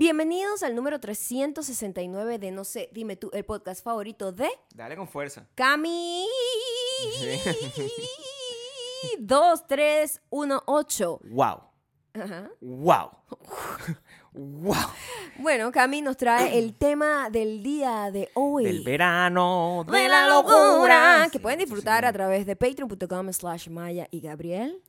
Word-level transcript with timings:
Bienvenidos 0.00 0.62
al 0.62 0.74
número 0.74 0.98
369 0.98 2.38
de 2.38 2.50
No 2.52 2.64
sé, 2.64 2.88
dime 2.90 3.16
tú, 3.16 3.28
el 3.34 3.44
podcast 3.44 3.84
favorito 3.84 4.32
de 4.32 4.48
Dale 4.74 4.96
con 4.96 5.06
fuerza. 5.06 5.46
Cami. 5.54 6.26
2318. 9.18 11.20
Wow. 11.22 11.60
Ajá. 12.14 12.50
Wow. 12.62 13.10
wow. 14.32 14.74
Bueno, 15.38 15.70
Cami 15.70 16.00
nos 16.00 16.16
trae 16.16 16.58
el 16.58 16.78
tema 16.78 17.28
del 17.28 17.62
día 17.62 18.10
de 18.10 18.30
hoy. 18.32 18.64
Del 18.64 18.82
verano, 18.82 19.84
de 19.86 20.08
la 20.08 20.28
locura. 20.28 21.28
Que 21.30 21.36
Sí, 21.36 21.42
pueden 21.42 21.58
disfrutar 21.58 22.04
sí. 22.04 22.06
a 22.06 22.12
través 22.14 22.46
de 22.46 22.56
patreon.com 22.56 23.30
slash 23.34 23.68
Maya 23.68 24.08
y 24.10 24.22
Gabriel. 24.22 24.82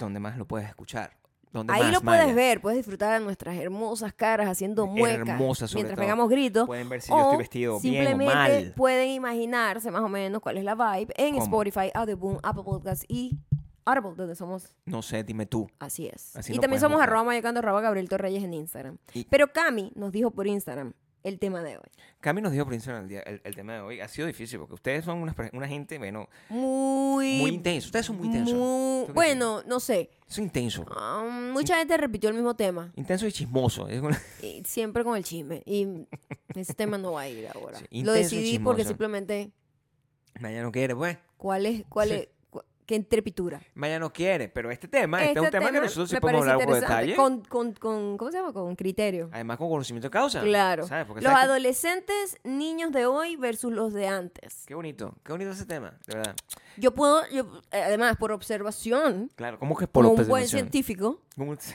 ¿Dónde 0.00 0.18
más 0.18 0.36
lo 0.36 0.44
puedes 0.44 0.68
escuchar? 0.68 1.16
¿Dónde 1.56 1.72
Ahí 1.72 1.82
más, 1.84 1.92
lo 1.92 2.00
puedes 2.02 2.22
Maya? 2.22 2.34
ver, 2.34 2.60
puedes 2.60 2.76
disfrutar 2.76 3.18
de 3.18 3.24
nuestras 3.24 3.56
hermosas 3.56 4.12
caras 4.12 4.48
haciendo 4.48 4.86
muecas 4.86 5.26
Hermosas, 5.28 5.70
sobre 5.70 5.84
mientras 5.84 5.96
todo. 5.96 6.04
pegamos 6.04 6.28
gritos. 6.28 6.66
Pueden 6.66 6.88
ver 6.88 7.00
si 7.00 7.08
yo 7.10 7.20
estoy 7.20 7.38
vestido 7.38 7.80
bien 7.80 7.94
o 7.94 8.08
simplemente 8.08 8.34
mal. 8.34 8.72
pueden 8.76 9.08
imaginarse 9.10 9.90
más 9.90 10.02
o 10.02 10.08
menos 10.08 10.42
cuál 10.42 10.58
es 10.58 10.64
la 10.64 10.74
vibe 10.74 11.12
en 11.16 11.34
¿Cómo? 11.34 11.44
Spotify, 11.44 11.90
Audioboom, 11.94 12.38
Apple 12.42 12.62
Podcasts 12.64 13.04
y 13.08 13.38
Audible, 13.86 14.14
donde 14.16 14.34
somos 14.34 14.74
No 14.84 15.00
sé, 15.00 15.22
dime 15.24 15.46
tú. 15.46 15.68
así 15.78 16.06
es. 16.08 16.36
Así 16.36 16.52
y 16.54 16.58
también 16.58 16.80
somos 16.80 16.96
buscar. 16.96 17.08
arroba 17.08 17.24
mayocando 17.24 17.60
arroba 17.60 17.80
Gabriel 17.80 18.08
Torreyes 18.08 18.42
en 18.42 18.52
Instagram. 18.52 18.98
Y- 19.14 19.24
Pero 19.24 19.52
Cami 19.52 19.92
nos 19.94 20.10
dijo 20.12 20.30
por 20.32 20.46
Instagram 20.46 20.92
el 21.28 21.38
tema 21.38 21.62
de 21.62 21.76
hoy. 21.76 21.84
Cami 22.20 22.40
nos 22.40 22.52
dijo 22.52 22.64
por 22.64 22.74
el, 22.74 23.08
día- 23.08 23.20
el, 23.22 23.40
el 23.44 23.54
tema 23.54 23.74
de 23.74 23.80
hoy. 23.80 24.00
Ha 24.00 24.08
sido 24.08 24.26
difícil 24.26 24.58
porque 24.58 24.74
ustedes 24.74 25.04
son 25.04 25.18
una, 25.18 25.34
una 25.52 25.68
gente, 25.68 25.98
bueno, 25.98 26.28
Muy... 26.48 27.38
muy 27.38 27.50
intenso. 27.50 27.86
Ustedes 27.86 28.06
son 28.06 28.16
muy 28.16 28.26
intensos. 28.28 28.54
muy- 28.54 29.00
¿Tú 29.02 29.06
qué 29.08 29.12
bueno, 29.12 29.62
no 29.66 29.80
sé. 29.80 30.10
Son 30.26 30.44
intenso. 30.44 30.84
Ah, 30.90 31.50
mucha 31.52 31.76
gente 31.78 31.96
repitió 31.96 32.28
el 32.30 32.34
mismo 32.36 32.54
tema. 32.56 32.92
Intenso 32.96 33.26
y 33.26 33.32
chismoso. 33.32 33.88
Es 33.88 34.00
una- 34.00 34.20
Y 34.42 34.62
siempre 34.64 35.04
con 35.04 35.16
el 35.16 35.24
chisme. 35.24 35.62
Y 35.66 36.06
ese 36.54 36.74
tema 36.74 36.98
no 36.98 37.12
va 37.12 37.22
a 37.22 37.28
ir 37.28 37.48
ahora. 37.54 37.78
Sí, 37.78 38.02
Lo 38.02 38.12
decidí 38.12 38.58
porque 38.58 38.84
simplemente, 38.84 39.50
Maya 40.40 40.62
no 40.62 40.72
quiere, 40.72 40.94
pues. 40.94 41.18
¿cuál 41.36 41.66
es, 41.66 41.84
cuál 41.88 42.08
Sí. 42.08 42.14
es, 42.14 42.28
qué 42.86 42.94
entrepitura? 42.94 43.60
Maya 43.74 43.98
no 43.98 44.12
quiere. 44.12 44.48
Pero 44.48 44.70
este 44.70 44.88
tema, 44.88 45.22
este, 45.24 45.38
es 45.40 45.44
un 45.44 45.50
tema, 45.50 45.70
que 45.72 45.80
nosotros 45.80 46.08
sí 46.10 46.16
podemos 46.18 46.46
hablar 46.46 46.66
con 46.66 46.80
detalle. 46.80 47.16
Con, 47.16 47.40
con, 47.42 47.72
con- 47.72 48.16
¿cómo 48.16 48.30
se 48.30 48.38
llama? 48.38 48.52
Con 48.52 48.74
criterio. 48.76 49.28
Además, 49.32 49.58
con 49.58 49.68
conocimiento 49.68 50.06
de 50.06 50.10
causa. 50.12 50.40
Claro. 50.42 50.86
¿Sabes? 50.86 51.04
Porque 51.06 51.22
Los 51.22 51.30
sabes 51.32 51.44
que- 51.46 51.50
adolescentes 51.50 52.38
niños 52.44 52.92
de 52.92 53.06
hoy 53.06 53.36
versus 53.36 53.72
los 53.72 53.92
de 53.92 54.06
antes. 54.08 54.64
Qué 54.66 54.74
bonito, 54.74 55.14
qué 55.24 55.32
bonito 55.32 55.50
ese 55.50 55.66
tema, 55.66 55.94
de 56.06 56.16
verdad. 56.16 56.34
Yo 56.78 56.94
puedo, 56.94 57.26
yo, 57.30 57.46
además, 57.70 58.16
por 58.18 58.32
observación, 58.32 59.30
Claro, 59.36 59.58
¿cómo 59.58 59.76
que 59.76 59.86
por 59.86 60.04
como 60.04 60.10
un 60.10 60.16
buen 60.28 60.42
observación? 60.44 60.60
científico, 60.70 61.04
¿Cómo- 61.12 61.25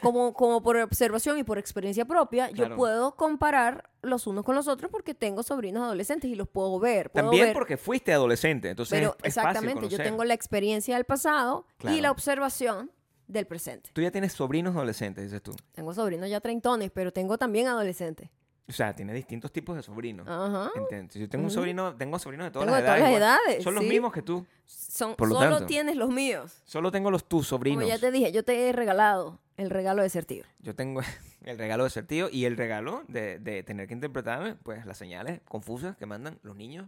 como, 0.01 0.33
como 0.33 0.61
por 0.63 0.75
observación 0.77 1.37
y 1.37 1.43
por 1.43 1.57
experiencia 1.59 2.05
propia, 2.05 2.49
yo 2.49 2.55
Claro. 2.65 2.75
puedo 2.77 3.15
comparar 3.15 3.89
los 4.01 4.25
unos 4.27 4.43
con 4.43 4.55
los 4.55 4.67
otros 4.67 4.89
porque 4.91 5.13
tengo 5.13 5.43
sobrinos 5.43 5.83
adolescentes 5.83 6.29
y 6.31 6.35
los 6.35 6.47
puedo 6.49 6.79
ver. 6.79 7.11
Puedo 7.11 7.25
También 7.27 7.45
ver 7.47 7.53
porque 7.53 7.77
fuiste 7.77 8.11
adolescente, 8.13 8.69
entonces 8.71 8.97
Pero 8.99 9.15
es, 9.23 9.29
es 9.29 9.35
fácil 9.35 9.49
exactamente, 9.49 9.81
yo 9.83 9.89
conocer. 9.89 10.05
tengo 10.05 10.23
la 10.23 10.33
experiencia 10.33 10.95
del 10.95 11.05
pasado 11.05 11.65
y 11.77 11.81
Claro. 11.81 12.01
la 12.01 12.11
observación 12.11 12.91
del 13.27 13.45
presente. 13.47 13.91
Tú 13.93 14.01
ya 14.01 14.11
tienes 14.11 14.33
sobrinos 14.33 14.75
adolescentes, 14.75 15.23
dices 15.25 15.41
tú. 15.41 15.55
Tengo 15.73 15.93
sobrinos 15.93 16.29
ya 16.29 16.41
treintones, 16.41 16.91
pero 16.91 17.13
tengo 17.13 17.37
también 17.37 17.67
adolescentes. 17.67 18.29
O 18.71 18.73
sea, 18.73 18.95
tienes 18.95 19.13
distintos 19.15 19.51
tipos 19.51 19.75
de 19.75 19.83
sobrinos. 19.83 20.25
Ajá. 20.27 20.71
¿Entiendes? 20.75 21.15
Yo 21.15 21.27
tengo 21.27 21.43
un 21.43 21.51
sobrino, 21.51 21.93
tengo 21.95 22.17
sobrinos 22.17 22.45
de 22.45 22.51
todas 22.51 22.65
Tengo 22.65 22.77
las 22.77 22.83
de 22.83 22.87
todas 22.87 23.01
las 23.01 23.11
edades. 23.11 23.63
Son 23.63 23.75
los 23.75 23.83
mismos 23.83 24.13
que 24.13 24.21
tú. 24.21 24.45
Son, 24.65 25.15
Por 25.15 25.27
lo 25.27 25.35
solo 25.35 25.49
tanto. 25.51 25.65
tienes 25.65 25.97
los 25.97 26.09
míos. 26.09 26.61
Solo 26.63 26.89
tengo 26.89 27.11
los 27.11 27.25
tus 27.25 27.47
sobrinos. 27.47 27.83
Como 27.83 27.93
ya 27.93 27.99
te 27.99 28.11
dije, 28.11 28.31
yo 28.31 28.43
te 28.43 28.69
he 28.69 28.71
regalado 28.71 29.39
el 29.57 29.69
regalo 29.69 30.03
de 30.03 30.09
ser 30.09 30.23
tío. 30.23 30.45
Yo 30.59 30.73
tengo 30.73 31.01
el 31.43 31.57
regalo 31.57 31.83
de 31.83 31.89
ser 31.89 32.07
tío 32.07 32.29
y 32.31 32.45
el 32.45 32.55
regalo 32.55 33.03
de, 33.09 33.39
de 33.39 33.63
tener 33.63 33.87
que 33.87 33.93
interpretarme, 33.93 34.55
pues, 34.55 34.85
las 34.85 34.97
señales 34.97 35.41
confusas 35.49 35.97
que 35.97 36.05
mandan 36.05 36.39
los 36.43 36.55
niños 36.55 36.87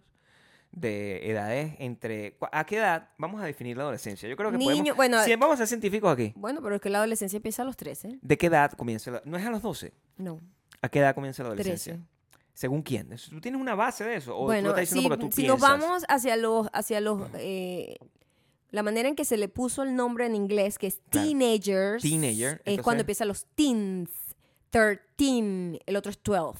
de 0.71 1.29
edades 1.29 1.75
entre... 1.79 2.38
¿A 2.51 2.65
qué 2.65 2.77
edad 2.77 3.09
vamos 3.17 3.41
a 3.41 3.45
definir 3.45 3.77
la 3.77 3.83
adolescencia? 3.83 4.27
Yo 4.27 4.35
creo 4.35 4.51
que 4.51 4.57
Niño, 4.57 4.95
podemos... 4.95 5.25
bueno, 5.25 5.39
vamos 5.39 5.55
a 5.55 5.57
ser 5.57 5.67
científicos 5.67 6.11
aquí. 6.11 6.33
Bueno, 6.35 6.61
pero 6.61 6.75
es 6.75 6.81
que 6.81 6.89
la 6.89 6.97
adolescencia 7.00 7.38
empieza 7.38 7.61
a 7.61 7.65
los 7.65 7.77
13. 7.77 8.19
¿De 8.21 8.38
qué 8.38 8.47
edad 8.47 8.71
comienza 8.71 9.11
la... 9.11 9.21
No 9.25 9.38
es 9.38 9.45
a 9.45 9.51
los 9.51 9.61
12. 9.61 9.94
No, 10.17 10.39
¿A 10.83 10.89
qué 10.89 10.99
edad 10.99 11.16
comienza 11.16 11.41
la 11.41 11.47
adolescencia? 11.49 11.94
13. 11.94 12.07
¿Según 12.53 12.83
quién? 12.83 13.09
¿Tú 13.29 13.41
tienes 13.41 13.59
una 13.59 13.73
base 13.73 14.03
de 14.03 14.17
eso? 14.17 14.33
¿O 14.33 14.35
tú 14.35 14.41
lo 14.41 14.45
Bueno, 14.47 14.69
estás 14.69 14.81
diciendo 14.81 15.01
si, 15.01 15.09
porque 15.09 15.25
tú 15.25 15.41
si 15.41 15.47
nos 15.47 15.59
vamos 15.59 16.03
hacia 16.07 16.35
los, 16.35 16.67
hacia 16.71 17.01
los, 17.01 17.21
eh, 17.39 17.97
la 18.69 18.83
manera 18.83 19.09
en 19.09 19.16
que 19.16 19.25
se 19.25 19.38
le 19.38 19.47
puso 19.47 19.81
el 19.81 19.95
nombre 19.95 20.25
en 20.27 20.35
inglés, 20.35 20.77
que 20.77 20.88
es 20.88 21.01
Claro. 21.09 21.27
teenagers, 21.27 22.03
Teenager, 22.03 22.61
es 22.66 22.81
cuando 22.81 23.01
empiezan 23.01 23.27
los 23.29 23.45
teens, 23.55 24.09
13, 24.69 25.79
el 25.85 25.95
otro 25.95 26.11
es 26.11 26.19
12. 26.23 26.59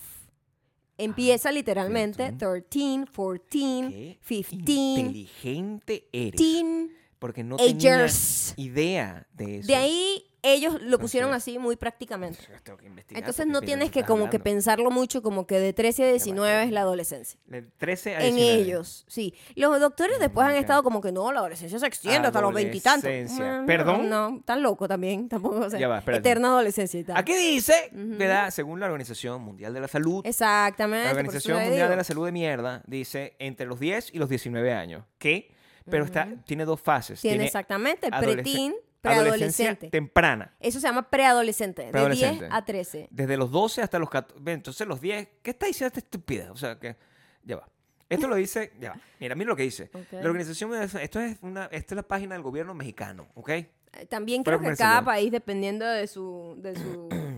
Empieza 0.97 1.51
literalmente 1.51 2.28
cierto. 2.28 2.53
13, 2.69 3.05
14, 3.05 3.50
Qué 3.50 4.17
15, 4.28 4.55
inteligente 4.72 6.07
eres. 6.11 6.35
teen 6.40 6.91
porque 7.19 7.44
no 7.44 7.57
tenías 7.57 8.53
idea 8.57 9.28
de 9.34 9.59
eso. 9.59 9.67
De 9.67 9.75
ahí 9.75 10.25
ellos 10.43 10.81
lo 10.81 10.99
pusieron 10.99 11.33
así 11.33 11.57
muy 11.57 11.75
prácticamente. 11.77 12.37
Tengo 12.63 12.77
que 12.77 12.85
investigar 12.87 13.19
Entonces 13.21 13.47
no 13.47 13.61
tienes 13.61 13.89
que 13.91 14.03
como 14.03 14.29
que 14.29 14.39
pensarlo 14.39 14.91
mucho, 14.91 15.21
como 15.21 15.47
que 15.47 15.57
de 15.59 15.71
13 15.73 16.03
a 16.03 16.09
19 16.11 16.53
va. 16.53 16.63
es 16.63 16.71
la 16.71 16.81
adolescencia. 16.81 17.39
De 17.45 17.61
13 17.61 18.15
a 18.17 18.25
En 18.25 18.35
19. 18.35 18.61
ellos, 18.61 19.05
sí. 19.07 19.33
Los 19.55 19.79
doctores 19.79 20.19
después 20.19 20.45
han 20.45 20.55
estado 20.55 20.83
como 20.83 21.01
que 21.01 21.11
no, 21.11 21.31
la 21.31 21.39
adolescencia 21.39 21.79
se 21.79 21.87
extiende 21.87 22.27
hasta 22.27 22.41
los 22.41 22.53
veintitantos. 22.53 23.05
Adolescencia. 23.05 23.61
Mm, 23.61 23.65
¿Perdón? 23.65 24.09
No, 24.09 24.41
tan 24.45 24.61
loco 24.61 24.87
también, 24.87 25.29
tampoco. 25.29 25.59
O 25.61 25.69
sea, 25.69 25.79
Ya 25.79 25.87
va, 25.87 25.99
eterna 26.05 26.49
adolescencia 26.49 26.99
y 26.99 27.03
tal. 27.03 27.17
Aquí 27.17 27.33
dice 27.33 27.89
que 28.17 28.27
da, 28.27 28.51
según 28.51 28.79
la 28.79 28.87
Organización 28.87 29.41
Mundial 29.41 29.73
de 29.73 29.79
la 29.81 29.87
Salud, 29.87 30.25
Exactamente. 30.25 31.05
la 31.05 31.11
Organización 31.11 31.61
Mundial 31.61 31.89
de 31.89 31.95
la 31.95 32.03
Salud 32.03 32.25
de 32.25 32.31
mierda 32.33 32.83
dice 32.85 33.35
entre 33.39 33.65
los 33.65 33.79
10 33.79 34.13
y 34.13 34.17
los 34.19 34.27
19 34.29 34.73
años. 34.73 35.05
¿Qué? 35.17 35.51
Pero 35.89 36.05
está, 36.05 36.27
tiene 36.45 36.65
dos 36.65 36.79
fases. 36.81 37.21
Tiene 37.21 37.45
exactamente 37.45 38.07
el 38.07 38.13
adolesc- 38.13 38.43
adolescencia 39.12 39.66
preadolescente. 39.66 39.90
temprana. 39.90 40.53
Eso 40.59 40.80
se 40.80 40.88
llama 40.88 41.09
preadolescente, 41.09 41.81
de 41.81 41.86
10 41.88 41.91
Preadolescente. 41.91 42.47
a 42.52 42.64
13. 42.66 43.08
Desde 43.12 43.38
los 43.38 43.52
12 43.52 43.81
hasta 43.81 44.00
los 44.00 44.09
14. 44.09 44.41
Ve, 44.44 44.53
Entonces 44.53 44.88
los 44.88 45.02
10. 45.02 45.28
¿Qué 45.41 45.52
está 45.52 45.66
diciendo 45.66 45.88
esta 45.88 46.00
estupidez? 46.00 46.50
O 46.50 46.56
sea, 46.58 46.80
que. 46.80 46.96
Ya 47.44 47.58
va. 47.58 47.68
Esto 48.09 48.28
lo 48.28 48.36
dice. 48.36 48.74
Ya 48.80 48.91
va. 48.91 49.00
Mira, 49.19 49.36
mira 49.36 49.50
lo 49.50 49.56
que 49.56 49.64
dice. 49.64 49.90
La 50.12 50.28
organización. 50.30 50.74
Esto 50.75 51.19
es, 51.19 51.38
una, 51.41 51.66
esta 51.66 51.94
es 51.94 51.97
la 51.97 52.03
página 52.03 52.36
del 52.36 52.44
gobierno 52.44 52.74
mexicano, 52.74 53.28
¿ok? 53.36 53.50
Eh, 53.50 53.68
También 54.09 54.44
creo 54.44 54.59
que 54.59 54.75
cada 54.75 55.03
país, 55.03 55.31
dependiendo 55.31 55.85
de 55.85 56.08
su, 56.08 56.56
de 56.58 56.75
su 56.75 57.09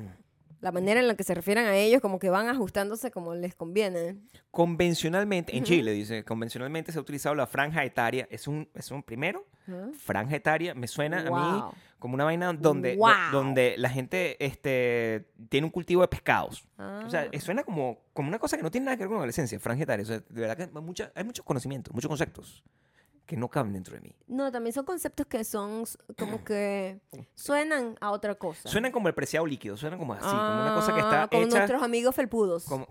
la 0.61 0.71
manera 0.71 0.99
en 0.99 1.07
la 1.07 1.15
que 1.15 1.23
se 1.23 1.33
refieran 1.35 1.65
a 1.65 1.75
ellos, 1.75 2.01
como 2.01 2.17
que 2.19 2.29
van 2.29 2.47
ajustándose 2.47 3.11
como 3.11 3.35
les 3.35 3.55
conviene. 3.55 4.15
Convencionalmente, 4.51 5.55
en 5.55 5.63
Chile 5.63 5.91
dice, 5.91 6.23
convencionalmente 6.23 6.91
se 6.91 6.97
ha 6.97 7.01
utilizado 7.01 7.35
la 7.35 7.45
franja 7.45 7.83
etaria. 7.83 8.27
Es 8.31 8.47
un, 8.47 8.67
es 8.73 8.89
un 8.89 9.03
primero, 9.03 9.45
Ajá. 9.67 9.89
franja 9.97 10.35
etaria, 10.35 10.73
me 10.73 10.87
suena 10.87 11.19
a 11.19 11.23
mí 11.23 11.29
Wow. 11.59 11.73
como 11.99 12.15
una 12.15 12.23
vaina 12.23 12.51
donde, 12.53 12.95
Wow. 12.95 13.09
do- 13.31 13.37
donde 13.37 13.75
la 13.77 13.89
gente 13.89 14.43
este, 14.43 15.27
tiene 15.49 15.65
un 15.65 15.71
cultivo 15.71 16.01
de 16.01 16.07
pescados. 16.07 16.61
O 16.77 16.81
Ah. 16.81 17.07
sea, 17.09 17.27
eh, 17.31 17.39
suena 17.39 17.63
como, 17.63 17.99
como 18.13 18.27
una 18.29 18.39
cosa 18.39 18.57
que 18.57 18.63
no 18.63 18.71
tiene 18.71 18.85
nada 18.85 18.97
que 18.97 19.03
ver 19.03 19.09
con 19.09 19.17
adolescencia, 19.17 19.59
franja 19.59 19.83
etaria. 19.83 20.03
O 20.03 20.07
sea, 20.07 20.19
de 20.19 20.41
verdad 20.41 20.57
que 20.57 20.63
hay, 20.63 20.83
mucha- 20.83 21.11
hay 21.15 21.23
muchos 21.23 21.45
conocimientos, 21.45 21.93
muchos 21.93 22.09
conceptos 22.09 22.63
que 23.25 23.35
no 23.37 23.49
caben 23.49 23.73
dentro 23.73 23.95
de 23.95 24.01
mí. 24.01 24.15
No, 24.27 24.51
también 24.51 24.73
son 24.73 24.85
conceptos 24.85 25.25
que 25.27 25.43
son 25.43 25.83
como 26.17 26.43
que 26.45 26.99
suenan 27.33 27.95
a 28.01 28.11
otra 28.11 28.35
cosa. 28.35 28.69
Suena 28.69 28.91
como 28.91 29.07
el 29.07 29.13
preciado 29.13 29.45
líquido, 29.45 29.77
suena 29.77 29.97
como 29.97 30.13
así, 30.13 30.23
como 30.23 30.35
una 30.61 30.73
cosa 30.75 30.93
que 30.93 30.99
está 30.99 31.23
Ah, 31.23 31.29
hecha 31.31 31.57
nuestros 31.57 31.83
amigos 31.83 32.13
felpudos. 32.15 32.65
como... 32.65 32.87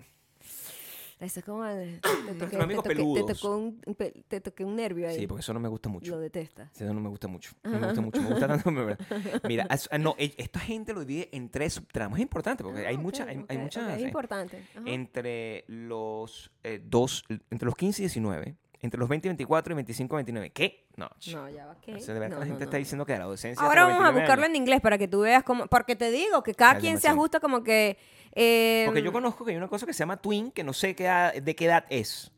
Eso 1.20 1.38
es 1.40 1.46
como... 1.46 1.64
el- 1.64 2.00
Te 2.00 2.34
toqué, 2.38 2.56
amigos 2.60 2.82
te 2.82 2.90
toqué- 2.90 2.96
peludos. 2.96 3.26
te 3.26 3.34
tocó 3.34 3.56
un, 3.56 3.80
un 3.86 3.94
pe- 3.94 4.24
te 4.26 4.40
toqué 4.40 4.64
un 4.64 4.74
nervio 4.74 5.08
ahí. 5.08 5.16
Sí, 5.20 5.26
porque 5.28 5.40
eso 5.40 5.54
no 5.54 5.60
me 5.60 5.68
gusta 5.68 5.88
mucho. 5.88 6.10
Lo 6.10 6.18
detestas. 6.18 6.68
Sí, 6.72 6.82
Eso 6.84 6.92
no 6.92 7.00
me 7.00 7.08
gusta 7.08 7.28
mucho. 7.28 7.52
No 7.62 7.78
me 7.78 7.86
gusta 7.86 8.00
mucho. 8.00 8.20
Me 8.20 8.28
gusta 8.30 8.48
tanto. 8.48 8.70
Mira, 9.48 9.66
no, 10.00 10.16
e- 10.18 10.34
esta 10.36 10.58
gente 10.58 10.92
lo 10.92 11.00
divide 11.04 11.28
en 11.32 11.48
tres 11.48 11.74
subtramos. 11.74 12.18
Es 12.18 12.22
importante 12.22 12.64
porque 12.64 12.80
hay 12.86 12.96
Ah, 12.96 12.98
ok, 12.98 13.02
muchas. 13.02 13.28
Hay, 13.28 13.44
hay 13.48 13.58
muchas. 13.58 13.92
Es 13.96 14.02
eh, 14.02 14.06
importante. 14.06 14.66
Ajá. 14.74 14.82
entre 14.86 15.64
los 15.68 16.50
eh, 16.64 16.82
dos, 16.84 17.24
entre 17.28 17.66
los 17.66 17.76
15 17.76 18.02
y 18.02 18.04
19, 18.04 18.56
entre 18.84 19.00
los 19.00 19.08
20 19.08 19.26
y 19.26 19.30
24 19.30 19.72
y 19.72 19.76
25 19.76 20.14
y 20.14 20.18
29. 20.18 20.50
¿Qué? 20.50 20.86
No, 20.96 21.08
No, 21.32 21.48
ya 21.50 21.66
va, 21.66 21.80
¿qué? 21.80 21.94
o 21.94 21.98
sea, 22.00 22.14
de 22.14 22.20
verdad 22.20 22.36
No, 22.36 22.40
la 22.40 22.44
no, 22.46 22.50
gente 22.52 22.64
no, 22.64 22.70
está 22.70 22.76
diciendo 22.76 23.06
que 23.06 23.12
de 23.12 23.18
la 23.18 23.24
adolescencia. 23.24 23.64
Ahora 23.66 23.82
vamos 23.84 23.98
a 24.00 24.12
29 24.12 24.20
buscarlo 24.20 24.44
años. 24.44 24.56
en 24.56 24.62
inglés 24.62 24.80
para 24.80 24.98
que 24.98 25.08
tú 25.08 25.20
veas 25.20 25.42
cómo... 25.42 25.66
Porque 25.66 25.96
te 25.96 26.10
digo 26.10 26.42
que 26.42 26.54
cada 26.54 26.72
Hay 26.72 26.80
quien 26.80 27.00
se 27.00 27.08
ajusta 27.08 27.40
como 27.40 27.62
que... 27.62 27.96
eh, 28.32 28.82
Porque 28.86 29.02
yo 29.02 29.12
conozco 29.12 29.44
que 29.44 29.52
hay 29.52 29.56
una 29.56 29.68
cosa 29.68 29.86
que 29.86 29.92
se 29.92 30.00
llama 30.00 30.16
twin, 30.18 30.50
que 30.50 30.62
no 30.64 30.72
sé 30.72 30.94
qué 30.94 31.04
edad- 31.04 31.34
de 31.34 31.56
qué 31.56 31.64
edad 31.64 31.84
es. 31.88 32.30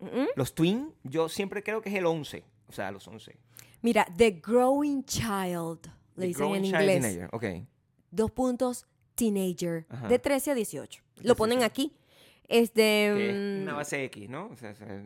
¿Mm? 0.00 0.26
Los 0.36 0.54
twin, 0.54 0.94
yo 1.04 1.28
siempre 1.28 1.62
creo 1.62 1.82
que 1.82 1.90
es 1.90 1.94
el 1.94 2.06
11. 2.06 2.42
O 2.68 2.72
sea, 2.72 2.90
los 2.90 3.06
11. 3.06 3.36
Mira, 3.82 4.06
The 4.16 4.40
Growing 4.42 5.04
Child, 5.04 5.86
le 6.16 6.22
The 6.22 6.26
dicen 6.26 6.54
en 6.54 6.64
inglés. 6.64 7.02
teenager, 7.02 7.28
Ok. 7.32 7.44
Dos 8.10 8.30
puntos, 8.30 8.86
teenager, 9.14 9.86
Ajá. 9.90 10.08
de 10.08 10.18
13 10.18 10.50
a 10.52 10.54
18. 10.54 11.02
Lo 11.22 11.36
ponen 11.36 11.58
18. 11.58 11.66
aquí. 11.66 11.96
Este, 12.48 12.80
Que 12.82 13.30
es 13.30 13.58
mm, 13.60 13.62
una 13.62 13.74
base 13.74 14.02
X, 14.06 14.28
¿no? 14.28 14.46
O 14.48 14.56
sea, 14.56 14.70
o 14.70 14.74
sea, 14.74 15.02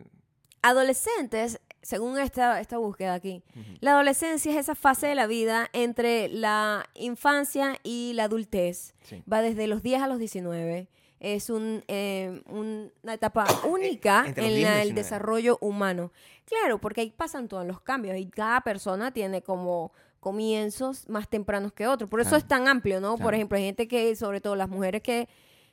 adolescentes, 0.69 1.59
según 1.81 2.17
esta, 2.19 2.59
esta 2.59 2.77
búsqueda 2.77 3.13
aquí, 3.13 3.43
la 3.79 3.91
adolescencia 3.91 4.51
es 4.51 4.57
esa 4.57 4.75
fase 4.75 5.07
de 5.07 5.15
la 5.15 5.27
vida 5.27 5.69
entre 5.73 6.27
la 6.29 6.89
infancia 6.95 7.77
y 7.83 8.13
la 8.13 8.23
adultez. 8.25 8.95
Sí. 9.03 9.23
Va 9.31 9.41
desde 9.41 9.67
los 9.67 9.83
10 9.83 10.01
a 10.01 10.07
los 10.07 10.19
19. 10.19 10.87
es 11.21 11.49
un, 11.49 11.83
eh, 11.87 12.43
un- 12.47 12.91
una 13.01 13.13
etapa 13.13 13.45
única 13.69 14.25
entre 14.27 14.43
los 14.43 14.51
en 14.51 14.57
10 14.57 14.59
y 14.59 14.63
la- 14.63 14.81
el 14.81 14.89
19. 14.89 15.01
desarrollo 15.01 15.57
humano. 15.61 16.11
Claro, 16.43 16.79
porque 16.79 17.01
ahí 17.01 17.09
pasan 17.11 17.47
todos 17.47 17.65
los 17.65 17.79
cambios 17.81 18.17
y 18.17 18.25
cada 18.29 18.61
persona 18.61 19.11
tiene 19.11 19.41
como 19.41 19.91
comienzos 20.19 21.07
más 21.07 21.27
tempranos 21.29 21.71
que 21.73 21.87
otros. 21.87 22.09
Por 22.09 22.19
eso 22.19 22.31
Claro. 22.31 22.41
es 22.43 22.47
tan 22.47 22.67
amplio, 22.67 22.99
¿no? 22.99 23.17
Por 23.17 23.33
ejemplo, 23.33 23.57
hay 23.57 23.63
gente 23.63 23.87
que, 23.87 24.15
sobre 24.15 24.41
todo 24.41 24.55
las 24.55 24.69
mujeres 24.69 25.01
que 25.01 25.27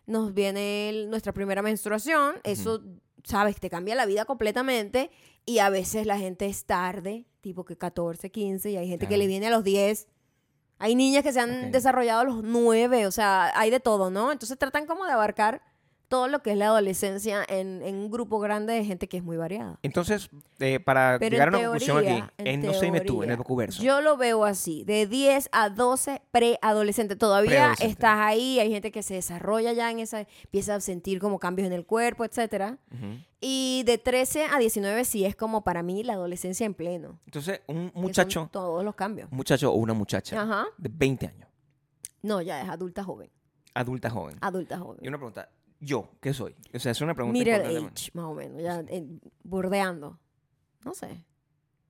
nos 0.06 0.32
viene 0.32 0.88
el- 0.88 1.10
nuestra 1.10 1.32
primera 1.32 1.60
menstruación, 1.60 2.36
eso, 2.44 2.80
sabes, 3.24 3.60
te 3.60 3.70
cambia 3.70 3.94
la 3.94 4.06
vida 4.06 4.24
completamente 4.24 5.10
y 5.44 5.58
a 5.58 5.70
veces 5.70 6.06
la 6.06 6.18
gente 6.18 6.46
es 6.46 6.64
tarde, 6.64 7.26
tipo 7.40 7.64
que 7.64 7.76
14, 7.76 8.30
15, 8.30 8.70
y 8.70 8.76
hay 8.76 8.88
gente 8.88 9.08
que 9.08 9.16
le 9.16 9.26
viene 9.26 9.48
a 9.48 9.50
los 9.50 9.64
10. 9.64 10.08
Hay 10.78 10.94
niñas 10.94 11.22
que 11.22 11.32
se 11.32 11.40
han 11.40 11.70
desarrollado 11.70 12.20
a 12.20 12.24
los 12.24 12.42
9, 12.42 13.06
o 13.06 13.12
sea, 13.12 13.52
hay 13.58 13.70
de 13.70 13.80
todo, 13.80 14.10
¿no? 14.10 14.32
Entonces 14.32 14.58
tratan 14.58 14.86
como 14.86 15.04
de 15.04 15.12
abarcar 15.12 15.62
todo 16.12 16.28
lo 16.28 16.42
que 16.42 16.50
es 16.52 16.58
la 16.58 16.66
adolescencia 16.66 17.42
en, 17.48 17.80
en 17.82 17.94
un 17.94 18.10
grupo 18.10 18.38
grande 18.38 18.74
de 18.74 18.84
gente 18.84 19.08
que 19.08 19.16
es 19.16 19.22
muy 19.24 19.38
variada. 19.38 19.78
Entonces, 19.82 20.28
eh, 20.58 20.78
para 20.78 21.16
Pero 21.18 21.30
llegar 21.32 21.48
a 21.48 21.56
una 21.56 21.60
conclusión 21.68 21.98
aquí, 22.06 22.22
en 22.36 22.46
en 22.46 22.66
no 22.66 22.74
sé, 22.74 22.84
dime 22.84 23.00
tú, 23.00 23.22
en 23.22 23.30
el 23.30 23.38
docuverso. 23.38 23.82
Yo 23.82 24.02
lo 24.02 24.18
veo 24.18 24.44
así, 24.44 24.84
de 24.84 25.06
10 25.06 25.48
a 25.52 25.70
12 25.70 26.20
preadolescente. 26.30 27.16
Todavía 27.16 27.72
estás 27.80 28.18
ahí, 28.18 28.60
hay 28.60 28.70
gente 28.70 28.92
que 28.92 29.02
se 29.02 29.14
desarrolla 29.14 29.72
ya 29.72 29.90
en 29.90 30.00
esa, 30.00 30.26
empieza 30.44 30.74
a 30.74 30.80
sentir 30.80 31.18
como 31.18 31.38
cambios 31.38 31.64
en 31.66 31.72
el 31.72 31.86
cuerpo, 31.86 32.26
etcétera. 32.26 32.76
Ujú. 32.92 33.16
Y 33.40 33.82
de 33.86 33.96
13 33.96 34.44
a 34.52 34.58
19 34.58 35.06
sí 35.06 35.24
es 35.24 35.34
como 35.34 35.64
para 35.64 35.82
mí 35.82 36.04
la 36.04 36.12
adolescencia 36.12 36.66
en 36.66 36.74
pleno. 36.74 37.18
Entonces, 37.24 37.62
un 37.68 37.90
muchacho, 37.94 38.50
Todos 38.52 38.84
los 38.84 38.94
cambios. 38.94 39.30
un 39.30 39.38
muchacho 39.38 39.72
o 39.72 39.76
una 39.76 39.94
muchacha 39.94 40.42
Ajá. 40.42 40.66
de 40.76 40.90
20 40.92 41.26
años, 41.26 41.48
No, 42.20 42.42
ya 42.42 42.60
es 42.60 42.68
adulta 42.68 43.02
joven. 43.02 43.30
adulta 43.74 44.10
joven. 44.10 44.36
Adulta 44.42 44.74
Y 44.74 44.78
joven. 44.78 45.08
una 45.08 45.16
pregunta, 45.16 45.48
¿yo 45.82 46.08
qué 46.20 46.32
soy? 46.32 46.54
O 46.72 46.78
sea, 46.78 46.92
es 46.92 47.00
una 47.02 47.14
pregunta 47.14 47.38
Middle 47.38 47.54
age, 47.56 48.10
más 48.14 48.24
o 48.24 48.34
menos. 48.34 48.62
Ya 48.62 48.80
eh, 48.88 49.04
bordeando. 49.42 50.18
No 50.84 50.94
sé. 50.94 51.22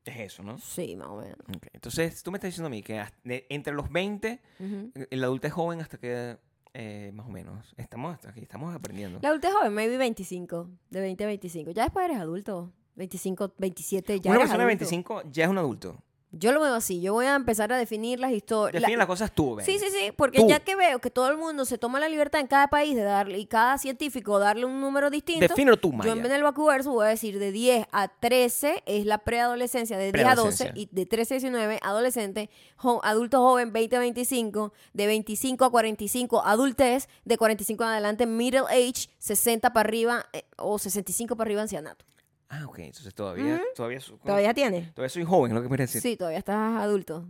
Es 0.05 0.17
eso, 0.19 0.43
¿no? 0.43 0.59
Sí, 0.59 0.97
más 0.97 1.07
o 1.09 1.17
menos. 1.19 1.39
Ok, 1.57 1.67
Entonces, 1.73 2.23
tú 2.25 2.33
me 2.33 2.39
estás 2.39 2.49
diciendo 2.49 2.67
a 2.67 2.71
mí 2.71 2.83
que 2.83 3.01
de- 3.23 3.47
entre 3.51 3.73
los 3.73 3.89
20, 3.93 4.41
Ujú. 4.59 4.91
el 5.11 5.23
adulto 5.25 5.47
es 5.47 5.53
joven 5.53 5.81
hasta 5.81 5.97
que, 5.99 6.37
eh, 6.75 7.13
más 7.15 7.27
o 7.27 7.31
menos, 7.31 7.73
estamos 7.77 8.15
hasta 8.15 8.31
aquí, 8.31 8.41
estamos 8.41 8.75
aprendiendo. 8.75 9.21
La 9.23 9.29
adulta 9.29 9.53
joven, 9.53 9.73
maybe 9.75 9.97
25. 9.99 10.69
De 10.91 11.01
20 11.01 11.23
a 11.23 11.27
25. 11.29 11.71
Ya 11.71 11.85
después 11.85 12.05
eres 12.07 12.19
adulto. 12.19 12.73
25, 12.97 13.55
27, 13.59 14.21
ya 14.21 14.31
una 14.33 14.41
eres 14.41 14.51
persona 14.51 14.65
de 14.67 14.73
adulto. 14.73 14.85
25 14.91 15.23
ya 15.31 15.45
es 15.45 15.51
un 15.51 15.59
adulto. 15.59 16.03
Yo 16.35 16.51
lo 16.53 16.61
veo 16.61 16.75
así. 16.75 17.01
Yo 17.03 17.13
voy 17.13 17.27
a 17.27 17.35
empezar 17.35 17.71
a 17.75 17.77
definir 17.77 18.19
las 18.19 18.33
historias. 18.33 18.81
Define 18.81 18.97
las 18.97 19.07
cosas 19.07 19.31
tú, 19.33 19.57
Ben. 19.57 19.67
Sí, 19.67 19.79
sí, 19.79 19.87
sí, 19.91 20.13
porque 20.17 20.39
Tú. 20.39 20.49
ya 20.49 20.61
que 20.61 20.75
veo 20.77 20.99
que 20.99 21.11
todo 21.11 21.29
el 21.31 21.37
mundo 21.37 21.67
se 21.67 21.77
toma 21.77 22.01
la 22.01 22.09
libertad 22.09 22.41
en 22.41 22.47
cada 22.47 22.69
país 22.69 22.97
de 22.97 23.03
darle, 23.03 23.39
y 23.39 23.45
cada 23.45 23.77
científico 23.77 24.39
darle 24.39 24.65
un 24.65 24.81
número 24.81 25.11
distinto, 25.11 25.47
Defínelo 25.47 25.77
tú, 25.77 25.91
yo 25.91 25.97
Maya. 25.99 26.13
en 26.13 26.23
vez 26.23 26.33
del 26.33 26.43
vacuverso 26.43 26.91
voy 26.93 27.05
a 27.05 27.09
decir 27.11 27.39
de 27.39 27.53
10 27.53 27.87
a 27.93 28.09
13 28.09 28.83
es 28.87 29.05
la 29.05 29.19
preadolescencia, 29.19 29.99
de 29.99 30.11
10 30.11 30.25
a 30.27 30.35
12 30.35 30.65
Preadolescencia. 30.65 30.73
y 30.83 30.89
de 30.91 31.05
13 31.07 31.35
a 31.35 31.37
19 31.37 31.79
adolescente, 31.83 32.51
jo- 32.77 33.01
adulto 33.05 33.39
joven 33.41 33.73
20 33.73 33.97
a 33.97 34.01
25, 34.01 34.73
de 34.95 35.07
25 35.07 35.65
a 35.67 35.71
45 35.71 36.43
adultez, 36.47 37.09
de 37.27 37.37
45 37.37 37.85
en 37.85 37.91
adelante 37.91 38.25
middle 38.27 38.65
age, 38.71 39.11
60 39.19 39.73
para 39.75 39.87
arriba 39.87 40.25
eh, 40.33 40.45
o 40.57 40.79
65 40.79 41.37
para 41.37 41.49
arriba 41.49 41.61
ancianato. 41.61 42.07
Ah, 42.55 42.67
ok, 42.67 42.79
entonces 42.81 43.15
todavía, 43.15 43.61
todavía, 43.75 43.99
su- 43.99 44.19
¿Todavía 44.19 44.53
tiene? 44.53 44.93
todavía 44.95 45.09
soy 45.09 45.25
joven, 45.25 45.53
es 45.53 45.55
lo 45.57 45.63
que 45.63 45.69
me 45.71 45.77
decir. 45.79 46.03
Sí, 46.03 46.17
todavía 46.19 46.39
estás 46.39 46.81
adulto. 46.83 47.27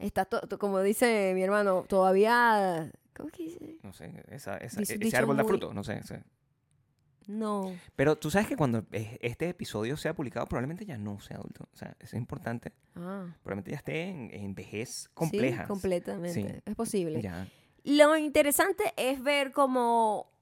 Estás, 0.00 0.28
to- 0.28 0.40
to- 0.48 0.58
como 0.58 0.80
dice 0.80 1.30
mi 1.34 1.42
hermano, 1.42 1.84
todavía... 1.88 2.90
¿Cómo 3.14 3.28
que 3.30 3.44
dice? 3.44 3.76
No 3.84 3.92
sé, 3.92 4.12
esa, 4.30 4.56
esa- 4.56 4.80
Dice- 4.80 4.94
ese 4.94 5.04
dicho 5.04 5.16
árbol 5.16 5.36
da 5.36 5.44
muy- 5.44 5.50
fruto, 5.50 5.72
no 5.72 5.84
sé, 5.84 6.00
no. 7.28 7.72
Pero 7.94 8.16
tú 8.18 8.30
sabes 8.32 8.48
que 8.48 8.56
cuando 8.56 8.84
eh, 8.90 9.16
este 9.22 9.48
episodio 9.48 9.96
sea 9.96 10.12
publicado, 10.12 10.46
probablemente 10.46 10.84
ya 10.84 10.98
no 10.98 11.20
sea 11.20 11.36
adulto. 11.36 11.68
O 11.72 11.76
sea, 11.76 11.96
es 12.00 12.12
importante. 12.14 12.72
Ah, 12.96 13.26
Probablemente 13.44 13.70
ya 13.70 13.76
esté 13.76 14.08
en, 14.08 14.30
en 14.32 14.54
vejez 14.56 14.88
sí, 15.04 15.08
compleja. 15.14 15.66
completamente. 15.68 16.34
Sí. 16.56 16.62
Es 16.66 16.74
posible. 16.74 17.22
Ya. 17.22 17.46
Lo 17.84 18.16
interesante 18.16 18.92
es 18.96 19.22
ver 19.22 19.52
como 19.52 20.32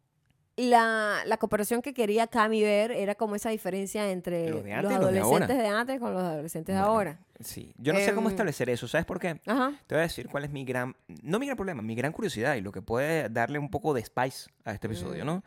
la, 0.68 1.22
la 1.26 1.36
cooperación 1.38 1.80
que 1.82 1.94
quería 1.94 2.26
Cami 2.26 2.62
ver 2.62 2.90
era 2.92 3.14
como 3.14 3.34
esa 3.34 3.50
diferencia 3.50 4.10
entre 4.10 4.50
Los 4.50 4.62
de 4.64 4.70
los 4.70 4.78
antes 4.78 4.90
los 5.00 5.12
de 5.12 5.18
adolescentes 5.20 5.50
ahora. 5.56 5.62
de 5.62 5.68
antes 5.68 6.00
con 6.00 6.12
los 6.14 6.22
adolescentes 6.22 6.74
de 6.74 6.80
Bueno, 6.80 6.92
ahora. 6.94 7.18
Sí. 7.40 7.72
Yo 7.78 7.92
no 7.92 8.00
sé 8.00 8.14
cómo 8.14 8.28
Em, 8.28 8.32
establecer 8.34 8.68
eso. 8.70 8.86
¿Sabes 8.86 9.06
por 9.06 9.18
qué? 9.18 9.40
Ajá. 9.46 9.72
Te 9.86 9.94
voy 9.94 10.00
a 10.00 10.02
decir 10.02 10.28
cuál 10.28 10.44
es 10.44 10.50
mi 10.50 10.64
gran, 10.64 10.94
no 11.22 11.38
mi 11.38 11.46
gran 11.46 11.56
problema, 11.56 11.80
mi 11.82 11.94
gran 11.94 12.12
curiosidad 12.12 12.54
y 12.56 12.60
lo 12.60 12.72
que 12.72 12.82
puede 12.82 13.28
darle 13.30 13.58
un 13.58 13.70
poco 13.70 13.94
de 13.94 14.04
spice 14.04 14.50
a 14.64 14.72
este 14.72 14.86
episodio, 14.86 15.24
Mm. 15.24 15.26
¿no? 15.26 15.44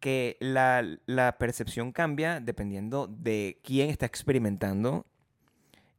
Que 0.00 0.36
la, 0.40 0.84
la 1.06 1.38
percepción 1.38 1.92
cambia 1.92 2.40
dependiendo 2.40 3.06
de 3.08 3.60
quién 3.64 3.90
está 3.90 4.06
experimentando 4.06 5.06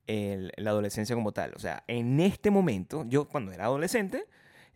el- 0.08 0.52
la 0.58 0.72
adolescencia 0.72 1.16
como 1.16 1.32
tal. 1.32 1.54
O 1.56 1.60
sea, 1.60 1.84
en 1.88 2.20
este 2.20 2.50
momento, 2.52 3.06
yo 3.08 3.28
cuando 3.28 3.52
era 3.52 3.66
adolescente, 3.66 4.26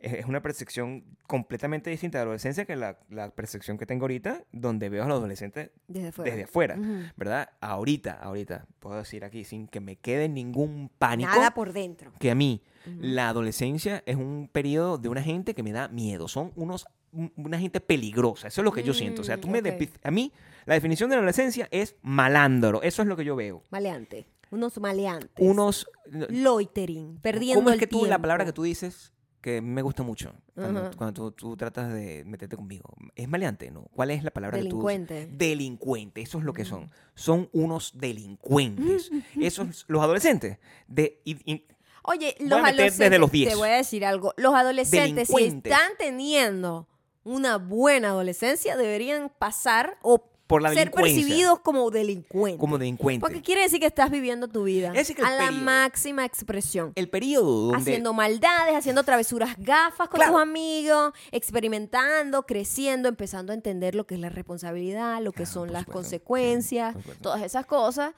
es 0.04 0.14
es 0.14 0.26
una 0.26 0.42
percepción 0.42 1.04
completamente 1.28 1.90
distinta 1.90 2.18
de 2.20 2.24
la 2.26 2.28
adolescencia 2.30 2.66
que 2.66 2.76
la, 2.76 3.00
la 3.10 3.32
percepción 3.32 3.78
que 3.78 3.86
tengo 3.86 4.04
ahorita, 4.04 4.44
donde 4.52 4.90
veo 4.90 5.04
a 5.04 5.08
los 5.08 5.18
adolescentes 5.20 5.72
Desde 5.88 6.12
fuera. 6.12 6.30
desde 6.32 6.44
afuera, 6.44 6.76
Ujú. 6.80 7.04
¿verdad? 7.18 7.50
Ahorita, 7.62 8.14
ahorita, 8.14 8.66
puedo 8.80 8.98
decir 8.98 9.24
aquí 9.24 9.44
sin 9.44 9.68
que 9.68 9.80
me 9.80 9.96
quede 9.96 10.30
ningún 10.30 10.92
pánico 11.00 11.30
Nada 11.32 11.54
por 11.54 11.74
dentro. 11.74 12.12
que 12.20 12.30
a 12.32 12.36
mí 12.36 12.62
Ujú. 12.86 12.98
la 13.02 13.30
adolescencia 13.30 14.04
es 14.06 14.16
un 14.18 14.50
periodo 14.52 14.98
de 14.98 15.10
una 15.10 15.24
gente 15.24 15.54
que 15.56 15.64
me 15.64 15.72
da 15.72 15.88
miedo. 15.88 16.28
Son 16.28 16.52
unos 16.56 16.86
un- 17.12 17.32
una 17.36 17.60
gente 17.60 17.80
peligrosa. 17.80 18.48
Eso 18.48 18.62
es 18.62 18.66
lo 18.66 18.72
que 18.72 18.82
yo 18.82 18.94
siento. 18.94 19.22
O 19.22 19.24
sea, 19.26 19.38
tú 19.40 19.48
me 19.48 19.62
Mm, 19.62 19.66
ok. 19.68 19.72
depi- 19.74 19.90
a 20.02 20.10
mí 20.10 20.32
la 20.66 20.74
definición 20.74 21.10
de 21.12 21.16
la 21.16 21.20
adolescencia 21.20 21.68
es 21.70 21.96
malandro. 22.02 22.82
Eso 22.82 23.04
es 23.04 23.08
lo 23.08 23.16
que 23.16 23.24
yo 23.24 23.36
veo. 23.36 23.62
Maleante. 23.70 24.26
Unos 24.50 24.80
maleantes. 24.80 25.30
Unos 25.38 25.88
Loitering. 26.30 27.20
Perdiendo 27.22 27.60
¿Cómo 27.60 27.70
es 27.70 27.74
el 27.76 27.80
que 27.80 27.88
tú 27.88 28.06
la 28.06 28.18
palabra 28.20 28.44
que 28.46 28.50
tiempo. 28.52 28.56
tú 28.62 28.64
dices 28.64 29.12
que 29.44 29.62
me 29.62 29.82
gusta 29.84 30.02
mucho 30.02 30.34
cuando, 30.56 30.90
cuando 30.98 31.14
tú, 31.14 31.32
tú 31.34 31.58
tratas 31.58 31.94
de 31.94 32.24
meterte 32.26 32.56
conmigo? 32.56 32.96
¿Es 33.14 33.28
maleante? 33.28 33.70
¿No? 33.70 33.84
¿Cuál 33.94 34.10
es 34.12 34.24
la 34.24 34.32
palabra 34.32 34.58
que 34.58 34.64
tú 34.64 34.78
Delincuente. 34.78 35.28
Delincuente, 35.32 36.22
eso 36.22 36.40
es 36.40 36.46
lo 36.46 36.54
que 36.54 36.66
son. 36.66 36.90
Son 37.14 37.50
unos 37.52 37.92
delincuentes. 37.96 39.12
Esos, 39.40 39.86
los 39.88 40.02
adolescentes. 40.02 40.58
De, 40.88 41.22
y- 41.26 41.52
y- 41.54 41.68
Oye, 42.04 42.36
los 42.40 42.54
adolescentes. 42.60 42.98
desde 42.98 43.20
los 43.20 43.32
10. 43.32 43.50
Te 43.50 43.56
voy 43.56 43.70
a 43.70 43.76
decir 43.76 44.06
algo. 44.06 44.34
Los 44.38 44.54
adolescentes, 44.56 45.28
si 45.28 45.44
están 45.44 45.92
teniendo 46.00 46.88
una 47.24 47.58
buena 47.58 48.10
adolescencia, 48.10 48.76
deberían 48.76 49.30
pasar 49.38 49.98
o 50.02 50.33
por 50.54 50.62
la 50.62 50.70
ser 50.70 50.78
delincuencia. 50.90 51.22
percibidos 51.24 51.60
como 51.60 51.90
delincuentes. 51.92 52.60
Como 52.60 52.78
delincuente. 52.78 53.20
Porque 53.20 53.42
quiere 53.42 53.62
decir 53.62 53.80
que 53.80 53.86
estás 53.88 54.10
viviendo 54.10 54.48
tu 54.48 54.64
vida 54.64 54.88
Es 54.90 54.94
decir, 54.94 55.16
que 55.16 55.22
el 55.24 55.28
a 55.28 55.32
la 55.32 55.46
periodo- 55.48 55.64
máxima 55.64 56.26
expresión. 56.26 56.92
el 56.96 57.10
periodo 57.10 57.44
donde 57.72 57.78
Haciendo 57.78 58.14
maldades, 58.14 58.76
haciendo 58.76 59.04
travesuras 59.04 59.56
gafas 59.58 60.08
con 60.10 60.18
Claro. 60.20 60.34
tus 60.34 60.42
amigos, 60.42 61.14
experimentando, 61.32 62.46
creciendo, 62.46 63.10
empezando 63.10 63.52
a 63.52 63.56
entender 63.56 63.96
lo 63.96 64.06
que 64.06 64.16
es 64.16 64.22
la 64.22 64.30
responsabilidad, 64.30 65.22
lo 65.22 65.32
que 65.32 65.44
Claro, 65.44 65.52
son 65.52 65.72
las 65.74 65.82
supuesto. 65.84 65.92
consecuencias, 65.94 66.96
Sí, 67.04 67.12
todas 67.22 67.42
esas 67.42 67.66
cosas. 67.66 68.14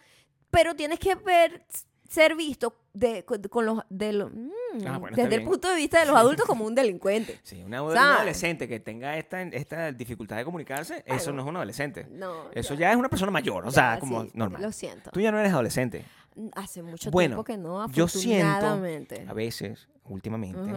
Pero 0.51 0.75
tienes 0.75 0.99
que 0.99 1.15
ver, 1.15 1.65
ser 2.07 2.35
visto 2.35 2.75
de, 2.93 3.23
con 3.25 3.65
los, 3.65 3.79
de 3.89 4.13
los- 4.13 4.31
mm, 4.31 4.49
Ah, 4.87 4.97
bueno, 4.97 5.15
desde 5.15 5.35
el 5.35 5.43
punto 5.43 5.69
de 5.69 5.75
vista 5.77 5.99
de 6.01 6.05
los 6.05 6.15
adultos 6.17 6.45
como 6.45 6.65
un 6.65 6.75
delincuente. 6.75 7.39
Sí, 7.43 7.63
una 7.63 7.81
un 7.81 7.97
adolescente 7.97 8.67
que 8.67 8.79
tenga 8.79 9.17
esta, 9.17 9.41
esta 9.41 9.91
dificultad 9.91 10.37
de 10.37 10.45
comunicarse, 10.45 11.03
eso 11.05 11.31
no 11.31 11.41
es 11.43 11.47
un 11.47 11.55
adolescente. 11.55 12.07
No, 12.11 12.51
Eso 12.51 12.73
ya, 12.73 12.91
es 12.91 12.97
una 12.97 13.09
persona 13.09 13.31
mayor, 13.31 13.65
o 13.65 13.71
sea, 13.71 13.97
como 13.99 14.23
sí, 14.23 14.31
normal. 14.33 14.61
Lo 14.61 14.71
siento. 14.71 15.11
Tú 15.11 15.19
ya 15.21 15.31
no 15.31 15.39
eres 15.39 15.51
adolescente. 15.53 16.05
Hace 16.55 16.83
mucho 16.83 17.11
Bueno, 17.11 17.35
tiempo 17.35 17.43
que 17.45 17.57
no, 17.57 17.89
yo 17.91 18.07
siento. 18.09 18.67
A 19.27 19.33
veces, 19.33 19.87
últimamente. 20.03 20.71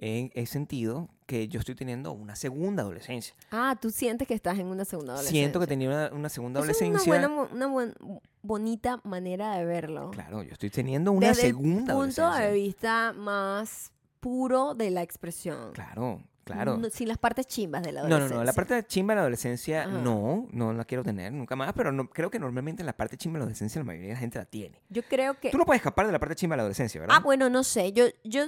He, 0.00 0.30
he 0.34 0.46
sentido 0.46 1.08
que 1.26 1.46
yo 1.46 1.60
estoy 1.60 1.74
teniendo 1.76 2.10
una 2.12 2.34
segunda 2.34 2.82
adolescencia. 2.82 3.34
Ah, 3.52 3.76
tú 3.80 3.90
sientes 3.90 4.26
que 4.26 4.34
estás 4.34 4.58
en 4.58 4.66
una 4.66 4.84
segunda 4.84 5.12
adolescencia. 5.12 5.40
Siento 5.42 5.60
que 5.60 5.66
tenía 5.66 5.88
una, 5.88 6.10
una 6.12 6.28
segunda 6.28 6.60
Eso 6.60 6.70
es 6.70 6.82
adolescencia. 6.82 7.14
una 7.18 7.28
buena, 7.28 7.52
una 7.52 7.66
buen- 7.66 7.94
bonita 8.42 9.00
manera 9.04 9.56
de 9.56 9.64
verlo. 9.64 10.10
Claro, 10.10 10.42
yo 10.42 10.52
estoy 10.52 10.70
teniendo 10.70 11.12
una 11.12 11.28
Desde 11.28 11.42
segunda 11.42 11.92
el 11.92 11.98
punto 11.98 12.22
adolescencia. 12.24 12.40
de 12.46 12.52
vista 12.54 13.12
más 13.12 13.92
puro 14.18 14.74
de 14.74 14.90
la 14.90 15.02
expresión. 15.02 15.72
Claro, 15.72 16.22
claro. 16.44 16.76
No- 16.78 16.90
sin 16.90 17.06
las 17.08 17.18
partes 17.18 17.46
chimbas 17.46 17.82
de 17.82 17.92
la 17.92 18.02
No, 18.02 18.08
no, 18.08 18.14
adolescencia. 18.16 18.38
no. 18.38 18.44
La 18.44 18.52
parte 18.52 18.84
chimba 18.88 19.12
de 19.12 19.16
la 19.16 19.20
adolescencia, 19.22 19.82
Ajá. 19.82 19.90
no, 19.98 20.48
no 20.50 20.72
la 20.72 20.84
quiero 20.84 21.04
tener 21.04 21.32
nunca 21.32 21.54
más. 21.56 21.72
Pero 21.74 21.92
no, 21.92 22.08
creo 22.10 22.30
que 22.30 22.38
normalmente 22.40 22.82
la 22.82 22.94
parte 22.96 23.16
chimba 23.16 23.34
de 23.34 23.40
la 23.40 23.44
adolescencia 23.44 23.78
la 23.80 23.84
mayoría 23.84 24.08
de 24.08 24.14
la 24.14 24.20
gente 24.20 24.38
la 24.38 24.46
tiene. 24.46 24.80
Yo 24.88 25.02
creo 25.04 25.38
que... 25.38 25.50
Tú 25.50 25.58
no 25.58 25.64
puedes 25.66 25.80
escapar 25.80 26.06
de 26.06 26.12
la 26.12 26.18
parte 26.18 26.34
chimba 26.34 26.54
de 26.54 26.58
la 26.58 26.62
adolescencia, 26.62 27.00
¿verdad? 27.00 27.16
Ah, 27.18 27.20
bueno, 27.22 27.48
no 27.50 27.62
sé. 27.62 27.92
Yo, 27.92 28.06
yo 28.24 28.46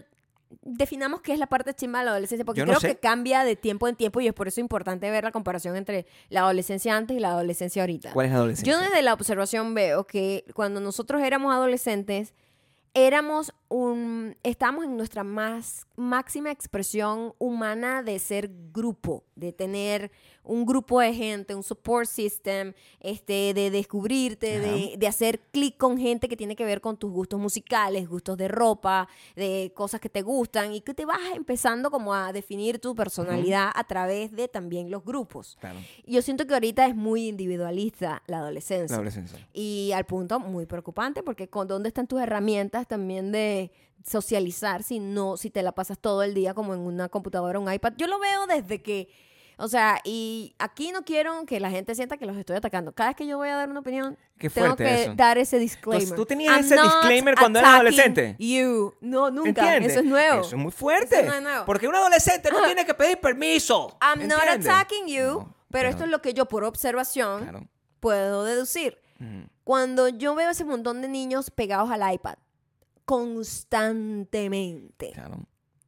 definamos 0.63 1.21
qué 1.23 1.33
es 1.33 1.39
la 1.39 1.47
parte 1.47 1.73
chimba 1.75 2.01
de 2.01 2.05
la 2.05 2.11
adolescencia, 2.13 2.45
porque 2.45 2.61
Yo 2.61 2.67
no 2.67 2.73
creo 2.73 2.81
sé. 2.81 2.89
que 2.89 2.97
cambia 3.01 3.45
de 3.45 3.57
tiempo 3.57 3.89
en 3.89 3.97
tiempo 3.97 4.21
y 4.21 4.27
es 4.29 4.35
por 4.35 4.49
eso 4.49 4.61
importante 4.61 5.11
ver 5.11 5.25
la 5.25 5.33
comparación 5.33 5.77
entre 5.77 6.07
la 6.29 6.41
adolescencia 6.41 6.97
antes 6.97 7.17
y 7.17 7.21
la 7.21 7.31
adolescencia 7.31 7.83
ahorita. 7.83 8.13
¿Cuál 8.13 8.27
es 8.27 8.33
la 8.33 8.39
adolescencia? 8.39 8.73
Yo 8.73 8.81
desde 8.81 9.03
la 9.03 9.15
observación 9.15 9.75
veo 9.75 10.05
que 10.07 10.45
cuando 10.55 10.81
nosotros 10.81 11.23
éramos 11.23 11.53
adolescentes, 11.55 12.35
éramos 12.95 13.55
un, 13.73 14.37
estamos 14.43 14.85
en 14.85 14.97
nuestra 14.97 15.25
más 15.25 15.87
máxima 15.97 16.51
expresión 16.51 17.35
humana 17.39 18.03
de 18.03 18.19
ser 18.19 18.51
grupo, 18.73 19.25
de 19.35 19.53
tener 19.53 20.11
un 20.45 20.67
grupo 20.67 21.01
de 21.01 21.15
gente, 21.15 21.55
un 21.55 21.63
support 21.63 22.09
system, 22.09 22.73
este, 23.01 23.55
de 23.55 23.71
descubrirte, 23.71 24.59
de, 24.99 25.07
hacer 25.07 25.41
clic 25.53 25.77
con 25.77 25.99
gente 25.99 26.29
que 26.29 26.37
tiene 26.37 26.57
que 26.57 26.65
ver 26.65 26.81
con 26.81 26.97
tus 26.97 27.13
gustos 27.13 27.39
musicales, 27.39 28.09
gustos 28.09 28.37
de 28.37 28.49
ropa, 28.49 29.09
de 29.37 29.73
cosas 29.75 30.01
que 30.01 30.09
te 30.09 30.23
gustan 30.23 30.73
y 30.73 30.81
que 30.81 30.95
te 30.95 31.05
vas 31.05 31.21
empezando 31.35 31.91
como 31.91 32.13
a 32.15 32.33
definir 32.33 32.81
tu 32.81 32.95
personalidad 32.95 33.71
a 33.75 33.85
través 33.85 34.33
de 34.33 34.49
también 34.49 34.91
los 34.91 35.05
grupos. 35.05 35.57
Claro. 35.61 35.79
Yo 36.07 36.23
siento 36.23 36.47
que 36.47 36.55
ahorita 36.55 36.87
es 36.87 36.97
muy 36.97 37.29
individualista 37.29 38.23
la 38.27 38.39
adolescencia. 38.39 38.97
La 38.97 38.97
adolescencia. 38.97 39.39
Y 39.53 39.93
al 39.95 40.07
punto 40.07 40.41
muy 40.41 40.67
preocupante 40.67 41.23
porque 41.23 41.49
con 41.49 41.69
dónde 41.69 41.89
están 41.89 42.09
tus 42.09 42.21
herramientas 42.21 42.89
también 42.89 43.31
de 43.31 43.62
socializar 44.05 44.83
si 44.83 44.99
no 44.99 45.37
si 45.37 45.51
te 45.51 45.63
la 45.63 45.73
pasas 45.73 45.99
todo 45.99 46.23
el 46.23 46.35
día 46.35 46.55
como 46.55 46.75
en 46.75 46.81
una 46.81 47.09
computadora 47.09 47.59
o 47.59 47.63
un 47.63 47.73
iPad. 47.73 47.93
Yo 47.97 48.07
lo 48.07 48.19
veo 48.19 48.47
desde 48.47 48.83
que 48.83 49.09
o 49.59 49.69
sea, 49.69 50.01
y 50.03 50.57
aquí 50.59 50.91
no 50.91 51.05
quiero 51.05 51.45
que 51.47 51.61
la 51.61 51.71
gente 51.71 51.95
sienta 51.95 52.17
que 52.17 52.27
los 52.27 52.37
estoy 52.37 52.57
atacando. 52.57 52.93
Cada 52.93 53.11
vez 53.11 53.17
que 53.17 53.27
yo 53.27 53.37
voy 53.37 53.49
a 53.49 53.55
dar 53.57 53.69
una 53.71 53.79
opinión, 53.81 54.19
Qué 54.39 54.51
tengo 54.51 54.75
que 54.75 55.03
eso. 55.05 55.15
dar 55.15 55.39
ese 55.39 55.59
disclaimer. 55.59 56.03
Entonces, 56.03 56.17
¿tú 56.17 56.27
tenías 56.27 56.53
I'm 56.57 56.65
ese 56.65 56.75
disclaimer 56.83 57.37
cuando 57.37 57.59
eras 57.61 57.75
adolescente? 57.75 58.35
You. 58.41 58.95
No, 59.01 59.31
nunca. 59.31 59.49
¿Entiendes? 59.77 59.93
Eso 59.93 60.01
es 60.01 60.07
nuevo. 60.07 60.41
Eso 60.41 60.57
es 60.57 60.61
muy 60.63 60.73
fuerte. 60.73 61.21
Eso 61.21 61.29
no 61.29 61.35
es 61.35 61.43
nuevo. 61.43 61.65
Porque 61.67 61.87
un 61.87 61.95
adolescente 61.95 62.51
no 62.51 62.65
tiene 62.65 62.85
que 62.85 62.95
pedir 62.95 63.21
permiso. 63.21 63.97
I'm 64.01 64.27
not 64.27 64.41
attacking 64.49 65.07
you, 65.07 65.23
No, 65.23 65.55
pero, 65.71 65.91
esto 65.91 66.05
es 66.05 66.11
lo 66.11 66.21
que 66.23 66.35
yo 66.35 66.47
por 66.47 66.65
observación 66.65 67.43
Claro. 67.43 67.69
puedo 68.01 68.43
deducir. 68.45 68.99
Ujú. 69.21 69.49
Cuando 69.63 70.09
yo 70.09 70.35
veo 70.35 70.51
ese 70.51 70.65
montón 70.65 71.03
de 71.03 71.09
niños 71.09 71.51
pegados 71.51 71.91
al 71.91 72.13
iPad 72.13 72.35
constantemente, 73.05 75.13
Claro. 75.13 75.47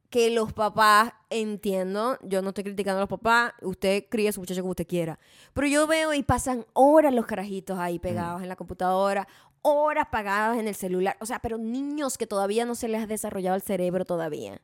que 0.09 0.29
los 0.29 0.53
papás, 0.53 1.11
entiendo, 1.29 2.17
yo 2.21 2.41
no 2.41 2.49
estoy 2.49 2.63
criticando 2.63 2.99
a 2.99 3.01
los 3.01 3.09
papás, 3.09 3.53
usted 3.61 4.05
críe 4.09 4.29
a 4.29 4.31
su 4.31 4.39
muchacho 4.39 4.61
como 4.61 4.71
usted 4.71 4.87
quiera, 4.87 5.19
pero 5.53 5.67
yo 5.67 5.87
veo 5.87 6.13
y 6.13 6.23
pasan 6.23 6.65
horas 6.73 7.13
los 7.13 7.25
carajitos 7.25 7.77
ahí 7.79 7.99
pegados 7.99 8.41
en 8.41 8.47
la 8.47 8.55
computadora, 8.55 9.27
horas 9.61 10.07
pagados 10.11 10.57
en 10.57 10.67
el 10.67 10.75
celular, 10.75 11.17
o 11.19 11.25
sea, 11.25 11.39
pero 11.39 11.57
niños 11.57 12.17
que 12.17 12.27
todavía 12.27 12.65
no 12.65 12.75
se 12.75 12.87
les 12.87 13.03
ha 13.03 13.07
desarrollado 13.07 13.55
el 13.55 13.61
cerebro 13.61 14.05
todavía. 14.05 14.61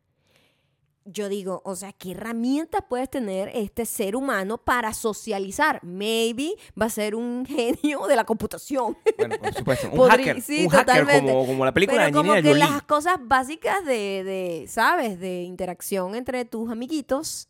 Yo 1.04 1.30
digo, 1.30 1.64
o 1.66 1.76
sea, 1.76 1.94
¿qué 1.94 2.12
herramientas 2.12 2.84
puedes 2.88 3.10
tener 3.10 3.50
este 3.56 3.86
ser 3.88 4.16
humano 4.16 4.60
para 4.60 4.94
socializar? 4.94 5.84
Maybe 5.84 6.54
va 6.80 6.86
a 6.86 6.90
ser 6.92 7.16
un 7.16 7.44
genio 7.50 8.06
de 8.08 8.16
la 8.16 8.24
computación. 8.24 8.96
Bueno, 9.18 9.36
por 9.40 9.54
supuesto. 9.54 9.88
Un 9.90 9.98
Podría- 9.98 10.18
hacker. 10.28 10.42
sí, 10.44 10.66
un 10.66 10.70
hacker 10.70 11.08
como, 11.08 11.46
como 11.48 11.66
la 11.66 11.74
película 11.74 12.04
Pero 12.06 12.06
de 12.06 12.12
como 12.18 12.34
que 12.36 12.42
Jolie. 12.44 12.60
las 12.60 12.84
cosas 12.84 13.16
básicas 13.20 13.84
de, 13.84 14.24
de, 14.24 14.66
¿sabes? 14.70 15.20
De 15.20 15.42
interacción 15.42 16.14
entre 16.14 16.46
tus 16.46 16.70
amiguitos, 16.72 17.50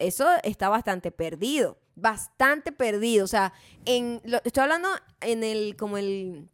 eso 0.00 0.26
está 0.42 0.68
bastante 0.68 1.12
perdido. 1.12 1.78
Bastante 1.94 2.72
perdido. 2.72 3.24
O 3.24 3.28
sea, 3.28 3.52
en, 3.84 4.20
lo- 4.24 4.40
estoy 4.44 4.64
hablando 4.64 4.88
en 5.20 5.44
el, 5.44 5.76
como 5.76 5.98
el, 5.98 6.48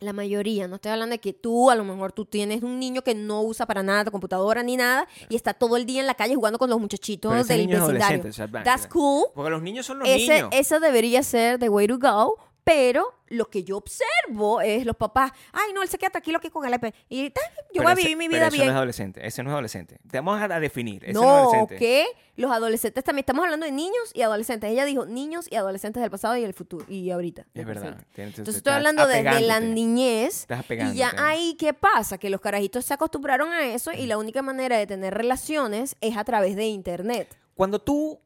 la 0.00 0.12
mayoría. 0.12 0.66
No 0.66 0.76
estoy 0.76 0.92
hablando 0.92 1.12
de 1.14 1.18
que 1.20 1.32
tú, 1.32 1.70
a 1.70 1.74
lo 1.74 1.84
mejor 1.84 2.12
tú 2.12 2.24
tienes 2.24 2.62
un 2.62 2.78
niño 2.80 3.02
que 3.02 3.14
no 3.14 3.42
usa 3.42 3.66
para 3.66 3.82
nada 3.82 4.04
tu 4.06 4.10
computadora 4.10 4.62
ni 4.62 4.76
nada 4.76 5.06
y 5.28 5.36
está 5.36 5.52
todo 5.54 5.76
el 5.76 5.84
día 5.86 6.00
en 6.00 6.06
la 6.06 6.14
calle 6.14 6.34
jugando 6.34 6.58
con 6.58 6.70
los 6.70 6.80
muchachitos 6.80 7.30
Pero 7.30 7.42
ese 7.42 7.52
del 7.52 7.66
niño 7.66 7.76
es 7.78 7.82
vecindario. 7.82 8.06
adolescente, 8.20 8.28
o 8.30 8.32
sea, 8.32 8.46
va- 8.46 8.62
That's 8.64 8.86
cool. 8.86 9.26
Porque 9.34 9.50
los 9.50 9.62
niños 9.62 9.84
son 9.86 9.98
los 10.00 10.08
Ese, 10.08 10.34
niños. 10.34 10.48
esa 10.52 10.78
debería 10.80 11.22
ser 11.22 11.58
the 11.58 11.68
way 11.68 11.86
to 11.86 11.98
go. 11.98 12.36
Pero 12.62 13.14
lo 13.28 13.48
que 13.48 13.64
yo 13.64 13.78
observo 13.78 14.60
es 14.60 14.84
los 14.84 14.96
papás, 14.96 15.32
ay, 15.52 15.72
no, 15.72 15.82
él 15.82 15.88
se 15.88 15.96
queda 15.98 16.10
tranquilo 16.10 16.38
aquí 16.38 16.50
con 16.50 16.64
el 16.66 16.74
iPad. 16.74 16.92
Y 17.08 17.26
"Ah, 17.26 17.30
yo 17.30 17.32
Pero 17.72 17.82
voy 17.84 17.90
a 17.90 17.92
ese- 17.94 18.02
vivir 18.02 18.16
mi 18.18 18.28
pero 18.28 18.36
vida 18.38 18.46
ese 18.48 18.56
no 18.56 18.62
bien. 18.62 18.70
es 18.70 18.76
adolescente. 18.76 19.26
Ese 19.26 19.42
no 19.42 19.50
es 19.50 19.52
adolescente. 19.52 19.98
Te 20.10 20.18
vamos 20.18 20.40
a, 20.40 20.44
a 20.44 20.60
definir. 20.60 21.02
Ese 21.04 21.14
no, 21.14 21.22
no, 21.22 21.26
es 21.28 21.54
adolescente. 21.54 21.76
que 21.78 22.06
los 22.36 22.50
adolescentes 22.50 23.02
también. 23.04 23.22
Estamos 23.22 23.44
hablando 23.44 23.66
de 23.66 23.72
niños 23.72 24.10
y 24.14 24.22
adolescentes. 24.22 24.70
Ella 24.70 24.84
dijo 24.84 25.06
niños 25.06 25.46
y 25.50 25.56
adolescentes 25.56 26.00
del 26.02 26.10
pasado 26.10 26.36
y 26.36 26.44
el 26.44 26.52
futuro. 26.54 26.84
Y 26.88 27.10
ahorita. 27.10 27.46
Es 27.54 27.64
verdad. 27.66 27.96
Tienes- 28.14 28.38
Entonces 28.38 28.56
estoy 28.56 28.72
hablando 28.74 29.06
desde 29.06 29.40
la 29.40 29.60
niñez. 29.60 30.40
Estás 30.50 30.64
Y 30.70 30.94
ya 30.96 31.12
ahí, 31.18 31.56
¿qué 31.58 31.72
pasa? 31.72 32.18
Que 32.18 32.30
los 32.30 32.40
carajitos 32.40 32.84
se 32.84 32.94
acostumbraron 32.94 33.52
a 33.52 33.66
eso 33.66 33.92
y 33.92 34.06
la 34.06 34.18
única 34.18 34.42
manera 34.42 34.76
de 34.76 34.86
tener 34.86 35.14
relaciones 35.14 35.96
es 36.00 36.16
a 36.16 36.24
través 36.24 36.56
de 36.56 36.66
internet. 36.66 37.36
Cuando 37.54 37.78
tú... 37.78 38.20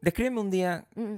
Descríbeme 0.00 0.40
un 0.40 0.50
día 0.50 0.86
Mm. 0.94 1.16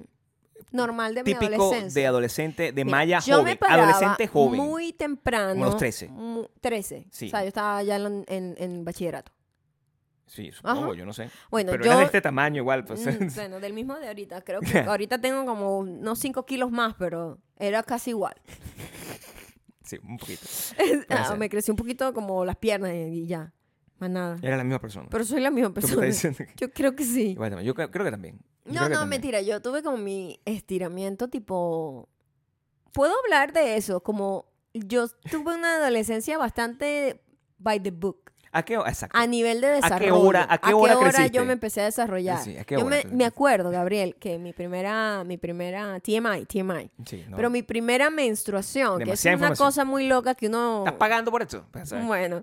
Normal 0.70 1.14
de 1.14 1.24
mi 1.24 1.34
típico 1.34 1.54
adolescencia. 1.64 2.00
de 2.02 2.06
adolescente, 2.06 2.72
de 2.72 2.84
Mira, 2.84 3.04
yo 3.20 3.36
joven. 3.38 3.44
me 3.44 3.56
paraba 3.56 3.82
adolescente 3.90 4.26
joven. 4.28 4.60
Muy 4.60 4.92
temprano. 4.92 5.52
Como 5.54 5.64
los 5.66 5.76
13. 5.76 6.08
mu- 6.08 6.46
13. 6.60 7.06
Sí. 7.10 7.26
O 7.26 7.30
sea, 7.30 7.42
yo 7.42 7.48
estaba 7.48 7.82
ya 7.82 7.96
en, 7.96 8.24
en- 8.28 8.54
en 8.58 8.84
bachillerato. 8.84 9.32
Sí, 10.26 10.50
supongo, 10.52 10.84
Ajá. 10.86 10.94
yo 10.94 11.04
no 11.04 11.12
sé. 11.12 11.28
Bueno, 11.50 11.72
Pero 11.72 11.84
yo. 11.84 11.90
eras 11.90 11.98
de 12.00 12.04
este 12.06 12.20
tamaño 12.22 12.56
igual. 12.62 12.84
Pues. 12.84 13.04
Mm, 13.06 13.26
bueno, 13.34 13.60
del 13.60 13.74
mismo 13.74 13.96
de 13.98 14.06
ahorita. 14.06 14.40
Creo 14.42 14.60
que 14.60 14.78
ahorita 14.88 15.20
tengo 15.20 15.44
como 15.44 15.78
unos 15.78 16.18
5 16.20 16.46
kilos 16.46 16.70
más, 16.70 16.94
pero 16.98 17.38
era 17.58 17.82
casi 17.82 18.10
igual. 18.10 18.34
sí, 19.84 19.98
un 20.02 20.16
poquito. 20.16 20.42
Ah, 21.10 21.34
me 21.36 21.50
creció 21.50 21.72
un 21.72 21.76
poquito 21.76 22.14
como 22.14 22.44
las 22.44 22.56
piernas 22.56 22.92
y 22.94 23.26
ya. 23.26 23.52
Más 23.98 24.10
nada. 24.10 24.36
Era 24.42 24.56
la 24.56 24.64
misma 24.64 24.80
persona. 24.80 25.06
Pero 25.10 25.24
soy 25.24 25.40
la 25.40 25.50
misma 25.50 25.72
persona. 25.74 26.08
Yo 26.56 26.70
creo 26.72 26.96
que 26.96 27.04
sí. 27.04 27.36
Yo 27.62 27.74
creo 27.74 27.90
que 28.04 28.10
también. 28.10 28.40
Yo 28.64 28.80
No, 28.82 28.88
no, 28.88 29.06
mentira. 29.06 29.40
Yo 29.42 29.60
tuve 29.60 29.82
como 29.82 29.96
mi 29.96 30.40
estiramiento 30.44 31.28
tipo... 31.28 32.08
Puedo 32.92 33.14
hablar 33.24 33.52
de 33.52 33.76
eso, 33.76 34.02
como 34.02 34.46
yo 34.74 35.08
tuve 35.30 35.54
una 35.54 35.76
adolescencia 35.76 36.36
bastante 36.38 37.20
by 37.58 37.80
the 37.82 37.90
book. 37.90 38.30
¿A 38.54 38.62
qué 38.64 38.76
hora? 38.76 38.90
Exacto. 38.90 39.16
A 39.18 39.26
nivel 39.26 39.62
de 39.62 39.68
qué 39.68 39.72
desarrollo. 39.76 40.20
hora- 40.20 40.46
a 40.48 40.58
qué 40.58 40.74
hora 40.74 41.26
yo 41.28 41.42
me 41.46 41.54
empecé 41.54 41.80
a 41.80 41.84
desarrollar? 41.86 42.38
Sí, 42.44 42.54
¿a 42.58 42.64
qué 42.64 42.74
yo 42.76 42.84
hora 42.84 42.96
me, 42.96 43.02
te 43.02 43.08
me 43.08 43.24
acuerdo, 43.24 43.70
Gabriel, 43.70 44.14
que 44.16 44.38
mi 44.38 44.52
primera, 44.52 45.24
mi 45.24 45.38
primera 45.38 45.98
TMI, 46.00 46.44
TMI. 46.44 46.90
Sí, 47.06 47.24
no. 47.30 47.36
Pero 47.38 47.48
mi 47.48 47.62
primera 47.62 48.10
menstruación, 48.10 49.02
que 49.02 49.12
es 49.12 49.24
una 49.24 49.54
cosa 49.54 49.86
muy 49.86 50.06
loca 50.06 50.34
que 50.34 50.48
uno... 50.48 50.80
¿Estás 50.84 50.98
pagando 50.98 51.30
por 51.30 51.40
esto? 51.40 51.64
Pues. 51.70 51.90
Bueno, 52.04 52.42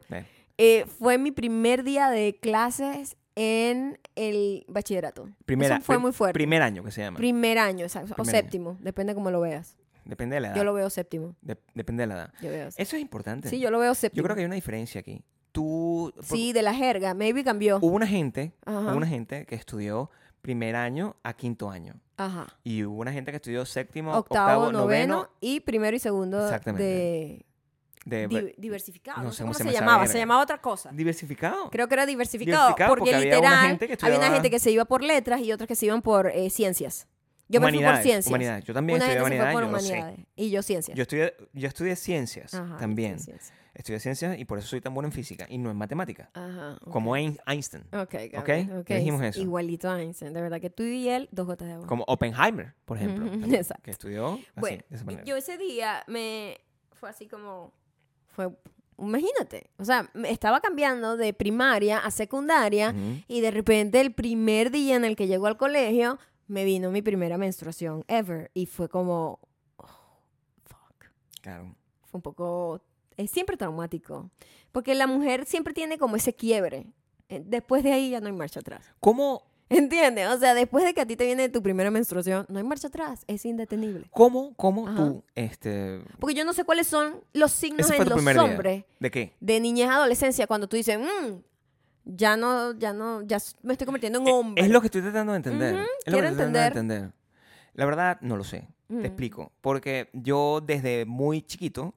eh, 0.58 0.86
fue 0.98 1.20
mi 1.20 1.32
primer 1.32 1.84
día 1.84 2.10
de 2.10 2.40
clases 2.42 3.16
en 3.42 3.98
el 4.16 4.66
bachillerato. 4.68 5.30
Primera, 5.46 5.78
Eso 5.78 5.86
fue 5.86 5.98
muy 5.98 6.12
fuerte. 6.12 6.34
Primer 6.34 6.62
año 6.62 6.84
que 6.84 6.92
se 6.92 7.00
llama. 7.02 7.18
Primer 7.18 7.58
año, 7.58 7.86
exacto. 7.86 8.14
Primer 8.14 8.20
o 8.20 8.30
año. 8.30 8.32
séptimo, 8.32 8.78
depende 8.82 9.16
cómo 9.16 9.32
lo 9.32 9.40
veas. 9.40 9.78
Depende 10.04 10.36
de 10.36 10.42
la 10.42 10.48
edad. 10.50 10.58
Yo 10.58 10.66
lo 10.66 10.74
veo 10.74 10.90
séptimo. 10.90 11.36
De- 11.42 11.58
depende 11.74 12.04
de 12.04 12.08
la 12.08 12.16
edad. 12.16 12.34
Yo 12.42 12.50
veo 12.50 12.66
séptimo. 12.70 12.84
Eso 12.84 12.96
es 12.98 13.02
importante. 13.02 13.48
Sí, 13.50 13.60
yo 13.62 13.72
lo 13.72 13.80
veo 13.80 13.96
séptimo. 13.96 14.18
Yo 14.18 14.24
creo 14.24 14.36
que 14.36 14.42
hay 14.42 14.46
una 14.46 14.56
diferencia 14.56 15.00
aquí. 15.00 15.24
Tú... 15.54 16.14
Sí, 16.22 16.52
de 16.52 16.62
la 16.64 16.74
jerga. 16.74 17.14
Maybe 17.14 17.46
cambió. 17.46 17.78
Hubo 17.78 17.96
una 17.96 18.08
gente, 18.08 18.52
Ajá. 18.66 18.90
hubo 18.90 18.98
una 18.98 19.08
gente 19.08 19.46
que 19.46 19.56
estudió 19.56 20.12
primer 20.42 20.76
año 20.76 21.16
a 21.24 21.34
quinto 21.34 21.70
año. 21.70 21.94
Ajá. 22.18 22.48
Y 22.66 22.84
hubo 22.84 23.00
una 23.00 23.14
gente 23.14 23.32
que 23.32 23.38
estudió 23.38 23.66
séptimo, 23.66 24.14
Octavo, 24.18 24.72
noveno, 24.74 25.30
y 25.40 25.62
primero 25.62 25.96
y 25.96 26.00
segundo 26.00 26.44
Exactamente. 26.44 26.84
de 26.84 27.46
de 28.06 28.28
di- 28.28 28.54
diversificado. 28.58 29.22
no 29.24 29.32
sé 29.32 29.44
cómo 29.44 29.54
se 29.54 29.64
llamaba. 29.72 30.00
verga. 30.00 30.12
Se 30.14 30.18
llamaba 30.20 30.42
otra 30.44 30.60
cosa. 30.62 30.90
diversificado. 30.92 31.70
Creo 31.70 31.88
que 31.88 31.94
era 31.96 32.06
diversificado. 32.06 32.68
Diversificado, 32.70 32.90
porque, 32.96 33.12
porque 33.12 33.16
había 33.16 33.40
una 33.40 33.50
literal, 33.50 33.68
gente 33.70 33.88
que 33.88 34.06
había 34.06 34.18
una 34.20 34.32
gente 34.32 34.50
que 34.50 34.60
se 34.60 34.72
iba 34.72 34.86
por 34.86 35.04
letras 35.04 35.42
y 35.42 35.52
otras 35.52 35.68
que 35.68 35.76
se 35.76 35.86
iban 35.86 36.02
por 36.02 36.28
eh, 36.28 36.50
ciencias. 36.50 37.08
Yo 37.52 37.60
me 37.60 37.70
fui 37.72 37.84
por 37.84 37.96
ciencias. 37.98 38.28
humanidades. 38.28 38.64
Yo 38.64 38.74
también 38.76 38.98
una 38.98 39.06
estudié 39.06 39.22
humanidades, 39.22 39.54
por 39.54 39.64
yo 39.64 39.80
sé. 39.80 39.94
humanidades. 39.94 40.20
Y 40.36 40.50
yo 40.52 40.62
ciencias. 40.62 40.96
Yo 40.96 41.02
estudié, 41.02 41.34
yo 41.54 41.68
estudié 41.68 41.96
ciencias 41.96 42.54
Ajá, 42.54 42.78
también. 42.78 43.20
ciencias. 43.20 43.52
Estudié 43.74 44.00
ciencias 44.00 44.38
y 44.38 44.46
por 44.46 44.60
eso 44.60 44.68
soy 44.68 44.82
tan 44.82 44.94
bueno 44.94 45.08
en 45.08 45.14
física 45.14 45.48
y 45.50 45.58
no 45.58 45.72
en 45.72 45.78
matemática. 45.78 46.30
Ajá. 46.34 46.78
Como 46.92 47.16
Ein- 47.16 47.40
Einstein. 47.48 47.84
Ok, 47.94 48.14
¿Ok? 48.14 48.32
Gabriel, 48.34 48.78
ok. 48.80 48.88
Ya 48.90 48.96
dijimos 48.98 49.22
eso. 49.24 49.42
Igualito 49.42 49.90
a 49.90 50.00
Einstein. 50.02 50.34
De 50.34 50.42
verdad 50.42 50.60
que 50.62 50.70
tú 50.70 50.84
y 50.84 51.08
él, 51.10 51.28
dos 51.32 51.48
gotas 51.48 51.68
de 51.68 51.74
agua. 51.76 51.88
Como 51.88 52.04
Oppenheimer, 52.08 52.76
por 52.86 52.98
ejemplo. 52.98 53.28
También, 53.30 53.56
exacto. 53.56 53.84
Que 53.84 53.92
estudió 53.92 54.34
así, 54.34 54.46
Bueno, 54.56 54.84
de 54.90 54.96
esa 54.96 55.06
manera. 55.06 55.24
yo 55.24 55.36
ese 55.36 55.58
día 55.58 56.04
me 56.08 56.60
fue 56.92 57.10
así 57.10 57.28
como 57.28 57.74
fue 58.30 58.50
imagínate, 58.98 59.70
o 59.78 59.86
sea, 59.86 60.10
estaba 60.26 60.60
cambiando 60.60 61.16
de 61.16 61.34
primaria 61.34 62.00
a 62.00 62.12
secundaria 62.12 62.94
y 63.28 63.40
de 63.40 63.52
repente 63.52 64.02
el 64.02 64.14
primer 64.14 64.72
día 64.72 64.96
en 64.96 65.06
el 65.06 65.16
que 65.16 65.28
llego 65.28 65.48
al 65.48 65.58
colegio 65.58 66.20
me 66.48 66.66
vino 66.66 66.92
mi 66.92 67.02
primera 67.02 67.38
menstruación 67.38 68.04
ever 68.08 68.52
y 68.54 68.66
fue 68.66 68.90
como 68.90 69.40
oh, 69.78 69.88
fuck. 70.66 71.06
Claro. 71.42 71.76
Fue 72.08 72.18
un 72.18 72.22
poco 72.22 72.82
es 73.20 73.32
siempre 73.32 73.58
traumático, 73.58 74.32
porque 74.72 74.96
la 74.96 75.06
mujer 75.06 75.46
siempre 75.46 75.74
tiene 75.74 75.98
como 75.98 76.16
ese 76.16 76.34
quiebre. 76.34 76.88
Eh, 77.28 77.44
Después 77.46 77.84
de 77.84 77.92
ahí 77.92 78.12
ya 78.12 78.22
no 78.22 78.28
hay 78.28 78.34
marcha 78.34 78.62
atrás. 78.62 78.86
¿Cómo, 79.02 79.44
¿Entiendes? 79.70 80.28
O 80.30 80.38
sea, 80.40 80.54
después 80.56 80.84
de 80.84 80.94
que 80.94 81.02
a 81.02 81.06
ti 81.06 81.16
te 81.16 81.26
viene 81.26 81.48
tu 81.50 81.62
primera 81.62 81.92
menstruación, 81.92 82.46
no 82.50 82.58
hay 82.58 82.64
marcha 82.64 82.88
atrás, 82.88 83.24
es 83.28 83.46
indetenible. 83.46 84.08
cómo, 84.12 84.54
cómo 84.56 84.88
Ajá. 84.88 84.96
tú, 84.98 85.24
este... 85.36 86.02
Porque 86.20 86.34
yo 86.36 86.44
no 86.44 86.54
sé 86.54 86.64
cuáles 86.64 86.88
son 86.88 87.22
los 87.34 87.52
signos 87.52 87.90
en 87.92 88.10
los 88.10 88.26
día. 88.26 88.44
hombres 88.44 88.84
¿De 89.00 89.12
qué? 89.12 89.34
de 89.40 89.60
niñez 89.60 89.88
adolescencia 89.90 90.48
cuando 90.48 90.68
tú 90.68 90.76
dices, 90.76 90.98
"Mm, 90.98 91.36
ya 92.06 92.36
no, 92.36 92.74
ya 92.74 92.94
no, 92.94 93.22
ya 93.22 93.38
me 93.62 93.74
estoy 93.74 93.86
convirtiendo 93.86 94.20
en 94.20 94.28
Eh, 94.28 94.32
hombre. 94.32 94.64
Es 94.64 94.70
lo 94.72 94.82
que 94.82 94.88
estoy 94.88 95.02
tratando 95.04 95.34
de 95.34 95.38
entender. 95.38 95.76
Es 95.76 95.80
lo 95.80 95.86
que 95.86 95.90
quiero 96.12 96.28
estoy 96.30 96.36
tratando 96.38 96.60
de 96.60 96.66
entender. 96.66 97.12
La 97.74 97.86
verdad, 97.86 98.18
no 98.22 98.38
lo 98.38 98.44
sé. 98.44 98.68
Mm. 98.88 99.02
Te 99.02 99.08
explico. 99.08 99.52
Porque 99.62 100.10
yo 100.14 100.62
desde 100.66 101.06
muy 101.06 101.44
chiquito, 101.44 101.94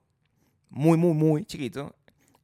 muy, 0.68 0.98
muy, 0.98 1.14
muy 1.14 1.44
chiquito, 1.46 1.94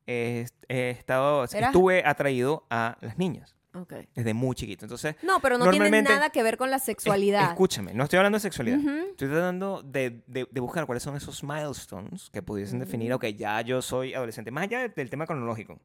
he, 0.06 0.46
he 0.68 0.90
estado, 0.90 1.44
Eras- 1.44 1.54
estuve 1.54 2.02
atraído 2.06 2.64
a 2.70 2.96
las 3.02 3.18
niñas 3.18 3.54
Ok. 3.74 3.94
desde 4.14 4.34
muy 4.34 4.56
chiquito. 4.56 4.84
Entonces, 4.84 5.14
No, 5.22 5.40
pero 5.40 5.58
no 5.58 5.70
tiene 5.70 6.02
nada 6.02 6.30
que 6.30 6.42
ver 6.42 6.56
con 6.56 6.70
la 6.70 6.76
es- 6.76 6.82
sexualidad. 6.84 7.50
escúchame, 7.50 7.92
no 7.94 8.04
estoy 8.04 8.16
hablando 8.16 8.36
de 8.36 8.40
sexualidad. 8.40 8.78
Ujú. 8.78 9.10
Estoy 9.10 9.28
tratando 9.28 9.82
de, 9.84 10.22
de- 10.26 10.48
de 10.50 10.60
buscar 10.60 10.86
cuáles 10.86 11.02
son 11.02 11.16
esos 11.16 11.44
milestones 11.44 12.30
que 12.30 12.42
pudiesen 12.42 12.78
definir, 12.78 13.12
ok, 13.12 13.26
ya 13.26 13.60
yo 13.60 13.82
soy 13.82 14.14
adolescente. 14.14 14.50
Más 14.50 14.64
allá 14.64 14.88
del, 14.88 15.10
tema 15.10 15.26
cronológico. 15.26 15.78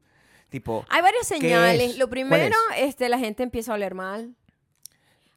Tipo, 0.49 0.85
Hay 0.89 1.01
varias 1.01 1.27
señales. 1.27 1.91
es? 1.91 1.97
Lo 1.97 2.05
¿Cuál 2.05 2.09
primero, 2.11 2.55
este, 2.77 3.09
la 3.09 3.17
gente 3.19 3.43
empieza 3.43 3.71
a 3.71 3.75
oler 3.75 3.95
mal. 3.95 4.35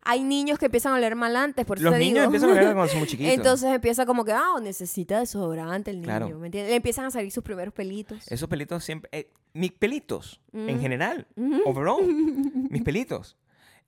Hay 0.08 0.22
niños 0.22 0.58
que 0.58 0.66
empiezan 0.66 0.92
a 0.92 0.96
oler 0.96 1.14
mal 1.16 1.34
antes, 1.36 1.64
por 1.66 1.78
eso 1.78 1.84
los 1.84 1.94
te 1.94 1.98
niños 1.98 2.14
digo. 2.14 2.24
empiezan 2.26 2.50
a 2.50 2.54
ver 2.54 2.64
cuando 2.74 2.88
son 2.88 2.98
muy 3.00 3.08
chiquitos. 3.08 3.34
Entonces 3.34 3.70
empieza 3.74 4.06
como 4.06 4.24
que, 4.24 4.32
ah, 4.32 4.54
necesita 4.62 5.18
desodorante 5.18 5.90
el 5.90 5.96
niño, 6.00 6.06
Claro. 6.06 6.38
¿me 6.38 6.46
entiendes? 6.46 6.70
Le 6.70 6.76
empiezan 6.76 7.04
a 7.06 7.10
salir 7.10 7.30
sus 7.32 7.42
primeros 7.42 7.74
pelitos. 7.74 8.30
Esos 8.30 8.48
pelitos 8.48 8.84
siempre... 8.84 9.08
eh, 9.12 9.30
mis 9.52 9.72
pelitos, 9.72 10.40
en 10.52 10.76
Mm. 10.76 10.80
general, 10.80 11.26
overall, 11.64 12.04
mis 12.70 12.82
pelitos. 12.82 13.36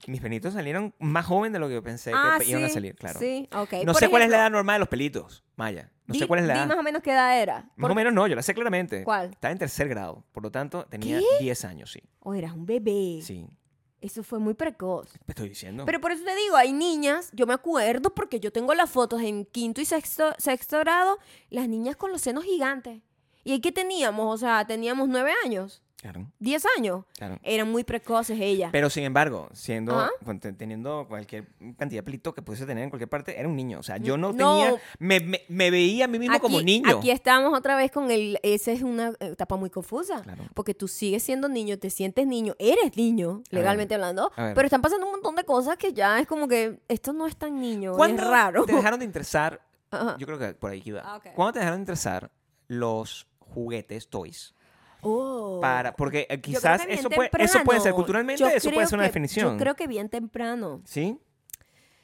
Mis 0.07 0.21
pelitos 0.21 0.55
salieron 0.55 0.95
más 1.01 1.27
joven 1.27 1.53
de 1.53 1.59
lo 1.59 1.67
que 1.69 1.75
yo 1.75 1.83
pensé 1.83 2.13
ah, 2.15 2.37
que 2.39 2.45
sí, 2.45 2.51
iban 2.53 2.65
a 2.65 2.69
salir, 2.69 2.95
claro. 2.95 3.19
Sí, 3.19 3.49
ok. 3.53 3.73
No 3.85 3.93
Por 3.93 3.97
sé 4.01 4.09
cuál 4.09 4.23
es 4.23 4.29
la 4.31 4.37
ejemplo, 4.37 4.37
edad 4.37 4.51
normal 4.51 4.75
de 4.77 4.79
los 4.79 4.89
pelitos, 4.89 5.45
Maya. 5.57 5.91
No 6.07 6.13
di- 6.13 6.21
sé 6.21 6.27
cuál 6.29 6.41
es 6.41 6.47
la 6.47 6.55
edad. 6.55 6.67
más 6.69 6.79
o 6.79 6.83
menos 6.85 7.03
qué 7.03 7.11
edad 7.11 7.41
era. 7.43 7.63
Más 7.63 7.73
Por- 7.81 7.91
o 7.91 7.95
menos 7.97 8.13
no, 8.15 8.27
yo 8.29 8.37
la 8.37 8.43
sé 8.43 8.55
claramente. 8.55 9.03
¿Cuál? 9.03 9.31
Estaba 9.31 9.51
en 9.51 9.59
tercer 9.59 9.89
grado, 9.89 10.25
por 10.33 10.45
lo 10.45 10.51
tanto 10.53 10.85
tenía 10.87 11.21
10 11.41 11.65
años, 11.65 11.91
sí. 11.91 12.01
O 12.21 12.33
eras 12.33 12.53
un 12.53 12.65
bebé. 12.65 13.21
Sí, 13.23 13.45
Eso 14.01 14.23
fue 14.23 14.39
muy 14.39 14.55
precoz. 14.55 15.09
te 15.27 15.33
estoy 15.33 15.49
diciendo. 15.49 15.85
Pero 15.85 16.01
por 16.01 16.13
eso 16.13 16.25
te 16.25 16.35
digo, 16.37 16.57
hay 16.57 16.73
niñas, 16.73 17.31
yo 17.33 17.47
me 17.47 17.55
acuerdo 17.55 18.15
porque 18.15 18.39
yo 18.39 18.53
tengo 18.53 18.75
las 18.75 18.91
fotos 18.91 19.23
en 19.23 19.45
quinto 19.45 19.81
y 19.81 19.85
sexto, 19.85 20.33
sexto 20.39 20.79
grado, 20.79 21.19
las 21.51 21.69
niñas 21.69 21.97
con 21.97 22.13
los 22.13 22.21
senos 22.21 22.45
gigantes. 22.45 23.03
¿Y 23.43 23.61
qué 23.61 23.73
teníamos? 23.73 24.35
O 24.35 24.39
sea, 24.39 24.67
teníamos 24.67 25.09
nueve 25.09 25.33
años, 25.45 25.83
Claro, 26.01 26.31
diez 26.39 26.63
años. 26.79 27.05
claro. 27.17 27.41
Eran 27.43 27.69
muy 27.73 27.83
precoces 27.83 28.39
ellas. 28.41 28.71
Pero 28.71 28.89
sin 28.89 29.03
embargo, 29.03 29.49
siendo 29.53 29.99
Ajá. 29.99 30.11
teniendo 30.57 31.07
cualquier 31.09 31.49
cantidad 31.77 31.99
de 31.99 32.03
pelito 32.05 32.33
que 32.33 32.41
pudiese 32.41 32.67
tener 32.67 32.85
en 32.85 32.91
cualquier 32.91 33.09
parte, 33.09 33.37
era 33.37 33.49
un 33.49 33.57
niño. 33.57 33.81
O 33.81 33.83
sea, 33.83 33.97
yo 33.97 34.17
no, 34.17 34.33
No. 34.33 34.59
tenía. 34.63 34.81
Me, 35.01 35.19
me- 35.19 35.43
me 35.49 35.73
veía 35.73 36.05
a 36.05 36.09
mí 36.09 36.21
mismo 36.21 36.39
como 36.39 36.61
niño. 36.63 36.99
Aquí 36.99 37.11
estamos 37.11 37.53
otra 37.59 37.75
vez 37.77 37.91
con 37.91 38.13
el. 38.13 38.39
Esa 38.45 38.71
es 38.71 38.83
una 38.83 39.13
etapa 39.19 39.57
muy 39.57 39.71
confusa. 39.71 40.23
Claro. 40.23 40.45
Porque 40.55 40.73
tú 40.73 40.87
sigues 40.87 41.25
siendo 41.25 41.49
niño, 41.49 41.79
te 41.81 41.91
sientes 41.91 42.29
niño, 42.29 42.55
eres 42.61 42.97
niño, 42.97 43.43
legalmente 43.51 43.95
hablando. 43.97 44.31
Pero 44.37 44.63
están 44.63 44.83
pasando 44.83 45.05
un 45.07 45.13
montón 45.15 45.35
de 45.35 45.43
cosas 45.43 45.77
que 45.79 45.93
ya 45.93 46.21
es 46.21 46.29
como 46.29 46.47
que 46.47 46.79
esto 46.87 47.13
no 47.13 47.27
es 47.27 47.37
tan 47.37 47.61
niño, 47.61 47.91
es 47.91 47.97
¿Cuándo 47.97 48.23
raro. 48.23 48.65
te 48.67 48.73
dejaron 48.73 49.01
de 49.01 49.05
interesar? 49.05 49.61
Ajá. 49.91 50.15
Yo 50.17 50.27
creo 50.27 50.39
que 50.39 50.55
por 50.55 50.71
ahí 50.71 50.81
iba. 50.85 51.01
Ah, 51.05 51.17
ok. 51.17 51.33
¿Cuándo 51.35 51.55
te 51.55 51.59
dejaron 51.59 51.81
de 51.81 51.83
interesar 51.83 52.31
los 52.69 53.27
juguetes, 53.41 54.09
toys? 54.09 54.55
Oh. 55.01 55.59
Para, 55.61 55.95
porque 55.95 56.27
eh, 56.29 56.41
quizás 56.41 56.83
eso 56.89 57.09
puede, 57.11 57.31
eso 57.39 57.61
puede 57.65 57.81
ser 57.81 57.93
culturalmente, 57.93 58.41
Yo 58.41 58.49
eso 58.49 58.71
puede 58.71 58.87
ser 58.87 58.97
una 58.99 59.05
que- 59.05 59.09
definición. 59.11 59.53
Yo 59.55 59.59
creo 59.59 59.75
que 59.77 59.87
bien 59.87 60.09
temprano. 60.09 60.81
¿Sí? 60.85 61.19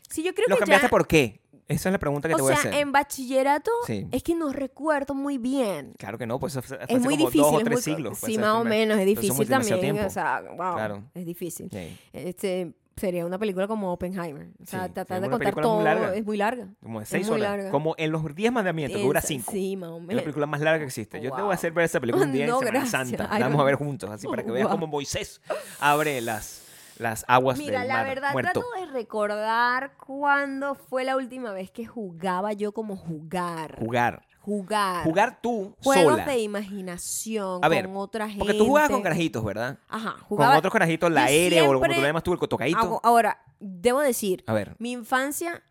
Sí, 0.09 0.23
yo 0.23 0.35
creo 0.35 0.47
¿Lo 0.49 0.57
que 0.57 0.61
cambiaste 0.61 0.87
ya... 0.87 0.91
por 0.91 1.07
qué? 1.07 1.41
Esa 1.67 1.89
es 1.89 1.93
la 1.95 1.99
pregunta 1.99 2.29
que 2.29 2.35
te 2.35 2.43
o 2.43 2.45
voy 2.45 2.53
sea, 2.55 2.63
a 2.65 2.69
hacer. 2.69 2.81
en 2.83 2.93
bachillerato 2.93 3.71
Sí. 3.87 4.07
es 4.13 4.23
que 4.23 4.35
no 4.35 4.53
recuerdo 4.53 5.15
muy 5.15 5.39
bien. 5.39 5.95
Claro 5.99 6.19
que 6.19 6.27
no, 6.27 6.39
pues 6.39 6.53
fue 6.61 6.79
Es 6.89 7.01
muy 7.01 7.15
como 7.15 7.31
difícil. 7.31 7.41
dos 7.41 7.53
o 7.55 7.59
es 7.59 7.65
tres 7.65 7.77
muy- 7.77 7.83
siglos. 7.83 8.19
pues, 8.21 8.33
Sí, 8.33 8.39
más 8.39 8.55
o 8.57 8.65
menos. 8.65 8.99
Es 8.99 9.07
difícil 9.07 9.49
también. 9.49 9.99
O 10.01 10.11
sea, 10.11 10.43
wow. 10.43 10.75
Claro. 10.75 11.05
Es 11.15 11.25
difícil. 11.25 11.71
Sí. 11.73 11.97
Este, 12.13 12.75
sería 12.97 13.27
una 13.27 13.39
película 13.39 13.67
como 13.67 13.93
Oppenheimer. 13.93 14.49
O 14.63 14.67
sea, 14.67 14.87
Sí, 14.87 14.93
tratar 14.93 15.21
de 15.21 15.31
contar 15.31 15.55
muy 15.55 15.63
todo 15.63 15.83
larga. 15.83 16.15
es 16.15 16.25
muy 16.25 16.37
larga. 16.37 16.69
Como 16.83 17.01
de 17.01 17.07
seis 17.07 17.29
horas. 17.29 17.41
larga. 17.43 17.71
Como 17.71 17.95
en 17.99 18.13
los 18.13 18.35
10 18.35 18.53
mandamientos, 18.53 18.99
que 19.01 19.07
dura 19.07 19.21
5. 19.21 19.51
Sí, 19.53 19.77
más 19.77 19.91
o 19.91 19.95
Es 19.97 20.01
la 20.03 20.07
menos. 20.07 20.23
película 20.23 20.47
más 20.47 20.61
larga 20.61 20.79
que 20.81 20.85
existe. 20.87 21.21
Yo 21.21 21.33
te 21.35 21.43
voy 21.43 21.51
a 21.51 21.55
hacer 21.55 21.73
ver 21.73 21.85
esa 21.85 22.01
película 22.01 22.25
un 22.25 22.33
día 22.33 22.47
No, 22.47 22.55
en 22.55 22.59
Semana 22.67 22.79
gracias. 22.81 23.09
Santa. 23.09 23.29
Ay, 23.31 23.41
La 23.41 23.47
vamos 23.47 23.57
no. 23.59 23.63
a 23.63 23.67
ver 23.67 23.75
juntos, 23.77 24.11
así 24.11 24.27
para 24.27 24.43
que 24.45 24.51
veas 24.51 24.69
Wow. 24.69 24.73
cómo 24.79 24.87
Moisés 24.87 25.41
abre 25.81 26.21
las, 26.21 26.63
las 26.99 27.25
aguas 27.29 27.59
Mira, 27.59 27.81
del 27.81 27.89
la 27.89 27.95
mar 27.95 28.07
verdad 28.07 28.33
muerto. 28.33 28.61
trato 28.61 28.87
de 28.87 28.93
recordar 28.93 29.93
cuándo 29.97 30.75
fue 30.75 31.05
la 31.05 31.17
última 31.17 31.53
vez 31.53 31.71
que 31.71 31.87
jugaba 31.87 32.53
yo 32.53 32.73
como 32.73 32.97
jugar. 32.97 33.77
Jugar. 33.79 34.23
Jugar. 34.45 35.05
Jugar 35.05 35.41
tú 35.41 35.75
Juegos 35.83 36.13
sola. 36.13 36.27
de 36.27 36.39
imaginación 36.41 37.65
A 37.65 37.69
ver, 37.69 37.87
con 37.87 37.97
otra 37.97 38.27
gente. 38.29 38.41
Porque 38.41 38.55
tú 38.59 38.67
jugabas 38.67 38.91
con 38.91 39.03
carajitos, 39.03 39.43
¿verdad? 39.45 39.79
Ajá, 39.89 40.13
Con 40.13 40.21
jugaba. 40.25 40.59
otros 40.59 40.73
carajitos, 40.73 41.11
la 41.11 41.25
aire 41.25 41.63
o 41.63 41.67
como 41.67 41.81
tú 41.81 41.87
le 41.89 42.03
llamas 42.03 42.23
tú, 42.23 42.33
el 42.35 42.39
tocadito. 42.41 42.79
hago- 42.79 43.01
ahora, 43.03 43.43
debo 43.59 44.01
decir, 44.01 44.45
A 44.47 44.53
ver. 44.53 44.77
mi 44.79 44.93
infancia 44.93 45.63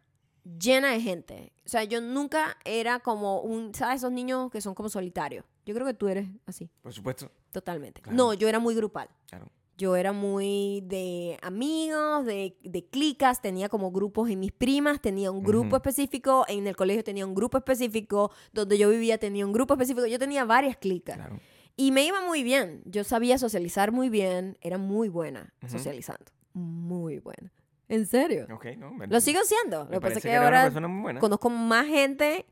llena 0.59 0.91
de 0.91 1.01
gente. 1.01 1.53
O 1.65 1.69
sea, 1.69 1.83
yo 1.83 2.01
nunca 2.01 2.57
era 2.65 2.99
como 2.99 3.41
un, 3.41 3.73
¿sabes? 3.75 3.97
Esos 3.97 4.12
niños 4.12 4.49
que 4.51 4.59
son 4.59 4.73
como 4.73 4.89
solitarios. 4.89 5.45
Yo 5.65 5.73
creo 5.73 5.86
que 5.88 5.93
tú 5.93 6.07
eres 6.07 6.27
así, 6.45 6.69
Por 6.81 6.91
supuesto. 6.93 7.31
totalmente. 7.51 8.01
Claro. 8.01 8.17
No, 8.17 8.33
yo 8.33 8.49
era 8.49 8.59
muy 8.59 8.75
grupal. 8.75 9.07
Claro. 9.29 9.45
Yo 9.77 9.95
era 9.95 10.12
muy 10.13 10.81
de 10.86 11.38
amigos, 11.41 12.25
de, 12.25 12.55
de 12.63 12.86
clicas, 12.86 13.41
tenía 13.41 13.69
como 13.69 13.91
grupos 13.91 14.29
en 14.29 14.39
mis 14.39 14.51
primas, 14.51 15.01
tenía 15.01 15.31
un 15.31 15.41
grupo 15.43 15.75
específico, 15.77 16.45
en 16.47 16.67
el 16.67 16.75
colegio 16.75 17.03
tenía 17.03 17.25
un 17.25 17.33
grupo 17.33 17.57
específico, 17.57 18.31
donde 18.51 18.77
yo 18.77 18.89
vivía 18.89 19.17
tenía 19.17 19.45
un 19.45 19.51
grupo 19.53 19.73
específico, 19.73 20.05
yo 20.05 20.19
tenía 20.19 20.45
varias 20.45 20.77
clicas. 20.77 21.15
Claro. 21.15 21.39
Y 21.75 21.91
me 21.91 22.05
iba 22.05 22.21
muy 22.25 22.43
bien, 22.43 22.83
yo 22.86 23.03
sabía 23.03 23.39
socializar 23.39 23.91
muy 23.91 24.09
bien, 24.09 24.57
era 24.62 24.77
muy 24.77 25.09
buena 25.09 25.53
socializando, 25.67 26.25
muy 26.53 27.17
buena. 27.17 27.51
¿En 27.89 28.05
serio? 28.05 28.47
Ok, 28.53 28.65
no. 28.77 28.91
me- 28.91 29.07
Lo 29.07 29.19
sigo 29.21 29.39
siendo, 29.43 29.86
me 29.86 29.91
lo 29.95 29.99
que 29.99 30.01
pasa 30.01 30.17
es 30.19 30.23
que 30.23 30.29
ahora 30.45 30.65
conozco 31.19 31.49
más 31.49 31.88
gente, 31.88 32.45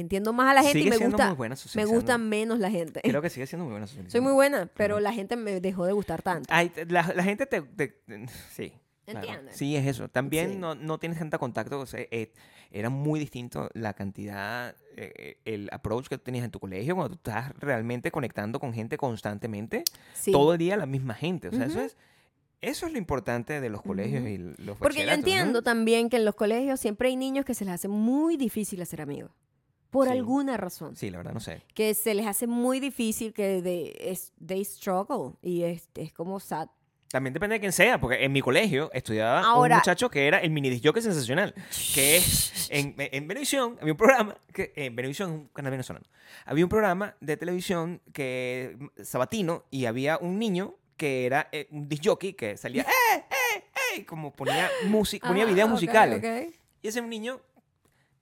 entiendo 0.00 0.32
más 0.32 0.50
a 0.50 0.54
la 0.54 0.62
gente 0.62 0.78
Sigue 0.78 0.86
y 0.88 0.90
me 0.90 0.96
siendo 0.96 1.16
gusta, 1.16 1.28
muy 1.28 1.36
buena 1.36 1.56
me 1.74 1.84
gusta 1.84 2.18
menos 2.18 2.58
la 2.58 2.70
gente. 2.70 3.00
Creo 3.02 3.22
que 3.22 3.30
sigue 3.30 3.46
siendo 3.46 3.64
muy 3.64 3.72
buena. 3.72 3.86
Soy 3.86 4.20
muy 4.20 4.32
buena, 4.32 4.70
pero 4.76 5.00
la 5.00 5.12
gente 5.12 5.36
me 5.36 5.60
dejó 5.60 5.86
de 5.86 5.92
gustar 5.92 6.22
tanto. 6.22 6.48
Ay, 6.52 6.70
la, 6.88 7.12
la 7.14 7.22
gente 7.24 7.46
te... 7.46 7.62
te- 7.62 8.00
sí. 8.52 8.72
claro. 9.06 9.20
¿Entiendes? 9.26 9.56
Sí, 9.56 9.76
es 9.76 9.86
eso. 9.86 10.08
También 10.08 10.52
Sí. 10.52 10.56
no, 10.56 10.74
no 10.74 10.98
tienes 10.98 11.18
tanta 11.18 11.38
contacto. 11.38 11.80
o 11.80 11.86
sea, 11.86 12.00
eh, 12.10 12.32
era 12.70 12.90
muy 12.90 13.20
distinto 13.20 13.68
la 13.74 13.92
cantidad, 13.94 14.74
eh, 14.96 15.38
el 15.44 15.68
approach 15.70 16.08
que 16.08 16.18
tú 16.18 16.24
tenías 16.24 16.44
en 16.44 16.50
tu 16.50 16.58
colegio 16.58 16.96
cuando 16.96 17.16
tú 17.16 17.30
estás 17.30 17.52
realmente 17.58 18.10
conectando 18.10 18.58
con 18.58 18.72
gente 18.72 18.96
constantemente. 18.96 19.84
Sí. 20.14 20.32
Todo 20.32 20.52
el 20.54 20.58
día 20.58 20.76
la 20.76 20.86
misma 20.86 21.14
gente. 21.14 21.48
O 21.48 21.52
sea, 21.52 21.66
eso 21.66 21.80
es... 21.80 21.96
Eso 22.60 22.86
es 22.86 22.92
lo 22.92 22.98
importante 22.98 23.60
de 23.60 23.68
los 23.68 23.82
colegios 23.82 24.26
y 24.26 24.38
los 24.38 24.78
Porque 24.78 25.04
yo 25.04 25.12
entiendo 25.12 25.60
también 25.60 26.08
que 26.08 26.16
en 26.16 26.24
los 26.24 26.34
colegios 26.34 26.80
siempre 26.80 27.08
hay 27.08 27.16
niños 27.16 27.44
que 27.44 27.52
se 27.52 27.66
les 27.66 27.74
hace 27.74 27.88
muy 27.88 28.38
difícil 28.38 28.80
hacer 28.80 29.02
amigos. 29.02 29.30
Por 29.94 30.08
Sí. 30.08 30.12
alguna 30.12 30.56
razón. 30.56 30.96
Sí, 30.96 31.08
la 31.08 31.18
verdad 31.18 31.32
no 31.32 31.40
sé. 31.40 31.62
Que 31.72 31.94
se 31.94 32.12
les 32.14 32.26
hace 32.26 32.46
muy 32.48 32.80
difícil 32.80 33.32
que 33.32 33.62
de, 33.62 33.96
es, 34.00 34.32
they 34.44 34.64
struggle. 34.64 35.36
Y 35.40 35.62
es, 35.62 35.88
es 35.94 36.12
como 36.12 36.40
sad. 36.40 36.68
También 37.08 37.32
depende 37.32 37.54
de 37.54 37.60
quién 37.60 37.70
sea, 37.70 38.00
porque 38.00 38.24
en 38.24 38.32
mi 38.32 38.40
colegio 38.40 38.90
estudiaba 38.92 39.40
Ahora- 39.42 39.76
un 39.76 39.78
muchacho 39.82 40.10
que 40.10 40.26
era 40.26 40.38
el 40.40 40.50
mini 40.50 40.80
jockey 40.82 41.00
sensacional, 41.00 41.54
que 41.94 42.16
es 42.16 42.66
en, 42.70 42.96
en 42.98 43.28
Venevisión, 43.28 43.78
había 43.80 43.92
un 43.92 43.96
programa, 43.96 44.36
que 44.52 44.72
en 44.74 44.96
Venevisión 44.96 45.30
es 45.30 45.36
un 45.42 45.46
canal 45.48 45.70
venezolano, 45.70 46.04
había 46.44 46.64
un 46.64 46.68
programa 46.70 47.14
de 47.20 47.36
televisión 47.36 48.00
que 48.12 48.76
sabatino 49.04 49.62
y 49.70 49.84
había 49.84 50.18
un 50.18 50.40
niño 50.40 50.74
que 50.96 51.24
era 51.26 51.48
eh, 51.52 51.68
un 51.70 51.88
disc 51.88 52.02
jockey 52.04 52.32
que 52.32 52.56
salía, 52.56 52.82
¡eh, 53.14 53.24
eh, 53.30 53.64
eh! 53.98 54.04
Como 54.06 54.32
ponía 54.32 54.68
música, 54.88 55.28
ponía 55.28 55.44
Ah, 55.44 55.46
videos 55.46 55.66
ok, 55.68 55.72
musicales. 55.72 56.18
ok. 56.18 56.52
Y 56.82 56.88
ese 56.88 57.00
niño, 57.00 57.40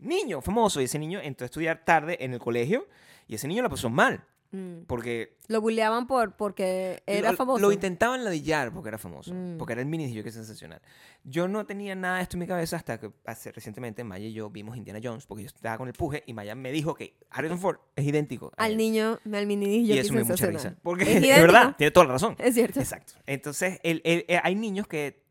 niño 0.03 0.41
famoso, 0.41 0.81
y 0.81 0.85
ese 0.85 0.99
niño 0.99 1.21
entró 1.23 1.45
a 1.45 1.47
estudiar 1.47 1.85
tarde 1.85 2.19
en 2.25 2.33
el 2.35 2.39
colegio 2.41 2.87
y 3.27 3.35
ese 3.37 3.49
niño 3.49 3.63
la 3.63 3.69
pasó 3.69 3.89
mal, 3.91 4.25
Mm. 4.55 4.83
porque 4.87 5.39
Lo 5.49 5.63
bulleaban 5.63 6.07
por, 6.07 6.37
porque 6.37 7.03
era 7.07 7.31
lo, 7.31 7.37
famoso. 7.39 7.59
Lo 7.63 7.73
intentaban 7.73 8.23
ladillar 8.23 8.71
porque 8.71 8.89
era 8.91 8.99
famoso. 8.99 9.33
Mm. 9.33 9.57
Porque 9.57 9.73
era 9.73 9.81
el 9.81 9.89
mini 9.89 10.13
yo 10.13 10.23
que 10.23 10.29
es 10.29 10.35
sensacional. 10.35 10.83
Yo 11.25 11.49
no 11.49 11.65
tenía 11.65 11.95
nada 11.95 12.17
de 12.19 12.23
esto 12.25 12.37
en 12.37 12.41
mi 12.41 12.47
cabeza 12.47 12.77
hasta 12.77 13.01
que 13.01 13.11
hace, 13.25 13.51
recientemente 13.51 14.05
Maya 14.05 14.27
y 14.27 14.35
yo 14.35 14.51
vimos 14.51 14.77
Indiana 14.77 15.01
Jones 15.03 15.25
porque 15.25 15.45
yo 15.45 15.47
estaba 15.47 15.79
con 15.79 15.89
el 15.89 15.95
puje 15.95 16.23
y 16.27 16.35
Maya 16.35 16.55
me 16.55 16.71
dijo 16.71 16.95
que 16.95 17.17
Harrison 17.31 17.59
Ford 17.59 17.79
es 17.97 18.05
idéntico. 18.05 18.53
al 18.59 18.77
niño, 18.77 19.19
al 19.33 19.47
mini 19.47 19.75
Y 19.77 19.83
DJ 19.87 20.01
eso 20.01 20.13
me 20.13 20.21
dio 20.21 20.29
mucha 20.29 20.47
risa. 20.47 20.77
Porque 20.83 21.05
Es 21.17 21.23
de 21.23 21.29
verdad, 21.41 21.75
tiene 21.79 21.91
toda 21.91 22.05
la 22.09 22.13
razón. 22.13 22.37
Es 22.39 22.53
cierto. 22.53 22.79
Exacto. 22.79 23.15
Entonces, 23.25 23.81
el- 23.83 24.03
el- 24.05 24.27
eh, 24.29 24.39
hay 24.43 24.55
niños 24.55 24.87
que 24.87 25.22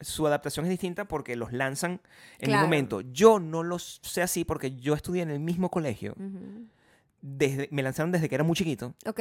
su 0.00 0.26
adaptación 0.26 0.64
es 0.66 0.70
distinta 0.70 1.06
porque 1.06 1.36
los 1.36 1.52
lanzan 1.52 2.00
en 2.38 2.46
Claro. 2.48 2.60
un 2.60 2.66
momento. 2.66 3.00
Yo 3.00 3.38
no 3.40 3.62
los 3.62 4.00
sé 4.02 4.22
así 4.22 4.44
porque 4.44 4.76
yo 4.76 4.94
estudié 4.94 5.22
en 5.22 5.30
el 5.30 5.40
mismo 5.40 5.70
colegio. 5.70 6.14
Desde, 7.20 7.68
me 7.72 7.82
lanzaron 7.82 8.12
desde 8.12 8.28
que 8.28 8.34
era 8.36 8.44
muy 8.44 8.54
chiquito 8.54 8.94
Ok. 9.04 9.20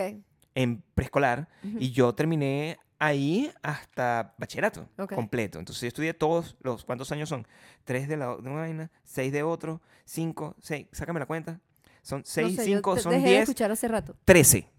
en 0.53 0.83
preescolar 0.93 1.47
Ujú. 1.63 1.77
y 1.79 1.91
yo 1.91 2.13
terminé 2.13 2.77
ahí 2.99 3.51
hasta 3.63 4.35
bachillerato 4.37 4.87
Ok. 4.99 5.13
completo. 5.15 5.57
Entonces 5.57 5.81
yo 5.81 5.87
estudié 5.87 6.13
todos 6.13 6.55
los, 6.61 6.85
¿cuántos 6.85 7.11
años 7.11 7.27
son? 7.29 7.47
Tres 7.85 8.07
de, 8.07 8.17
la, 8.17 8.27
de 8.35 8.49
una 8.49 8.61
vaina, 8.61 8.91
seis 9.03 9.31
de 9.31 9.41
otro, 9.43 9.81
cinco, 10.05 10.55
seis, 10.61 10.85
sácame 10.91 11.19
la 11.19 11.25
cuenta. 11.25 11.59
Son 12.03 12.21
seis, 12.23 12.55
no 12.57 12.63
sé, 12.63 12.69
yo 12.69 12.75
cinco, 12.77 12.95
te- 12.95 13.01
son 13.01 13.11
dejé 13.13 13.23
de 13.25 13.29
diez, 13.31 13.41
escuchar 13.43 13.71
hace 13.71 13.87
rato. 13.87 14.15
trece. 14.25 14.69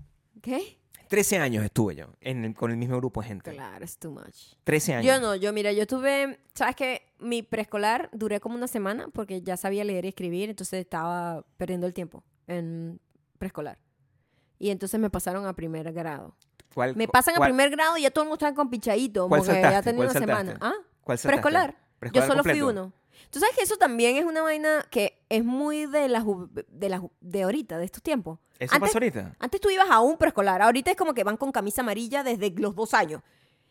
¿Qué? 0.40 0.78
Trece 1.08 1.38
años 1.38 1.64
estuve 1.64 1.94
yo 1.96 2.06
en 2.20 2.44
el- 2.44 2.54
con 2.54 2.70
el 2.70 2.76
mismo 2.76 2.96
grupo 2.98 3.22
de 3.22 3.28
gente. 3.28 3.52
Claro, 3.52 3.84
es 3.84 3.98
too 3.98 4.10
much. 4.10 4.54
Trece 4.64 4.94
años. 4.94 5.06
Yo 5.06 5.20
no, 5.20 5.34
yo 5.34 5.52
mira, 5.52 5.72
yo 5.72 5.86
tuve, 5.86 6.38
sabes 6.54 6.76
que 6.76 7.02
mi 7.18 7.42
preescolar 7.42 8.10
duré 8.12 8.40
como 8.40 8.54
una 8.56 8.68
semana 8.68 9.08
porque 9.12 9.42
ya 9.42 9.56
sabía 9.56 9.84
leer 9.84 10.04
y 10.04 10.08
escribir, 10.08 10.50
entonces 10.50 10.80
estaba 10.80 11.44
perdiendo 11.56 11.86
el 11.86 11.94
tiempo 11.94 12.22
en 12.46 13.00
preescolar. 13.38 13.78
Y 14.58 14.70
entonces 14.70 14.98
me 15.00 15.08
pasaron 15.10 15.46
a 15.46 15.54
primer 15.54 15.92
grado. 15.92 16.36
¿Cuál- 16.74 16.94
Me 16.96 17.08
pasan 17.08 17.34
a 17.34 17.38
cuál- 17.38 17.50
primer 17.50 17.70
grado 17.70 17.96
y 17.96 18.02
ya 18.02 18.10
todo 18.10 18.24
el 18.24 18.28
mundo 18.28 18.44
está 18.44 18.54
con 18.54 18.68
pichadito. 18.70 19.28
¿Cuál 19.28 19.40
Porque 19.40 19.52
ya 19.54 19.62
saltaste? 19.62 19.90
tenía 19.90 19.96
¿Cuál 20.06 20.10
una 20.10 20.20
saltaste? 20.20 20.50
semana. 20.52 20.58
¿Ah? 20.60 20.74
cuál 21.02 21.18
saltaste? 21.18 21.28
Preescolar. 21.42 21.70
Yo 21.72 21.98
¿Preescolar 22.00 22.28
solo 22.28 22.42
fui 22.44 22.60
completo? 22.60 22.68
uno. 22.82 22.92
Tú 23.31 23.40
sabes 23.40 23.54
que 23.57 23.62
eso 23.62 23.76
también 23.76 24.16
es 24.16 24.24
una 24.24 24.42
vaina 24.42 24.87
que 24.90 25.24
es 25.28 25.44
muy 25.44 25.87
de 25.87 26.09
la 26.09 26.22
ju- 26.22 26.48
de 26.68 26.88
la 26.88 27.00
ju- 27.00 27.11
de 27.20 27.42
ahorita, 27.42 27.78
de 27.78 27.85
estos 27.85 28.02
tiempos. 28.02 28.38
¿Eso 28.59 28.74
Antes- 28.74 28.88
pasó 28.88 28.98
ahorita? 28.98 29.37
Antes 29.38 29.61
tú 29.61 29.70
ibas 29.70 29.88
a 29.90 30.00
un 30.00 30.16
preescolar, 30.16 30.62
ahorita 30.62 30.90
es 30.90 30.96
como 30.96 31.14
que 31.14 31.24
van 31.24 31.37
con 31.37 31.52
camisa 31.52 31.83
amarilla 31.83 32.22
desde 32.24 32.50
los 32.52 32.74
dos 32.74 32.94
años. 32.94 33.22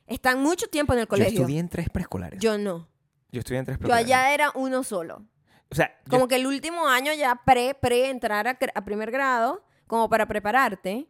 Están 0.06 0.42
mucho 0.42 0.68
tiempo 0.68 0.94
en 0.94 1.00
el 1.00 1.06
Yo 1.06 1.10
colegio. 1.10 1.40
estudié 1.42 1.60
en 1.60 1.70
tres 1.70 1.90
preescolares. 1.90 2.40
Yo, 2.40 2.54
Yo 2.54 2.58
no. 2.58 2.88
estudié 3.32 3.60
en 3.60 3.66
tres 3.66 3.76
Yo 3.78 3.80
preescolares. 3.88 4.06
allá 4.06 4.34
era 4.34 4.52
uno 4.56 4.84
solo. 4.84 5.24
O 5.70 5.76
sea, 5.76 5.94
yo- 6.06 6.12
Como 6.12 6.28
que 6.30 6.36
el 6.38 6.48
último 6.48 6.88
año 6.88 7.14
ya 7.14 7.42
pre, 7.46 7.74
pre 7.74 8.10
entrar 8.10 8.48
a 8.48 8.86
primer 8.86 9.12
grado, 9.12 9.64
como 9.88 10.10
para 10.10 10.26
prepararte, 10.28 11.08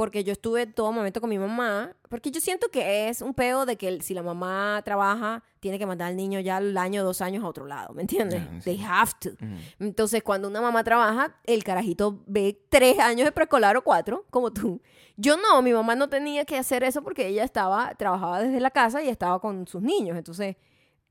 porque 0.00 0.24
yo 0.24 0.32
estuve 0.32 0.66
todo 0.66 0.92
momento 0.92 1.20
con 1.20 1.28
mi 1.28 1.38
mamá, 1.38 1.94
porque 2.08 2.30
yo 2.30 2.40
siento 2.40 2.70
que 2.70 3.10
es 3.10 3.20
un 3.20 3.34
peo 3.34 3.66
de 3.66 3.76
que 3.76 4.00
si 4.00 4.14
la 4.14 4.22
mamá 4.22 4.80
trabaja, 4.82 5.44
tiene 5.60 5.78
que 5.78 5.84
mandar 5.84 6.08
al 6.08 6.16
niño 6.16 6.40
ya 6.40 6.56
al 6.56 6.74
año, 6.78 7.04
dos 7.04 7.20
años 7.20 7.44
a 7.44 7.46
otro 7.46 7.66
lado, 7.66 7.92
¿me 7.92 8.00
entiendes? 8.00 8.42
Sí. 8.60 8.76
They 8.76 8.82
have 8.82 9.12
to. 9.20 9.32
Ujú. 9.32 9.56
Entonces, 9.78 10.22
cuando 10.22 10.48
una 10.48 10.62
mamá 10.62 10.82
trabaja, 10.84 11.38
el 11.44 11.62
carajito 11.64 12.22
ve 12.26 12.64
tres 12.70 12.98
años 12.98 13.26
de 13.26 13.32
preescolar 13.32 13.76
o 13.76 13.84
cuatro, 13.84 14.24
como 14.30 14.50
tú. 14.50 14.80
Yo 15.18 15.36
no, 15.36 15.60
mi 15.60 15.74
mamá 15.74 15.94
no 15.96 16.08
tenía 16.08 16.46
que 16.46 16.56
hacer 16.56 16.82
eso 16.82 17.02
porque 17.02 17.26
ella 17.26 17.44
estaba, 17.44 17.94
trabajaba 17.96 18.40
desde 18.40 18.58
la 18.58 18.70
casa 18.70 19.02
y 19.02 19.10
estaba 19.10 19.38
con 19.38 19.66
sus 19.66 19.82
niños. 19.82 20.16
Entonces, 20.16 20.56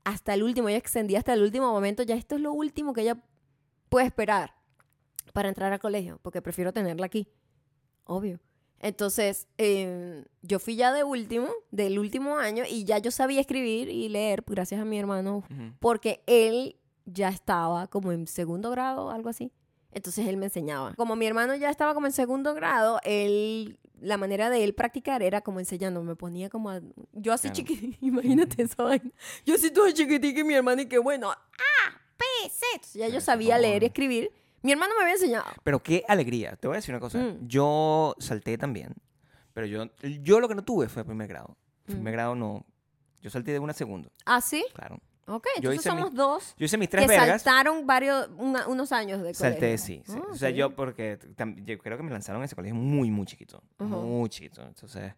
hasta 0.02 0.34
el 0.34 0.42
último, 0.42 0.68
ella 0.68 0.78
extendía 0.78 1.18
hasta 1.18 1.34
el 1.34 1.42
último 1.42 1.70
momento, 1.70 2.02
ya 2.02 2.16
esto 2.16 2.34
es 2.34 2.40
lo 2.40 2.52
último 2.52 2.92
que 2.92 3.02
ella 3.02 3.16
puede 3.88 4.06
esperar 4.06 4.56
para 5.32 5.48
entrar 5.48 5.72
al 5.72 5.78
colegio, 5.78 6.18
porque 6.22 6.42
prefiero 6.42 6.72
tenerla 6.72 7.06
aquí, 7.06 7.28
obvio. 8.02 8.40
Entonces, 8.80 9.46
eh, 9.58 10.24
yo 10.42 10.58
fui 10.58 10.74
ya 10.76 10.92
de 10.92 11.04
último, 11.04 11.48
del 11.70 11.98
último 11.98 12.38
año, 12.38 12.64
y 12.68 12.84
ya 12.84 12.98
yo 12.98 13.10
sabía 13.10 13.40
escribir 13.40 13.88
y 13.90 14.08
leer, 14.08 14.42
gracias 14.46 14.80
a 14.80 14.84
mi 14.84 14.98
hermano 14.98 15.44
porque 15.80 16.22
él 16.26 16.76
ya 17.04 17.28
estaba 17.28 17.86
como 17.88 18.12
en 18.12 18.26
segundo 18.26 18.70
grado, 18.70 19.10
algo 19.10 19.28
así. 19.28 19.52
Entonces 19.92 20.26
él 20.28 20.36
me 20.36 20.46
enseñaba. 20.46 20.94
Como 20.94 21.16
mi 21.16 21.26
hermano 21.26 21.54
ya 21.56 21.68
estaba 21.68 21.94
como 21.94 22.06
en 22.06 22.12
segundo 22.12 22.54
grado, 22.54 23.00
él, 23.02 23.78
la 24.00 24.16
manera 24.16 24.48
de 24.48 24.62
él 24.64 24.72
practicar 24.72 25.20
era 25.22 25.40
como 25.40 25.58
enseñando. 25.58 26.02
Me 26.04 26.14
ponía 26.14 26.48
como 26.48 26.70
a- 26.70 26.80
yo 27.12 27.32
así 27.32 27.48
Claro. 27.50 27.56
chiquitita, 27.56 27.96
imagínate 28.00 28.62
esa 28.62 28.82
vaina. 28.84 29.10
Yo 29.44 29.56
así 29.56 29.70
toda 29.72 29.92
chiquitica 29.92 30.40
y 30.40 30.44
mi 30.44 30.54
hermano 30.54 30.82
y 30.82 30.86
que 30.86 30.98
bueno, 30.98 31.30
A, 31.32 31.36
P, 32.16 32.24
ya 32.94 33.08
yo 33.08 33.20
sabía 33.20 33.58
leer 33.58 33.82
y 33.82 33.86
escribir. 33.86 34.30
Mi 34.62 34.72
hermano 34.72 34.94
me 34.96 35.02
había 35.02 35.14
enseñado. 35.14 35.46
Pero 35.64 35.82
qué 35.82 36.04
alegría. 36.08 36.56
Te 36.56 36.66
voy 36.68 36.74
a 36.76 36.78
decir 36.78 36.94
una 36.94 37.00
cosa. 37.00 37.18
Mm. 37.18 37.46
Yo 37.48 38.14
salté 38.18 38.58
también. 38.58 38.94
Pero 39.54 39.66
yo, 39.66 39.84
yo 40.22 40.40
lo 40.40 40.48
que 40.48 40.54
no 40.54 40.62
tuve 40.62 40.88
fue 40.88 41.04
primer 41.04 41.28
grado. 41.28 41.56
Mm. 41.86 41.92
Primer 41.92 42.12
grado 42.12 42.34
no. 42.34 42.64
Yo 43.22 43.30
salté 43.30 43.52
de 43.52 43.58
una 43.58 43.72
a 43.72 43.74
segundo. 43.74 44.10
¿Ah, 44.24 44.40
sí? 44.40 44.64
Claro. 44.74 44.98
Ok, 45.26 45.46
Yo 45.56 45.70
entonces 45.70 45.80
hice 45.80 45.90
mi- 45.92 45.98
somos 46.00 46.14
dos 46.14 46.54
Yo 46.58 46.64
hice 46.64 46.76
mis 46.76 46.88
tres 46.88 47.02
que 47.06 47.08
vergas. 47.16 47.42
saltaron 47.42 47.86
varios, 47.86 48.28
una- 48.36 48.66
unos 48.66 48.90
años 48.90 49.18
de 49.18 49.32
colegio. 49.32 49.38
Salté, 49.46 49.78
sí. 49.78 50.02
sí. 50.04 50.12
Ah, 50.16 50.26
o 50.30 50.34
sea, 50.34 50.48
sí. 50.50 50.56
yo 50.56 50.74
porque 50.74 51.18
tam- 51.36 51.54
yo 51.64 51.78
creo 51.78 51.96
que 51.96 52.02
me 52.02 52.10
lanzaron 52.10 52.42
a 52.42 52.46
ese 52.46 52.56
colegio 52.56 52.74
muy, 52.74 53.10
muy 53.12 53.26
chiquito. 53.26 53.62
Ujú. 53.78 53.88
Muy 53.88 54.28
chiquito. 54.28 54.62
Entonces, 54.62 55.12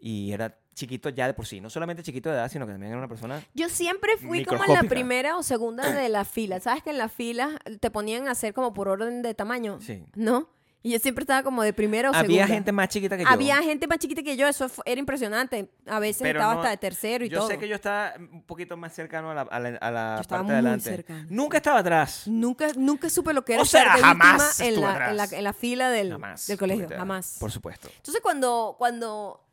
y 0.00 0.32
era 0.32 0.56
chiquito 0.74 1.08
ya 1.10 1.26
de 1.26 1.34
por 1.34 1.46
sí. 1.46 1.60
No 1.60 1.68
solamente 1.68 2.02
chiquito 2.02 2.30
de 2.30 2.36
edad, 2.36 2.50
sino 2.50 2.66
que 2.66 2.72
también 2.72 2.90
era 2.92 2.98
una 2.98 3.08
persona... 3.08 3.42
Yo 3.54 3.68
siempre 3.68 4.16
fui 4.16 4.44
como 4.44 4.64
en 4.64 4.72
la 4.72 4.82
primera 4.84 5.36
o 5.36 5.42
segunda 5.42 5.92
de 5.92 6.08
la 6.08 6.24
fila. 6.24 6.58
¿Sabes 6.60 6.82
que 6.82 6.90
en 6.90 6.98
la 6.98 7.08
fila 7.08 7.58
te 7.80 7.90
ponían 7.90 8.28
a 8.28 8.30
hacer 8.30 8.54
como 8.54 8.72
por 8.72 8.88
orden 8.88 9.20
de 9.22 9.34
tamaño? 9.34 9.78
Sí. 9.80 10.04
¿No? 10.14 10.48
Y 10.82 10.92
yo 10.92 10.98
siempre 10.98 11.24
estaba 11.24 11.42
como 11.42 11.62
de 11.62 11.74
primera 11.74 12.10
o 12.10 12.14
Había 12.14 12.26
segunda. 12.46 12.46
gente 12.46 12.72
más 12.72 12.88
chiquita 12.88 13.18
que 13.18 13.24
yo. 13.24 13.28
Había 13.28 13.62
gente 13.62 13.86
más 13.86 13.98
chiquita 13.98 14.22
que 14.22 14.34
yo, 14.38 14.48
eso 14.48 14.70
era 14.86 14.98
impresionante. 14.98 15.70
A 15.86 15.98
veces 15.98 16.22
Pero 16.22 16.38
estaba 16.38 16.54
no- 16.54 16.60
hasta 16.60 16.70
de 16.70 16.76
tercero 16.78 17.22
y 17.22 17.28
Yo 17.28 17.40
todo. 17.40 17.48
sé 17.48 17.58
que 17.58 17.68
yo 17.68 17.74
estaba 17.74 18.14
un 18.18 18.42
poquito 18.44 18.78
más 18.78 18.94
cercano 18.94 19.30
a 19.32 19.34
la, 19.34 19.42
a 19.42 19.60
la, 19.60 19.68
a 19.76 19.90
la 19.90 20.14
Yo 20.16 20.20
estaba 20.22 20.40
parte 20.40 20.54
de 20.54 20.62
muy 20.62 20.68
adelante. 20.70 20.84
cercano. 20.88 21.26
Nunca 21.28 21.58
estaba 21.58 21.80
atrás. 21.80 22.22
Nunca, 22.26 22.68
nunca 22.78 23.10
supe 23.10 23.34
lo 23.34 23.44
que 23.44 23.52
era 23.52 23.62
O 23.62 23.66
sea, 23.66 23.96
de 23.96 24.00
jamás 24.00 24.60
en 24.60 24.80
la, 24.80 24.80
en, 24.80 24.80
la, 24.80 24.92
atrás. 25.24 25.32
en 25.34 25.44
la 25.44 25.52
fila 25.52 25.90
del, 25.90 26.12
Jamás. 26.12 26.46
del 26.46 26.56
colegio. 26.58 26.88
Jamás. 26.88 27.36
Por 27.38 27.50
supuesto. 27.50 27.90
Entonces 27.94 28.22
cuando, 28.22 28.76
cuando 28.78 29.44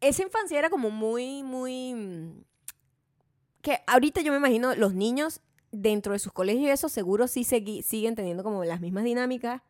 esa 0.00 0.22
infancia 0.22 0.58
era 0.58 0.70
como 0.70 0.90
muy, 0.90 1.42
muy... 1.42 1.94
mm, 1.94 2.42
Que 3.62 3.80
ahorita 3.86 4.20
yo 4.22 4.32
me 4.32 4.38
imagino 4.38 4.74
los 4.74 4.94
niños 4.94 5.40
dentro 5.72 6.12
de 6.14 6.18
sus 6.18 6.32
colegios 6.32 6.64
y 6.64 6.70
eso 6.70 6.88
seguro 6.88 7.28
sí 7.28 7.42
segui- 7.42 7.82
siguen 7.82 8.14
teniendo 8.14 8.42
como 8.42 8.64
las 8.64 8.80
mismas 8.80 9.04
dinámicas, 9.04 9.62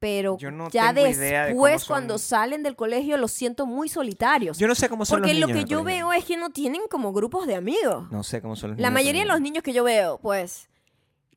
pero 0.00 0.38
Yo 0.38 0.50
no 0.50 0.68
ya 0.70 0.92
de 0.92 1.14
después 1.14 1.84
cuando 1.84 2.18
salen 2.18 2.62
del 2.62 2.76
colegio 2.76 3.16
los 3.16 3.32
siento 3.32 3.66
muy 3.66 3.88
solitarios. 3.88 4.56
Yo 4.58 4.66
no 4.68 4.74
sé 4.74 4.88
cómo 4.88 5.04
son 5.04 5.20
porque 5.20 5.34
los 5.34 5.40
lo 5.40 5.46
niños 5.48 5.56
que 5.56 5.60
en 5.60 5.66
el 5.66 5.70
yo 5.70 5.78
colegio. 5.82 6.06
veo 6.08 6.12
es 6.18 6.24
que 6.24 6.36
no 6.36 6.50
tienen 6.50 6.82
como 6.90 7.12
grupos 7.12 7.46
de 7.46 7.56
amigos. 7.56 8.10
No 8.10 8.22
sé 8.22 8.40
cómo 8.40 8.56
son 8.56 8.70
los 8.70 8.78
La 8.80 8.88
niños. 8.88 8.94
mayoría 9.02 9.22
de 9.22 9.28
los 9.28 9.40
niños 9.40 9.62
que 9.62 9.72
yo 9.72 9.84
veo, 9.84 10.18
pues, 10.18 10.68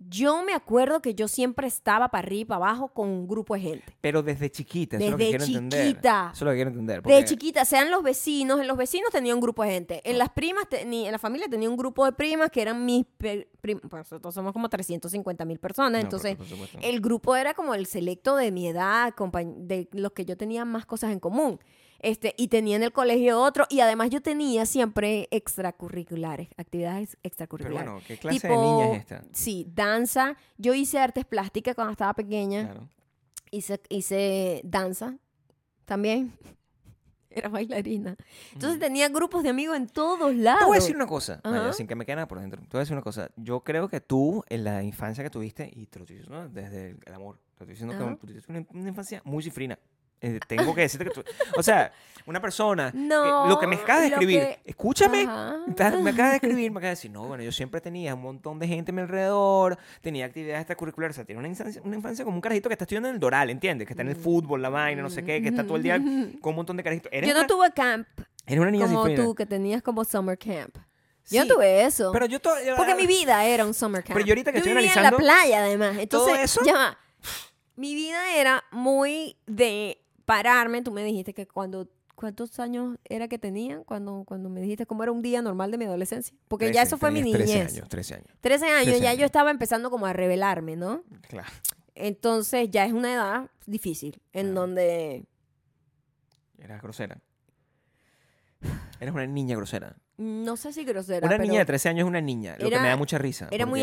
yo 0.09 0.43
me 0.43 0.53
acuerdo 0.53 1.01
que 1.01 1.13
yo 1.15 1.27
siempre 1.27 1.67
estaba 1.67 2.09
para 2.09 2.25
arriba 2.25 2.41
y 2.41 2.45
para 2.45 2.57
abajo 2.69 2.87
con 2.89 3.07
un 3.09 3.27
grupo 3.27 3.53
de 3.55 3.61
gente. 3.61 3.97
Pero 4.01 4.23
desde 4.23 4.49
chiquita, 4.49 4.97
eso 4.97 5.05
es 5.05 5.11
lo 5.11 5.17
que 5.17 5.23
Desde 5.25 5.37
quiero 5.37 5.45
entender. 5.57 5.87
chiquita. 5.87 6.29
Eso 6.33 6.35
es 6.35 6.41
lo 6.45 6.49
que 6.51 6.55
quiero 6.55 6.69
entender. 6.71 6.95
De 6.97 7.01
porque- 7.03 7.25
chiquita, 7.25 7.65
sean 7.65 7.91
los 7.91 8.01
vecinos, 8.03 8.59
en 8.59 8.67
los 8.67 8.77
vecinos 8.77 9.11
tenía 9.11 9.33
un 9.35 9.41
grupo 9.41 9.63
de 9.63 9.71
gente. 9.71 10.01
En 10.03 10.17
las 10.17 10.29
primas, 10.29 10.65
teni- 10.69 11.05
en 11.05 11.11
la 11.11 11.19
familia 11.19 11.47
tenía 11.49 11.69
un 11.69 11.77
grupo 11.77 12.05
de 12.05 12.11
primas 12.13 12.49
que 12.49 12.61
eran 12.61 12.85
mis 12.85 13.05
pe- 13.17 13.49
prim- 13.61 13.79
pues 13.79 13.99
nosotros 14.11 14.33
somos 14.33 14.53
como 14.53 14.69
350 14.69 15.45
mil 15.45 15.59
personas. 15.59 15.91
No, 15.91 15.97
por- 15.97 16.03
entonces, 16.05 16.35
por 16.37 16.47
supuesto. 16.47 16.79
el 16.81 16.99
grupo 17.01 17.35
era 17.35 17.53
como 17.53 17.73
el 17.75 17.85
selecto 17.85 18.35
de 18.35 18.51
mi 18.51 18.67
edad, 18.67 19.13
de 19.57 19.87
los 19.91 20.11
que 20.13 20.25
yo 20.25 20.35
tenía 20.37 20.65
más 20.65 20.85
cosas 20.85 21.11
en 21.11 21.19
común. 21.19 21.59
Este, 22.03 22.33
y 22.35 22.47
tenía 22.47 22.77
en 22.77 22.83
el 22.83 22.91
colegio 22.91 23.39
otro, 23.39 23.67
y 23.69 23.79
además 23.79 24.09
yo 24.09 24.21
tenía 24.21 24.65
siempre 24.65 25.27
extracurriculares, 25.29 26.49
actividades 26.57 27.11
Pero 27.11 27.21
extracurriculares. 27.23 27.91
bueno, 27.91 28.05
¿qué 28.07 28.17
clase 28.17 28.47
de 28.47 28.57
niña 28.57 28.91
es 28.93 28.99
esta? 29.01 29.23
Sí, 29.33 29.67
danza. 29.71 30.35
Yo 30.57 30.73
hice 30.73 30.97
artes 30.97 31.25
plásticas 31.25 31.75
cuando 31.75 31.91
estaba 31.91 32.15
pequeña. 32.15 32.63
Claro. 32.63 32.89
Hice, 33.51 33.79
hice 33.89 34.61
danza 34.63 35.17
también. 35.85 36.33
Era 37.29 37.49
bailarina. 37.49 38.17
Entonces 38.53 38.79
tenía 38.79 39.07
grupos 39.07 39.43
de 39.43 39.49
amigos 39.49 39.77
en 39.77 39.87
todos 39.87 40.35
lados. 40.35 40.61
Te 40.61 40.65
voy 40.65 40.77
a 40.77 40.79
decir 40.79 40.95
una 40.95 41.07
cosa, 41.07 41.39
sin 41.71 41.87
que 41.87 41.95
me 41.95 42.05
quede 42.05 42.15
nada 42.15 42.27
por 42.27 42.39
dentro. 42.39 42.59
Te 42.61 42.69
voy 42.71 42.79
a 42.79 42.81
decir 42.81 42.93
una 42.93 43.03
cosa. 43.03 43.29
Yo 43.37 43.61
creo 43.61 43.87
que 43.87 44.01
tú, 44.01 44.43
en 44.49 44.63
la 44.63 44.83
infancia 44.83 45.23
que 45.23 45.29
tuviste, 45.29 45.69
y 45.71 45.85
te 45.85 45.99
lo 45.99 46.03
estoy 46.03 46.17
diciendo 46.17 46.49
desde 46.49 46.97
el 47.05 47.13
amor, 47.13 47.37
te 47.57 47.63
estoy 47.63 47.67
diciendo 47.67 47.97
que 47.97 48.15
tú 48.15 48.27
tuviste 48.27 48.51
una, 48.51 48.65
una 48.71 48.89
infancia 48.89 49.21
muy 49.23 49.43
cifrina. 49.43 49.77
Eh, 50.21 50.39
tengo 50.47 50.73
que 50.75 50.81
decirte 50.81 51.05
que 51.05 51.11
tú. 51.11 51.23
O 51.57 51.63
sea, 51.63 51.91
una 52.27 52.39
persona. 52.39 52.91
que- 52.91 52.97
No, 52.99 53.47
lo 53.47 53.57
que 53.59 53.65
me 53.65 53.75
acabas 53.75 54.03
de 54.03 54.07
escribir, 54.09 54.39
que- 54.39 54.59
escúchame. 54.65 55.23
Ajá. 55.23 55.57
Me 55.99 56.11
acabas 56.11 56.31
de 56.31 56.35
escribir, 56.35 56.71
me 56.71 56.77
acabas 56.77 56.81
de 56.83 56.89
decir, 57.01 57.11
no, 57.11 57.25
bueno, 57.27 57.43
yo 57.43 57.51
siempre 57.51 57.81
tenía 57.81 58.13
un 58.13 58.21
montón 58.21 58.59
de 58.59 58.67
gente 58.67 58.91
a 58.91 58.93
mi 58.93 59.01
alrededor, 59.01 59.77
tenía 60.01 60.25
actividades 60.27 60.61
extracurriculares, 60.61 61.15
o 61.15 61.17
sea, 61.17 61.25
tiene 61.25 61.39
una 61.39 61.47
infancia, 61.47 61.81
una 61.83 61.95
infancia 61.95 62.23
como 62.23 62.37
un 62.37 62.41
carajito 62.41 62.69
que 62.69 62.73
está 62.73 62.83
estudiando 62.85 63.09
en 63.09 63.15
el 63.15 63.19
Doral, 63.19 63.49
¿entiendes? 63.49 63.87
Que 63.87 63.93
está 63.93 64.03
en 64.03 64.09
el 64.09 64.15
fútbol, 64.15 64.61
la 64.61 64.69
vaina, 64.69 65.01
no 65.01 65.09
sé 65.09 65.23
qué, 65.25 65.41
que 65.41 65.47
está 65.49 65.63
todo 65.63 65.77
el 65.77 65.83
día 65.83 65.95
con 66.41 66.51
un 66.51 66.55
montón 66.55 66.77
de 66.77 66.83
carajitos. 66.83 67.11
Eres 67.11 67.27
Yo 67.27 67.33
no 67.33 67.39
una- 67.41 67.47
tuve 67.47 67.71
camp 67.73 68.07
eres 68.45 68.59
una 68.59 68.71
niña 68.71 68.85
como 68.87 69.09
tú, 69.09 69.33
que 69.35 69.45
tenías 69.47 69.81
como 69.81 70.03
summer 70.05 70.37
camp. 70.37 70.77
Yo 71.29 71.45
no 71.45 71.53
tuve 71.55 71.83
eso. 71.85 72.11
Pero 72.11 72.25
yo 72.27 72.39
to- 72.39 72.53
Porque 72.77 72.93
mi 72.95 73.07
vida 73.07 73.45
era 73.45 73.65
un 73.65 73.73
summer 73.73 74.03
camp. 74.03 74.13
Pero 74.13 74.25
yo 74.25 74.31
ahorita 74.33 74.51
que 74.51 74.57
estoy 74.59 74.73
vivía 74.73 74.91
analizando 74.91 75.17
en 75.17 75.25
la 75.27 75.33
playa, 75.33 75.59
además. 75.63 75.97
Entonces, 75.97 76.39
eso- 76.39 76.61
ya 76.65 76.73
va. 76.73 76.97
Mi 77.75 77.95
vida 77.95 78.35
era 78.35 78.63
muy 78.71 79.37
de 79.47 80.00
pararme. 80.35 80.81
Tú 80.81 80.91
me 80.91 81.03
dijiste 81.03 81.33
que 81.33 81.47
cuando... 81.47 81.87
¿Cuántos 82.13 82.59
años 82.59 82.97
era 83.05 83.27
que 83.27 83.39
tenía 83.39 83.79
cuando, 83.83 84.23
cuando 84.27 84.47
me 84.47 84.61
dijiste 84.61 84.85
cómo 84.85 85.01
era 85.01 85.11
un 85.11 85.23
día 85.23 85.41
normal 85.41 85.71
de 85.71 85.79
mi 85.79 85.85
adolescencia? 85.85 86.37
Porque 86.47 86.67
ya 86.67 86.81
13, 86.81 86.87
eso 86.87 86.97
fue 86.99 87.09
mi 87.09 87.21
niñez. 87.23 87.39
13 87.47 87.59
años, 87.61 87.89
13 87.89 88.13
años. 88.13 88.27
13 88.41 88.65
años, 88.67 88.83
13 88.85 89.01
ya 89.01 89.09
años. 89.09 89.19
yo 89.21 89.25
estaba 89.25 89.49
empezando 89.49 89.89
como 89.89 90.05
a 90.05 90.13
revelarme, 90.13 90.75
¿no? 90.75 91.03
Claro. 91.29 91.47
Entonces 91.95 92.69
ya 92.69 92.85
es 92.85 92.93
una 92.93 93.11
edad 93.11 93.49
difícil, 93.65 94.21
en 94.33 94.47
Claro. 94.51 94.61
donde 94.61 95.25
Eras 96.59 96.81
grosera. 96.83 97.19
Eres 98.99 99.13
una 99.15 99.25
niña 99.25 99.55
grosera. 99.55 99.95
No 100.21 100.55
sé 100.57 100.71
si 100.71 100.83
grosera, 100.85 101.25
Una 101.25 101.37
pero 101.37 101.43
niña 101.43 101.59
de 101.59 101.65
13 101.65 101.89
años 101.89 101.99
es 102.05 102.07
una 102.07 102.21
niña. 102.21 102.55
Lo 102.59 102.69
que 102.69 102.79
me 102.79 102.87
da 102.87 102.95
mucha 102.95 103.17
risa. 103.17 103.47
era 103.51 103.65
muy, 103.65 103.81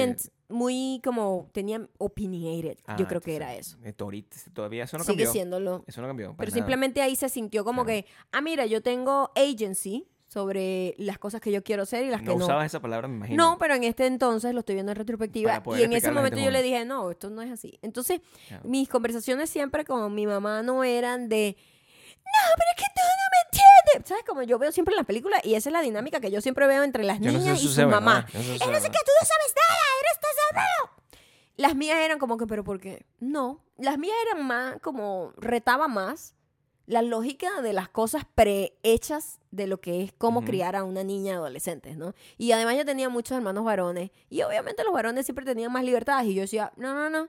muy 0.49 1.01
como, 1.05 1.51
tenía 1.53 1.87
opinionated, 1.99 2.79
Ah, 2.87 2.97
yo 2.99 3.07
creo 3.09 3.21
que 3.21 3.35
era 3.37 3.55
eso. 3.55 3.77
eh, 3.83 3.95
ahorita- 3.99 4.37
todavía 4.53 4.85
eso 4.85 4.97
no 4.99 5.05
Sigue 5.05 5.25
cambió. 5.25 5.33
siéndolo. 5.33 5.85
Eso 5.87 6.01
no 6.01 6.07
cambió. 6.07 6.35
Pero 6.37 6.49
nada. 6.51 6.55
simplemente 6.55 7.03
ahí 7.03 7.17
se 7.17 7.29
sintió 7.29 7.65
como 7.65 7.85
Claro. 7.85 8.03
que, 8.05 8.07
ah, 8.33 8.41
mira, 8.41 8.67
yo 8.67 8.83
tengo 8.83 9.31
agency 9.35 10.07
sobre 10.29 10.95
las 10.99 11.19
cosas 11.19 11.41
que 11.41 11.51
yo 11.51 11.65
quiero 11.65 11.85
hacer 11.85 12.05
y 12.05 12.11
las 12.11 12.23
No 12.23 12.33
que 12.35 12.39
no. 12.39 12.45
usabas 12.45 12.67
esa 12.67 12.81
palabra, 12.81 13.09
me 13.09 13.17
imagino. 13.17 13.43
No, 13.53 13.59
pero 13.59 13.75
en 13.75 13.85
este 13.85 14.07
entonces 14.07 14.53
lo 14.53 14.61
estoy 14.61 14.75
viendo 14.75 14.93
en 14.93 14.97
retrospectiva 14.97 15.63
y 15.79 15.83
en 15.83 15.93
ese 15.95 16.11
momento 16.13 16.39
yo 16.39 16.51
le 16.51 16.63
dije, 16.63 16.85
no, 16.85 17.11
esto 17.11 17.31
no 17.31 17.41
es 17.43 17.51
así. 17.51 17.79
Entonces, 17.83 18.21
Claro. 18.47 18.69
mis 18.69 18.89
conversaciones 18.89 19.49
siempre 19.51 19.85
con 19.85 20.15
mi 20.15 20.27
mamá 20.27 20.63
no 20.63 20.85
eran 20.85 21.29
de, 21.31 21.57
no, 22.17 22.55
pero 22.57 22.69
es 22.71 22.77
que 22.77 22.85
tú 22.95 23.01
no 23.01 23.28
¿Sabes? 24.05 24.25
Como 24.27 24.43
yo 24.43 24.59
veo 24.59 24.73
siempre 24.73 24.93
en 24.95 24.97
las 24.97 25.07
películas 25.07 25.41
y 25.45 25.55
esa 25.55 25.69
es 25.69 25.73
la 25.73 25.81
dinámica 25.83 26.21
que 26.21 26.31
yo 26.31 26.41
siempre 26.41 26.67
veo 26.67 26.83
entre 26.83 27.05
las 27.05 27.21
Yo 27.21 27.33
no 27.33 27.39
sé 27.41 27.45
niñas 27.53 27.63
y 27.79 27.85
mamás. 27.87 28.27
yo 28.33 28.39
no 28.39 28.45
sé 28.45 28.55
Es 28.55 28.61
no 28.61 28.67
sé 28.67 28.71
verdad. 28.71 28.83
qué, 28.83 28.99
tú 29.05 29.13
no 29.21 29.27
sabes 29.27 29.55
nada, 29.57 29.81
eres 30.01 30.21
tesorero. 30.21 31.03
Las 31.57 31.75
mías 31.75 31.99
eran 31.99 32.19
como 32.19 32.37
que, 32.37 32.47
pero 32.47 32.63
¿por 32.65 32.81
qué? 32.81 33.05
No, 33.19 33.65
las 33.79 33.99
mías 33.99 34.17
eran 34.31 34.47
más, 34.47 34.77
como 34.81 35.33
retaba 35.37 35.89
más 35.89 36.35
la 36.87 37.03
lógica 37.03 37.61
de 37.61 37.73
las 37.75 37.89
cosas 37.89 38.25
prehechas 38.35 39.41
de 39.51 39.67
lo 39.67 39.81
que 39.81 40.03
es 40.03 40.13
cómo 40.17 40.39
Ujú. 40.41 40.47
criar 40.49 40.75
a 40.77 40.85
una 40.85 41.05
niña 41.05 41.35
adolescente, 41.35 41.95
¿no? 41.97 42.15
Y 42.39 42.53
además 42.53 42.77
yo 42.77 42.85
tenía 42.85 43.09
muchos 43.11 43.37
hermanos 43.37 43.65
varones 43.65 44.11
y 44.31 44.41
obviamente 44.43 44.85
los 44.85 44.93
varones 44.95 45.27
siempre 45.27 45.45
tenían 45.45 45.71
más 45.73 45.85
libertades 45.85 46.29
y 46.29 46.35
yo 46.35 46.43
decía, 46.43 46.73
no, 46.77 46.95
no, 46.95 47.11
no. 47.11 47.29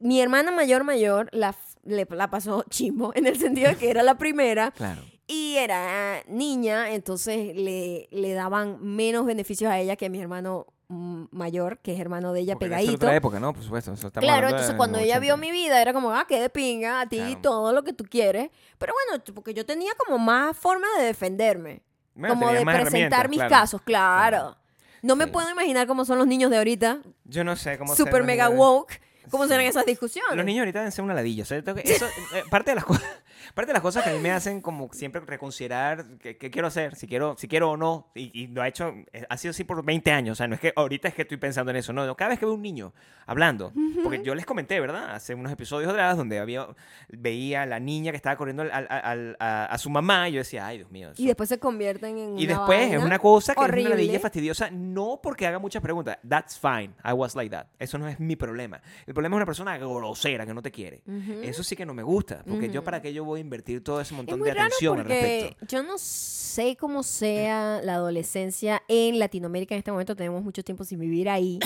Mi 0.00 0.20
hermana 0.20 0.50
mayor 0.50 0.82
mayor 0.84 1.28
la, 1.32 1.54
le, 1.82 2.06
la 2.10 2.30
pasó 2.30 2.64
chimbo 2.70 3.12
en 3.14 3.26
el 3.26 3.38
sentido 3.38 3.70
de 3.70 3.76
que 3.76 3.90
era 3.90 4.02
la 4.02 4.16
primera 4.16 4.70
Claro. 4.70 5.02
Y 5.26 5.56
era 5.56 6.22
niña, 6.28 6.90
entonces 6.90 7.54
le, 7.56 8.08
le 8.10 8.32
daban 8.34 8.78
menos 8.82 9.24
beneficios 9.26 9.70
a 9.70 9.78
ella 9.78 9.96
que 9.96 10.06
a 10.06 10.10
mi 10.10 10.20
hermano 10.20 10.66
mayor, 10.88 11.78
que 11.78 11.94
es 11.94 12.00
hermano 12.00 12.32
de 12.32 12.40
ella 12.40 12.54
Porque 12.54 12.66
pegadito. 12.66 12.94
otra 12.94 13.16
época, 13.16 13.40
¿no? 13.40 13.52
Por 13.54 13.62
supuesto. 13.64 13.92
eso 13.92 14.10
Claro, 14.12 14.48
entonces 14.48 14.72
de 14.72 14.76
cuando 14.76 14.98
ella 14.98 15.16
80. 15.16 15.20
vio 15.20 15.36
mi 15.38 15.50
vida 15.50 15.80
era 15.80 15.92
como, 15.92 16.12
ah, 16.12 16.26
qué 16.28 16.40
de 16.40 16.50
pinga, 16.50 17.00
a 17.00 17.08
ti 17.08 17.16
Claro. 17.16 17.38
todo 17.40 17.72
lo 17.72 17.82
que 17.84 17.92
tú 17.92 18.04
quieres. 18.04 18.50
Pero 18.78 18.92
bueno, 19.08 19.24
porque 19.34 19.54
yo 19.54 19.64
tenía 19.64 19.92
como 19.94 20.18
más 20.18 20.56
forma 20.56 20.86
de 20.98 21.04
defenderme, 21.06 21.82
Bueno, 22.14 22.34
como 22.34 22.52
de 22.52 22.64
presentar 22.64 23.28
mis 23.28 23.38
claro. 23.38 23.50
casos, 23.50 23.80
claro. 23.82 24.36
Claro. 24.38 24.58
No 25.02 25.16
me 25.16 25.26
puedo 25.26 25.50
imaginar 25.50 25.86
cómo 25.86 26.04
son 26.04 26.18
los 26.18 26.26
niños 26.26 26.50
de 26.50 26.58
ahorita, 26.58 27.00
Yo 27.24 27.44
no 27.44 27.56
sé 27.56 27.76
cómo 27.78 27.94
super 27.96 28.22
mega 28.22 28.48
niños 28.48 28.60
woke, 28.60 29.00
cómo 29.30 29.44
Sí. 29.44 29.50
serán 29.50 29.66
esas 29.66 29.84
discusiones. 29.86 30.34
Los 30.36 30.44
niños 30.46 30.60
ahorita 30.60 30.78
deben 30.80 30.92
ser 30.92 31.04
una 31.04 31.14
ladilla. 31.14 31.42
o 31.42 31.46
sea, 31.46 31.62
que- 31.62 31.80
eso, 31.82 32.06
eh, 32.34 32.42
parte, 32.50 32.70
de 32.70 32.74
las 32.76 32.84
cosas, 32.84 33.04
parte 33.52 33.68
de 33.68 33.72
las 33.74 33.82
cosas 33.82 34.04
que 34.04 34.10
a 34.10 34.12
mí 34.14 34.20
me 34.20 34.30
hacen 34.30 34.60
como 34.60 34.88
siempre 34.92 35.20
reconsiderar 35.22 36.04
qué, 36.18 36.36
qué 36.36 36.50
quiero 36.50 36.68
hacer, 36.68 36.94
si 36.96 37.06
quiero, 37.06 37.36
si 37.38 37.48
quiero 37.48 37.70
o 37.72 37.76
no. 37.76 38.08
Y, 38.14 38.30
y 38.42 38.46
lo 38.48 38.62
ha 38.62 38.68
hecho, 38.68 38.94
eh, 39.12 39.24
ha 39.28 39.36
sido 39.36 39.50
así 39.50 39.64
por 39.64 39.84
20 39.84 40.10
años. 40.12 40.32
O 40.32 40.36
sea, 40.36 40.48
no 40.48 40.54
es 40.54 40.60
que 40.60 40.72
ahorita 40.74 41.08
es 41.08 41.14
que 41.14 41.22
estoy 41.22 41.36
pensando 41.36 41.70
en 41.70 41.76
eso. 41.76 41.92
No, 41.92 42.14
cada 42.16 42.30
vez 42.30 42.38
que 42.38 42.46
veo 42.46 42.54
un 42.54 42.62
niño 42.62 42.92
hablando, 43.26 43.72
porque 44.02 44.22
yo 44.22 44.34
les 44.34 44.44
comenté, 44.46 44.80
¿verdad? 44.80 45.14
Hace 45.14 45.34
unos 45.34 45.50
episodios 45.52 45.90
atrás 45.90 46.16
donde 46.16 46.38
había, 46.38 46.66
veía 47.08 47.62
a 47.62 47.66
la 47.66 47.80
niña 47.80 48.10
que 48.10 48.16
estaba 48.16 48.36
corriendo 48.36 48.62
al- 48.62 48.70
al- 48.72 48.86
al- 48.90 49.36
a, 49.40 49.66
a 49.66 49.78
su 49.78 49.90
mamá 49.90 50.28
y 50.28 50.32
yo 50.32 50.38
decía, 50.38 50.66
ay, 50.66 50.78
Dios 50.78 50.90
mío. 50.90 51.08
Y 51.10 51.12
eso- 51.22 51.26
después 51.28 51.48
se 51.48 51.58
convierten 51.58 52.18
en 52.18 52.38
y 52.38 52.44
una 52.46 52.58
después 52.58 52.80
es 52.82 52.88
vaina 52.90 53.04
una 53.04 53.18
cosa 53.18 53.54
que 53.54 53.60
es 53.60 53.64
horrible. 53.68 53.86
una 53.90 53.96
ladilla 53.96 54.20
fastidiosa, 54.20 54.70
no 54.70 55.20
porque 55.22 55.46
haga 55.46 55.58
muchas 55.58 55.82
preguntas. 55.82 56.18
That's 56.28 56.58
fine. 56.58 56.90
I 57.04 57.12
was 57.12 57.34
like 57.34 57.50
that. 57.50 57.66
Eso 57.78 57.98
no 57.98 58.08
es 58.08 58.20
mi 58.20 58.36
problema. 58.36 58.80
El 59.06 59.14
problema 59.14 59.36
es 59.36 59.38
una 59.38 59.46
persona 59.46 59.78
grosera 59.78 60.44
que 60.46 60.54
no 60.54 60.62
te 60.62 60.70
quiere. 60.70 61.02
Ujú. 61.06 61.40
Eso 61.42 61.62
sí 61.62 61.76
que 61.76 61.86
no 61.86 61.94
me 61.94 62.02
gusta, 62.02 62.42
porque 62.46 62.68
yo 62.70 62.80
Ujú. 62.80 62.84
para 62.84 63.00
qué 63.00 63.12
yo 63.12 63.24
voy 63.24 63.33
a 63.38 63.42
invertir 63.42 63.82
todo 63.84 64.00
ese 64.00 64.12
Es 64.14 64.16
montón 64.16 64.38
muy 64.40 64.48
de 64.48 64.54
raro 64.54 64.66
atención 64.66 64.98
al 64.98 65.04
porque 65.04 65.40
respecto. 65.50 65.66
yo 65.76 65.82
no 65.82 65.94
sé 65.98 66.76
cómo 66.78 67.02
sea 67.02 67.80
la 67.82 67.94
adolescencia 67.94 68.82
en 68.88 69.18
Latinoamérica 69.18 69.74
en 69.74 69.80
este 69.80 69.90
momento. 69.90 70.14
Tenemos 70.16 70.42
mucho 70.44 70.62
tiempo 70.62 70.84
sin 70.84 71.00
vivir 71.00 71.28
ahí. 71.28 71.58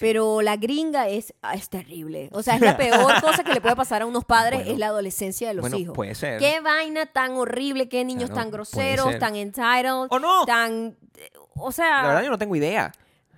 Pero 0.00 0.42
la 0.42 0.56
gringa 0.56 1.08
es, 1.08 1.32
ah, 1.42 1.54
es 1.54 1.68
terrible. 1.70 2.28
O 2.32 2.42
sea, 2.42 2.56
es 2.56 2.60
la 2.60 2.76
peor 2.76 3.20
cosa 3.20 3.42
que 3.44 3.52
le 3.54 3.60
puede 3.60 3.76
pasar 3.76 4.02
a 4.02 4.06
unos 4.06 4.24
padres 4.24 4.58
Bueno. 4.60 4.72
es 4.72 4.78
la 4.78 4.86
adolescencia 4.88 5.48
de 5.48 5.54
los 5.54 5.62
bueno, 5.62 5.76
hijos. 5.78 5.94
puede 5.94 6.14
ser. 6.14 6.38
Qué 6.38 6.60
vaina 6.60 7.06
tan 7.06 7.32
horrible, 7.32 7.88
qué 7.88 8.04
niños 8.04 8.30
Claro, 8.30 8.42
tan 8.42 8.50
groseros, 8.50 9.06
ser. 9.12 9.18
tan 9.18 9.36
entitled, 9.36 10.08
¡O 10.10 10.18
no! 10.18 10.44
tan... 10.44 10.96
eh, 11.16 11.30
O 11.54 11.72
sea, 11.72 12.02
La 12.02 12.08
verdad 12.08 12.22
yo 12.24 12.30
no 12.30 12.38
tengo 12.38 12.54
idea. 12.56 12.92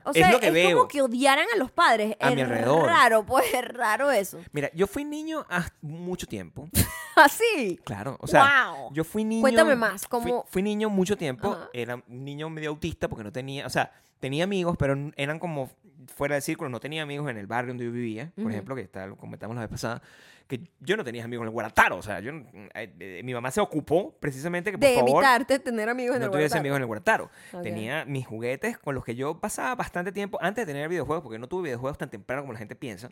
O 0.07 0.11
es 0.11 0.17
sea, 0.17 0.33
lo 0.33 0.41
que 0.41 0.51
veo. 0.51 0.77
como 0.77 0.89
que 0.89 1.03
odiaran 1.03 1.47
a 1.55 1.57
los 1.59 1.71
padres. 1.71 2.17
A 2.21 2.31
es 2.31 2.35
mi 2.37 2.43
alrededor. 2.43 2.87
raro, 2.87 3.25
pues 3.27 3.53
es 3.53 3.65
raro 3.69 4.11
eso. 4.11 4.39
Mira, 4.53 4.71
yo 4.75 4.87
fui 4.87 5.05
niño 5.05 5.45
hasta 5.49 5.75
mucho 5.83 6.27
tiempo. 6.27 6.69
Así. 7.17 7.79
Claro, 7.85 8.17
o 8.21 8.27
sea, 8.27 8.73
wow. 8.77 8.93
yo 8.93 9.05
fui 9.05 9.25
niño. 9.25 9.41
Cuéntame 9.41 9.75
más, 9.77 10.03
fui- 10.03 10.09
¿cómo- 10.09 10.45
Fui, 10.49 10.63
niño 10.63 10.89
mucho 10.91 11.17
tiempo. 11.17 11.53
Ajá. 11.53 11.69
Era 11.73 11.97
un 11.97 12.25
niño 12.25 12.49
medio 12.51 12.71
autista 12.71 13.09
porque 13.09 13.25
no 13.25 13.33
tenía, 13.33 13.67
o 13.67 13.71
sea, 13.71 13.91
tenía 14.21 14.45
amigos, 14.45 14.77
pero 14.79 14.95
eran 15.17 15.39
como 15.39 15.71
fuera 16.15 16.35
del 16.37 16.43
círculo. 16.43 16.71
No 16.71 16.81
tenía 16.81 17.03
amigos 17.03 17.31
en 17.31 17.37
el 17.37 17.47
barrio 17.47 17.69
donde 17.71 17.85
yo 17.85 17.93
vivía, 17.93 18.31
por 18.35 18.45
Ujú. 18.45 18.51
ejemplo, 18.53 18.75
que 18.75 18.83
está, 18.83 19.07
lo 19.07 19.17
comentamos 19.17 19.55
la 19.55 19.63
vez 19.63 19.71
pasada, 19.71 20.03
que 20.47 20.61
yo 20.81 20.97
no 20.97 21.03
tenía 21.05 21.25
amigos 21.25 21.43
en 21.43 21.49
el 21.49 21.53
Guarataro. 21.53 21.97
O 21.99 22.03
sea, 22.03 22.21
yo, 22.21 22.33
no- 22.33 22.45
eh, 22.75 22.93
eh, 23.01 23.21
mi 23.25 23.35
mamá 23.35 23.51
se 23.51 23.61
ocupó 23.61 24.17
precisamente 24.21 24.71
que 24.71 24.79
por 24.79 24.89
de 24.89 24.95
favor 24.95 25.11
evitarte 25.25 25.59
tener 25.59 25.89
amigos 25.89 26.17
en 26.17 26.21
no 26.21 26.27
el 26.27 26.33
tuviese 26.33 26.51
Guarataro. 26.55 26.61
amigos 26.61 26.77
en 26.77 26.83
el 26.83 26.87
Guarataro. 26.87 27.31
Ok. 27.53 27.63
Tenía 27.63 28.05
mis 28.05 28.27
juguetes 28.27 28.79
con 28.79 28.95
los 28.95 29.05
que 29.05 29.15
yo 29.15 29.41
pasaba 29.41 29.75
bastante 29.75 30.13
tiempo 30.13 30.39
antes 30.41 30.67
de 30.67 30.73
tener 30.73 30.89
videojuegos, 30.89 31.23
porque 31.25 31.39
no 31.39 31.49
tuve 31.49 31.65
videojuegos 31.65 31.99
tan 31.99 32.11
temprano 32.11 32.43
como 32.43 32.53
la 32.53 32.59
gente 32.59 32.77
piensa. 32.77 33.11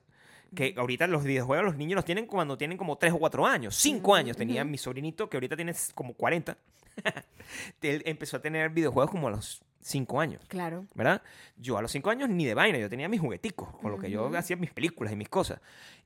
Que 0.54 0.74
ahorita 0.76 1.08
los 1.08 1.24
videojuegos 1.24 1.64
los 1.64 1.76
niños 1.76 1.96
los 1.96 2.04
tienen 2.04 2.26
cuando 2.26 2.56
tienen 2.56 2.78
como 2.78 2.96
3 2.98 3.12
o 3.12 3.18
4 3.18 3.44
años. 3.46 3.74
5 3.74 4.14
años 4.14 4.36
tenía 4.36 4.62
mi 4.64 4.78
sobrinito, 4.78 5.28
que 5.28 5.36
ahorita 5.36 5.56
tiene 5.56 5.74
como 5.94 6.14
40. 6.14 6.56
Él 7.82 8.02
empezó 8.06 8.36
a 8.36 8.40
tener 8.40 8.70
videojuegos 8.70 9.10
como 9.10 9.26
a 9.28 9.32
los 9.32 9.62
5 9.84 10.18
años. 10.20 10.42
Claro. 10.48 10.86
¿verdad? 10.94 11.20
Yo 11.56 11.76
a 11.76 11.82
los 11.82 11.92
cinco 11.92 12.08
años 12.10 12.28
ni 12.30 12.46
de 12.46 12.54
vaina, 12.54 12.78
yo 12.78 12.88
tenía 12.88 13.06
mis 13.08 13.20
jugueticos, 13.20 13.68
con 13.76 13.90
lo 13.90 13.98
que 13.98 14.10
yo 14.10 14.34
hacía 14.36 14.56
mis 14.56 14.72
películas 14.72 15.12
y 15.12 15.16
mis 15.16 15.28
cosas. 15.28 15.60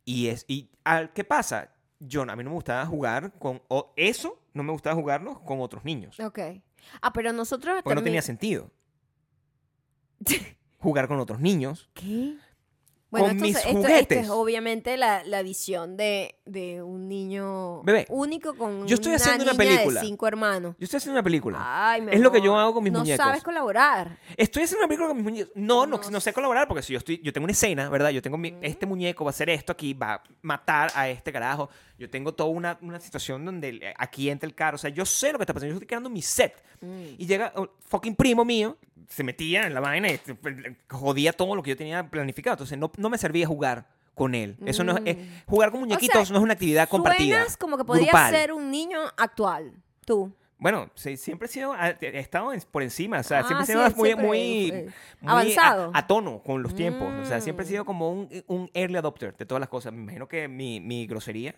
Y 0.05 0.27
es 0.27 0.45
y 0.49 0.69
al- 0.85 1.13
¿qué 1.13 1.23
pasa? 1.23 1.71
Yo 2.01 2.23
a 2.23 2.37
mí 2.37 2.43
no 2.45 2.51
me 2.51 2.55
gustaba 2.57 2.85
jugar 2.87 3.33
con 3.39 3.63
o 3.69 3.93
eso, 3.97 4.41
no 4.53 4.63
me 4.65 4.73
gustaba 4.73 4.97
jugarlo 4.97 5.41
con 5.45 5.61
otros 5.61 5.85
niños, 5.85 6.19
Ok. 6.21 6.39
Ah, 7.03 7.13
pero 7.13 7.33
nosotros 7.33 7.81
porque 7.85 7.95
no 7.95 8.03
tenía 8.03 8.23
sentido. 8.23 8.71
Jugar 10.79 11.09
con 11.09 11.19
otros 11.19 11.41
niños. 11.41 11.89
¿Qué? 11.95 12.37
Bueno, 13.11 13.29
Con 13.29 13.37
esto, 13.37 13.45
mis 13.47 13.57
esto- 13.57 13.69
esto 13.69 13.81
juguetes. 13.81 14.25
es 14.25 14.29
obviamente 14.31 14.97
la, 14.99 15.25
la 15.25 15.43
visión 15.43 15.97
de, 15.97 16.35
de 16.45 16.83
un 16.83 17.09
niño 17.09 17.83
Bebé, 17.83 18.05
único 18.11 18.55
con 18.55 18.87
yo 18.87 18.97
estoy 18.97 19.15
haciendo 19.15 19.45
una 19.45 19.53
niña 19.55 19.65
película. 19.77 20.01
de 20.03 20.07
cinco 20.07 20.27
hermanos. 20.27 20.75
Yo 20.79 20.85
estoy 20.85 20.99
haciendo 20.99 21.15
una 21.19 21.23
película. 21.23 21.57
Ay, 21.91 22.03
mi 22.03 22.13
Es 22.13 22.21
lo 22.21 22.31
que 22.31 22.43
yo 22.43 22.55
hago 22.59 22.75
con 22.75 22.85
mis 22.85 22.93
no 22.93 22.99
muñecos. 22.99 23.25
sabes 23.25 23.43
colaborar. 23.43 24.19
Estoy 24.37 24.65
haciendo 24.65 24.81
una 24.85 24.89
película 24.89 25.09
con 25.09 25.17
mis 25.17 25.25
muñecos. 25.25 25.53
No, 25.55 25.87
no, 25.87 25.97
No 25.97 26.11
no 26.11 26.21
sé 26.21 26.35
colaborar 26.35 26.69
porque 26.69 26.83
si 26.83 26.93
yo 26.93 26.99
estoy, 26.99 27.19
yo 27.23 27.33
tengo 27.33 27.45
una 27.47 27.53
escena, 27.53 27.89
¿verdad? 27.89 28.11
Yo 28.11 28.21
tengo 28.21 28.37
mi- 28.37 28.55
este 28.61 28.85
muñeco 28.85 29.25
va 29.25 29.31
a 29.31 29.33
hacer 29.33 29.49
esto 29.49 29.73
aquí, 29.73 29.95
va 29.95 30.15
a 30.15 30.23
matar 30.43 30.91
a 30.95 31.09
este 31.09 31.33
carajo. 31.33 31.71
Yo 31.99 32.11
tengo 32.11 32.35
toda 32.35 32.51
una, 32.51 32.79
una 32.83 33.01
situación 33.01 33.43
donde 33.45 33.95
aquí 33.97 34.29
entra 34.29 34.47
el 34.47 34.55
carro. 34.55 34.75
O 34.75 34.79
sea, 34.79 34.91
yo 34.91 35.07
sé 35.07 35.33
lo 35.33 35.39
que 35.39 35.45
está 35.45 35.55
pasando. 35.55 35.71
Yo 35.71 35.77
estoy 35.77 35.87
creando 35.89 36.11
mi 36.11 36.21
set. 36.21 36.63
Mm. 36.83 37.03
Y 37.17 37.27
llega 37.27 37.53
un 37.57 37.69
fucking 37.87 38.15
primo 38.15 38.45
mío, 38.45 38.77
se 39.09 39.25
metía 39.25 39.67
en 39.67 39.75
la 39.75 39.81
vaina 39.81 40.09
y 40.09 40.21
jodía 40.91 41.33
todo 41.33 41.57
lo 41.57 41.63
que 41.63 41.71
yo 41.71 41.77
tenía 41.77 42.09
planificado. 42.09 42.55
Entonces 42.55 42.79
no, 42.79 42.93
no 42.99 43.09
me 43.11 43.19
servía 43.19 43.47
jugar 43.47 43.87
con 44.15 44.35
él. 44.35 44.57
Eso 44.67 44.83
no 44.85 44.97
es, 44.97 45.03
eh, 45.07 45.15
Mm. 45.15 45.51
jugar 45.51 45.71
con 45.71 45.81
muñequitos 45.81 46.31
no 46.31 46.39
es 46.39 46.43
una 46.43 46.53
actividad 46.55 46.89
compartida. 46.89 47.37
Suenas 47.37 47.57
como 47.57 47.77
que 47.79 47.85
podrías 47.85 48.09
grupal. 48.09 48.31
ser 48.35 48.53
un 48.53 48.71
niño 48.71 48.99
actual. 49.17 49.73
Tú. 50.05 50.33
Bueno, 50.61 50.91
sí, 50.97 51.17
siempre 51.17 51.47
he 51.47 51.49
sido, 51.49 51.73
a- 51.73 51.91
he 51.91 52.19
estado 52.19 52.53
en- 52.53 52.61
por 52.71 52.83
encima, 52.83 53.21
o 53.21 53.23
sea, 53.23 53.39
Ah, 53.41 53.45
siempre 53.45 53.63
he 53.63 53.67
sí, 53.67 53.73
sido 53.73 53.83
muy, 53.97 54.07
siempre, 54.09 54.27
muy, 54.27 54.71
eh, 54.71 54.89
muy 55.21 55.31
avanzado. 55.31 55.91
A, 55.95 55.99
a 55.99 56.07
tono 56.09 56.43
con 56.43 56.63
los 56.65 56.75
tiempos, 56.75 57.13
o 57.23 57.25
sea, 57.25 57.41
siempre 57.41 57.65
he 57.65 57.69
Mm. 57.69 57.71
sido 57.71 57.85
como 57.85 58.11
un, 58.11 58.29
un 58.49 58.69
early 58.75 58.97
adopter 58.97 59.37
de 59.37 59.47
todas 59.47 59.61
las 59.61 59.69
cosas. 59.69 59.93
Me 59.93 60.03
imagino 60.03 60.27
que 60.27 60.49
mi, 60.49 60.81
mi 60.81 61.07
grosería 61.07 61.55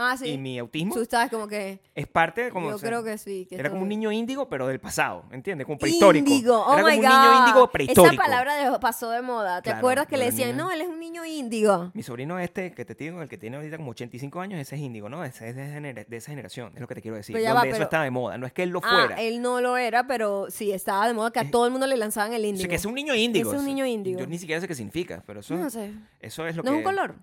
Ah, 0.00 0.16
sí. 0.16 0.28
y 0.28 0.38
mi 0.38 0.58
autismo 0.58 0.94
Tú 0.94 1.02
estabas 1.02 1.28
como 1.28 1.48
que. 1.48 1.80
es 1.94 2.06
parte 2.06 2.44
de 2.44 2.50
como... 2.50 2.70
yo 2.70 2.76
o 2.76 2.78
sea, 2.78 2.88
creo 2.88 3.02
que 3.02 3.18
sí. 3.18 3.46
que 3.48 3.56
Era 3.56 3.68
como 3.68 3.82
un 3.82 3.88
niño 3.88 4.12
índigo, 4.12 4.48
pero 4.48 4.66
del 4.68 4.78
pasado, 4.78 5.24
¿entiendes? 5.32 5.66
Como 5.66 5.76
prehistórico. 5.76 6.30
Índigo, 6.30 6.56
oh 6.64 6.72
era 6.74 6.82
como 6.82 6.88
my 6.92 6.96
un 6.98 7.02
niño 7.02 7.32
God. 7.32 7.38
índigo 7.48 7.70
prehistórico. 7.70 8.12
Esa 8.14 8.22
palabra 8.22 8.54
de- 8.72 8.78
pasó 8.78 9.10
de 9.10 9.22
moda. 9.22 9.60
¿Te 9.60 9.64
Claro, 9.70 9.78
acuerdas 9.78 10.06
que 10.06 10.16
le 10.16 10.26
de 10.26 10.30
decían, 10.30 10.50
niño. 10.52 10.64
no, 10.66 10.70
él 10.70 10.80
es 10.82 10.88
un 10.88 11.00
niño 11.00 11.24
índigo? 11.24 11.90
Mi 11.94 12.02
sobrino 12.02 12.38
este, 12.38 12.72
que 12.72 12.84
te 12.84 12.94
digo, 12.94 13.20
el 13.22 13.28
que 13.28 13.36
tiene 13.38 13.56
ahorita 13.56 13.76
como 13.76 13.90
85 13.90 14.40
años, 14.40 14.60
ese 14.60 14.76
es 14.76 14.80
índigo, 14.80 15.08
¿no? 15.08 15.24
Ese 15.24 15.48
es 15.48 15.56
de, 15.56 15.66
genera- 15.66 16.04
de 16.04 16.16
esa 16.16 16.30
generación, 16.30 16.72
es 16.74 16.80
lo 16.80 16.86
que 16.86 16.94
te 16.94 17.02
quiero 17.02 17.16
decir. 17.16 17.32
Pero 17.34 17.42
ya 17.42 17.50
donde 17.54 17.66
va, 17.66 17.68
eso 17.70 17.74
pero- 17.76 17.84
estaba 17.84 18.04
de 18.04 18.10
moda, 18.10 18.38
no 18.38 18.46
es 18.46 18.52
que 18.52 18.62
él 18.62 18.70
lo 18.70 18.80
Ah, 18.84 18.88
fuera. 19.06 19.20
él 19.20 19.42
no 19.42 19.60
lo 19.60 19.76
era, 19.76 20.06
pero 20.06 20.46
sí, 20.50 20.70
estaba 20.72 21.06
de 21.08 21.14
moda 21.14 21.30
que 21.32 21.40
a 21.40 21.50
todo 21.50 21.64
el 21.66 21.72
mundo 21.72 21.86
le 21.88 21.96
lanzaban 21.96 22.32
el 22.32 22.40
O 22.40 22.42
sea, 22.42 22.48
índigo. 22.50 22.68
que 22.68 22.74
es 22.76 22.84
un 22.84 22.94
niño 22.94 23.14
índigo. 23.14 23.52
Es 23.52 23.58
un 23.58 23.66
niño 23.66 23.84
índigo. 23.84 24.20
Yo 24.20 24.26
ni 24.26 24.38
siquiera 24.38 24.60
sé 24.60 24.68
qué 24.68 24.74
significa, 24.74 25.22
pero 25.26 25.40
eso, 25.40 25.56
No 25.56 25.68
sé. 25.70 25.92
eso 26.20 26.46
es 26.46 26.54
lo 26.56 26.62
No 26.62 26.70
que... 26.70 26.76
es 26.78 26.78
un 26.78 26.84
color. 26.84 27.14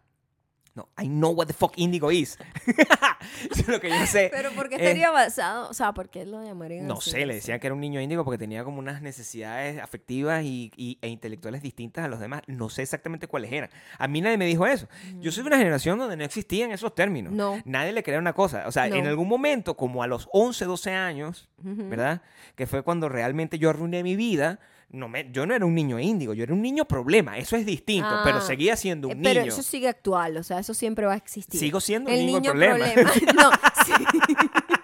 No, 0.76 0.90
I 1.02 1.08
know 1.08 1.32
what 1.32 1.48
the 1.48 1.54
fuck 1.54 1.74
indigo 1.78 2.12
is. 2.12 2.38
Es 3.50 3.68
lo 3.68 3.80
que 3.80 3.90
yo 3.90 4.06
sé. 4.06 4.30
Pero 4.32 4.52
¿por 4.52 4.70
qué 4.70 4.76
Eh, 4.76 4.80
estaría 4.82 5.10
basado? 5.10 5.70
O 5.70 5.74
sea, 5.74 5.94
¿por 5.94 6.10
qué 6.10 6.26
lo 6.26 6.44
llamarían 6.44 6.86
No 6.86 6.96
así? 6.96 7.12
sé, 7.12 7.26
le 7.26 7.36
decían 7.36 7.60
que 7.60 7.68
era 7.68 7.74
un 7.74 7.80
niño 7.80 8.00
índigo 8.02 8.24
porque 8.24 8.38
tenía 8.38 8.64
como 8.64 8.80
unas 8.80 9.02
necesidades 9.02 9.82
afectivas 9.82 10.44
y, 10.44 10.72
y- 10.76 11.00
e 11.02 11.08
intelectuales 11.08 11.62
distintas 11.62 12.06
a 12.06 12.08
los 12.08 12.20
demás. 12.20 12.42
No 12.48 12.70
sé 12.70 12.82
exactamente 12.84 13.28
cuáles 13.28 13.52
eran. 13.52 13.70
A 13.98 14.08
mí 14.08 14.22
nadie 14.22 14.38
me 14.38 14.46
dijo 14.46 14.68
eso. 14.68 14.88
Yo 15.20 15.32
soy 15.32 15.44
de 15.44 15.48
una 15.48 15.58
generación 15.58 15.98
donde 15.98 16.18
no 16.18 16.24
existían 16.24 16.72
esos 16.72 16.94
términos. 16.94 17.34
No. 17.34 17.62
Nadie 17.66 17.94
le 17.94 18.04
creía 18.04 18.20
una 18.20 18.34
cosa. 18.34 18.68
O 18.68 18.72
sea, 18.72 18.88
en 18.88 19.08
algún 19.08 19.28
momento, 19.28 19.76
como 19.78 20.04
a 20.04 20.08
los 20.08 20.28
11, 20.34 20.66
12 20.66 20.92
años, 20.92 21.48
Ujú. 21.64 21.90
¿verdad? 21.90 22.22
Que 22.56 22.68
fue 22.68 22.84
cuando 22.84 23.10
realmente 23.10 23.58
yo 23.58 23.70
arruiné 23.70 24.04
mi 24.04 24.16
vida. 24.16 24.60
No 24.96 25.10
me, 25.10 25.30
yo 25.32 25.46
no 25.46 25.54
era 25.54 25.66
un 25.66 25.76
niño 25.76 26.00
índigo, 26.00 26.34
yo 26.34 26.44
era 26.44 26.54
un 26.54 26.62
niño 26.62 26.86
problema. 26.86 27.38
Eso 27.38 27.56
es 27.58 27.66
distinto, 27.66 28.10
pero 28.24 28.38
Ah, 28.38 28.42
seguía 28.42 28.76
siendo 28.78 29.10
un 29.10 29.16
Eh, 29.18 29.20
Pero 29.22 29.42
niño. 29.42 29.52
eso 29.54 29.62
sigue 29.62 29.90
actual, 29.90 30.38
o 30.38 30.44
sea, 30.44 30.60
eso 30.60 30.74
siempre 30.74 31.06
va 31.06 31.14
a 31.14 31.18
existir. 31.18 31.60
Sigo 31.60 31.82
siendo 31.82 32.10
un 32.10 32.16
el 32.16 32.26
niño, 32.26 32.40
niño 32.40 32.52
problema. 32.52 32.86
No, 33.36 33.52
sí. 33.86 33.92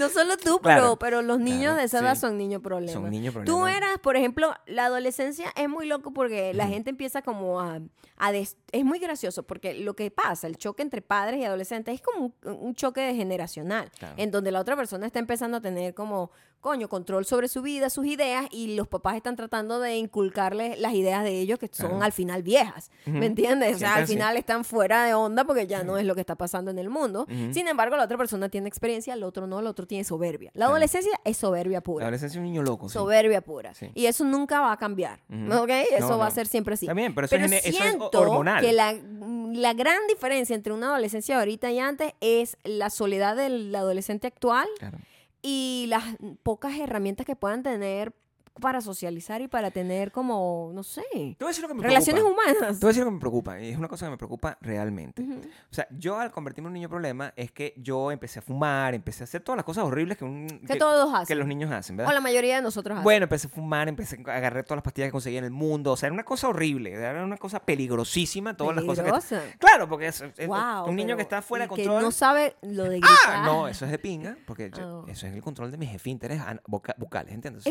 No 0.00 0.08
solo 0.08 0.36
tú, 0.36 0.58
pero, 0.62 0.80
Claro, 0.80 0.98
pero 0.98 1.22
los 1.22 1.38
niños 1.38 1.60
claro, 1.74 1.76
de 1.76 1.84
esa 1.84 1.98
edad 2.00 2.14
sí. 2.14 2.20
son 2.22 2.36
niños 2.38 2.60
problemas. 2.62 2.92
Son 2.94 3.08
niños 3.10 3.34
Tú 3.34 3.40
problema. 3.44 3.76
eras, 3.76 3.98
por 4.02 4.16
ejemplo, 4.16 4.52
la 4.66 4.86
adolescencia 4.86 5.52
es 5.56 5.68
muy 5.68 5.86
loco 5.86 6.12
porque 6.12 6.52
la 6.54 6.66
gente 6.66 6.90
empieza 6.90 7.22
como 7.22 7.60
a... 7.60 7.80
a 8.16 8.32
des- 8.32 8.56
es 8.72 8.84
muy 8.84 8.98
gracioso 8.98 9.42
porque 9.44 9.74
lo 9.74 9.94
que 9.94 10.10
pasa, 10.10 10.46
el 10.46 10.56
choque 10.56 10.82
entre 10.82 11.02
padres 11.02 11.40
y 11.40 11.44
adolescentes 11.44 11.94
es 11.94 12.00
como 12.00 12.32
un, 12.44 12.52
un 12.52 12.74
choque 12.74 13.00
de 13.00 13.14
generacional, 13.14 13.90
Claro. 13.98 14.14
en 14.16 14.30
donde 14.30 14.50
la 14.52 14.60
otra 14.60 14.76
persona 14.76 15.06
está 15.06 15.18
empezando 15.18 15.56
a 15.56 15.60
tener 15.60 15.92
como, 15.94 16.30
coño, 16.60 16.88
control 16.88 17.24
sobre 17.24 17.48
su 17.48 17.62
vida, 17.62 17.90
sus 17.90 18.06
ideas, 18.06 18.46
y 18.52 18.76
los 18.76 18.86
papás 18.86 19.16
están 19.16 19.34
tratando 19.36 19.80
de 19.80 19.96
inculcarles 19.96 20.78
las 20.78 20.92
ideas 20.94 21.24
de 21.24 21.40
ellos 21.40 21.58
que 21.58 21.68
son 21.72 22.02
al 22.02 22.12
final 22.12 22.42
viejas. 22.42 22.90
¿me 23.06 23.26
entiendes? 23.26 23.76
O 23.76 23.78
sea, 23.80 23.96
al 23.96 24.06
final 24.06 24.36
están 24.36 24.64
fuera 24.64 25.04
de 25.04 25.14
onda 25.14 25.44
porque 25.44 25.66
ya 25.66 25.82
no 25.82 25.96
es 25.98 26.04
lo 26.06 26.14
que 26.14 26.20
está 26.20 26.36
pasando 26.36 26.70
en 26.70 26.78
el 26.78 26.88
mundo. 26.90 27.26
Sin 27.52 27.66
embargo, 27.66 27.96
la 27.96 28.04
otra 28.04 28.16
persona 28.18 28.48
tiene 28.48 28.68
experiencia, 28.68 29.14
el 29.14 29.24
otro 29.24 29.46
no, 29.48 29.58
el 29.60 29.66
otro 29.66 29.86
tiene 29.90 30.04
soberbia. 30.04 30.50
La 30.54 30.64
adolescencia 30.66 31.12
es 31.24 31.36
soberbia 31.36 31.78
La 31.78 31.82
pura. 31.82 32.04
adolescencia 32.06 32.38
es 32.38 32.40
un 32.40 32.44
niño 32.50 32.62
loco. 32.62 32.88
sí. 32.88 32.94
Soberbia 32.94 33.40
pura. 33.42 33.74
Sí. 33.74 33.90
Y 33.94 34.06
eso 34.06 34.24
nunca 34.24 34.60
va 34.60 34.72
a 34.72 34.76
cambiar. 34.78 35.20
¿Ok? 35.28 35.68
Eso 35.92 36.08
No, 36.08 36.18
va 36.18 36.26
a 36.26 36.30
ser 36.30 36.46
siempre 36.46 36.74
así. 36.74 36.88
Bien, 36.92 37.14
pero 37.14 37.26
eso 37.26 37.36
es 37.36 37.42
gene- 37.42 37.58
eso 37.58 37.68
es 37.68 37.76
siento 37.76 38.10
hormonal. 38.18 38.64
que 38.64 38.72
la, 38.72 38.92
la 38.94 39.74
gran 39.74 39.98
diferencia 40.08 40.54
entre 40.56 40.72
una 40.72 40.88
adolescencia 40.88 41.38
ahorita 41.38 41.70
y 41.70 41.78
antes 41.78 42.12
es 42.20 42.56
la 42.64 42.88
soledad 42.90 43.36
del 43.36 43.74
adolescente 43.74 44.26
actual 44.26 44.66
Claro. 44.78 44.98
y 45.42 45.86
las 45.88 46.04
pocas 46.42 46.78
herramientas 46.78 47.26
que 47.26 47.36
puedan 47.36 47.62
tener 47.62 48.12
para 48.60 48.80
socializar 48.80 49.40
y 49.42 49.48
para 49.48 49.70
tener 49.70 50.12
como, 50.12 50.70
no 50.74 50.82
sé, 50.82 51.02
Te 51.12 51.18
voy 51.40 51.46
a 51.46 51.48
decir 51.48 51.62
lo 51.62 51.68
que 51.68 51.74
me 51.74 51.82
relaciones 51.82 52.22
preocupa. 52.22 52.42
humanas. 52.52 52.78
Te 52.78 52.86
voy 52.86 52.88
a 52.88 52.92
decir 52.92 53.04
lo 53.04 53.10
que 53.10 53.14
me 53.14 53.20
preocupa, 53.20 53.60
y 53.60 53.68
es 53.70 53.78
una 53.78 53.88
cosa 53.88 54.06
que 54.06 54.10
me 54.10 54.16
preocupa 54.16 54.58
realmente. 54.60 55.22
O 55.22 55.74
sea, 55.74 55.86
yo 55.90 56.18
al 56.18 56.30
convertirme 56.30 56.66
en 56.66 56.70
un 56.70 56.74
niño 56.74 56.88
problema 56.88 57.32
es 57.36 57.50
que 57.52 57.74
yo 57.76 58.10
empecé 58.12 58.38
a 58.38 58.42
fumar, 58.42 58.94
empecé 58.94 59.22
a 59.22 59.24
hacer 59.24 59.42
todas 59.42 59.56
las 59.56 59.64
cosas 59.64 59.84
horribles 59.84 60.16
que, 60.18 60.24
un, 60.24 60.46
Que 60.66 60.76
todos 60.76 61.10
que 61.10 61.16
hacen. 61.18 61.38
los 61.38 61.48
niños 61.48 61.70
hacen, 61.72 61.96
o 61.96 61.98
¿verdad? 61.98 62.14
la 62.14 62.20
mayoría 62.20 62.56
de 62.56 62.62
nosotros 62.62 62.94
hacen. 62.96 63.04
Bueno, 63.04 63.24
empecé 63.24 63.46
a 63.46 63.50
fumar, 63.50 63.88
empecé 63.88 64.22
a 64.26 64.34
agarrar 64.36 64.64
todas 64.64 64.76
las 64.78 64.84
pastillas 64.84 65.08
que 65.08 65.12
conseguía 65.12 65.38
en 65.38 65.44
el 65.46 65.50
mundo. 65.50 65.92
O 65.92 65.96
sea, 65.96 66.06
era 66.08 66.14
una 66.14 66.24
cosa 66.24 66.48
horrible, 66.48 66.92
era 66.92 67.24
una 67.24 67.36
cosa 67.36 67.60
peligrosísima, 67.60 68.56
todas 68.56 68.76
las 68.76 68.84
cosas 68.84 69.04
Peligrosa. 69.04 69.42
que... 69.52 69.58
Claro, 69.58 69.88
porque 69.88 70.06
es, 70.08 70.20
es- 70.36 70.46
Wow, 70.46 70.86
un 70.88 70.96
niño 70.96 71.16
que 71.16 71.22
está 71.22 71.42
fuera 71.42 71.64
de 71.66 71.68
que 71.74 71.82
control... 71.84 72.02
no 72.02 72.10
sabe 72.10 72.56
lo 72.62 72.84
de 72.84 72.98
gritar. 73.00 73.10
¡Ah! 73.28 73.42
No, 73.46 73.68
eso 73.68 73.84
es 73.84 73.90
de 73.90 73.98
pinga, 73.98 74.36
porque 74.46 74.70
yo- 74.76 74.80
Oh. 74.90 75.06
eso 75.08 75.26
es 75.26 75.34
el 75.34 75.42
control 75.42 75.70
de 75.70 75.76
mis 75.78 75.94
esfínteres 75.94 76.40
bucales, 76.66 77.32
¿entiendes? 77.32 77.66
O 77.66 77.70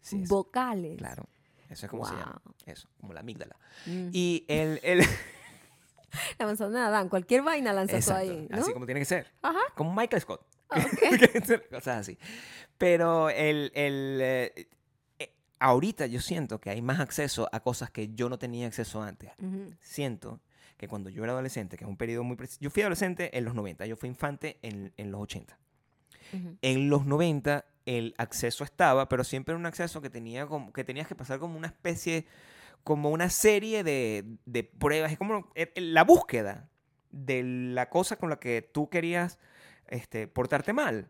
Sí, 0.00 0.22
eso. 0.22 0.34
vocales. 0.34 0.96
claro, 0.98 1.28
eso 1.68 1.86
es 1.86 1.90
como 1.90 2.04
se 2.04 2.14
llama, 2.14 2.40
eso, 2.66 2.88
como 3.00 3.12
la 3.12 3.20
amígdala. 3.20 3.56
Mm. 3.86 4.08
Y 4.12 4.44
el... 4.48 4.80
el 4.82 5.02
La 6.38 6.46
manzana 6.46 6.80
de 6.80 6.86
Adán, 6.86 7.08
cualquier 7.08 7.42
vaina 7.42 7.72
lanza 7.72 7.92
tú 7.92 7.96
exacto, 7.98 8.32
ahí, 8.32 8.48
¿no? 8.50 8.58
así 8.58 8.72
como 8.72 8.86
tiene 8.86 9.00
que 9.00 9.04
ser. 9.04 9.30
Ajá. 9.42 9.60
Como 9.74 9.94
Michael 9.94 10.22
Scott. 10.22 10.46
Ah, 10.70 10.82
Cosas 11.70 11.98
así. 11.98 12.18
Pero 12.78 13.30
el, 13.30 13.70
el, 13.74 14.18
eh, 14.22 14.68
eh, 15.18 15.32
ahorita 15.58 16.06
yo 16.06 16.20
siento 16.20 16.60
que 16.60 16.70
hay 16.70 16.82
más 16.82 17.00
acceso 17.00 17.48
a 17.52 17.60
cosas 17.60 17.90
que 17.90 18.14
yo 18.14 18.28
no 18.28 18.38
tenía 18.38 18.66
acceso 18.66 19.02
antes. 19.02 19.30
Siento 19.80 20.40
que 20.76 20.88
cuando 20.88 21.08
yo 21.08 21.22
era 21.22 21.32
adolescente, 21.32 21.76
que 21.76 21.84
es 21.84 21.88
un 21.88 21.96
periodo 21.96 22.24
muy 22.24 22.36
preciso, 22.36 22.60
yo 22.60 22.70
fui 22.70 22.82
adolescente 22.82 23.36
en 23.36 23.44
los 23.44 23.54
90, 23.54 23.86
yo 23.86 23.96
fui 23.96 24.08
infante 24.08 24.58
en, 24.62 24.92
en 24.96 25.10
los 25.10 25.22
80. 25.22 25.58
Ujú. 26.32 26.56
En 26.60 26.90
los 26.90 27.06
90 27.06 27.64
el 27.86 28.14
acceso 28.18 28.62
estaba, 28.64 29.08
pero 29.08 29.24
siempre 29.24 29.52
era 29.52 29.58
un 29.58 29.66
acceso 29.66 30.02
que, 30.02 30.10
tenía 30.10 30.46
como, 30.46 30.72
que 30.72 30.84
tenías 30.84 31.06
que 31.08 31.14
pasar 31.14 31.38
como 31.38 31.56
una 31.56 31.68
especie, 31.68 32.26
como 32.84 33.10
una 33.10 33.30
serie 33.30 33.82
de, 33.84 34.24
de 34.44 34.64
pruebas. 34.64 35.12
Es 35.12 35.18
como 35.18 35.50
eh, 35.54 35.72
eh, 35.74 35.80
la 35.80 36.04
búsqueda 36.04 36.68
de 37.10 37.42
la 37.42 37.88
cosa 37.88 38.16
con 38.16 38.28
la 38.28 38.38
que 38.38 38.60
tú 38.62 38.88
querías 38.90 39.38
este, 39.86 40.26
portarte 40.28 40.72
mal. 40.72 41.08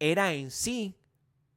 Era 0.00 0.32
en 0.34 0.50
sí 0.50 0.94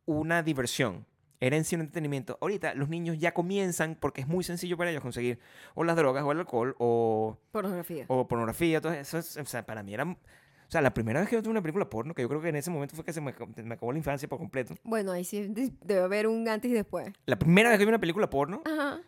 una 0.06 0.44
diversión. 0.44 1.06
Era 1.40 1.58
en 1.58 1.66
sí 1.66 1.74
un 1.76 1.82
entretenimiento. 1.82 2.38
Ahorita 2.40 2.76
los 2.76 2.88
niños 2.88 3.18
ya 3.18 3.34
comienzan, 3.34 3.98
porque 4.00 4.22
es 4.22 4.28
muy 4.28 4.44
sencillo 4.44 4.78
para 4.78 4.92
ellos 4.92 5.02
conseguir 5.02 5.40
o 5.74 5.84
las 5.84 5.96
drogas 5.96 6.24
o 6.24 6.32
el 6.32 6.38
alcohol 6.40 6.76
o 6.78 7.40
Pornografía. 7.52 8.06
o 8.10 8.28
pornografía, 8.28 8.80
todo 8.80 8.94
eso, 8.94 9.18
es- 9.18 9.38
o 9.38 9.46
sea, 9.46 9.66
para 9.66 9.82
mí 9.82 9.94
era, 9.96 10.16
o 10.72 10.74
sea, 10.74 10.80
la 10.80 10.94
primera 10.94 11.20
vez 11.20 11.28
que 11.28 11.36
yo 11.36 11.44
tuve 11.44 11.52
una 11.52 11.62
película 11.62 11.90
porno, 11.90 12.14
que 12.14 12.22
yo 12.22 12.30
creo 12.30 12.42
que 12.42 12.48
en 12.48 12.56
ese 12.56 12.72
momento 12.72 12.96
fue 12.96 13.04
que 13.04 13.12
se 13.12 13.20
me, 13.20 13.34
me 13.62 13.74
acabó 13.74 13.92
la 13.92 13.98
infancia 13.98 14.30
por 14.30 14.40
completo. 14.40 14.74
Bueno, 14.86 15.12
ahí 15.12 15.26
sí 15.26 15.48
de- 15.50 15.74
debe 15.84 16.00
haber 16.02 16.28
un 16.28 16.48
antes 16.48 16.72
y 16.72 16.74
después. 16.74 17.12
La 17.26 17.38
primera 17.38 17.70
vez 17.70 17.78
que 17.78 17.84
vi 17.84 17.90
una 17.90 18.00
película 18.00 18.30
porno, 18.30 18.62
Ajá. 18.64 19.02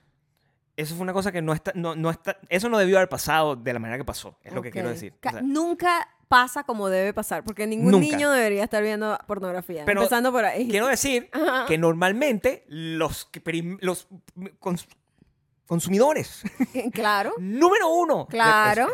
eso 0.75 0.93
fue 0.95 1.03
una 1.03 1.13
cosa 1.13 1.31
que 1.31 1.41
no 1.41 1.53
está, 1.53 1.71
no, 1.73 1.95
no 1.95 2.09
está, 2.09 2.37
eso 2.49 2.67
no 2.67 2.77
debió 2.77 2.97
haber 2.97 3.07
pasado 3.07 3.55
de 3.55 3.71
la 3.71 3.79
manera 3.79 3.97
que 3.97 4.03
pasó, 4.03 4.37
es 4.43 4.51
lo 4.53 4.61
que 4.61 4.71
quiero 4.71 4.89
decir. 4.89 5.13
O 5.15 5.21
Ca- 5.21 5.31
sea, 5.31 5.41
nunca 5.41 6.05
pasa 6.27 6.63
como 6.65 6.89
debe 6.89 7.13
pasar, 7.13 7.45
porque 7.45 7.65
ningún 7.65 7.91
Nunca. 7.91 8.07
niño 8.07 8.29
debería 8.31 8.65
estar 8.65 8.83
viendo 8.83 9.17
pornografía. 9.25 9.85
Pero 9.85 10.01
empezando 10.01 10.33
por 10.33 10.43
ahí. 10.43 10.67
quiero 10.67 10.87
decir 10.87 11.29
Ajá. 11.31 11.65
que 11.65 11.77
normalmente 11.77 12.65
los, 12.67 13.29
los 13.79 14.07
consumidores 15.67 16.43
claro, 16.93 17.33
número 17.39 17.89
uno 17.89 18.27
Claro. 18.27 18.87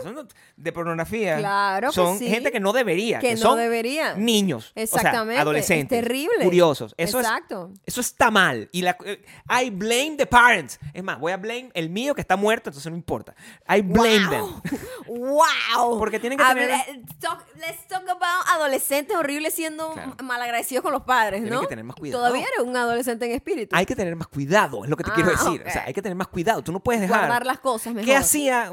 de 0.56 0.72
pornografía 0.72 1.38
claro 1.38 1.90
que 1.90 1.96
son 1.96 2.18
sí. 2.20 2.28
gente 2.30 2.52
que 2.52 2.60
no 2.60 2.74
debería, 2.74 3.20
que 3.20 3.30
que, 3.30 3.34
no 3.36 3.42
son 3.42 3.58
debería. 3.58 4.14
niños, 4.16 4.72
Exactamente. 4.76 5.32
o 5.32 5.36
sea, 5.36 5.42
adolescentes, 5.42 5.98
Es 6.00 6.04
terrible. 6.06 6.44
curiosos. 6.44 6.94
Eso 6.98 7.20
es 7.20 7.26
Exacto. 7.26 7.72
Eso 7.86 8.02
está 8.02 8.30
mal. 8.32 8.70
Y 8.72 8.82
la, 8.82 8.96
eh, 9.06 9.24
I 9.64 9.70
blame 9.72 10.16
the 10.18 10.26
parents. 10.26 10.80
Es 10.94 11.04
más, 11.04 11.20
voy 11.20 11.32
a 11.32 11.38
blame 11.38 11.70
el 11.74 11.90
mío 11.90 12.14
que 12.16 12.22
está 12.22 12.36
muerto, 12.36 12.70
entonces 12.70 12.90
no 12.92 12.98
importa. 12.98 13.36
I 13.68 13.82
blame 13.82 14.28
them. 14.30 14.46
¡Wow! 15.08 15.98
Porque 15.98 16.20
tienen 16.20 16.38
que 16.38 16.44
Habla- 16.44 16.84
tener- 16.86 17.06
talk- 17.20 17.46
let's 17.56 17.88
talk 17.88 18.08
about 18.08 18.46
adolescentes 18.54 19.16
horribles 19.16 19.54
siendo 19.54 19.92
Claro. 19.94 20.16
malagradecidos 20.24 20.84
con 20.84 20.92
los 20.94 21.04
padres, 21.04 21.42
Tienen 21.42 21.54
¿no? 21.54 21.62
que 21.62 21.68
tener 21.68 21.84
más 21.86 21.96
cuidado. 21.96 22.22
Todavía 22.24 22.46
eres 22.46 22.68
un 22.68 22.76
adolescente 22.76 23.26
en 23.26 23.32
espíritu. 23.32 23.76
Hay 23.76 23.86
que 23.86 23.96
tener 23.96 24.16
más 24.16 24.28
cuidado, 24.28 24.84
es 24.84 24.90
lo 24.90 24.96
que 24.98 25.04
te 25.04 25.12
Ah, 25.12 25.16
quiero 25.16 25.30
decir. 25.32 25.64
O 25.66 25.70
sea, 25.72 25.84
hay 25.86 25.94
que 25.94 26.02
tener 26.02 26.16
más 26.16 26.28
cuidado. 26.28 26.59
Tú 26.64 26.72
no 26.72 26.80
puedes 26.80 27.02
dejar. 27.02 27.20
Guardar 27.22 27.46
las 27.46 27.60
cosas 27.60 27.94
mejor. 27.94 28.06
¿Qué 28.08 28.16
hacía? 28.16 28.72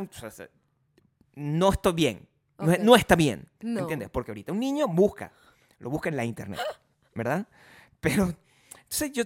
No 1.35 1.71
estoy 1.73 1.93
bien. 1.93 2.29
No, 2.59 2.97
está 2.97 3.17
bien. 3.17 3.49
No. 3.61 3.81
¿Entiendes? 3.81 4.09
Porque 4.11 4.31
ahorita 4.31 4.53
un 4.53 4.61
niño 4.61 4.89
busca. 4.89 5.33
Lo 5.79 5.91
busca 5.91 6.09
en 6.09 6.17
la 6.17 6.25
internet. 6.25 6.61
¿Verdad? 7.15 7.47
Pero. 8.01 8.35
Entonces 8.77 9.13
yo. 9.13 9.25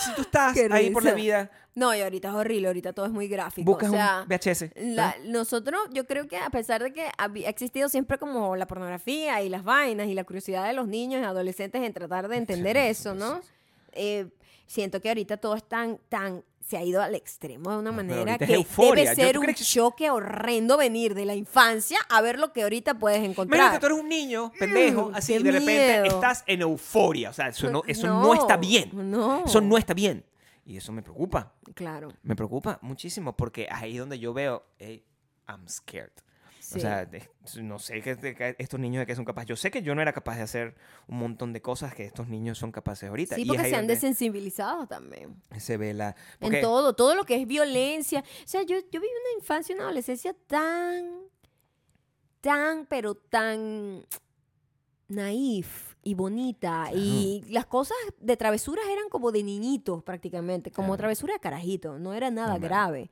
Si 0.00 0.14
tú 0.16 0.22
estás 0.22 0.56
ahí 0.72 0.90
por 0.90 1.04
la 1.04 1.12
vida, 1.12 1.50
No, 1.74 1.94
y 1.94 2.00
ahorita 2.00 2.28
es 2.28 2.34
horrible, 2.34 2.68
ahorita 2.68 2.92
todo 2.92 3.06
es 3.06 3.12
muy 3.12 3.28
gráfico. 3.28 3.70
buscas 3.70 3.90
o 3.90 3.92
sea, 3.92 4.22
un 4.22 4.28
VHS. 4.28 4.70
la- 4.76 5.14
nosotros, 5.26 5.80
yo 5.92 6.06
creo 6.06 6.26
que 6.26 6.36
a 6.38 6.48
pesar 6.50 6.82
de 6.82 6.92
que 6.92 7.08
ha 7.16 7.26
existido 7.48 7.88
siempre 7.88 8.16
como 8.18 8.56
la 8.56 8.66
pornografía 8.66 9.42
y 9.42 9.48
las 9.48 9.62
vainas 9.62 10.06
y 10.08 10.14
la 10.14 10.24
curiosidad 10.24 10.66
de 10.66 10.72
los 10.72 10.88
niños 10.88 11.20
y 11.20 11.24
adolescentes 11.24 11.82
en 11.82 11.92
tratar 11.92 12.28
de 12.28 12.36
entender 12.36 12.76
Sí, 12.76 12.82
eso, 12.82 13.14
¿no? 13.14 13.42
sí. 13.42 13.48
Eh, 13.92 14.28
siento 14.66 15.00
que 15.00 15.08
ahorita 15.08 15.36
todo 15.36 15.54
es 15.56 15.64
tan, 15.64 15.98
tan, 16.08 16.42
se 16.66 16.78
ha 16.78 16.82
ido 16.82 17.02
al 17.02 17.14
extremo 17.14 17.70
de 17.72 17.76
una 17.78 17.90
No, 17.90 17.96
manera 17.98 18.38
que 18.38 18.46
debe 18.46 19.14
ser 19.14 19.34
¿tú 19.34 19.40
un 19.40 19.46
que- 19.46 19.54
choque 19.54 20.10
horrendo 20.10 20.76
venir 20.78 21.14
de 21.14 21.26
la 21.26 21.34
infancia 21.34 21.98
a 22.08 22.20
ver 22.22 22.38
lo 22.38 22.52
que 22.52 22.62
ahorita 22.62 22.94
puedes 22.98 23.22
encontrar. 23.22 23.58
Imagínate, 23.60 23.80
tú 23.80 23.86
eres 23.92 23.98
un 24.00 24.08
niño, 24.08 24.50
pendejo, 24.58 25.10
Mm, 25.10 25.14
así, 25.14 25.34
de 25.34 25.52
repente 25.52 26.00
miedo. 26.02 26.04
estás 26.16 26.42
en 26.46 26.62
euforia. 26.62 27.28
O 27.30 27.32
sea, 27.34 27.48
eso 27.48 27.70
no, 27.70 27.82
eso 27.86 28.06
no, 28.06 28.32
está 28.34 28.56
bien. 28.56 28.90
No. 29.10 29.44
Eso 29.44 29.60
no 29.60 29.76
está 29.76 29.92
bien. 29.92 30.24
Y 30.64 30.78
eso 30.78 30.90
me 30.92 31.02
preocupa. 31.02 31.52
Claro. 31.74 32.12
Me 32.22 32.34
preocupa 32.34 32.78
muchísimo 32.80 33.36
porque 33.36 33.68
ahí 33.70 33.92
es 33.92 33.98
donde 33.98 34.18
yo 34.18 34.32
veo, 34.32 34.64
hey, 34.78 35.04
I'm 35.46 35.68
scared. 35.68 36.12
Sí. 36.74 36.86
O 37.44 37.46
sea, 37.46 37.62
no 37.62 37.78
sé 37.78 38.00
qué 38.02 38.54
estos 38.58 38.80
niños 38.80 39.00
de 39.00 39.06
qué 39.06 39.14
son 39.14 39.24
capaces. 39.24 39.48
Yo 39.48 39.56
sé 39.56 39.70
que 39.70 39.82
yo 39.82 39.94
no 39.94 40.02
era 40.02 40.12
capaz 40.12 40.36
de 40.36 40.42
hacer 40.42 40.74
un 41.08 41.18
montón 41.18 41.52
de 41.52 41.60
cosas 41.62 41.94
que 41.94 42.04
estos 42.04 42.28
niños 42.28 42.58
son 42.58 42.72
capaces 42.72 43.08
ahorita. 43.08 43.34
Sí, 43.36 43.42
y 43.42 43.46
porque 43.46 43.64
se 43.64 43.76
han 43.76 43.86
desensibilizado 43.86 44.86
también. 44.86 45.40
se 45.58 45.76
ve 45.76 45.94
la... 45.94 46.14
porque- 46.40 46.56
En 46.58 46.62
todo, 46.62 46.94
todo 46.94 47.14
lo 47.14 47.24
que 47.24 47.36
es 47.40 47.46
violencia. 47.46 48.20
O 48.20 48.46
sea, 48.48 48.62
yo, 48.62 48.76
yo 48.90 49.00
viví 49.00 49.06
una 49.08 49.40
infancia 49.40 49.72
y 49.72 49.76
una 49.76 49.84
adolescencia 49.84 50.34
tan, 50.46 51.06
tan, 52.40 52.86
pero 52.86 53.14
tan 53.14 54.04
naif 55.08 55.93
y 56.04 56.14
bonita. 56.14 56.90
Y 56.92 57.42
las 57.48 57.66
cosas 57.66 57.96
de 58.20 58.36
travesuras 58.36 58.84
eran 58.90 59.08
como 59.08 59.32
de 59.32 59.42
niñitos 59.42 60.02
prácticamente, 60.02 60.70
como 60.70 60.88
Claro. 60.88 60.98
travesura 60.98 61.32
de 61.34 61.40
carajito, 61.40 61.98
no 61.98 62.12
era 62.14 62.30
nada 62.30 62.58
grave. 62.58 63.10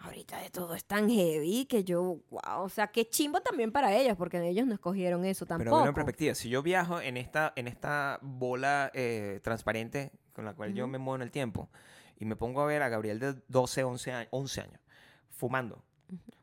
Ahorita 0.00 0.40
de 0.40 0.50
todo 0.50 0.74
es 0.74 0.84
tan 0.84 1.08
heavy 1.08 1.66
que 1.66 1.84
yo, 1.84 2.18
wow, 2.30 2.62
o 2.64 2.68
sea, 2.68 2.88
qué 2.88 3.08
chimbo 3.08 3.40
también 3.40 3.72
para 3.72 3.94
ellos, 3.96 4.16
porque 4.16 4.46
ellos 4.46 4.66
no 4.66 4.74
escogieron 4.74 5.24
eso 5.24 5.46
Pero 5.46 5.58
tampoco. 5.58 5.76
velo 5.78 5.88
en 5.90 5.94
perspectiva. 5.94 6.34
Si 6.34 6.48
yo 6.48 6.62
viajo 6.62 7.00
en 7.00 7.16
esta, 7.16 7.52
en 7.56 7.68
esta 7.68 8.18
bola 8.22 8.90
eh, 8.94 9.40
transparente 9.42 10.12
con 10.32 10.44
la 10.44 10.54
cual 10.54 10.74
yo 10.74 10.86
me 10.86 10.98
muevo 10.98 11.16
en 11.16 11.22
el 11.22 11.30
tiempo 11.30 11.68
y 12.18 12.24
me 12.24 12.36
pongo 12.36 12.60
a 12.60 12.66
ver 12.66 12.82
a 12.82 12.88
Gabriel 12.88 13.18
de 13.18 13.34
12, 13.48 13.84
11 13.84 14.12
años, 14.12 14.28
11 14.32 14.60
años 14.62 14.80
fumando 15.30 15.82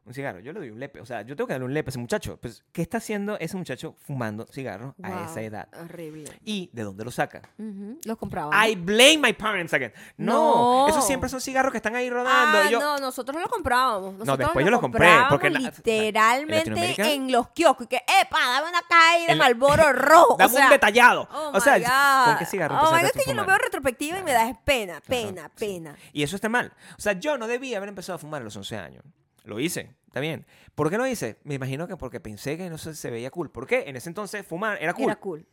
un 0.06 0.14
cigarro, 0.16 0.40
yo 0.40 0.52
le 0.54 0.60
doy 0.60 0.70
un 0.72 0.80
lepe. 0.80 1.00
O 1.02 1.06
sea, 1.06 1.22
yo 1.22 1.36
tengo 1.36 1.46
que 1.48 1.54
darle 1.54 1.66
un 1.68 1.74
lepe 1.74 1.90
a 1.90 1.92
ese 1.92 2.00
muchacho. 2.00 2.38
Pues, 2.42 2.64
¿qué 2.72 2.82
está 2.82 2.98
haciendo 2.98 3.38
ese 3.38 3.56
muchacho 3.58 3.96
fumando 4.00 4.48
cigarro 4.52 4.96
a 5.04 5.10
Wow, 5.10 5.26
esa 5.30 5.42
edad? 5.42 5.68
Horrible. 5.84 6.32
¿Y 6.44 6.72
de 6.74 6.82
dónde 6.84 7.06
lo 7.06 7.12
saca? 7.12 7.44
Ujú, 7.60 8.00
Los 8.06 8.18
compraba. 8.18 8.68
I 8.68 8.76
blame 8.76 9.20
my 9.20 9.34
parents 9.34 9.72
again. 9.74 9.94
No, 10.18 10.34
No. 10.34 10.88
esos 10.88 11.06
siempre 11.06 11.30
son 11.30 11.40
cigarros 11.42 11.72
que 11.72 11.78
están 11.78 11.96
ahí 11.96 12.10
rodando. 12.10 12.58
Ah, 12.60 12.70
yo, 12.72 12.80
no, 12.80 12.98
nosotros 12.98 13.40
lo 13.40 13.48
comprábamos. 13.50 14.14
Nosotros 14.14 14.40
después 14.40 14.66
yo 14.66 14.72
lo 14.72 14.82
compré, 14.82 15.10
porque 15.30 15.52
literalmente 15.52 17.14
en 17.14 17.32
los 17.32 17.50
kioscos. 17.50 17.86
Y 17.86 17.90
que, 17.90 17.98
epa, 18.22 18.38
dame 18.40 18.70
una 18.70 18.82
calle 18.90 19.28
de 19.28 19.36
Malboro 19.36 19.94
rojo. 19.94 20.36
Dame 20.38 20.54
o 20.54 20.56
sea, 20.56 20.66
un 20.66 20.72
detallado. 20.72 21.28
Oh 21.32 21.52
o 21.54 21.60
sea. 21.60 22.26
¿con 22.26 22.38
qué 22.38 22.46
cigarro 22.46 22.80
Oh 22.82 22.96
my 22.96 23.02
God, 23.04 23.12
que 23.12 23.24
yo 23.26 23.32
a 23.32 23.36
lo 23.36 23.46
veo 23.46 23.58
retrospectiva 23.58 24.18
y 24.20 24.24
me 24.24 24.34
da 24.34 24.46
pena, 24.64 25.02
pena, 25.02 25.02
Claro, 25.02 25.04
pena, 25.06 25.52
sí. 25.56 25.66
pena. 25.66 25.96
Y 26.14 26.24
eso 26.24 26.36
está 26.36 26.50
mal. 26.50 26.74
O 26.98 27.02
sea, 27.02 27.14
yo 27.14 27.38
no 27.38 27.48
debía 27.48 27.78
haber 27.78 27.90
empezado 27.90 28.16
a 28.16 28.20
fumar 28.20 28.42
a 28.42 28.46
los 28.46 28.56
11 28.56 28.76
años. 28.78 29.04
Lo 29.44 29.60
hice, 29.60 29.96
está 30.08 30.20
bien. 30.20 30.46
¿Por 30.76 30.90
qué 30.90 30.98
lo 30.98 31.06
hice? 31.08 31.38
Me 31.44 31.56
imagino 31.56 31.88
que 31.88 31.98
porque 31.98 32.20
pensé 32.20 32.58
que 32.58 32.70
no 32.70 32.78
se, 32.78 32.96
se 32.96 33.10
veía 33.10 33.32
cool. 33.32 33.50
¿Por 33.52 33.66
qué? 33.68 33.86
En 33.88 33.96
ese 33.96 34.10
entonces 34.10 34.46
fumar 34.46 34.78
era 34.82 34.94
cool. 34.94 35.06
Era 35.06 35.16
cool. 35.18 35.46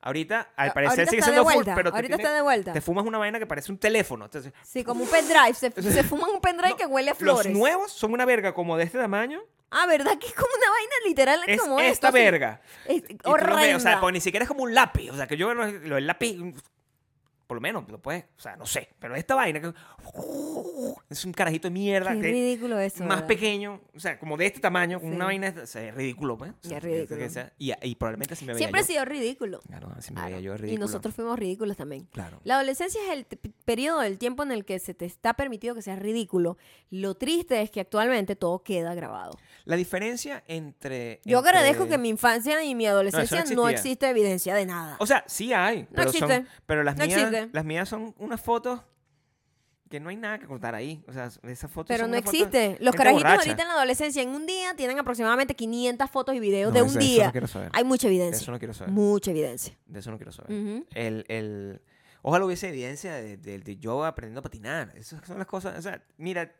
Ahorita, 0.00 0.52
al 0.56 0.72
parecer, 0.72 1.00
ahorita 1.00 1.10
sigue 1.10 1.22
siendo 1.22 1.44
full, 1.44 1.64
pero 1.74 1.90
te, 1.90 1.96
ahorita 1.96 2.16
tiene- 2.16 2.22
está 2.22 2.32
de 2.34 2.42
vuelta. 2.42 2.72
te 2.72 2.80
fumas 2.80 3.04
una 3.04 3.18
vaina 3.18 3.38
que 3.38 3.46
parece 3.46 3.72
un 3.72 3.78
teléfono. 3.78 4.26
Entonces, 4.26 4.52
Sí, 4.62 4.84
como 4.84 5.02
un 5.02 5.10
pendrive. 5.10 5.54
Se, 5.54 5.70
se 5.70 6.02
fuman 6.04 6.30
un 6.30 6.40
pendrive 6.40 6.76
que 6.78 6.86
huele 6.86 7.10
a 7.10 7.12
los 7.14 7.18
flores. 7.18 7.52
nuevos 7.52 7.92
son 7.92 8.12
una 8.12 8.24
verga 8.24 8.54
como 8.54 8.76
de 8.76 8.84
este 8.84 8.98
tamaño. 8.98 9.40
Ah, 9.70 9.86
¿verdad? 9.86 10.16
Que 10.18 10.28
es 10.28 10.34
como 10.34 10.48
una 10.56 10.70
vaina 10.70 10.94
literal 11.06 11.40
Es 11.46 11.60
como 11.60 11.78
esta 11.80 12.08
esto, 12.08 12.12
verga. 12.12 12.60
Es 12.86 13.02
lo 13.02 13.08
ves, 13.08 13.18
horrenda. 13.24 13.76
o 13.76 13.80
sea, 13.80 14.00
pues 14.00 14.12
ni 14.14 14.20
siquiera 14.20 14.44
es 14.44 14.48
como 14.48 14.62
un 14.62 14.72
lápiz. 14.74 15.10
O 15.10 15.16
sea, 15.16 15.26
que 15.26 15.36
yo 15.36 15.52
lo, 15.52 15.66
lo- 15.66 15.96
el 15.98 16.06
lápiz, 16.06 16.38
por 17.48 17.56
lo 17.56 17.60
menos, 17.60 17.88
lo 17.90 17.98
puedes, 18.00 18.24
o 18.36 18.40
sea, 18.40 18.54
no 18.56 18.66
sé. 18.66 18.90
Pero 19.00 19.16
esta 19.16 19.34
vaina 19.34 19.60
que 19.60 19.72
es 21.10 21.24
un 21.24 21.32
carajito 21.32 21.68
de 21.68 21.72
mierda. 21.72 22.12
Qué 22.12 22.20
que- 22.20 22.28
ridículo 22.28 22.78
eso. 22.78 23.00
más 23.04 23.16
¿verdad? 23.16 23.26
pequeño, 23.26 23.80
o 23.96 23.98
sea, 24.00 24.18
como 24.18 24.36
de 24.36 24.46
este 24.46 24.60
tamaño, 24.60 25.00
con 25.00 25.08
Sí. 25.10 25.16
una 25.16 25.24
vaina, 25.24 25.54
o 25.62 25.66
sea, 25.66 25.82
es 25.88 25.94
ridículo, 25.94 26.36
pues. 26.36 26.52
O 26.52 26.68
sea, 26.68 26.76
es 26.78 26.82
que 26.84 26.88
ridículo. 26.90 27.30
sea- 27.30 27.52
y, 27.58 27.72
y 27.82 27.94
probablemente 27.94 28.36
si 28.36 28.44
me 28.44 28.52
veía 28.52 28.58
Siempre 28.58 28.80
ha 28.80 28.84
yo. 28.84 28.86
sido 28.86 29.04
ridículo. 29.04 29.60
Claro, 29.66 29.88
si 30.00 30.10
me 30.12 30.16
Claro. 30.16 30.28
veía 30.30 30.40
yo 30.40 30.54
es 30.54 30.58
Y 30.60 30.62
ridículo. 30.64 30.86
nosotros 30.86 31.14
fuimos 31.14 31.38
ridículos 31.38 31.76
también. 31.76 32.04
Claro. 32.12 32.38
La 32.44 32.54
adolescencia 32.56 33.00
es 33.06 33.10
el 33.18 33.24
periodo 33.64 34.00
del 34.00 34.18
tiempo 34.18 34.42
en 34.42 34.52
el 34.52 34.64
que 34.64 34.78
se 34.78 34.94
te 34.94 35.06
está 35.06 35.34
permitido 35.34 35.74
que 35.74 35.82
seas 35.82 35.98
ridículo. 35.98 36.58
Lo 36.90 37.14
triste 37.16 37.62
es 37.62 37.70
que 37.70 37.80
actualmente 37.80 38.36
todo 38.36 38.62
queda 38.62 38.94
grabado. 38.94 39.38
La 39.64 39.76
diferencia 39.76 40.44
entre... 40.48 41.20
Yo 41.24 41.38
entre- 41.38 41.50
agradezco 41.50 41.86
que 41.88 41.98
mi 41.98 42.08
infancia 42.08 42.62
y 42.64 42.74
mi 42.74 42.86
adolescencia 42.86 43.44
no 43.54 43.62
no, 43.62 43.68
existe 43.68 44.08
evidencia 44.08 44.54
de 44.54 44.66
nada. 44.66 44.96
O 45.00 45.06
sea, 45.06 45.24
sí 45.26 45.52
hay, 45.52 45.86
pero, 45.94 46.12
son- 46.12 46.30
existe. 46.30 46.46
pero 46.66 46.82
las, 46.84 46.96
No 46.96 47.04
mías, 47.06 47.18
existe. 47.20 47.37
Las 47.52 47.64
mías 47.64 47.88
son 47.88 48.14
unas 48.18 48.40
fotos 48.40 48.80
que 49.88 50.00
no 50.00 50.10
hay 50.10 50.16
nada 50.16 50.38
que 50.38 50.46
contar 50.46 50.74
ahí. 50.74 51.02
O 51.08 51.12
sea, 51.14 51.30
esas 51.44 51.70
fotos 51.70 51.88
Pero 51.88 52.04
son 52.04 52.10
no 52.10 52.18
fotos- 52.18 52.34
existe. 52.34 52.76
Los 52.80 52.94
carajitos 52.94 53.22
borracha. 53.24 53.42
ahorita 53.50 53.62
en 53.62 53.68
la 53.68 53.74
adolescencia 53.74 54.22
en 54.22 54.28
un 54.30 54.46
día 54.46 54.74
tienen 54.76 54.98
aproximadamente 54.98 55.54
500 55.56 56.10
fotos 56.10 56.34
y 56.34 56.40
videos 56.40 56.72
No, 56.72 56.76
de 56.76 56.82
un 56.82 56.88
eso- 56.90 56.98
eso 56.98 57.08
día. 57.08 57.26
no 57.26 57.32
quiero 57.32 57.46
saber. 57.48 57.70
Hay 57.72 57.84
mucha 57.84 58.06
De 58.08 58.14
evidencia. 58.14 58.42
eso 58.42 58.52
no 58.52 58.58
quiero 58.58 58.74
saber. 58.74 58.92
Mucha 58.92 59.30
evidencia. 59.30 59.78
De 59.86 60.00
eso 60.00 60.10
no 60.10 60.18
quiero 60.18 60.32
saber. 60.32 60.52
Ujú. 60.52 60.84
el, 60.94 61.24
el- 61.28 61.80
Ojalá 62.20 62.44
hubiese 62.44 62.68
evidencia 62.68 63.14
de, 63.14 63.36
de- 63.38 63.60
de 63.60 63.76
yo 63.76 64.04
aprendiendo 64.04 64.40
a 64.40 64.42
patinar. 64.42 64.92
Esas 64.96 65.24
son 65.26 65.38
las 65.38 65.46
cosas. 65.46 65.78
O 65.78 65.82
sea, 65.82 66.02
mira, 66.18 66.52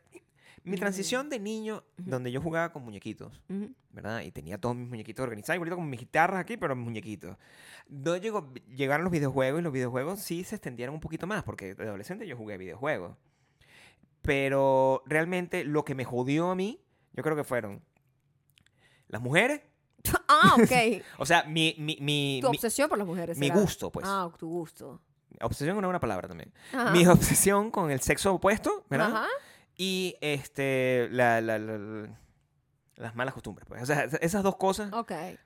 mi 0.69 0.77
transición 0.77 1.29
de 1.29 1.39
niño, 1.39 1.83
donde 1.97 2.31
yo 2.31 2.41
jugaba 2.41 2.71
con 2.71 2.83
muñequitos, 2.83 3.41
Ujú. 3.49 3.73
¿verdad? 3.91 4.21
Y 4.21 4.31
tenía 4.31 4.57
todos 4.57 4.75
mis 4.75 4.87
muñequitos 4.87 5.23
organizados, 5.23 5.55
igualito 5.55 5.75
como 5.75 5.87
mis 5.87 5.99
guitarras 5.99 6.39
aquí, 6.39 6.57
pero 6.57 6.75
mis 6.75 6.85
muñequitos. 6.85 7.37
No 7.87 8.15
llegó, 8.17 8.51
llegaron 8.75 9.03
los 9.03 9.11
videojuegos 9.11 9.59
y 9.61 9.63
los 9.63 9.73
videojuegos 9.73 10.19
sí 10.21 10.43
se 10.43 10.55
extendieron 10.55 10.95
un 10.95 11.01
poquito 11.01 11.27
más, 11.27 11.43
porque 11.43 11.75
de 11.75 11.83
adolescente 11.87 12.27
yo 12.27 12.37
jugué 12.37 12.57
videojuegos. 12.57 13.15
Pero 14.21 15.01
realmente 15.05 15.63
lo 15.63 15.85
que 15.85 15.95
me 15.95 16.05
jodió 16.05 16.51
a 16.51 16.55
mí, 16.55 16.81
yo 17.13 17.23
creo 17.23 17.35
que 17.35 17.43
fueron 17.43 17.81
las 19.07 19.21
mujeres. 19.21 19.61
Ah, 20.27 20.55
ok. 20.61 21.03
O 21.17 21.25
sea, 21.25 21.43
mi, 21.43 21.75
mi, 21.77 21.97
mi, 22.01 22.39
tu 22.41 22.49
mi- 22.49 22.57
obsesión 22.57 22.89
por 22.89 22.97
las 22.97 23.07
mujeres. 23.07 23.37
mi 23.37 23.47
será. 23.47 23.59
gusto, 23.59 23.91
pues. 23.91 24.05
Ah, 24.07 24.29
tu 24.37 24.47
gusto. 24.49 25.01
Obsesión 25.41 25.69
es 25.75 25.77
una 25.77 25.87
buena 25.87 25.99
palabra 25.99 26.27
también. 26.27 26.51
Ajá. 26.73 26.91
Mi 26.91 27.05
obsesión 27.07 27.71
con 27.71 27.91
el 27.91 28.01
sexo 28.01 28.33
opuesto, 28.33 28.85
¿verdad? 28.89 29.15
Ajá. 29.15 29.27
Y 29.81 30.15
este, 30.19 31.07
la, 31.09 31.39
la- 31.39 31.57
la- 31.57 31.77
la- 31.77 32.19
las 32.97 33.15
malas 33.15 33.33
costumbres. 33.33 33.65
Pues. 33.65 33.81
O 33.81 33.85
sea, 33.85 34.03
esas 34.19 34.43
dos 34.43 34.57
cosas 34.57 34.91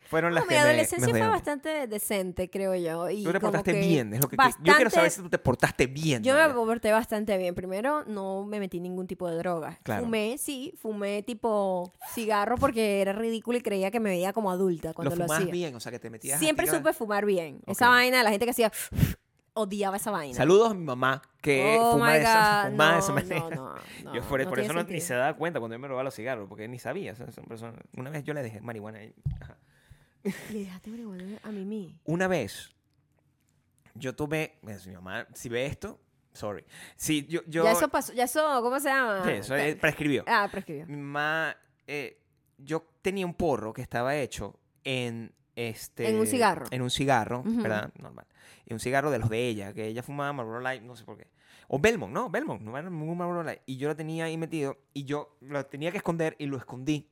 fueron 0.10 0.34
las 0.34 0.42
No, 0.44 0.50
que 0.50 0.56
mi 0.56 0.60
adolescencia 0.60 1.14
me 1.14 1.20
fue 1.20 1.28
bastante 1.28 1.86
decente, 1.86 2.50
creo 2.50 2.74
yo. 2.74 3.12
Y 3.12 3.24
Tú 3.24 3.32
te 3.32 3.40
portaste 3.40 3.74
bien, 3.74 4.12
es 4.12 4.22
lo 4.22 4.28
que, 4.28 4.38
que- 4.38 4.44
Yo 4.64 4.74
quiero 4.74 4.90
saber 4.90 5.06
bastante- 5.06 5.10
si 5.12 5.22
tú 5.22 5.30
te 5.30 5.38
portaste 5.38 5.86
bien. 5.86 6.24
Yo 6.24 6.34
me 6.34 6.50
porté 6.52 6.92
bastante 6.92 7.38
bien. 7.38 7.54
Primero, 7.54 8.06
no 8.06 8.44
me 8.44 8.60
metí 8.60 8.80
ningún 8.80 9.06
tipo 9.06 9.30
de 9.30 9.36
droga. 9.38 9.80
Claro. 9.84 10.06
Fumé, 10.06 10.40
sí, 10.40 10.74
fumé 10.82 11.22
tipo 11.22 11.94
cigarro 12.16 12.56
porque 12.58 13.02
era 13.02 13.14
ridículo 13.14 13.60
y 13.60 13.62
creía 13.62 13.92
que 13.92 14.00
me 14.00 14.10
veía 14.10 14.34
como 14.34 14.50
adulta 14.50 14.96
cuando 14.96 15.16
Lo 15.16 15.28
lo, 15.28 15.32
hacía. 15.32 15.52
bien, 15.52 15.76
o 15.76 15.80
sea, 15.80 15.92
que 15.92 16.00
te 16.00 16.10
metías... 16.10 16.40
Siempre 16.40 16.66
supe 16.66 16.92
fumar 16.92 17.24
bien. 17.24 17.60
Esa 17.68 17.88
vaina, 17.88 18.24
la 18.24 18.32
gente 18.32 18.46
que 18.46 18.52
hacía 18.52 18.72
odiaba 19.54 19.98
esa 19.98 20.12
vaina. 20.12 20.36
Saludos 20.36 20.72
a 20.72 20.74
mi 20.74 20.84
mamá, 20.84 21.22
que 21.42 21.78
Oh 21.80 21.94
fuma 21.94 22.14
de 22.14 22.20
esa, 22.22 22.64
God, 22.64 22.70
fumaba 22.72 22.90
de 22.92 22.98
no, 22.98 23.00
esa 23.04 23.14
manera. 23.14 23.40
no, 23.40 23.50
no, 23.50 23.76
no, 24.04 24.16
yo 24.16 24.22
por, 24.24 24.42
no 24.44 24.50
por 24.50 24.60
eso 24.60 24.74
no, 24.74 24.84
ni 24.84 25.02
se 25.02 25.14
daba 25.14 25.36
cuenta 25.36 25.60
cuando 25.60 25.76
yo 25.76 25.80
me 25.80 25.88
robaba 25.88 26.04
los 26.04 26.16
cigarros, 26.16 26.48
porque 26.50 26.68
ni 26.68 26.80
sabía. 26.80 27.14
o 27.14 27.16
sea, 27.16 27.32
son 27.32 27.46
personas- 27.46 27.80
Una 27.96 28.10
vez 28.10 28.24
yo 28.24 28.34
le 28.34 28.42
dejé 28.44 28.62
marihuana. 28.62 29.00
Ajá. 29.42 29.58
Le 30.52 30.60
dejaste 30.60 30.90
marihuana 30.90 31.40
a 31.44 31.52
Mimi. 31.52 32.00
Una 32.06 32.28
vez, 32.28 32.74
yo 33.96 34.16
tuve... 34.16 34.58
mira, 34.62 34.80
si 34.80 34.90
mi 34.90 34.96
mamá, 34.96 35.28
si 35.34 35.50
ve 35.50 35.66
esto, 35.66 36.00
sorry. 36.32 36.64
Si 36.96 37.26
yo... 37.28 37.42
yo 37.46 37.64
Ya 37.66 37.72
eso 37.74 37.90
pasó, 37.90 38.14
ya 38.14 38.24
eso, 38.24 38.62
¿cómo 38.62 38.80
se 38.80 38.90
llama? 38.90 39.24
Sí, 39.26 39.32
eso 39.32 39.56
es- 39.56 39.76
prescribió. 39.76 40.24
Ah, 40.28 40.48
prescribió. 40.52 40.86
Mi 40.88 40.96
mamá, 40.98 41.56
eh, 41.88 42.20
yo 42.58 42.86
tenía 43.02 43.26
un 43.26 43.34
porro 43.34 43.74
que 43.74 43.82
estaba 43.82 44.16
hecho 44.16 44.58
en 44.86 45.32
este... 45.56 46.10
En 46.10 46.18
un 46.20 46.28
cigarro. 46.28 46.66
En 46.72 46.82
un 46.82 46.90
cigarro, 46.90 47.40
Ujú. 47.42 47.62
¿verdad? 47.64 47.92
Normal. 48.00 48.26
Y 48.66 48.74
un 48.74 48.80
cigarro 48.80 49.12
de 49.12 49.20
los 49.20 49.30
de 49.30 49.48
ella, 49.48 49.74
que 49.74 49.88
ella 49.88 50.04
fumaba 50.04 50.32
Marlboro 50.34 50.60
Light, 50.62 50.82
no 50.84 50.96
sé 50.96 51.04
por 51.04 51.18
qué. 51.18 51.28
O 51.68 51.80
Belmont, 51.80 52.14
no, 52.14 52.30
Belmont, 52.30 52.62
no 52.62 52.78
era 52.78 52.90
ningún 52.90 53.18
Marlboro 53.18 53.44
Light. 53.44 53.62
Y 53.66 53.78
yo 53.78 53.88
lo 53.88 53.96
tenía 53.96 54.26
ahí 54.26 54.38
metido 54.38 54.78
y 54.94 55.06
yo 55.06 55.36
lo 55.42 55.66
tenía 55.66 55.92
que 55.92 55.98
esconder 55.98 56.36
y 56.40 56.46
lo 56.46 56.58
escondí 56.58 57.10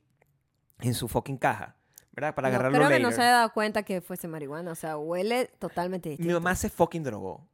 en 0.80 0.94
su 0.94 1.08
fucking 1.08 1.36
caja, 1.38 1.76
¿verdad? 2.12 2.34
Para 2.34 2.48
No, 2.48 2.54
agarrarlo 2.56 2.78
creo 2.78 2.90
que 2.90 3.00
no 3.02 3.10
se 3.12 3.20
había 3.20 3.32
dado 3.32 3.52
cuenta 3.52 3.82
que 3.82 4.00
fuese 4.00 4.28
marihuana. 4.28 4.72
O 4.72 4.74
sea, 4.74 4.96
huele 4.98 5.46
totalmente 5.58 6.08
distinto. 6.10 6.26
Mi 6.28 6.34
mamá 6.34 6.54
se 6.54 6.68
fucking 6.70 7.02
drogó. 7.02 7.46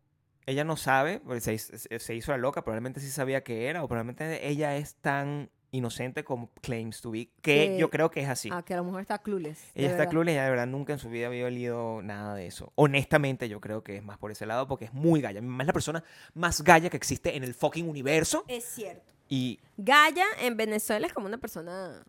Ella 0.47 0.65
no 0.65 0.77
sabe, 0.77 1.21
porque 1.21 1.41
se, 1.43 1.53
hizo- 1.55 1.77
se 1.99 2.15
hizo 2.15 2.33
la 2.33 2.39
loca, 2.39 2.63
probablemente 2.63 3.01
sí 3.01 3.09
sabía 3.11 3.45
qué 3.45 3.67
era, 3.69 3.85
o 3.85 3.89
probablemente 3.89 4.49
ella 4.49 4.77
es 4.77 4.95
tan 4.97 5.51
inocente 5.71 6.25
como 6.25 6.51
claims 6.63 7.01
to 7.03 7.11
be, 7.11 7.31
que 7.43 7.77
yo 7.79 7.91
creo 7.91 8.11
que 8.11 8.21
es 8.21 8.29
así. 8.29 8.49
Ah, 8.53 8.63
que 8.63 8.73
a 8.75 8.79
lo 8.79 8.85
mejor 8.85 9.03
está 9.03 9.19
clueless. 9.19 9.71
Ella 9.75 9.91
está 9.91 10.09
clueless, 10.09 10.33
ella 10.33 10.45
de 10.45 10.51
verdad 10.51 10.67
nunca 10.67 10.93
en 10.95 10.99
su 10.99 11.11
vida 11.11 11.27
había 11.27 11.45
olido 11.47 12.01
nada 12.03 12.35
de 12.35 12.47
eso. 12.47 12.73
Honestamente, 12.75 13.49
yo 13.49 13.61
creo 13.61 13.83
que 13.85 13.97
es 13.97 14.03
más 14.03 14.17
por 14.19 14.31
ese 14.31 14.47
lado 14.47 14.67
porque 14.67 14.87
es 14.87 14.95
muy 14.95 15.21
galla. 15.21 15.41
Mi 15.43 15.49
mamá 15.49 15.65
es 15.65 15.67
la 15.67 15.73
persona 15.75 16.03
más 16.35 16.63
galla 16.63 16.89
que 16.89 16.97
existe 16.97 17.37
en 17.37 17.45
el 17.45 17.53
fucking 17.55 17.89
universo 17.89 18.45
Es 18.49 18.65
cierto. 18.65 19.13
y 19.29 19.61
Gaya 19.77 20.25
en 20.41 20.57
Venezuela 20.57 21.07
es 21.07 21.13
como 21.13 21.27
una 21.27 21.39
persona 21.39 22.03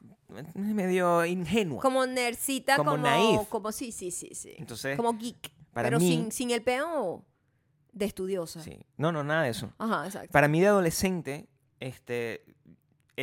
medio 0.56 1.26
ingenua. 1.26 1.82
como 1.82 2.06
nercita, 2.06 2.78
Como 2.78 2.92
como 2.92 3.04
naif. 3.04 3.48
como 3.50 3.72
sí, 3.72 3.92
sí, 3.92 4.12
sí, 4.12 4.30
sí. 4.34 4.54
Entonces, 4.58 4.96
como 4.96 5.14
geek, 5.18 5.52
para 5.74 5.88
pero 5.90 6.00
mí- 6.00 6.08
sin, 6.08 6.32
sin 6.32 6.52
el 6.52 6.62
peo 6.62 7.26
de 7.92 8.06
estudiosa. 8.06 8.62
sí. 8.62 8.80
No, 8.98 9.12
no, 9.12 9.24
nada 9.24 9.44
de 9.44 9.50
eso. 9.50 9.74
Ajá, 9.80 10.06
exacto. 10.06 10.32
Para 10.32 10.48
mí 10.48 10.62
de 10.62 10.68
adolescente, 10.68 11.50
este, 11.80 12.44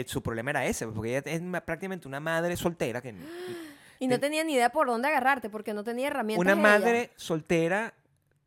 su 0.07 0.23
problema 0.23 0.51
era 0.51 0.67
ese, 0.67 0.87
porque 0.87 1.17
ella 1.17 1.23
es 1.31 1.41
prácticamente 1.63 2.07
una 2.09 2.21
madre 2.21 2.57
soltera 2.57 3.01
que 3.01 3.15
Y 3.99 4.07
no 4.09 4.15
ten- 4.15 4.21
tenía 4.21 4.45
ni 4.45 4.53
idea 4.55 4.71
por 4.71 4.87
dónde 4.89 5.09
agarrarte 5.09 5.49
porque 5.49 5.73
no 5.73 5.83
tenía 5.83 6.09
herramientas. 6.09 6.41
una 6.41 6.53
ella. 6.53 6.61
madre 6.63 7.11
soltera 7.17 7.95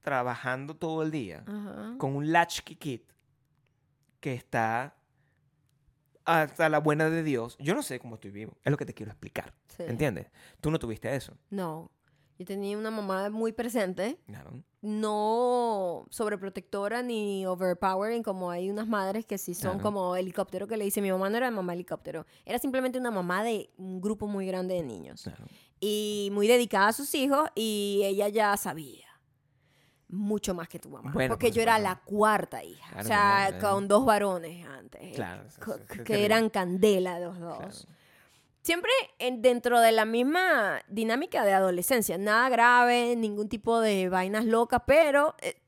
trabajando 0.01 0.75
todo 0.75 1.01
el 1.03 1.11
día 1.11 1.43
Ajá. 1.47 1.95
con 1.97 2.15
un 2.15 2.31
latchkey 2.31 2.75
kid 2.75 3.01
que 4.19 4.33
está 4.33 4.95
hasta 6.25 6.69
la 6.69 6.79
buena 6.79 7.09
de 7.09 7.23
Dios. 7.23 7.57
Yo 7.59 7.73
no 7.73 7.81
sé 7.81 7.99
cómo 7.99 8.15
estoy 8.15 8.31
vivo, 8.31 8.57
es 8.63 8.69
lo 8.71 8.77
que 8.77 8.85
te 8.85 8.93
quiero 8.93 9.11
explicar. 9.11 9.53
Sí. 9.75 9.83
¿Entiendes? 9.87 10.27
Tú 10.61 10.69
no 10.69 10.77
tuviste 10.77 11.13
eso. 11.15 11.35
No. 11.49 11.89
Yo 12.37 12.45
tenía 12.45 12.77
una 12.77 12.91
mamá 12.91 13.29
muy 13.29 13.51
presente, 13.51 14.19
Claro. 14.27 14.63
No 14.81 16.05
sobreprotectora 16.09 17.01
ni 17.03 17.45
overpowering 17.45 18.23
como 18.23 18.49
hay 18.49 18.69
unas 18.69 18.87
madres 18.87 19.25
que 19.25 19.37
sí 19.37 19.53
son 19.53 19.73
Claro. 19.73 19.83
como 19.83 20.15
helicóptero 20.15 20.67
que 20.67 20.77
le 20.77 20.85
dice 20.85 21.01
mi 21.01 21.11
mamá 21.11 21.29
no 21.29 21.37
era 21.37 21.51
mamá 21.51 21.73
helicóptero, 21.73 22.25
era 22.45 22.59
simplemente 22.59 22.97
una 22.97 23.11
mamá 23.11 23.43
de 23.43 23.69
un 23.77 23.99
grupo 24.01 24.27
muy 24.27 24.45
grande 24.47 24.75
de 24.75 24.83
niños 24.83 25.23
claro. 25.23 25.45
y 25.79 26.29
muy 26.31 26.47
dedicada 26.47 26.87
a 26.89 26.93
sus 26.93 27.13
hijos 27.15 27.49
y 27.55 28.01
ella 28.05 28.29
ya 28.29 28.55
sabía 28.57 29.05
mucho 30.07 30.55
más 30.55 30.67
que 30.67 30.79
tu 30.79 30.89
mamá 30.89 31.11
Bueno, 31.13 31.33
porque 31.33 31.47
por 31.49 31.55
yo 31.57 31.61
era 31.61 31.77
la 31.77 32.01
cuarta 32.03 32.63
hija 32.63 32.97
o 32.99 33.03
sea 33.03 33.57
con 33.61 33.87
dos 33.87 34.05
varones 34.05 34.65
antes 34.65 35.01
sí, 35.15 35.21
que 35.61 35.87
terrible. 35.97 36.25
eran 36.25 36.49
candela 36.49 37.19
los 37.19 37.37
dos. 37.39 37.87
Siempre 38.61 38.91
en- 39.19 39.41
dentro 39.41 39.79
de 39.79 39.91
la 39.91 40.05
misma 40.05 40.81
dinámica 40.87 41.43
de 41.45 41.53
adolescencia. 41.53 42.17
Nada 42.17 42.49
grave, 42.49 43.15
ningún 43.15 43.49
tipo 43.49 43.79
de 43.79 44.09
vainas 44.09 44.45
locas, 44.45 44.81
pero 44.85 45.35
eh, 45.41 45.61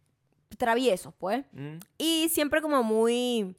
traviesos, 0.58 1.14
pues. 1.18 1.44
Mm. 1.54 1.78
Y 1.98 2.30
siempre 2.30 2.62
como 2.62 2.84
muy... 2.84 3.56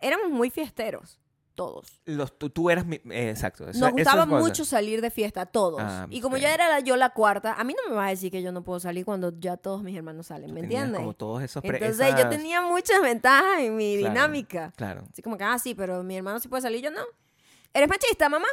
Éramos 0.00 0.30
muy 0.30 0.48
fiesteros, 0.50 1.18
todos. 1.56 2.00
Los, 2.04 2.38
tú, 2.38 2.50
tú 2.50 2.70
eras 2.70 2.86
mi- 2.86 3.00
eh, 3.10 3.30
exacto. 3.30 3.68
esa- 3.68 3.80
Nos 3.80 3.90
gustaba 3.90 4.24
mucho 4.26 4.64
salir 4.64 5.00
de 5.00 5.10
fiesta, 5.10 5.44
todos. 5.44 5.80
Ah, 5.82 6.06
y 6.08 6.20
como 6.20 6.36
ok. 6.36 6.42
ya 6.42 6.54
era 6.54 6.68
la- 6.68 6.78
yo 6.80 6.96
la 6.96 7.10
cuarta, 7.10 7.54
a 7.54 7.64
mí 7.64 7.74
no 7.74 7.90
me 7.90 7.96
vas 7.96 8.06
a 8.06 8.10
decir 8.10 8.30
que 8.30 8.40
yo 8.40 8.52
no 8.52 8.62
puedo 8.62 8.78
salir 8.78 9.04
cuando 9.04 9.32
ya 9.40 9.56
todos 9.56 9.82
mis 9.82 9.96
hermanos 9.96 10.28
salen, 10.28 10.50
Tú 10.50 10.54
¿me 10.54 10.60
entiendes? 10.60 11.00
Como 11.00 11.14
todos 11.14 11.42
esos 11.42 11.64
Entonces 11.64 11.98
yo 12.12 12.16
esas- 12.18 12.30
tenía 12.30 12.62
muchas 12.62 13.02
ventajas 13.02 13.58
en 13.58 13.74
mi 13.74 13.98
Claro. 13.98 14.14
dinámica. 14.14 14.72
Claro. 14.76 15.02
Así 15.12 15.20
como 15.20 15.36
que, 15.36 15.42
ah, 15.42 15.58
sí, 15.58 15.74
pero 15.74 16.04
mi 16.04 16.16
hermano 16.16 16.38
sí 16.38 16.46
puede 16.46 16.62
salir, 16.62 16.80
yo 16.80 16.92
no. 16.92 17.02
¿Eres 17.74 17.88
machista, 17.88 18.28
mamá? 18.28 18.46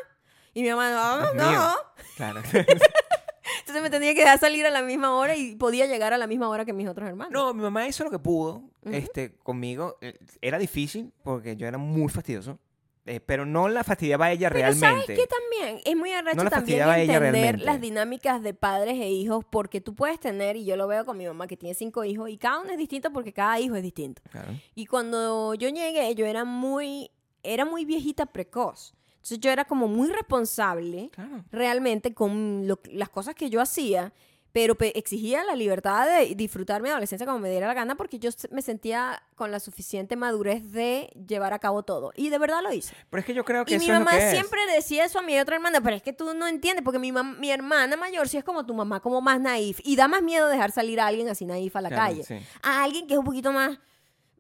Y 0.56 0.64
mi 0.64 0.70
mamá, 0.70 0.90
no, 0.90 1.34
Dios 1.34 1.36
mío. 1.36 1.60
no. 1.60 1.74
Claro. 2.16 2.42
Entonces 3.60 3.82
me 3.84 3.90
tenía 3.90 4.14
que 4.14 4.22
dejar 4.22 4.40
salir 4.40 4.66
a 4.66 4.70
la 4.72 4.82
misma 4.82 5.16
hora 5.16 5.36
y 5.36 5.56
podía 5.56 5.86
llegar 5.86 6.14
a 6.14 6.18
la 6.18 6.28
misma 6.28 6.50
hora 6.50 6.66
que 6.66 6.74
mis 6.74 6.88
otros 6.88 7.08
hermanos. 7.08 7.32
No, 7.32 7.54
mi 7.54 7.62
mamá 7.62 7.88
hizo 7.88 8.04
lo 8.04 8.10
que 8.10 8.20
pudo 8.20 8.64
este, 8.86 9.36
conmigo. 9.38 9.98
Eh, 10.02 10.18
Era 10.42 10.58
difícil 10.58 11.12
porque 11.24 11.56
yo 11.56 11.68
era 11.68 11.78
muy 11.78 12.10
fastidioso. 12.10 12.58
eh, 13.06 13.20
pero 13.20 13.46
no 13.46 13.68
la 13.70 13.84
fastidiaba 13.84 14.26
a 14.26 14.32
ella 14.32 14.50
Pero 14.50 14.62
realmente. 14.62 14.88
¿sabes 14.88 15.06
qué 15.06 15.28
también? 15.28 15.82
Es 15.86 15.96
muy 15.96 16.12
arrecho 16.12 16.44
No 16.44 16.50
también 16.50 16.88
entender 16.90 17.60
las 17.62 17.80
dinámicas 17.82 18.42
de 18.42 18.54
padres 18.54 18.94
e 18.96 19.10
hijos 19.10 19.44
porque 19.48 19.80
tú 19.82 19.94
puedes 19.96 20.20
tener, 20.20 20.56
y 20.56 20.66
yo 20.66 20.76
lo 20.76 20.88
veo 20.88 21.06
con 21.06 21.18
mi 21.18 21.28
mamá 21.28 21.46
que 21.48 21.58
tiene 21.58 21.76
cinco 21.76 22.04
hijos, 22.04 22.30
y 22.30 22.38
cada 22.38 22.62
uno 22.62 22.72
es 22.72 22.78
distinto 22.78 23.12
porque 23.12 23.32
cada 23.34 23.60
hijo 23.60 23.76
es 23.76 23.84
distinto. 23.84 24.22
Claro. 24.32 24.54
Y 24.74 24.86
cuando 24.88 25.54
yo 25.54 25.70
llegué, 25.70 26.16
yo 26.16 26.26
era 26.26 26.46
muy, 26.46 27.12
era 27.44 27.66
muy 27.66 27.86
viejita 27.86 28.26
precoz. 28.26 28.96
Entonces 29.26 29.40
yo 29.40 29.50
era 29.50 29.66
como 29.66 29.88
muy 29.88 30.08
responsable 30.10 31.10
Claro. 31.12 31.44
realmente 31.52 32.14
con 32.14 32.68
lo- 32.68 32.80
las 32.92 33.10
cosas 33.10 33.34
que 33.34 33.50
yo 33.50 33.60
hacía, 33.60 34.14
pero 34.52 34.76
pe- 34.76 34.98
exigía 34.98 35.44
la 35.44 35.56
libertad 35.56 36.06
de 36.08 36.36
disfrutar 36.36 36.82
mi 36.84 36.90
adolescencia 36.90 37.26
como 37.26 37.40
me 37.40 37.50
diera 37.50 37.66
la 37.68 37.74
gana 37.74 37.96
porque 37.96 38.20
yo 38.20 38.30
me 38.52 38.62
sentía 38.62 39.22
con 39.34 39.50
la 39.52 39.60
suficiente 39.60 40.16
madurez 40.16 40.72
de 40.72 41.10
llevar 41.28 41.54
a 41.54 41.60
cabo 41.60 41.82
todo. 41.82 42.12
Y 42.16 42.30
de 42.30 42.38
verdad 42.38 42.62
lo 42.62 42.72
hice. 42.72 42.94
Pero 43.10 43.20
es 43.20 43.26
que 43.26 43.34
yo 43.34 43.44
creo 43.44 43.66
que 43.66 43.74
Y 43.74 43.76
eso 43.78 43.84
mi 43.88 43.92
es 43.92 44.00
lo 44.00 44.06
mamá 44.06 44.16
es. 44.18 44.32
siempre 44.32 44.60
decía 44.74 45.04
eso 45.06 45.18
a 45.18 45.24
mi 45.24 45.38
otra 45.40 45.56
hermana, 45.56 45.82
pero 45.82 45.96
es 45.96 46.04
que 46.04 46.14
tú 46.14 46.34
no 46.36 46.46
entiendes, 46.48 46.84
porque 46.86 47.00
mi, 47.00 47.12
mi 47.12 47.50
hermana 47.52 47.98
mayor 47.98 48.30
sí 48.30 48.38
es 48.38 48.44
como 48.44 48.64
tu 48.66 48.76
mamá, 48.76 49.00
como 49.02 49.22
más 49.22 49.42
naif. 49.42 49.80
Y 49.84 49.96
da 49.96 50.08
más 50.08 50.22
miedo 50.22 50.48
dejar 50.50 50.72
salir 50.72 51.00
a 51.02 51.08
alguien 51.08 51.28
así 51.30 51.46
naif 51.46 51.76
a 51.76 51.82
la 51.82 51.90
Claro, 51.90 52.04
calle. 52.12 52.24
sí. 52.24 52.36
A 52.62 52.84
alguien 52.84 53.08
que 53.08 53.14
es 53.16 53.20
un 53.20 53.26
poquito 53.26 53.52
más... 53.52 53.80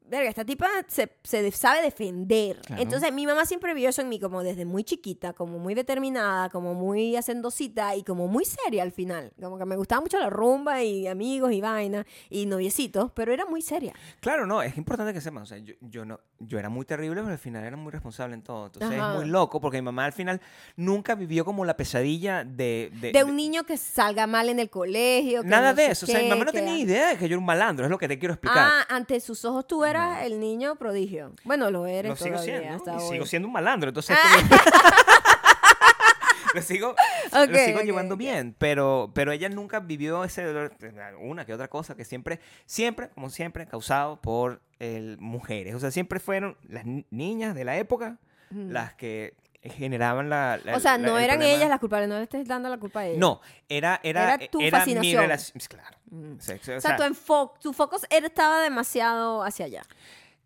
Verga, 0.07 0.29
esta 0.29 0.45
tipa 0.45 0.67
se, 0.87 1.51
sabe 1.51 1.81
defender. 1.81 2.61
Claro. 2.61 2.81
Entonces, 2.81 3.11
mi 3.11 3.25
mamá 3.25 3.45
siempre 3.45 3.73
vio 3.73 3.89
eso 3.89 4.01
en 4.01 4.09
mí 4.09 4.19
como 4.19 4.43
desde 4.43 4.63
muy 4.63 4.83
chiquita, 4.83 5.33
como 5.33 5.57
muy 5.57 5.73
determinada, 5.73 6.49
como 6.49 6.75
muy 6.75 7.15
hacendosita 7.15 7.95
y 7.95 8.03
como 8.03 8.27
muy 8.27 8.45
seria 8.45 8.83
al 8.83 8.91
final. 8.91 9.33
Como 9.41 9.57
que 9.57 9.65
me 9.65 9.75
gustaba 9.75 10.01
mucho 10.01 10.19
la 10.19 10.29
rumba 10.29 10.83
y 10.83 11.07
amigos 11.07 11.51
y 11.53 11.61
vaina 11.61 12.05
y 12.29 12.45
noviecitos, 12.45 13.11
pero 13.13 13.33
era 13.33 13.45
muy 13.45 13.63
seria. 13.63 13.93
Claro, 14.19 14.45
no, 14.45 14.61
es 14.61 14.77
importante 14.77 15.11
que 15.11 15.21
sepan. 15.21 15.41
O 15.43 15.45
sea, 15.47 15.57
yo, 15.57 15.73
yo, 15.81 16.05
no, 16.05 16.19
yo 16.39 16.59
era 16.59 16.69
muy 16.69 16.85
terrible, 16.85 17.21
pero 17.21 17.33
al 17.33 17.39
final 17.39 17.63
era 17.63 17.75
muy 17.75 17.91
responsable 17.91 18.35
en 18.35 18.43
todo. 18.43 18.67
Entonces 18.67 18.99
Ajá. 18.99 19.13
es 19.13 19.19
muy 19.19 19.29
loco 19.29 19.59
porque 19.59 19.77
mi 19.77 19.85
mamá 19.85 20.05
al 20.05 20.13
final 20.13 20.39
nunca 20.75 21.15
vivió 21.15 21.45
como 21.45 21.65
la 21.65 21.75
pesadilla 21.75 22.43
de. 22.43 22.91
De, 23.01 23.11
De 23.11 23.23
un 23.23 23.35
niño 23.35 23.63
que 23.63 23.77
salga 23.77 24.27
mal 24.27 24.49
en 24.49 24.59
el 24.59 24.69
colegio. 24.69 25.41
que 25.41 25.47
Nada 25.47 25.71
no 25.71 25.75
de 25.75 25.87
eso. 25.87 26.05
O 26.05 26.09
sea, 26.09 26.21
mi 26.21 26.29
mamá 26.29 26.45
no 26.45 26.51
tenía 26.51 26.77
idea 26.77 27.07
de 27.09 27.17
que 27.17 27.27
yo 27.27 27.33
era 27.33 27.39
un 27.39 27.45
malandro, 27.45 27.85
es 27.85 27.91
lo 27.91 27.97
que 27.97 28.07
te 28.07 28.19
quiero 28.19 28.35
explicar. 28.35 28.57
Ah, 28.59 28.85
ante 28.89 29.19
sus 29.19 29.43
ojos 29.45 29.65
tú 29.65 29.83
eras 29.83 29.94
el 30.21 30.39
niño 30.39 30.75
prodigio. 30.75 31.33
Bueno, 31.43 31.71
lo 31.71 31.85
eres 31.87 32.09
lo 32.09 32.15
sigo 32.15 32.35
todavía 32.35 32.59
siendo. 32.59 32.75
hasta 32.77 32.91
y 32.91 32.95
hoy. 32.95 33.01
Ah. 33.03 33.09
sigo 33.11 33.25
siendo 33.25 33.47
un 33.47 33.53
malandro. 33.53 33.89
Entonces. 33.89 34.17
como- 34.17 34.61
lo 36.53 36.61
sigo, 36.61 36.95
lo 37.33 37.43
Ok, 37.43 37.55
sigo 37.65 37.81
llevando 37.81 38.15
bien, 38.15 38.55
pero, 38.57 39.11
pero 39.13 39.31
ella 39.33 39.49
nunca 39.49 39.79
vivió 39.81 40.23
ese 40.23 40.43
dolor, 40.43 40.73
una 41.19 41.45
que 41.45 41.53
otra 41.53 41.67
cosa 41.67 41.95
que 41.95 42.05
siempre, 42.05 42.39
siempre, 42.65 43.09
como 43.09 43.29
siempre, 43.29 43.65
causado 43.65 44.21
por 44.21 44.61
el, 44.79 45.17
mujeres. 45.19 45.75
O 45.75 45.79
sea, 45.79 45.91
siempre 45.91 46.19
fueron 46.19 46.55
las 46.67 46.85
ni- 46.85 47.05
niñas 47.09 47.55
de 47.55 47.65
la 47.65 47.77
época 47.77 48.17
las 48.51 48.93
que 48.93 49.33
generaban 49.69 50.29
la... 50.29 50.59
la- 50.63 50.75
O 50.75 50.79
sea, 50.79 50.97
la- 50.97 51.07
no 51.07 51.17
eran 51.17 51.37
problema. 51.37 51.55
ellas 51.57 51.69
las 51.69 51.79
culpables, 51.79 52.09
no 52.09 52.17
le 52.17 52.23
estés 52.23 52.47
dando 52.47 52.69
la 52.69 52.77
culpa 52.77 53.01
a 53.01 53.05
ellas. 53.07 53.19
No, 53.19 53.41
era, 53.69 53.99
era, 54.03 54.35
Era 54.35 54.47
tu 54.47 54.59
mi 54.59 54.69
fascinación. 54.71 55.21
relación. 55.21 55.59
Claro. 55.67 55.97
Mm. 56.11 56.33
O 56.37 56.41
sea, 56.41 56.55
o 56.55 56.59
O 56.59 56.63
sea, 56.63 56.81
sea, 56.81 56.95
tu, 56.97 57.03
enfo- 57.03 57.53
tu 57.59 57.73
foco 57.73 57.97
era- 58.09 58.27
estaba 58.27 58.61
demasiado 58.61 59.43
hacia 59.43 59.65
allá. 59.65 59.83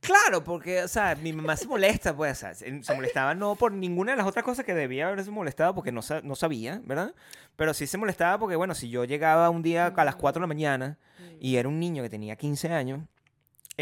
Claro, 0.02 0.44
porque, 0.46 0.84
o 0.84 0.88
sea, 0.88 1.16
mi 1.16 1.34
mamá 1.34 1.58
se 1.58 1.68
molesta, 1.68 2.16
pues, 2.16 2.32
o 2.32 2.40
sea, 2.40 2.54
se 2.56 2.94
molestaba 2.96 3.36
no 3.36 3.56
por 3.56 3.74
ninguna 3.74 4.14
de 4.14 4.18
las 4.18 4.26
otras 4.28 4.46
cosas 4.46 4.64
que 4.66 4.74
debía 4.74 5.08
haberse 5.08 5.30
molestado 5.30 5.76
porque 5.76 5.92
no, 5.92 6.00
no 6.24 6.36
sabía, 6.36 6.80
¿verdad? 6.86 7.14
Pero 7.58 7.74
sí 7.74 7.86
se 7.86 7.98
molestaba 7.98 8.40
porque, 8.40 8.56
bueno, 8.56 8.76
si 8.76 8.90
yo 8.90 9.04
llegaba 9.04 9.50
un 9.50 9.62
día 9.62 9.88
a 9.88 10.06
las 10.06 10.16
4 10.16 10.40
de 10.40 10.44
la 10.44 10.48
mañana 10.48 10.98
y 11.42 11.58
era 11.58 11.68
un 11.68 11.82
niño 11.82 12.02
que 12.02 12.10
tenía 12.10 12.38
15 12.38 12.72
años, 12.72 13.02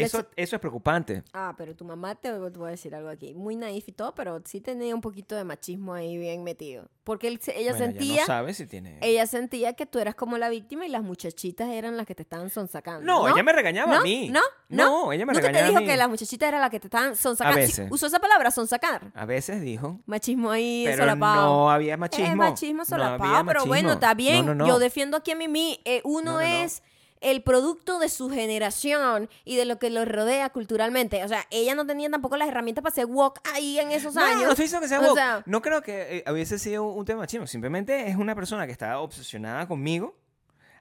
eso, 0.04 0.26
Eso- 0.36 0.56
es 0.56 0.60
preocupante. 0.60 1.22
Ah, 1.32 1.54
pero 1.56 1.74
tu 1.74 1.84
mamá 1.84 2.14
te, 2.14 2.30
te 2.30 2.38
voy 2.38 2.68
a 2.68 2.70
decir 2.70 2.94
algo 2.94 3.08
aquí. 3.08 3.34
Muy 3.34 3.56
naif 3.56 3.88
y 3.88 3.92
todo, 3.92 4.14
pero 4.14 4.40
sí 4.44 4.60
tenía 4.60 4.94
un 4.94 5.00
poquito 5.00 5.34
de 5.36 5.44
machismo 5.44 5.94
ahí 5.94 6.16
bien 6.16 6.44
metido. 6.44 6.88
Porque 7.04 7.28
él 7.28 7.40
ella 7.54 7.70
Bueno, 7.72 7.86
sentía... 7.86 8.14
Ya 8.16 8.20
no 8.22 8.26
sabe 8.26 8.54
si 8.54 8.66
tiene... 8.66 8.98
Ella 9.00 9.26
sentía 9.26 9.72
que 9.72 9.86
tú 9.86 9.98
eras 9.98 10.14
como 10.14 10.36
la 10.36 10.48
víctima 10.50 10.86
y 10.86 10.90
las 10.90 11.02
muchachitas 11.02 11.68
eran 11.70 11.96
las 11.96 12.06
que 12.06 12.14
te 12.14 12.22
estaban 12.22 12.50
sonsacando. 12.50 13.04
No, 13.06 13.26
No, 13.26 13.34
ella 13.34 13.42
me 13.42 13.52
regañaba 13.52 13.94
¿No? 13.94 14.00
a 14.00 14.02
mí. 14.02 14.28
¿No? 14.28 14.40
¿No? 14.68 14.84
No, 15.06 15.12
ella 15.12 15.24
me 15.24 15.32
¿Nunca 15.32 15.46
regañaba 15.46 15.64
te 15.64 15.68
dijo 15.70 15.78
a 15.78 15.80
mí. 15.80 15.86
que 15.86 15.96
las 15.96 16.08
muchachitas 16.08 16.48
eran 16.48 16.60
las 16.60 16.70
que 16.70 16.80
te 16.80 16.86
estaban 16.88 17.16
sonsacando? 17.16 17.58
A 17.60 17.62
Sí, 17.66 17.72
veces. 17.72 17.88
usó 17.90 18.06
esa 18.06 18.18
palabra, 18.18 18.50
sonsacar. 18.50 19.10
A 19.14 19.24
veces 19.24 19.62
dijo, 19.62 20.00
Machismo 20.04 20.50
ahí 20.50 20.82
pero 20.84 20.98
solapado. 20.98 21.46
no 21.46 21.70
había 21.70 21.96
machismo. 21.96 22.26
Es 22.26 22.36
machismo 22.36 22.78
No 22.78 22.84
solapado, 22.84 23.34
había 23.36 23.44
pero 23.46 23.64
bueno, 23.66 23.88
machismo. 23.88 23.92
está 23.94 24.14
bien. 24.14 24.44
No, 24.46 24.54
no, 24.54 24.66
no. 24.66 24.68
Yo 24.68 24.78
defiendo 24.78 25.16
aquí 25.16 25.30
a 25.30 25.36
Mimi. 25.36 25.80
Eh, 25.86 26.02
uno 26.04 26.32
No, 26.32 26.32
no, 26.32 26.38
no. 26.38 26.40
es 26.42 26.82
el 27.20 27.42
producto 27.42 27.98
de 27.98 28.08
su 28.08 28.30
generación 28.30 29.28
y 29.44 29.56
de 29.56 29.64
lo 29.64 29.78
que 29.78 29.90
lo 29.90 30.04
rodea 30.04 30.50
culturalmente. 30.50 31.24
O 31.24 31.28
sea, 31.28 31.46
ella 31.50 31.74
no 31.74 31.86
tenía 31.86 32.10
tampoco 32.10 32.36
las 32.36 32.48
herramientas 32.48 32.82
para 32.82 32.92
hacer 32.92 33.06
walk 33.06 33.40
ahí 33.54 33.78
en 33.78 33.90
esos 33.92 34.14
No, 34.14 34.22
años. 34.22 34.44
no 34.44 34.50
estoy 34.50 34.68
que 34.80 34.88
sea 34.88 35.00
O 35.00 35.04
woke. 35.04 35.14
sea- 35.16 35.42
no 35.46 35.62
creo 35.62 35.82
que 35.82 36.18
eh, 36.26 36.30
hubiese 36.30 36.58
sido 36.58 36.84
un 36.84 37.04
tema 37.04 37.20
machismo. 37.20 37.46
Simplemente 37.46 38.08
es 38.08 38.16
una 38.16 38.34
persona 38.34 38.66
que 38.66 38.72
está 38.72 38.98
obsesionada 39.00 39.66
conmigo 39.66 40.16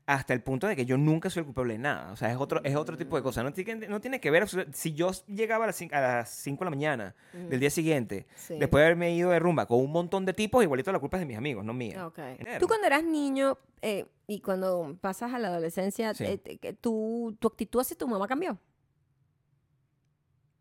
hasta 0.07 0.33
el 0.33 0.41
punto 0.41 0.67
de 0.67 0.75
que 0.75 0.85
yo 0.85 0.97
nunca 0.97 1.29
soy 1.29 1.41
el 1.41 1.45
culpable 1.45 1.73
de 1.73 1.79
nada. 1.79 2.11
O 2.11 2.15
sea, 2.15 2.31
es 2.31 2.37
otro, 2.37 2.61
es 2.63 2.75
otro 2.75 2.97
tipo 2.97 3.17
de 3.17 3.21
cosa. 3.21 3.43
No 3.43 3.51
tiene, 3.53 3.87
no 3.89 3.99
tiene 4.01 4.19
que 4.21 4.31
ver... 4.31 4.47
Si 4.73 4.93
yo 4.93 5.11
llegaba 5.27 5.65
a 5.65 5.67
las 5.67 5.75
5 5.75 5.93
a 5.95 5.99
las 6.01 6.29
cinco 6.29 6.59
de 6.63 6.65
la 6.65 6.69
mañana 6.71 7.15
del 7.33 7.59
día 7.59 7.69
siguiente, 7.69 8.25
Sí. 8.35 8.55
después 8.57 8.79
de 8.81 8.85
haberme 8.85 9.13
ido 9.13 9.31
de 9.31 9.39
rumba 9.39 9.65
con 9.65 9.79
un 9.81 9.91
montón 9.91 10.25
de 10.25 10.33
tipos, 10.33 10.63
igualito 10.63 10.91
la 10.93 10.99
culpa 10.99 11.17
es 11.17 11.21
de 11.21 11.25
mis 11.27 11.37
amigos, 11.37 11.65
no 11.65 11.73
mía. 11.73 12.07
Ok. 12.07 12.19
Entero. 12.19 12.59
Tú 12.59 12.67
cuando 12.67 12.87
eras 12.87 13.03
niño 13.03 13.57
eh, 13.81 14.05
y 14.27 14.39
cuando 14.39 14.97
pasas 15.01 15.33
a 15.33 15.39
la 15.39 15.49
adolescencia, 15.49 16.13
Sí. 16.13 16.23
eh, 16.25 16.73
tu, 16.79 17.35
tu 17.37 17.47
actitud 17.49 17.81
hacia 17.81 17.97
tu 17.97 18.07
mamá 18.07 18.27
cambió. 18.29 18.57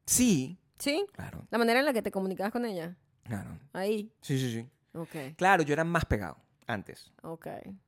Sí, 0.06 0.58
¿Sí? 0.78 1.04
claro, 1.12 1.46
La 1.50 1.58
manera 1.58 1.80
en 1.80 1.86
la 1.86 1.92
que 1.92 2.02
te 2.02 2.10
comunicabas 2.10 2.52
con 2.52 2.64
ella. 2.64 2.96
claro. 3.24 3.58
Ahí. 3.72 4.12
Sí, 4.20 4.38
sí, 4.38 4.52
sí. 4.52 4.66
Ok. 4.98 5.36
Claro, 5.36 5.62
yo 5.62 5.72
era 5.72 5.84
más 5.84 6.04
pegado 6.04 6.36
antes. 6.66 7.12
Ok. 7.22 7.46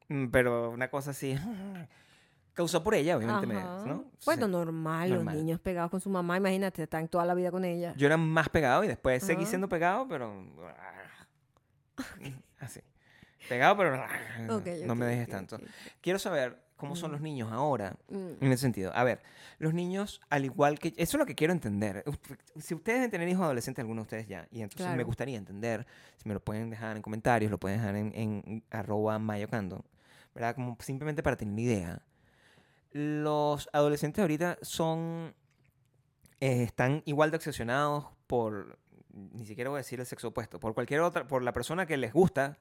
Mm, 0.09 0.29
Pero 0.29 0.70
una 0.70 0.89
cosa 0.89 1.11
así... 1.11 1.37
Causó 2.55 2.83
por 2.83 2.97
ella, 2.97 3.16
obviamente, 3.16 3.47
me-. 3.47 3.55
¿no? 3.55 4.07
Bueno, 4.24 4.47
Sí. 4.47 4.51
normal, 4.53 5.11
normal. 5.11 5.35
los 5.37 5.45
niños 5.45 5.61
pegados 5.61 5.93
con 5.93 6.01
su 6.01 6.11
mamá, 6.11 6.37
imagínate, 6.39 6.83
están 6.83 7.07
toda 7.07 7.24
la 7.24 7.35
vida 7.35 7.53
con 7.53 7.64
ella. 7.64 7.95
Yo 7.97 8.07
era 8.09 8.16
más 8.16 8.49
pegado 8.49 8.83
y 8.83 8.89
después 8.89 9.22
seguí 9.22 9.47
siendo 9.47 9.68
pegado, 9.68 10.09
pero. 10.09 10.35
Así. 12.59 12.81
Pegado, 13.49 13.76
pero. 13.76 14.03
Ok, 14.57 14.66
no 14.87 14.97
me 14.97 15.07
dejes 15.07 15.29
tanto. 15.29 15.59
Quiero 16.01 16.18
saber 16.18 16.59
cómo 16.79 16.97
son 16.97 17.12
los 17.12 17.20
niños 17.20 17.53
ahora. 17.53 17.97
Mm. 18.09 18.43
En 18.43 18.53
ese 18.53 18.62
sentido. 18.62 18.91
A 18.95 19.05
ver, 19.05 19.20
los 19.59 19.74
niños, 19.74 20.22
al 20.31 20.47
igual 20.47 20.79
que. 20.79 20.89
Eso 20.97 21.16
es 21.16 21.18
lo 21.18 21.26
que 21.26 21.35
quiero 21.35 21.53
entender. 21.53 22.03
Si 22.57 22.74
ustedes 22.74 22.99
deben 23.01 23.11
tener 23.11 23.29
hijos 23.29 23.45
adolescentes, 23.45 23.83
algunos 23.83 24.05
de 24.05 24.07
ustedes 24.07 24.29
ya. 24.29 24.49
Y 24.51 24.62
entonces 24.62 24.87
me 24.87 24.93
Claro. 24.95 25.07
gustaría 25.07 25.37
entender. 25.37 25.87
Si 26.16 26.26
me 26.26 26.33
lo 26.35 26.41
pueden 26.41 26.70
dejar 26.70 26.97
en 26.97 27.03
comentarios, 27.03 27.51
lo 27.51 27.59
pueden 27.59 27.79
dejar 27.79 27.97
en, 27.97 28.12
en 28.14 28.64
arroba 28.70 29.18
mayocando. 29.18 29.85
¿Verdad? 30.35 30.55
Como 30.55 30.76
simplemente 30.81 31.22
para 31.22 31.37
tener 31.37 31.59
idea. 31.59 32.01
Los 32.93 33.68
adolescentes 33.72 34.22
ahorita 34.22 34.59
son. 34.62 35.35
eh, 36.41 36.62
están 36.62 37.03
igual 37.05 37.31
de 37.31 37.37
obsesionados 37.37 38.07
por. 38.26 38.79
Ni 39.12 39.45
siquiera 39.47 39.68
voy 39.70 39.79
a 39.79 39.81
decir 39.81 39.99
el 40.01 40.07
sexo 40.07 40.29
opuesto. 40.29 40.61
Por 40.61 40.74
cualquier 40.74 41.01
otra. 41.01 41.26
Por 41.26 41.43
la 41.43 41.53
persona 41.53 41.87
que 41.87 41.97
les 41.97 42.12
gusta. 42.12 42.57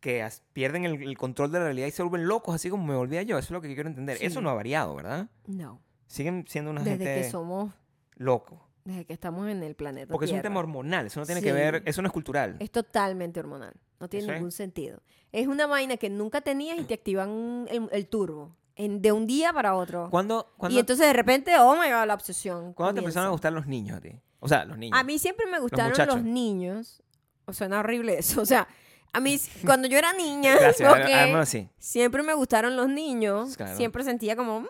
Que 0.00 0.26
pierden 0.52 0.84
el, 0.84 1.02
el 1.02 1.18
control 1.18 1.50
de 1.50 1.58
la 1.58 1.64
realidad 1.66 1.88
y 1.88 1.90
se 1.90 2.02
vuelven 2.02 2.28
locos, 2.28 2.54
así 2.54 2.70
como 2.70 2.86
me 2.86 2.94
volvía 2.94 3.22
yo. 3.22 3.36
Eso 3.38 3.46
es 3.46 3.50
lo 3.50 3.60
que 3.60 3.74
quiero 3.74 3.88
entender. 3.88 4.16
Sí. 4.18 4.26
Eso 4.26 4.40
no 4.40 4.50
ha 4.50 4.54
variado, 4.54 4.94
¿verdad? 4.94 5.28
No. 5.46 5.80
Siguen 6.06 6.44
siendo 6.48 6.70
una 6.70 6.82
Desde 6.82 7.04
gente 7.04 7.22
que 7.22 7.30
somos, 7.30 7.72
loco. 8.16 8.68
desde 8.84 9.04
que 9.04 9.12
estamos 9.12 9.48
en 9.48 9.62
el 9.62 9.74
planeta. 9.74 10.12
Porque 10.12 10.26
es 10.26 10.32
un 10.32 10.40
tema 10.40 10.60
hormonal. 10.60 11.06
Eso 11.06 11.20
no 11.20 11.26
tiene 11.26 11.40
Sí. 11.40 11.46
que 11.46 11.52
ver. 11.52 11.82
Eso 11.84 12.00
no 12.02 12.08
es 12.08 12.12
cultural. 12.12 12.56
Es 12.60 12.70
totalmente 12.70 13.40
hormonal. 13.40 13.74
No 14.00 14.08
tiene 14.08 14.24
Eso 14.24 14.32
es. 14.32 14.38
ningún 14.38 14.52
sentido. 14.52 15.02
Es 15.32 15.46
una 15.48 15.66
vaina 15.66 15.96
que 15.96 16.08
nunca 16.08 16.40
tenías 16.40 16.78
y 16.78 16.84
te 16.84 16.94
activan 16.94 17.66
el, 17.68 17.88
el 17.90 18.06
turbo. 18.06 18.56
En, 18.76 19.02
de 19.02 19.10
un 19.10 19.26
día 19.26 19.52
para 19.52 19.74
otro. 19.74 20.08
¿Cuándo, 20.08 20.52
cuándo, 20.56 20.76
Y 20.76 20.78
entonces 20.78 21.04
de 21.04 21.12
repente, 21.12 21.58
oh 21.58 21.72
my 21.74 21.90
god, 21.90 22.06
la 22.06 22.14
obsesión. 22.14 22.72
¿cuándo 22.74 22.94
te 22.94 23.00
empezaron 23.00 23.26
a 23.26 23.32
gustar 23.32 23.52
los 23.52 23.66
niños 23.66 23.98
a 23.98 24.00
ti? 24.00 24.12
O 24.38 24.46
sea, 24.46 24.64
los 24.64 24.78
niños. 24.78 24.96
A 24.96 25.02
mí 25.02 25.18
siempre 25.18 25.46
me 25.46 25.58
gustaron 25.58 25.92
los, 26.06 26.22
niños. 26.22 27.02
O 27.44 27.52
suena 27.52 27.80
horrible 27.80 28.16
eso. 28.18 28.40
O 28.40 28.46
sea, 28.46 28.68
a 29.12 29.20
mí 29.20 29.38
cuando 29.64 29.88
yo 29.88 29.98
era 29.98 30.12
niña, 30.12 30.56
Gracias. 30.56 30.88
Además, 31.12 31.48
sí. 31.48 31.68
siempre 31.78 32.22
me 32.22 32.34
gustaron 32.34 32.76
los 32.76 32.88
niños. 32.88 33.56
Claro. 33.56 33.76
Siempre 33.76 34.04
sentía 34.04 34.36
como 34.36 34.60
mm, 34.60 34.66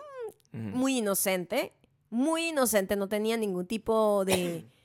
muy 0.73 0.97
inocente. 0.97 1.73
Muy 2.09 2.47
inocente. 2.47 2.95
No 2.95 3.07
tenía 3.07 3.37
ningún 3.37 3.65
tipo 3.65 4.25
de... 4.25 4.65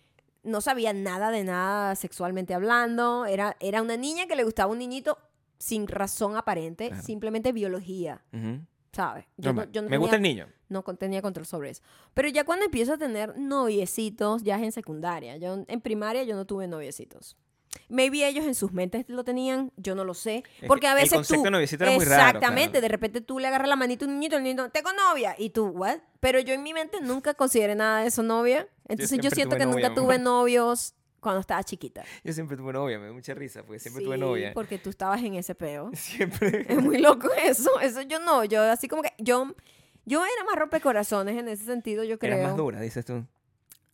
No 0.44 0.60
sabía 0.60 0.92
nada 0.92 1.30
de 1.30 1.42
nada 1.42 1.96
sexualmente 1.96 2.52
hablando. 2.52 3.24
Era, 3.24 3.56
era 3.60 3.80
una 3.80 3.96
niña 3.96 4.26
que 4.26 4.36
le 4.36 4.44
gustaba 4.44 4.70
un 4.70 4.78
niñito 4.78 5.16
sin 5.56 5.88
razón 5.88 6.36
aparente. 6.36 6.88
Claro. 6.88 7.02
Simplemente 7.02 7.52
biología. 7.52 8.22
¿sabes? 8.94 9.24
Yo 9.36 9.52
no 9.52 9.88
me 9.88 9.96
gusta 9.98 10.16
el 10.16 10.22
niño. 10.22 10.46
no 10.68 10.82
tenía 10.82 11.22
control 11.22 11.46
sobre 11.46 11.70
eso. 11.70 11.82
Pero 12.14 12.28
ya 12.28 12.44
cuando 12.44 12.66
empiezo 12.66 12.94
a 12.94 12.98
tener 12.98 13.38
noviecitos, 13.38 14.42
ya 14.42 14.56
es 14.56 14.62
en 14.62 14.72
secundaria. 14.72 15.36
Yo 15.36 15.64
en 15.66 15.80
primaria 15.80 16.24
yo 16.24 16.36
no 16.36 16.44
tuve 16.44 16.68
noviecitos. 16.68 17.36
Maybe 17.88 18.26
ellos 18.26 18.44
en 18.44 18.54
sus 18.54 18.72
mentes 18.72 19.04
lo 19.08 19.24
tenían, 19.24 19.72
yo 19.76 19.94
no 19.94 20.04
lo 20.04 20.14
sé. 20.14 20.42
Porque 20.66 20.82
que 20.82 20.86
a 20.88 20.92
el 20.92 20.96
veces 20.96 21.14
concepto 21.14 21.40
tú... 21.40 21.44
de 21.44 21.50
noviecito 21.50 21.84
era 21.84 21.92
muy 21.94 22.04
raro, 22.04 22.22
Exactamente, 22.22 22.70
claro. 22.72 22.82
de 22.82 22.88
repente 22.88 23.20
tú 23.20 23.38
le 23.38 23.48
agarras 23.48 23.68
la 23.68 23.76
manita 23.76 24.04
a 24.04 24.08
un 24.08 24.14
niñito, 24.14 24.36
el 24.36 24.42
niño, 24.42 24.70
tengo 24.70 24.90
novia. 24.92 25.34
Y 25.38 25.50
tú, 25.50 25.66
¿what? 25.68 25.98
Pero 26.20 26.40
yo 26.40 26.54
en 26.54 26.62
mi 26.62 26.72
mente 26.72 27.00
nunca 27.00 27.34
consideré 27.34 27.74
nada 27.74 28.00
de 28.00 28.08
eso 28.08 28.22
novia. 28.22 28.66
Entonces 28.88 29.18
yo, 29.18 29.30
siempre 29.30 29.36
siento 29.36 29.56
que 29.56 29.66
novia, 29.66 29.88
nunca 29.88 30.00
tuve 30.00 30.18
novios 30.18 30.94
cuando 31.20 31.40
estaba 31.40 31.62
chiquita. 31.64 32.04
Yo 32.22 32.32
siempre 32.32 32.56
tuve 32.56 32.72
novia, 32.72 32.98
me 32.98 33.06
da 33.06 33.12
mucha 33.12 33.32
risa, 33.34 33.62
porque 33.62 33.78
siempre 33.78 34.00
Sí, 34.02 34.06
tuve 34.06 34.18
novia. 34.18 34.52
porque 34.54 34.78
tú 34.78 34.90
estabas 34.90 35.22
en 35.22 35.34
ese 35.34 35.54
peo. 35.54 35.90
Siempre. 35.94 36.66
Es 36.68 36.82
muy 36.82 36.98
loco 36.98 37.30
eso. 37.42 37.80
Eso 37.80 38.02
yo 38.02 38.18
no. 38.20 38.44
Yo 38.44 38.62
así 38.62 38.88
como 38.88 39.02
que. 39.02 39.12
Yo, 39.18 39.54
yo 40.04 40.22
era 40.24 40.44
más 40.44 40.56
rompecorazones 40.56 41.36
en 41.38 41.48
ese 41.48 41.64
sentido, 41.64 42.04
yo 42.04 42.18
creo. 42.18 42.34
Eras 42.36 42.48
más 42.48 42.56
dura, 42.56 42.80
dices 42.80 43.04
tú. 43.06 43.24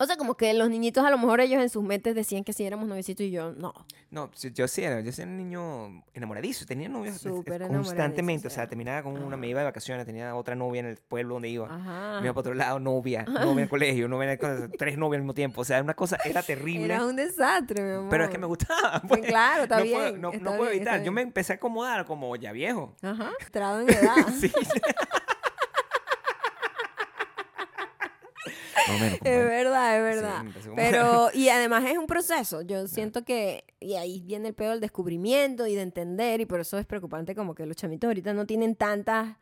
O 0.03 0.07
sea, 0.07 0.17
como 0.17 0.35
que 0.35 0.55
los 0.55 0.71
niñitos 0.71 1.05
a 1.05 1.11
lo 1.11 1.19
mejor 1.19 1.41
ellos 1.41 1.61
en 1.61 1.69
sus 1.69 1.85
mentes 1.85 2.15
decían 2.15 2.43
que 2.43 2.55
sí 2.55 2.65
éramos 2.65 2.89
noviecitos 2.89 3.25
y 3.27 3.31
yo 3.31 3.53
no. 3.53 3.75
No, 4.11 4.31
si- 4.35 4.51
yo 4.51 4.67
sí 4.67 4.83
era, 4.83 5.01
yo 5.03 5.13
sí 5.13 5.21
era 5.21 5.31
un 5.31 5.37
niño 5.37 6.03
enamoradizo, 6.15 6.65
tenía 6.65 6.89
Súper 7.19 7.69
constantemente, 7.69 8.49
o 8.49 8.51
sea, 8.51 8.67
terminaba 8.67 9.03
con 9.03 9.23
una, 9.23 9.37
me 9.37 9.47
iba 9.49 9.61
de 9.61 9.67
vacaciones, 9.67 10.07
tenía 10.07 10.35
otra 10.35 10.55
novia 10.55 10.81
en 10.81 10.87
el 10.87 10.97
pueblo 10.97 11.35
donde 11.35 11.51
iba, 11.51 11.67
Ajá. 11.67 12.21
me 12.21 12.25
iba 12.27 12.33
para 12.33 12.41
otro 12.41 12.55
lado, 12.55 12.81
novia, 12.81 13.25
novia 13.25 13.53
en 13.53 13.59
el 13.59 13.69
colegio, 13.69 14.09
novia 14.09 14.33
en 14.33 14.39
el 14.43 14.71
tres 14.79 14.97
novias 14.97 15.19
al 15.19 15.23
mismo 15.23 15.35
tiempo, 15.35 15.61
o 15.61 15.65
sea, 15.65 15.83
una 15.83 15.95
cosa 15.95 16.17
era 16.25 16.43
terrible, 16.43 16.87
Era 16.87 17.05
un 17.05 17.17
desastre, 17.17 17.83
mi 17.83 17.93
amor. 17.93 18.09
pero 18.09 18.25
es 18.25 18.31
que 18.31 18.39
me 18.39 18.47
gustaba. 18.47 19.03
Pues 19.07 19.21
claro, 19.27 19.65
está 19.65 19.77
no 19.79 19.83
bien. 19.85 19.99
Puedo, 19.99 20.17
no, 20.17 20.33
está 20.33 20.45
no 20.51 20.57
puedo 20.57 20.71
bien, 20.71 20.83
evitar, 20.83 21.03
yo 21.03 21.13
me 21.13 21.21
empecé 21.21 21.53
a 21.53 21.57
acomodar 21.57 22.07
como 22.07 22.35
ya 22.37 22.53
viejo. 22.53 22.97
Ajá. 23.03 23.31
Entrado 23.45 23.81
en 23.83 23.91
edad. 23.91 24.15
Sí. 24.41 24.51
Menos, 28.89 29.19
Es 29.23 29.45
verdad, 29.45 29.97
es 29.97 30.03
verdad. 30.03 30.45
Pero, 30.77 31.31
y 31.35 31.49
además 31.49 31.85
es 31.87 31.99
un 31.99 32.07
proceso. 32.07 32.63
Yo 32.63 32.87
siento 32.87 33.25
que, 33.25 33.65
y 33.81 33.95
ahí 33.95 34.21
viene 34.21 34.49
el 34.49 34.55
peor 34.55 34.73
del 34.73 34.81
descubrimiento 34.81 35.67
y 35.67 35.75
de 35.75 35.83
entender, 35.83 36.41
y 36.41 36.47
por 36.47 36.61
eso 36.61 36.79
es 36.79 36.87
preocupante 36.87 37.35
como 37.35 37.55
que 37.55 37.67
los 37.67 37.77
chamitos 37.77 38.09
ahorita 38.09 38.33
no 38.33 38.47
tienen 38.47 38.75
tantas 38.77 39.37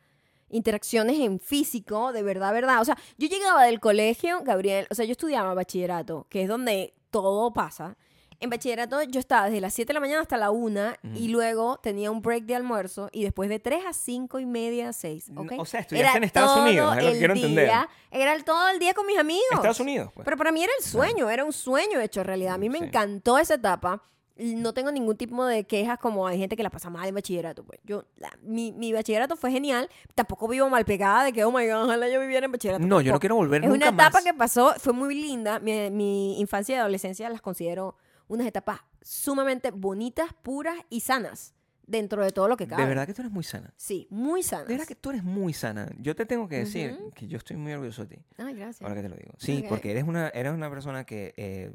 interacciones 0.51 1.18
en 1.20 1.41
físico, 1.41 2.12
de 2.12 2.22
verdad, 2.22 2.53
verdad. 2.53 2.81
O 2.81 2.85
sea, 2.85 2.97
yo 3.18 3.29
llegaba 3.29 3.64
del 3.64 3.81
colegio, 3.81 4.43
Gabriel, 4.45 4.87
o 4.91 4.95
sea, 4.95 5.05
yo 5.05 5.12
estudiaba 5.12 5.55
bachillerato, 5.55 6.26
que 6.29 6.43
es 6.43 6.49
donde 6.49 6.95
todo 7.11 7.53
pasa. 7.53 7.97
En 8.41 8.51
bachillerato 8.51 9.03
yo 9.03 9.18
estaba 9.18 9.47
desde 9.47 9.61
las 9.61 9.74
7 9.74 9.89
de 9.89 9.95
la 9.95 10.01
mañana 10.01 10.20
hasta 10.22 10.36
la 10.36 10.51
1 10.53 10.80
y 11.16 11.28
luego 11.28 11.78
tenía 11.82 12.11
un 12.12 12.22
break 12.22 12.45
de 12.45 12.55
almuerzo 12.55 13.09
y 13.12 13.24
después 13.24 13.49
de 13.49 13.59
3 13.59 13.84
a 13.89 13.93
5 13.93 14.39
y 14.39 14.47
media, 14.47 14.93
6, 14.93 15.32
¿ok? 15.34 15.53
O 15.59 15.64
sea, 15.64 15.80
estudiaste 15.80 16.18
en 16.18 16.24
Estados 16.24 16.57
Unidos, 16.57 16.97
es 16.97 17.03
lo 17.03 17.09
que 17.09 17.12
el 17.14 17.18
quiero 17.18 17.34
entender. 17.34 17.70
Era 18.12 18.34
el 18.34 18.45
todo 18.45 18.68
el 18.68 18.78
día 18.78 18.95
con 18.95 19.07
mis 19.07 19.18
amigos. 19.18 19.43
Estados 19.51 19.80
Unidos, 19.80 20.12
pues. 20.14 20.24
Pero 20.24 20.36
para 20.36 20.53
mí 20.53 20.62
era 20.62 20.72
el 20.78 20.84
sueño, 20.84 21.28
era 21.28 21.45
un 21.45 21.53
sueño 21.53 21.99
hecho 22.01 22.22
realidad. 22.22 22.55
A 22.55 22.59
mí 22.59 22.68
me 22.70 22.78
Sí. 22.78 22.84
encantó 22.84 23.39
esa 23.39 23.55
etapa. 23.55 24.05
No 24.36 24.72
tengo 24.72 24.93
ningún 24.93 25.16
tipo 25.16 25.45
de 25.45 25.64
quejas 25.64 25.99
como 25.99 26.24
hay 26.28 26.39
gente 26.39 26.57
que 26.57 26.62
la 26.62 26.70
pasa 26.70 26.89
mal 26.91 27.09
en 27.09 27.14
bachillerato. 27.16 27.64
Pues 27.64 27.80
yo, 27.82 28.05
la- 28.18 28.30
mi, 28.43 28.70
mi 28.70 28.93
bachillerato 28.93 29.34
fue 29.34 29.51
genial. 29.51 29.89
Tampoco 30.14 30.47
vivo 30.47 30.68
mal 30.70 30.84
pegada 30.84 31.24
de 31.24 31.32
que, 31.32 31.43
oh 31.43 31.51
my 31.51 31.66
god, 31.66 31.86
ojalá 31.86 32.09
yo 32.09 32.20
viviera 32.20 32.47
en 32.47 32.53
bachillerato. 32.53 32.86
No, 32.86 33.01
yo 33.01 33.11
no 33.12 33.18
quiero 33.18 33.34
volver 33.34 33.64
Es 33.64 33.68
nunca 33.68 33.86
una 33.91 33.95
etapa 34.05 34.18
más. 34.18 34.24
que 34.24 34.32
pasó, 34.34 34.74
fue 34.78 34.93
muy 34.93 35.16
linda. 35.20 35.59
Mi, 35.59 35.91
mi 35.91 36.39
infancia 36.39 36.76
y 36.76 36.78
adolescencia 36.78 37.28
las 37.30 37.41
considero 37.41 37.97
unas 38.29 38.47
etapas 38.47 38.81
sumamente 39.03 39.70
bonitas, 39.70 40.33
puras 40.43 40.76
y 40.91 41.01
sanas 41.01 41.55
dentro 41.87 42.22
de 42.22 42.31
todo 42.31 42.49
lo 42.49 42.57
que 42.59 42.66
cabe. 42.68 42.83
De 42.83 42.89
verdad 42.89 43.07
que 43.07 43.14
tú 43.14 43.22
eres 43.22 43.33
muy 43.33 43.45
sana. 43.45 43.72
Sí, 43.76 44.07
muy 44.11 44.43
sanas. 44.43 44.66
De 44.68 44.74
verdad 44.74 44.87
que 44.87 44.95
tú 44.95 45.09
eres 45.11 45.24
muy 45.24 45.55
sana. 45.55 45.91
Yo 45.99 46.14
te 46.14 46.26
tengo 46.26 46.47
que 46.49 46.59
decir 46.59 46.99
que 47.14 47.26
yo 47.29 47.39
estoy 47.39 47.57
muy 47.57 47.72
orgulloso 47.72 48.05
de 48.05 48.16
ti. 48.16 48.22
Ay, 48.37 48.55
gracias. 48.55 48.83
Ahora 48.83 48.95
que 48.97 49.03
te 49.03 49.09
lo 49.09 49.16
digo. 49.16 49.33
Sí, 49.39 49.64
porque 49.68 49.91
eres 49.91 50.05
una, 50.05 50.29
eres 50.29 50.53
una 50.53 50.68
persona 50.68 51.05
que 51.05 51.33
eh, 51.39 51.72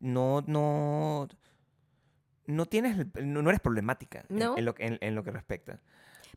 no, 0.00 0.42
no, 0.46 1.28
no 2.46 2.66
tienes, 2.66 2.96
no, 3.22 3.42
no 3.42 3.50
eres 3.50 3.60
problemática 3.60 4.24
No. 4.28 4.56
en, 4.56 4.64
lo, 4.64 4.74
que- 4.74 4.86
en, 4.86 4.98
en 5.00 5.14
lo 5.14 5.22
que 5.24 5.30
respecta. 5.30 5.80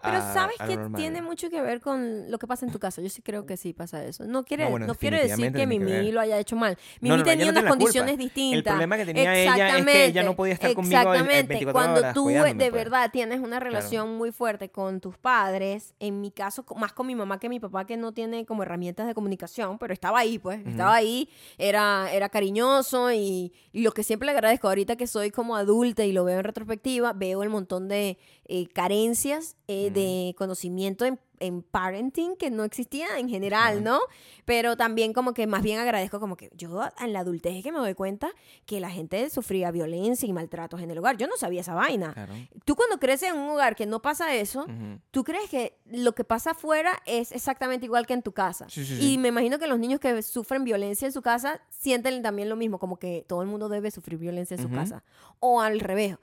Pero 0.01 0.17
a- 0.17 0.33
sabes 0.33 0.55
a 0.59 0.67
que 0.67 0.77
tiene 0.95 1.21
mucho 1.21 1.49
que 1.49 1.61
ver 1.61 1.81
con 1.81 2.29
lo 2.31 2.37
que 2.39 2.47
pasa 2.47 2.65
en 2.65 2.71
tu 2.71 2.79
casa. 2.79 3.01
Yo 3.01 3.09
sí 3.09 3.21
creo 3.21 3.45
que 3.45 3.57
sí 3.57 3.73
pasa 3.73 4.03
eso. 4.03 4.25
No 4.25 4.43
quiere, 4.43 4.69
No, 4.69 4.95
quiere 4.95 5.21
decir 5.23 5.51
que 5.51 5.59
que 5.59 5.67
Mimi 5.67 5.85
ver. 5.91 6.13
lo 6.13 6.19
haya 6.21 6.37
hecho 6.39 6.55
mal. 6.55 6.77
Mimi 7.01 7.17
No, 7.17 7.23
tenía 7.23 7.45
unas 7.45 7.63
culpa. 7.63 7.69
condiciones 7.69 8.17
distintas. 8.17 8.57
El 8.57 8.63
problema 8.63 8.97
que 8.97 9.05
tenía 9.05 9.35
ella 9.35 9.77
es 9.77 9.85
que 9.85 10.05
ella 10.05 10.23
no 10.23 10.35
podía 10.35 10.53
estar 10.53 10.73
conmigo 10.73 10.95
el- 10.99 11.07
el 11.07 11.13
Exactamente. 11.13 11.53
24 11.53 11.73
Cuando 11.73 11.99
horas 12.01 12.13
tú 12.13 12.27
de 12.27 12.53
pues. 12.55 12.71
verdad 12.71 13.09
tienes 13.11 13.39
una 13.39 13.59
relación 13.59 14.17
muy 14.17 14.31
fuerte 14.31 14.69
con 14.69 14.99
tus 15.01 15.17
padres, 15.17 15.93
en 15.99 16.21
mi 16.21 16.31
caso 16.31 16.65
más 16.75 16.93
con 16.93 17.07
mi 17.07 17.15
mamá 17.15 17.39
que 17.39 17.49
mi 17.49 17.59
papá 17.59 17.85
que 17.85 17.97
no 17.97 18.11
tiene 18.13 18.45
como 18.45 18.63
herramientas 18.63 19.07
de 19.07 19.13
comunicación, 19.13 19.77
pero 19.79 19.93
estaba 19.93 20.19
ahí, 20.19 20.37
pues, 20.39 20.65
estaba 20.65 20.93
ahí, 20.95 21.29
era, 21.57 22.09
era 22.11 22.29
cariñoso 22.29 23.11
y, 23.11 23.53
y 23.71 23.81
lo 23.81 23.91
que 23.91 24.03
siempre 24.03 24.25
le 24.27 24.31
agradezco 24.33 24.67
ahorita 24.67 24.95
que 24.95 25.07
soy 25.07 25.31
como 25.31 25.55
adulta 25.55 26.05
y 26.05 26.11
lo 26.11 26.23
veo 26.23 26.37
en 26.39 26.43
retrospectiva, 26.43 27.13
veo 27.13 27.43
el 27.43 27.49
montón 27.49 27.87
de 27.87 28.17
eh, 28.45 28.67
carencias 28.67 29.55
eh, 29.67 29.89
de 29.97 30.35
conocimiento 30.37 31.05
en, 31.05 31.19
en 31.39 31.61
parenting 31.61 32.35
que 32.35 32.49
no 32.49 32.63
existía 32.63 33.19
en 33.19 33.29
general, 33.29 33.83
¿no? 33.83 33.99
Pero 34.45 34.77
también 34.77 35.13
como 35.13 35.33
que 35.33 35.47
más 35.47 35.61
bien 35.61 35.79
agradezco 35.79 36.19
como 36.19 36.35
que 36.35 36.49
yo 36.55 36.81
en 36.99 37.13
la 37.13 37.19
adultez 37.19 37.55
es 37.57 37.63
que 37.63 37.71
me 37.71 37.79
doy 37.79 37.93
cuenta 37.93 38.29
que 38.65 38.79
la 38.79 38.89
gente 38.89 39.29
sufría 39.29 39.71
violencia 39.71 40.27
y 40.27 40.33
maltratos 40.33 40.81
en 40.81 40.91
el 40.91 40.97
hogar. 40.97 41.17
Yo 41.17 41.27
no 41.27 41.37
sabía 41.37 41.61
esa 41.61 41.73
vaina. 41.73 42.13
Claro. 42.13 42.33
Tú 42.65 42.75
cuando 42.75 42.99
creces 42.99 43.29
en 43.29 43.37
un 43.37 43.49
hogar 43.49 43.75
que 43.75 43.85
no 43.85 44.01
pasa 44.01 44.33
eso, 44.35 44.65
tú 45.11 45.23
crees 45.23 45.49
que 45.49 45.77
lo 45.85 46.13
que 46.13 46.23
pasa 46.23 46.51
afuera 46.51 47.01
es 47.05 47.31
exactamente 47.31 47.85
igual 47.85 48.07
que 48.07 48.13
en 48.13 48.21
tu 48.23 48.31
casa. 48.31 48.67
Sí, 48.69 48.85
sí, 48.85 48.93
Y 48.95 48.97
sí. 49.11 49.17
me 49.17 49.29
imagino 49.29 49.59
que 49.59 49.67
los 49.67 49.79
niños 49.79 49.99
que 49.99 50.21
sufren 50.21 50.63
violencia 50.63 51.05
en 51.05 51.11
su 51.11 51.21
casa 51.21 51.61
sienten 51.69 52.21
también 52.21 52.49
lo 52.49 52.55
mismo, 52.55 52.79
como 52.79 52.97
que 52.97 53.25
todo 53.27 53.41
el 53.41 53.47
mundo 53.47 53.69
debe 53.69 53.91
sufrir 53.91 54.17
violencia 54.17 54.55
en 54.55 54.61
su 54.61 54.69
casa. 54.69 55.03
O 55.39 55.61
al 55.61 55.79
revés. 55.79 56.17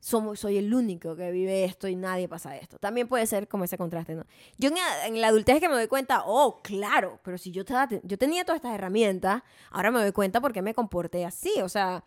Soy 0.00 0.56
el 0.56 0.72
único 0.74 1.14
que 1.14 1.30
vive 1.30 1.64
esto 1.64 1.86
y 1.86 1.94
nadie 1.94 2.26
pasa 2.26 2.56
esto. 2.56 2.78
También 2.78 3.06
puede 3.06 3.26
ser 3.26 3.46
como 3.48 3.64
ese 3.64 3.76
contraste, 3.76 4.14
¿no? 4.14 4.24
Yo 4.58 4.70
en, 4.70 4.76
en 5.06 5.20
la 5.20 5.28
adultez 5.28 5.60
que 5.60 5.68
me 5.68 5.74
doy 5.74 5.88
cuenta, 5.88 6.22
oh, 6.26 6.60
claro, 6.62 7.20
pero 7.22 7.36
si 7.38 7.50
yo, 7.50 7.60
estaba- 7.62 7.88
yo 8.02 8.16
tenía 8.18 8.44
todas 8.44 8.56
estas 8.58 8.74
herramientas, 8.74 9.42
ahora 9.70 9.90
me 9.90 10.00
doy 10.00 10.12
cuenta 10.12 10.40
por 10.40 10.52
qué 10.52 10.62
me 10.62 10.74
comporté 10.74 11.24
así. 11.26 11.52
O 11.62 11.68
sea, 11.68 12.04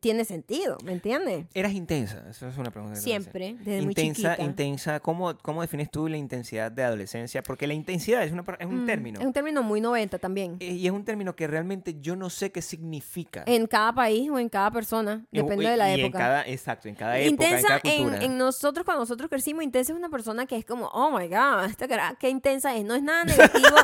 tiene 0.00 0.24
sentido, 0.24 0.76
¿me 0.84 0.92
entiendes? 0.92 1.46
Eras 1.54 1.72
intensa, 1.72 2.22
esa 2.28 2.48
es 2.48 2.58
una 2.58 2.70
pregunta. 2.70 2.94
que. 2.96 3.00
Siempre, 3.00 3.54
desde 3.60 3.80
muy 3.82 3.92
Intensa, 3.92 4.32
chiquita. 4.34 4.42
intensa. 4.42 5.00
¿Cómo, 5.00 5.36
¿Cómo 5.38 5.62
defines 5.62 5.90
tú 5.90 6.08
la 6.08 6.16
intensidad 6.18 6.70
de 6.70 6.84
adolescencia? 6.84 7.42
Porque 7.42 7.66
la 7.66 7.74
intensidad 7.74 8.22
es, 8.22 8.32
una, 8.32 8.44
es 8.58 8.66
un 8.66 8.84
Mm, 8.84 8.86
término. 8.86 9.20
Es 9.20 9.26
un 9.26 9.32
término 9.32 9.62
muy 9.62 9.80
90 9.80 10.18
también. 10.18 10.56
eh, 10.60 10.72
Y 10.72 10.86
es 10.86 10.92
un 10.92 11.04
término 11.04 11.34
que 11.34 11.46
realmente 11.46 11.96
yo 12.00 12.16
no 12.16 12.28
sé 12.30 12.52
qué 12.52 12.60
significa. 12.60 13.44
En 13.46 13.66
cada 13.66 13.92
país 13.94 14.28
o 14.30 14.38
en 14.38 14.48
cada 14.48 14.70
persona, 14.70 15.26
Y- 15.32 15.38
depende 15.38 15.64
y- 15.64 15.68
de 15.68 15.76
la 15.76 15.90
y 15.96 16.00
época. 16.00 16.18
En 16.18 16.22
cada, 16.24 16.42
exacto, 16.46 16.88
en 16.88 16.94
cada 16.94 17.18
época, 17.18 17.30
intensa 17.30 17.58
en 17.58 17.80
cada 17.82 17.94
en, 17.94 18.02
cultura. 18.04 18.24
en 18.24 18.38
nosotros, 18.38 18.84
cuando 18.84 19.02
nosotros 19.02 19.30
crecimos, 19.30 19.64
intensa 19.64 19.92
es 19.92 19.98
una 19.98 20.10
persona 20.10 20.44
que 20.46 20.56
es 20.56 20.64
como, 20.64 20.86
oh 20.88 21.10
my 21.18 21.28
god, 21.28 21.64
esta 21.70 21.88
cara, 21.88 22.14
qué 22.20 22.28
intensa 22.28 22.76
es. 22.76 22.84
No 22.84 22.94
es 22.94 23.02
nada 23.02 23.24
negativo. 23.24 23.76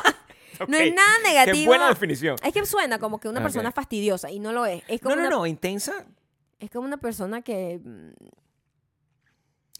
No 0.67 0.77
es 0.77 0.93
nada 0.93 1.09
negativo. 1.23 1.57
Qué 1.57 1.65
buena 1.67 1.89
definición. 1.89 2.37
Es 2.43 2.53
que 2.53 2.65
suena 2.65 2.99
como 2.99 3.19
que 3.19 3.27
una 3.29 3.39
Ok. 3.39 3.45
persona 3.45 3.71
fastidiosa 3.71 4.31
y 4.31 4.39
no 4.39 4.51
lo 4.51 4.65
es. 4.65 4.83
Es 4.87 5.01
como, 5.01 5.15
No, 5.15 5.21
no, 5.21 5.27
una, 5.27 5.35
no, 5.37 5.45
intensa 5.45 6.05
Es 6.59 6.69
como 6.69 6.85
una 6.87 6.97
persona 6.97 7.41
que. 7.41 7.79
mm, 7.83 8.11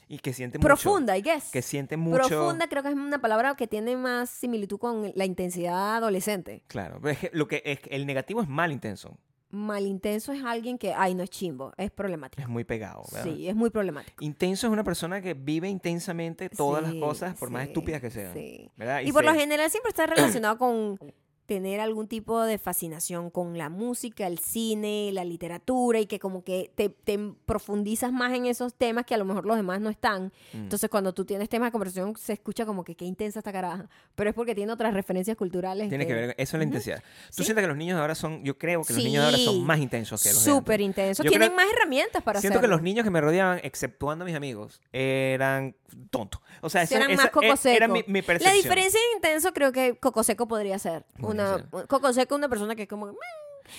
y 0.07 0.19
que 0.19 0.33
siente 0.33 0.59
mucho. 0.59 0.67
Profunda, 0.67 1.17
I 1.17 1.21
guess. 1.23 1.49
Que 1.51 1.61
siente 1.63 1.97
mucho. 1.97 2.27
Profunda 2.27 2.67
creo 2.67 2.83
que 2.83 2.89
es 2.89 2.95
una 2.95 3.19
palabra 3.19 3.55
que 3.55 3.65
tiene 3.67 3.95
más 3.97 4.29
similitud 4.29 4.77
con 4.77 5.11
la 5.15 5.25
intensidad 5.25 5.95
adolescente. 5.95 6.63
Claro, 6.67 6.99
pero 7.01 7.11
es 7.13 7.17
que 7.19 7.29
lo 7.33 7.47
que 7.47 7.63
es 7.65 7.79
el 7.89 8.05
negativo 8.05 8.41
es 8.41 8.47
mal 8.47 8.71
intenso. 8.71 9.17
Malintenso 9.55 10.31
es 10.33 10.43
alguien 10.43 10.77
que, 10.77 10.93
ay, 10.93 11.15
no 11.15 11.23
es 11.23 11.29
chimbo, 11.29 11.73
es 11.77 11.89
problemático. 11.91 12.41
Es 12.41 12.47
muy 12.47 12.63
pegado, 12.63 13.03
¿verdad? 13.11 13.23
Sí, 13.33 13.47
es 13.47 13.55
muy 13.55 13.69
problemático. 13.69 14.23
Intenso 14.23 14.67
es 14.67 14.73
una 14.73 14.83
persona 14.83 15.21
que 15.21 15.33
vive 15.33 15.69
intensamente 15.69 16.49
todas 16.49 16.85
Sí, 16.85 16.91
las 16.99 17.07
cosas, 17.07 17.37
por 17.37 17.49
más 17.49 17.67
estúpidas 17.67 18.01
que 18.01 18.09
sean. 18.11 18.33
sí. 18.33 18.69
¿verdad? 18.75 19.01
Y, 19.01 19.11
por 19.11 19.23
lo 19.23 19.33
general 19.33 19.69
siempre 19.71 19.89
está 19.89 20.05
relacionado 20.05 20.57
con 20.57 20.99
tener 21.45 21.79
algún 21.79 22.07
tipo 22.07 22.41
de 22.41 22.57
fascinación 22.57 23.29
con 23.29 23.57
la 23.57 23.69
música, 23.69 24.25
el 24.27 24.39
cine, 24.39 25.11
la 25.13 25.23
literatura 25.23 25.99
y 25.99 26.05
que 26.07 26.19
como 26.19 26.43
que 26.43 26.71
te, 26.75 26.89
te 26.89 27.19
profundizas 27.45 28.11
más 28.11 28.33
en 28.33 28.45
esos 28.45 28.73
temas 28.73 29.05
que 29.05 29.13
a 29.13 29.17
lo 29.17 29.25
mejor 29.25 29.45
los 29.45 29.55
demás 29.55 29.79
no 29.81 29.89
están. 29.89 30.33
Mm. 30.53 30.57
Entonces 30.57 30.89
cuando 30.89 31.13
tú 31.13 31.25
tienes 31.25 31.47
temas 31.49 31.67
de 31.67 31.71
conversación 31.71 32.15
se 32.17 32.33
escucha 32.33 32.65
como 32.65 32.83
que 32.83 32.95
qué 32.95 33.05
intensa 33.05 33.39
esta 33.39 33.51
caraja, 33.51 33.87
pero 34.15 34.29
es 34.29 34.35
porque 34.35 34.55
tiene 34.55 34.71
otras 34.71 34.93
referencias 34.93 35.37
culturales. 35.37 35.89
Tiene 35.89 36.07
que 36.07 36.13
ver, 36.13 36.35
eso 36.37 36.57
es 36.57 36.59
la 36.59 36.63
intensidad. 36.63 36.99
¿Tú 37.29 37.43
Sí. 37.43 37.43
sientes 37.45 37.63
que 37.63 37.67
los 37.67 37.77
niños 37.77 37.95
de 37.97 38.01
ahora 38.01 38.15
son, 38.15 38.43
yo 38.43 38.57
creo 38.57 38.83
que 38.83 38.93
los 38.93 39.03
niños 39.03 39.21
de 39.21 39.25
ahora 39.25 39.37
Sí. 39.37 39.45
son 39.45 39.63
más 39.65 39.79
intensos 39.79 40.21
que 40.23 40.29
los 40.29 40.43
de 40.43 40.51
Súper 40.51 40.81
intensos. 40.81 41.23
Yo 41.23 41.29
Tienen 41.29 41.49
creo- 41.49 41.57
más 41.57 41.67
herramientas 41.73 42.23
para 42.23 42.41
Siento 42.41 42.59
que 42.61 42.67
los 42.67 42.81
niños 42.81 43.03
que 43.03 43.09
me 43.11 43.21
rodeaban, 43.21 43.59
exceptuando 43.63 44.23
a 44.23 44.25
mis 44.25 44.35
amigos, 44.35 44.81
eran 44.91 45.75
tontos. 46.09 46.41
O 46.61 46.69
sea, 46.69 46.85
Sí, 46.85 46.93
esa, 46.95 47.03
eran 47.03 47.11
esa- 47.11 47.23
más 47.23 47.31
coco 47.31 47.45
e- 47.45 47.47
era 47.49 47.57
seco. 47.87 47.93
mi, 47.93 48.03
mi 48.07 48.21
La 48.39 48.51
diferencia 48.53 48.99
en 49.11 49.17
intenso 49.17 49.53
creo 49.53 49.71
que 49.71 49.95
Coco 49.97 50.23
Seco 50.23 50.47
podría 50.47 50.79
ser. 50.79 51.05
Una. 51.35 51.87
Coco 51.87 52.11
Seco 52.13 52.35
es 52.35 52.39
una 52.39 52.49
persona 52.49 52.75
que 52.75 52.83
es 52.83 52.89
como... 52.89 53.13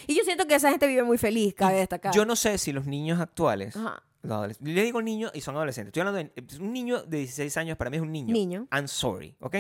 Y 0.07 0.17
yo 0.17 0.25
siento 0.25 0.47
que 0.47 0.55
esa 0.55 0.71
gente 0.71 0.87
vive 0.87 1.03
muy 1.03 1.19
feliz, 1.19 1.55
cabe 1.55 1.79
destacar. 1.79 2.13
Yo 2.15 2.25
no 2.25 2.37
sé 2.37 2.59
si 2.59 2.73
los 2.73 2.87
niños 2.87 3.21
actuales, 3.21 3.77
Ajá. 3.77 4.03
los 4.23 4.61
le 4.61 4.83
digo 4.83 5.01
niños 5.01 5.31
y 5.35 5.41
son 5.41 5.55
adolescentes. 5.55 5.91
Estoy 5.91 6.01
hablando 6.01 6.33
de 6.35 6.59
un 6.59 6.73
niño 6.73 7.03
de 7.05 7.19
16 7.19 7.57
años, 7.57 7.77
para 7.77 7.91
mí 7.91 7.97
es 7.97 8.03
un 8.03 8.11
niño. 8.11 8.33
Niño. 8.33 8.67
I'm 8.73 8.89
sorry, 8.89 9.37
¿ok? 9.41 9.57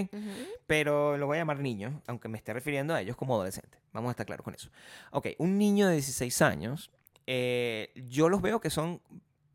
Pero 0.67 1.17
lo 1.17 1.27
voy 1.27 1.37
a 1.37 1.41
llamar 1.41 1.61
niño, 1.61 2.03
aunque 2.09 2.29
me 2.29 2.39
esté 2.39 2.53
refiriendo 2.53 2.93
a 2.95 3.01
ellos 3.01 3.17
como 3.17 3.35
adolescentes. 3.35 3.81
Vamos 3.93 4.09
a 4.09 4.11
estar 4.13 4.27
claros 4.27 4.43
con 4.45 4.55
eso. 4.55 4.69
Ok, 5.13 5.29
un 5.39 5.59
niño 5.59 5.87
de 5.87 5.95
16 5.95 6.43
años, 6.43 6.91
eh, 7.27 7.93
yo 8.09 8.29
los 8.29 8.43
veo 8.43 8.61
que 8.61 8.71
son, 8.71 9.01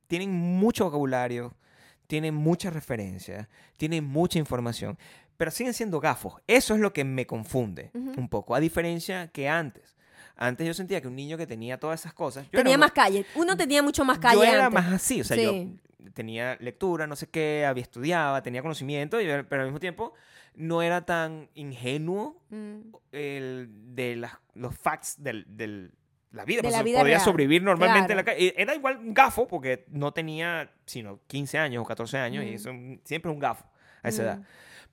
tienen 0.08 0.32
mucho 0.32 0.86
vocabulario, 0.86 1.54
tienen 2.08 2.34
muchas 2.34 2.74
referencias, 2.74 3.48
tienen 3.78 4.04
mucha 4.04 4.40
información, 4.40 4.98
pero 5.42 5.50
siguen 5.50 5.74
siendo 5.74 6.00
gafos. 6.00 6.36
Eso 6.46 6.76
es 6.76 6.80
lo 6.80 6.94
que 6.94 7.04
me 7.04 7.26
confunde 7.26 7.90
un 7.96 8.30
poco, 8.30 8.54
a 8.54 8.60
diferencia 8.60 9.30
que 9.30 9.50
antes. 9.50 9.98
Antes 10.36 10.68
yo 10.68 10.76
sentía 10.76 11.02
que 11.02 11.08
un 11.08 11.16
niño 11.16 11.36
que 11.36 11.48
tenía 11.48 11.80
todas 11.80 12.00
esas 12.02 12.14
cosas... 12.14 12.46
yo 12.52 12.60
tenía 12.60 12.78
más 12.78 12.92
calle. 12.92 13.26
Uno 13.34 13.58
tenía 13.58 13.82
mucho 13.82 14.06
más 14.06 14.20
calle 14.20 14.36
Yo 14.36 14.44
era 14.44 14.68
antes. 14.68 14.84
más 14.84 14.94
así, 14.94 15.22
o 15.22 15.24
sea, 15.24 15.36
Sí. 15.38 15.80
yo 15.98 16.12
tenía 16.14 16.58
lectura, 16.60 17.08
no 17.08 17.16
sé 17.16 17.28
qué, 17.28 17.66
había 17.66 17.82
estudiado, 17.82 18.40
tenía 18.44 18.62
conocimiento, 18.62 19.20
y- 19.20 19.26
pero 19.50 19.62
al 19.64 19.70
mismo 19.70 19.80
tiempo 19.80 20.14
no 20.54 20.84
era 20.84 21.08
tan 21.08 21.50
ingenuo 21.56 22.40
Mm. 22.52 22.94
el, 23.12 23.68
de 23.96 24.18
las, 24.18 24.34
los 24.54 24.78
facts 24.78 25.16
del, 25.24 25.46
del- 25.48 25.92
la 26.34 26.46
vida. 26.46 26.58
De 26.58 26.62
pues, 26.68 26.76
la 26.76 26.84
vida 26.84 27.00
podía 27.00 27.16
real. 27.16 27.26
sobrevivir 27.26 27.64
normalmente 27.64 28.14
en 28.14 28.18
la 28.18 28.24
calle. 28.24 28.54
Era 28.56 28.76
igual 28.76 28.98
un 28.98 29.16
gafo 29.16 29.48
porque 29.48 29.86
no 29.90 30.12
tenía 30.14 30.72
sino 30.86 31.20
15 31.26 31.58
años 31.58 31.82
o 31.82 31.86
14 31.88 32.20
años 32.20 32.44
y 32.46 32.52
Mm. 32.52 32.54
eso 32.54 32.70
siempre 33.06 33.32
es 33.32 33.34
un 33.34 33.40
gafo 33.40 33.66
a 34.04 34.10
esa 34.10 34.22
Mm. 34.22 34.26
edad. 34.26 34.42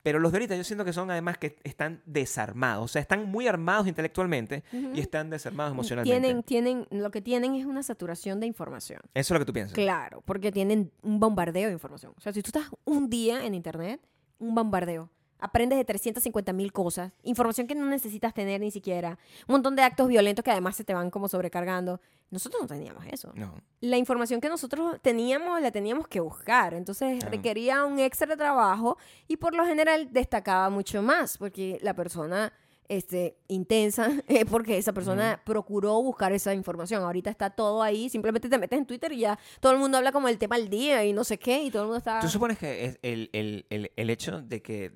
Pero 0.09 0.21
los 0.21 0.33
de 0.33 0.39
ahorita 0.39 0.57
yo 0.57 0.65
siento 0.65 0.87
que 0.87 0.95
son 0.95 1.11
además 1.11 1.37
que 1.37 1.59
están 1.65 2.01
desarmados, 2.07 2.83
o 2.83 2.89
sea, 2.89 3.03
están 3.03 3.27
muy 3.27 3.47
armados 3.47 3.87
intelectualmente 3.87 4.65
y 4.73 5.01
están 5.01 5.29
desarmados 5.29 5.75
emocionalmente. 5.75 6.19
Tienen, 6.19 6.43
tienen, 6.43 6.87
lo 6.91 7.11
que 7.11 7.21
tienen 7.21 7.55
es 7.55 7.67
una 7.67 7.83
saturación 7.83 8.41
de 8.41 8.47
información. 8.47 9.03
Eso 9.13 9.35
es 9.35 9.39
lo 9.39 9.41
que 9.41 9.45
tú 9.45 9.53
piensas. 9.53 9.75
Claro, 9.75 10.23
porque 10.25 10.51
tienen 10.51 10.91
un 11.03 11.21
bombardeo 11.21 11.67
de 11.67 11.75
información. 11.75 12.15
O 12.17 12.23
sea, 12.23 12.33
si 12.33 12.41
tú 12.41 12.49
estás 12.49 12.71
un 12.87 13.11
día 13.11 13.45
en 13.45 13.53
internet, 13.53 14.01
un 14.39 14.55
bombardeo. 14.55 15.11
Aprendes 15.41 15.79
de 15.79 15.85
350 15.85 16.53
mil 16.53 16.73
cosas, 16.73 17.13
información 17.23 17.67
que 17.67 17.75
no 17.75 17.87
necesitas 17.87 18.35
tener 18.35 18.61
ni 18.61 18.71
siquiera, 18.71 19.19
un 19.47 19.53
montón 19.53 19.77
de 19.77 19.83
actos 19.83 20.09
violentos 20.09 20.43
que 20.45 20.51
además 20.51 20.75
se 20.77 20.85
te 20.85 20.95
van 20.95 21.11
como 21.11 21.29
sobrecargando. 21.29 22.01
Nosotros 22.31 22.61
no 22.63 22.69
teníamos 22.69 23.05
eso. 23.07 23.33
No. 23.35 23.55
La 23.81 23.97
información 23.97 24.41
que 24.41 24.49
nosotros 24.49 24.97
teníamos 25.01 25.61
la 25.63 25.71
teníamos 25.71 26.09
que 26.09 26.21
buscar, 26.21 26.75
entonces 26.75 27.23
requería 27.25 27.85
un 27.85 27.99
extra 27.99 28.37
trabajo 28.37 28.99
y 29.29 29.37
por 29.37 29.55
lo 29.55 29.65
general 29.65 30.09
destacaba 30.13 30.69
mucho 30.71 31.03
más, 31.03 31.39
porque 31.39 31.79
la 31.83 31.95
persona 31.95 32.53
este, 32.89 33.37
intensa, 33.49 34.11
es 34.29 34.45
porque 34.47 34.77
esa 34.79 34.93
persona 34.93 35.41
procuró 35.45 36.03
buscar 36.03 36.33
esa 36.33 36.53
información. 36.55 37.03
Ahorita 37.03 37.31
está 37.31 37.51
todo 37.51 37.83
ahí, 37.83 38.09
simplemente 38.09 38.49
te 38.49 38.59
metes 38.59 38.79
en 38.79 38.87
Twitter 38.87 39.13
y 39.13 39.21
ya 39.21 39.39
todo 39.61 39.73
el 39.73 39.79
mundo 39.79 39.99
habla 39.99 40.11
como 40.11 40.27
el 40.29 40.39
tema 40.39 40.57
del 40.57 40.69
día 40.71 41.05
y 41.05 41.13
no 41.13 41.23
sé 41.25 41.39
qué, 41.39 41.63
y 41.63 41.71
todo 41.71 41.83
el 41.83 41.87
mundo 41.89 41.99
está... 41.99 42.19
¿Tú 42.21 42.29
supones 42.29 42.59
que 42.59 42.87
es 42.87 42.99
el, 43.03 43.29
el- 43.33 43.67
el- 43.71 43.93
el 43.95 44.11
hecho 44.11 44.41
de 44.43 44.63
que 44.63 44.93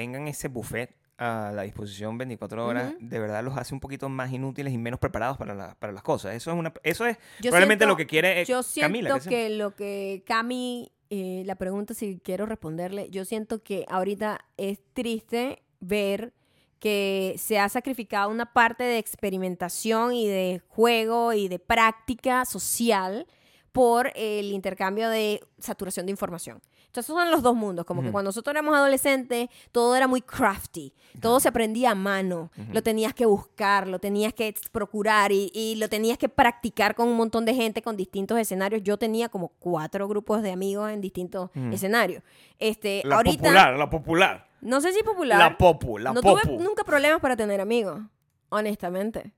tengan 0.00 0.28
ese 0.28 0.48
buffet 0.48 0.94
a 1.18 1.52
la 1.54 1.62
disposición 1.62 2.16
24 2.16 2.64
horas, 2.66 2.94
de 2.98 3.18
verdad 3.18 3.44
los 3.44 3.54
hace 3.58 3.74
un 3.74 3.80
poquito 3.80 4.08
más 4.08 4.32
inútiles 4.32 4.72
y 4.72 4.78
menos 4.78 4.98
preparados 4.98 5.36
para, 5.36 5.54
la- 5.54 5.74
para 5.78 5.92
las 5.92 6.02
cosas? 6.02 6.34
Eso 6.34 6.50
es, 6.50 6.56
una, 6.56 6.72
eso 6.82 7.04
es 7.04 7.18
Yo 7.40 7.50
probablemente 7.50 7.82
siento- 7.84 7.92
lo 7.92 7.96
que 7.98 8.06
quiere 8.06 8.40
eh, 8.40 8.44
Yo 8.46 8.62
siento 8.62 8.86
Camila. 8.88 9.20
que 9.20 9.50
lo 9.50 9.74
que 9.76 10.22
Cami, 10.26 10.90
eh, 11.10 11.42
la 11.44 11.56
pregunta 11.56 11.92
si 11.92 12.18
quiero 12.24 12.46
responderle, 12.46 13.10
yo 13.10 13.26
siento 13.26 13.62
que 13.62 13.84
ahorita 13.90 14.40
es 14.56 14.78
triste 14.94 15.62
ver 15.80 16.32
que 16.78 17.34
se 17.36 17.58
ha 17.58 17.68
sacrificado 17.68 18.30
una 18.30 18.54
parte 18.54 18.84
de 18.84 18.96
experimentación 18.96 20.14
y 20.14 20.26
de 20.26 20.62
juego 20.68 21.34
y 21.34 21.48
de 21.48 21.58
práctica 21.58 22.46
social 22.46 23.26
por 23.72 24.10
el 24.16 24.46
intercambio 24.52 25.10
de 25.10 25.42
saturación 25.58 26.06
de 26.06 26.12
información. 26.12 26.62
Entonces, 26.90 27.08
esos 27.10 27.16
son 27.22 27.30
los 27.30 27.42
dos 27.42 27.54
mundos. 27.54 27.86
Como 27.86 28.02
que 28.02 28.10
cuando 28.10 28.30
nosotros 28.30 28.52
éramos 28.52 28.74
adolescentes, 28.74 29.48
todo 29.70 29.94
era 29.94 30.08
muy 30.08 30.22
crafty. 30.22 30.92
Todo 31.20 31.38
se 31.38 31.48
aprendía 31.48 31.92
a 31.92 31.94
mano. 31.94 32.50
Lo 32.72 32.82
tenías 32.82 33.14
que 33.14 33.26
buscar, 33.26 33.86
lo 33.86 34.00
tenías 34.00 34.34
que 34.34 34.52
procurar 34.72 35.30
y, 35.30 35.52
y 35.54 35.76
lo 35.76 35.88
tenías 35.88 36.18
que 36.18 36.28
practicar 36.28 36.96
con 36.96 37.06
un 37.08 37.16
montón 37.16 37.44
de 37.44 37.54
gente, 37.54 37.80
con 37.80 37.96
distintos 37.96 38.38
escenarios. 38.40 38.82
Yo 38.82 38.96
tenía 38.96 39.28
como 39.28 39.48
cuatro 39.60 40.08
grupos 40.08 40.42
de 40.42 40.50
amigos 40.50 40.90
en 40.90 41.00
distintos 41.00 41.50
escenarios. 41.72 42.24
Este, 42.58 43.02
La 43.04 43.16
ahorita, 43.16 43.36
popular, 43.42 43.76
la 43.78 43.88
popular. 43.88 44.48
no 44.60 44.80
sé 44.80 44.92
si 44.92 45.04
popular. 45.04 45.38
La 45.38 45.56
popu, 45.56 45.96
la 45.96 46.12
no 46.12 46.20
popu. 46.20 46.40
tuve 46.42 46.58
nunca 46.58 46.82
problemas 46.82 47.20
para 47.20 47.36
tener 47.36 47.60
amigos. 47.60 48.00
Honestamente. 48.48 49.32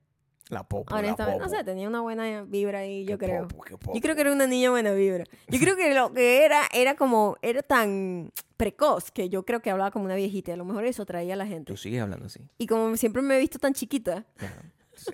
La 0.48 0.64
popu, 0.64 0.92
la 0.92 1.00
Honestamente. 1.00 1.42
No 1.42 1.48
sé, 1.48 1.64
tenía 1.64 1.88
una 1.88 2.00
buena 2.00 2.42
vibra 2.42 2.80
ahí, 2.80 3.04
yo 3.04 3.18
creo. 3.18 3.48
Yo 3.94 4.00
creo 4.00 4.14
que 4.14 4.20
era 4.20 4.32
una 4.32 4.46
niña 4.46 4.70
buena 4.70 4.92
vibra. 4.92 5.24
Yo 5.48 5.58
creo 5.58 5.76
que 5.76 5.94
lo 5.94 6.12
que 6.12 6.44
era, 6.44 6.62
era 6.72 6.94
como, 6.94 7.36
era 7.42 7.62
tan 7.62 8.32
precoz 8.56 9.10
que 9.10 9.28
yo 9.28 9.44
creo 9.44 9.60
que 9.60 9.70
hablaba 9.70 9.90
como 9.90 10.04
una 10.04 10.14
viejita. 10.14 10.52
A 10.52 10.56
lo 10.56 10.64
mejor 10.64 10.84
eso 10.84 11.06
traía 11.06 11.34
a 11.34 11.36
la 11.36 11.46
gente. 11.46 11.72
Tú 11.72 11.76
sigues 11.76 12.02
hablando 12.02 12.26
así. 12.26 12.40
Y 12.58 12.66
como 12.66 12.96
siempre 12.96 13.22
me 13.22 13.36
he 13.36 13.40
visto 13.40 13.58
tan 13.58 13.72
chiquita, 13.72 14.26
Claro. 14.36 14.62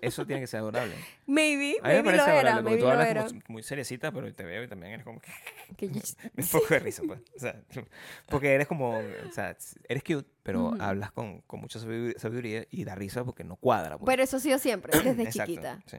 Eso 0.03 0.26
tiene 0.26 0.41
que 0.41 0.47
ser 0.47 0.61
adorable. 0.61 0.95
maybe, 1.26 1.76
A 1.82 1.89
mí 1.89 1.95
me 1.95 2.03
maybe 2.03 2.03
lo 2.03 2.05
parece 2.05 2.22
era, 2.22 2.30
adorable 2.30 2.62
porque 2.62 2.64
maybe 2.64 2.78
tú 2.80 2.84
lo 2.86 2.91
hablas 2.93 3.09
era. 3.09 3.24
como 3.26 3.41
muy 3.49 3.62
seriecita, 3.62 4.12
pero 4.12 4.32
te 4.34 4.45
veo 4.45 4.62
y 4.64 4.68
también 4.68 4.93
eres 4.93 5.05
como 5.05 5.20
que 5.20 5.30
Que 5.76 5.89
yo- 5.89 6.01
un 6.36 6.47
poco 6.49 6.66
de 6.70 6.78
risa, 6.80 7.03
pues. 7.07 7.20
O 7.36 7.39
sea, 7.39 7.61
porque 8.28 8.55
eres 8.55 8.66
como, 8.66 8.99
o 8.99 9.32
sea, 9.32 9.57
eres 9.89 10.03
cute, 10.03 10.28
pero 10.43 10.74
hablas 10.80 11.12
con, 11.12 11.41
con 11.43 11.61
mucha 11.61 11.78
sabidu- 11.78 12.16
sabiduría 12.18 12.66
y 12.70 12.84
da 12.84 12.95
risa 12.95 13.24
porque 13.24 13.45
no 13.45 13.57
cuadra. 13.57 13.99
pues. 13.99 14.07
Pero 14.07 14.22
eso 14.22 14.36
ha 14.39 14.41
sido 14.41 14.59
siempre, 14.59 14.93
desde 15.03 15.22
Exacto, 15.22 15.53
chiquita. 15.53 15.80
sí. 15.86 15.97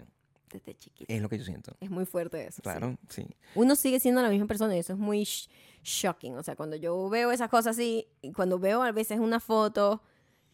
Desde 0.52 0.74
chiquita. 0.76 1.14
Es 1.14 1.22
lo 1.22 1.30
que 1.30 1.38
yo 1.38 1.44
siento. 1.46 1.78
Es 1.80 1.92
muy 1.92 2.06
fuerte 2.06 2.42
eso. 2.48 2.56
sí. 2.56 2.62
Claro, 2.64 2.98
sí. 3.08 3.28
Uno 3.54 3.76
sigue 3.76 4.00
siendo 4.00 4.20
la 4.24 4.30
misma 4.30 4.48
persona 4.48 4.76
y 4.76 4.80
eso 4.80 4.94
es 4.94 5.00
muy 5.00 5.22
sh- 5.22 5.48
shocking. 5.84 6.36
O 6.38 6.42
sea, 6.42 6.56
cuando 6.56 6.76
yo 6.76 7.08
veo 7.08 7.32
esas 7.32 7.50
cosas 7.50 7.76
así, 7.78 8.08
cuando 8.36 8.58
veo 8.58 8.82
a 8.82 8.92
veces 8.92 9.20
una 9.20 9.40
foto 9.40 10.02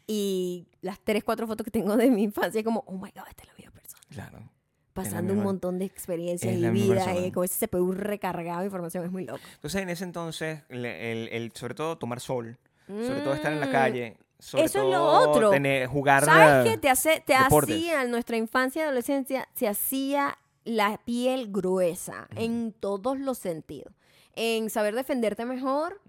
y 0.08 0.68
las 0.82 1.00
tres, 1.00 1.24
cuatro 1.24 1.48
fotos 1.48 1.64
que 1.66 1.72
tengo 1.72 1.98
de 1.98 2.10
mi 2.12 2.24
infancia, 2.24 2.60
es 2.60 2.66
como, 2.66 2.84
oh 2.88 2.94
my 2.94 3.12
God, 3.16 3.24
esta 3.28 3.44
es 3.44 3.48
la 3.50 3.54
misma 3.56 3.72
persona. 3.72 4.02
Claro. 4.10 4.50
Pasando 4.94 5.34
un 5.34 5.44
montón 5.44 5.78
de 5.78 5.86
experiencias 5.86 6.54
es 6.54 6.62
y 6.62 6.70
vida, 6.70 7.16
eh, 7.18 7.32
con 7.34 7.44
ese 7.44 7.68
CPU 7.68 7.92
recargado 7.92 8.60
de 8.62 8.66
información, 8.68 9.04
es 9.04 9.12
muy 9.12 9.26
loco. 9.26 9.42
Entonces, 9.56 9.82
en 9.82 9.90
ese 9.90 10.06
entonces, 10.06 10.62
el, 10.70 10.86
el- 10.86 11.52
sobre 11.54 11.74
todo 11.76 11.98
tomar 11.98 12.22
sol, 12.22 12.58
sobre 12.88 13.20
todo 13.22 13.34
estar 13.34 13.52
en 13.52 13.60
la 13.60 13.66
Mm. 13.68 13.72
calle, 13.72 14.18
sobre 14.40 14.64
Eso 14.66 14.80
es 14.80 14.86
lo 14.86 14.92
todo 14.92 15.30
otro. 15.32 15.50
tener, 15.50 15.88
jugar 15.88 16.24
¿Sabes 16.24 16.72
qué? 16.72 16.78
Te, 16.78 16.90
hace, 16.90 17.22
te 17.26 17.34
deportes. 17.38 17.76
hacía, 17.76 18.04
en 18.04 18.12
nuestra 18.12 18.38
infancia 18.38 18.82
y 18.82 18.84
adolescencia, 18.86 19.50
se 19.54 19.68
hacía 19.68 20.38
la 20.64 20.98
piel 21.04 21.52
gruesa 21.52 22.28
en 22.36 22.72
todos 22.72 23.20
los 23.20 23.38
sentidos. 23.38 23.92
En 24.36 24.70
saber 24.70 24.96
defenderte 24.96 25.46
mejor, 25.46 26.02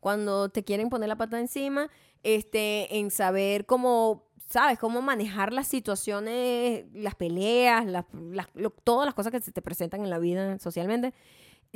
cuando 0.00 0.48
te 0.48 0.64
quieren 0.64 0.88
poner 0.88 1.08
la 1.08 1.16
pata 1.16 1.38
encima, 1.38 1.90
este, 2.22 2.98
en 2.98 3.10
saber 3.10 3.66
cómo, 3.66 4.24
¿sabes? 4.48 4.78
Cómo 4.78 5.02
manejar 5.02 5.52
las 5.52 5.68
situaciones, 5.68 6.86
las 6.94 7.14
peleas, 7.14 7.84
las- 7.86 8.04
las- 8.30 8.48
lo- 8.54 8.70
todas 8.70 9.04
las 9.06 9.14
cosas 9.14 9.32
que 9.32 9.40
se 9.40 9.52
te 9.52 9.60
presentan 9.62 10.02
en 10.02 10.10
la 10.10 10.18
vida 10.18 10.58
socialmente. 10.58 11.12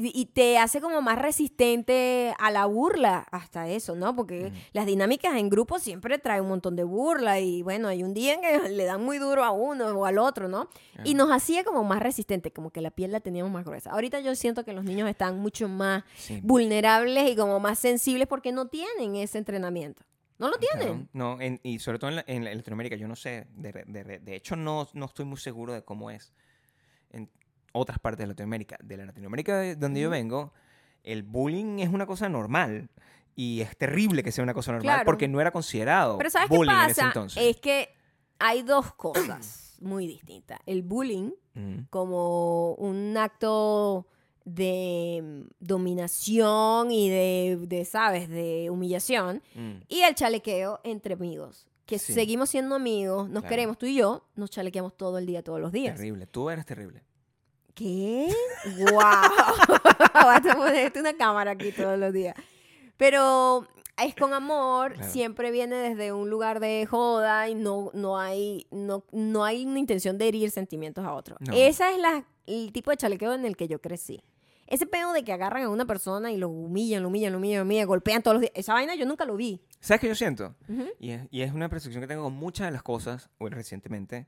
Y, 0.00 0.26
te 0.26 0.58
hace 0.58 0.80
como 0.80 1.02
más 1.02 1.18
resistente 1.18 2.32
a 2.38 2.52
la 2.52 2.66
burla, 2.66 3.26
hasta 3.32 3.68
eso, 3.68 3.96
¿no? 3.96 4.14
Porque 4.14 4.52
las 4.72 4.86
dinámicas 4.86 5.34
en 5.36 5.48
grupo 5.50 5.80
siempre 5.80 6.18
traen 6.20 6.42
un 6.44 6.50
montón 6.50 6.76
de 6.76 6.84
burla 6.84 7.40
y 7.40 7.62
bueno, 7.62 7.88
hay 7.88 8.04
un 8.04 8.14
día 8.14 8.34
en 8.34 8.40
que 8.40 8.68
le 8.68 8.84
dan 8.84 9.02
muy 9.04 9.18
duro 9.18 9.42
a 9.42 9.50
uno 9.50 9.88
o 9.88 10.04
al 10.06 10.18
otro, 10.18 10.46
¿no? 10.46 10.68
Y 11.02 11.14
nos 11.14 11.32
hacía 11.32 11.64
como 11.64 11.82
más 11.82 12.00
resistente, 12.00 12.52
como 12.52 12.70
que 12.70 12.80
la 12.80 12.92
piel 12.92 13.10
la 13.10 13.18
teníamos 13.18 13.52
más 13.52 13.64
gruesa. 13.64 13.90
Ahorita 13.90 14.20
yo 14.20 14.36
siento 14.36 14.64
que 14.64 14.72
los 14.72 14.84
niños 14.84 15.08
están 15.08 15.36
mucho 15.40 15.68
más 15.68 16.04
Sí. 16.16 16.38
vulnerables 16.44 17.28
y 17.30 17.34
como 17.34 17.58
más 17.58 17.80
sensibles 17.80 18.28
porque 18.28 18.52
no 18.52 18.68
tienen 18.68 19.16
ese 19.16 19.38
entrenamiento. 19.38 20.04
No 20.38 20.48
lo 20.48 20.58
tienen. 20.58 21.08
No, 21.12 21.40
en- 21.40 21.58
y 21.64 21.80
sobre 21.80 21.98
todo 21.98 22.10
en, 22.10 22.16
la- 22.16 22.24
en 22.28 22.44
la- 22.44 22.52
en 22.52 22.58
Latinoamérica, 22.58 22.94
yo 22.94 23.08
no 23.08 23.16
sé, 23.16 23.48
de, 23.56 23.72
de 24.22 24.36
hecho 24.36 24.54
no, 24.54 24.86
no 24.92 25.06
estoy 25.06 25.24
muy 25.24 25.38
seguro 25.38 25.72
de 25.72 25.82
cómo 25.82 26.08
es 26.12 26.32
en 27.10 27.28
otras 27.72 27.98
partes 27.98 28.24
de 28.24 28.28
Latinoamérica. 28.28 28.76
De 28.82 28.96
la 28.96 29.06
Latinoamérica 29.06 29.58
de 29.58 29.76
donde 29.76 30.00
yo 30.00 30.10
vengo, 30.10 30.52
el 31.04 31.22
bullying 31.22 31.78
es 31.80 31.88
una 31.90 32.06
cosa 32.06 32.28
normal 32.28 32.88
y 33.34 33.60
es 33.60 33.76
terrible 33.76 34.22
que 34.22 34.32
sea 34.32 34.42
una 34.44 34.54
cosa 34.54 34.72
normal 34.72 34.94
Claro. 34.96 35.04
porque 35.06 35.28
no 35.28 35.40
era 35.40 35.50
considerado 35.52 36.18
Pero 36.18 36.30
¿sabes 36.30 36.48
qué 36.50 36.56
bullying 36.56 36.72
en 36.74 36.90
ese 36.90 36.94
pasa? 37.00 37.06
entonces. 37.06 37.42
Es 37.44 37.56
que 37.60 37.88
hay 38.38 38.62
dos 38.62 38.94
cosas 38.94 39.76
muy 39.80 40.06
distintas. 40.06 40.58
El 40.66 40.82
bullying 40.82 41.30
como 41.90 42.74
un 42.74 43.16
acto 43.16 44.06
de 44.44 45.20
mm, 45.22 45.50
dominación 45.60 46.90
y 46.90 47.10
de, 47.10 47.58
de, 47.66 47.84
¿sabes?, 47.84 48.28
de 48.28 48.70
humillación. 48.70 49.42
Mm. 49.54 49.72
Y 49.88 50.00
el 50.00 50.14
chalequeo 50.14 50.80
entre 50.84 51.14
amigos. 51.14 51.68
Que 51.86 51.98
Sí. 51.98 52.12
seguimos 52.12 52.50
siendo 52.50 52.74
amigos, 52.74 53.28
nos 53.30 53.42
Claro. 53.42 53.48
queremos 53.48 53.78
tú 53.78 53.86
y 53.86 53.96
yo, 53.96 54.26
nos 54.36 54.50
chalequeamos 54.50 54.96
todo 54.96 55.18
el 55.18 55.26
día, 55.26 55.42
todos 55.42 55.60
los 55.60 55.72
días. 55.72 55.96
Terrible. 55.96 56.26
Tú 56.26 56.50
eres 56.50 56.66
terrible. 56.66 57.02
¿Qué? 57.78 58.28
¡Wow! 58.78 58.90
Vas 60.14 60.44
a 60.46 60.54
ponerte 60.56 60.98
una 60.98 61.16
cámara 61.16 61.52
aquí 61.52 61.70
todos 61.70 61.96
los 61.96 62.12
días. 62.12 62.34
Pero 62.96 63.66
es 64.04 64.14
con 64.16 64.32
amor, 64.34 64.94
Claro. 64.94 65.12
siempre 65.12 65.50
viene 65.52 65.76
desde 65.76 66.12
un 66.12 66.28
lugar 66.28 66.58
de 66.58 66.86
joda 66.86 67.48
y 67.48 67.54
no, 67.54 67.90
no, 67.94 68.18
hay, 68.18 68.66
no, 68.72 69.04
no 69.12 69.44
hay 69.44 69.64
una 69.64 69.78
intención 69.78 70.18
de 70.18 70.26
herir 70.28 70.50
sentimientos 70.50 71.04
a 71.04 71.12
otros. 71.14 71.38
No. 71.40 71.52
Ese 71.54 71.88
es 71.92 71.98
la, 71.98 72.24
el 72.46 72.72
tipo 72.72 72.90
de 72.90 72.96
chalequeo 72.96 73.32
en 73.34 73.44
el 73.44 73.56
que 73.56 73.68
yo 73.68 73.80
crecí. 73.80 74.22
Ese 74.66 74.84
pedo 74.86 75.12
de 75.12 75.22
que 75.24 75.32
agarran 75.32 75.62
a 75.62 75.68
una 75.70 75.86
persona 75.86 76.30
y 76.32 76.36
lo 76.36 76.48
humillan, 76.48 77.02
lo 77.02 77.08
humillan, 77.08 77.32
lo 77.32 77.38
humillan, 77.38 77.58
lo 77.60 77.64
humillan, 77.64 77.86
golpean 77.86 78.22
todos 78.22 78.34
los 78.34 78.40
días. 78.42 78.52
Esa 78.56 78.74
vaina 78.74 78.96
yo 78.96 79.06
nunca 79.06 79.24
lo 79.24 79.36
vi. 79.36 79.62
¿Sabes 79.80 80.00
qué 80.00 80.08
yo 80.08 80.14
siento? 80.16 80.54
Ujú. 80.68 80.88
Y 80.98 81.10
es, 81.12 81.22
y 81.30 81.42
es 81.42 81.52
una 81.52 81.68
percepción 81.68 82.02
que 82.02 82.08
tengo 82.08 82.24
con 82.24 82.34
muchas 82.34 82.66
de 82.66 82.72
las 82.72 82.82
cosas, 82.82 83.30
bueno, 83.38 83.56
recientemente, 83.56 84.26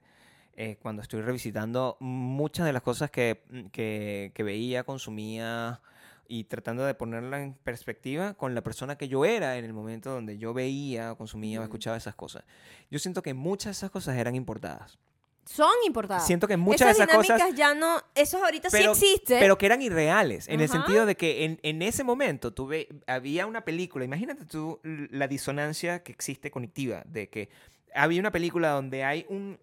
eh, 0.62 0.76
cuando 0.76 1.00
estoy 1.00 1.22
revisitando 1.22 1.96
muchas 2.00 2.66
de 2.66 2.74
las 2.74 2.82
cosas 2.82 3.10
que, 3.10 3.44
mm, 3.48 3.66
que, 3.68 4.30
que 4.34 4.42
veía, 4.42 4.84
consumía 4.84 5.80
y 6.28 6.44
tratando 6.44 6.84
de 6.84 6.92
ponerla 6.92 7.42
en 7.42 7.54
perspectiva 7.54 8.34
con 8.34 8.54
la 8.54 8.60
persona 8.60 8.98
que 8.98 9.08
yo 9.08 9.24
era 9.24 9.56
en 9.56 9.64
el 9.64 9.72
momento 9.72 10.10
donde 10.10 10.36
yo 10.36 10.52
veía, 10.52 11.14
consumía 11.14 11.60
o 11.60 11.62
Ujú. 11.62 11.68
escuchaba 11.68 11.96
esas 11.96 12.14
cosas. 12.14 12.44
Yo 12.90 12.98
siento 12.98 13.22
que 13.22 13.32
muchas 13.32 13.68
de 13.68 13.70
esas 13.70 13.90
cosas 13.90 14.18
eran 14.18 14.34
importadas. 14.34 14.98
Son 15.46 15.72
importadas. 15.86 16.26
Siento 16.26 16.46
que 16.46 16.58
muchas 16.58 16.88
de 16.88 16.92
esas 16.92 17.08
esas 17.08 17.16
cosas 17.16 17.36
dinámicas 17.38 17.58
ya 17.58 17.72
no. 17.72 18.02
Esos 18.14 18.42
ahorita 18.42 18.68
pero, 18.70 18.94
sí 18.94 19.06
existen. 19.14 19.38
pero 19.40 19.56
que 19.56 19.64
eran 19.64 19.80
irreales, 19.80 20.46
en 20.46 20.60
el 20.60 20.68
sentido 20.68 21.06
de 21.06 21.16
que 21.16 21.46
en, 21.46 21.58
en 21.62 21.80
ese 21.80 22.04
momento 22.04 22.52
tuve, 22.52 22.86
había 23.06 23.46
una 23.46 23.64
película, 23.64 24.04
imagínate 24.04 24.44
tú 24.44 24.78
la 24.84 25.26
disonancia 25.26 26.02
que 26.02 26.12
existe 26.12 26.50
cognitiva, 26.50 27.02
de 27.06 27.30
que 27.30 27.48
había 27.94 28.20
una 28.20 28.30
película 28.30 28.72
donde 28.72 29.04
hay 29.04 29.24
un, 29.30 29.58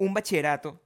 un 0.00 0.12
bachillerato, 0.14 0.80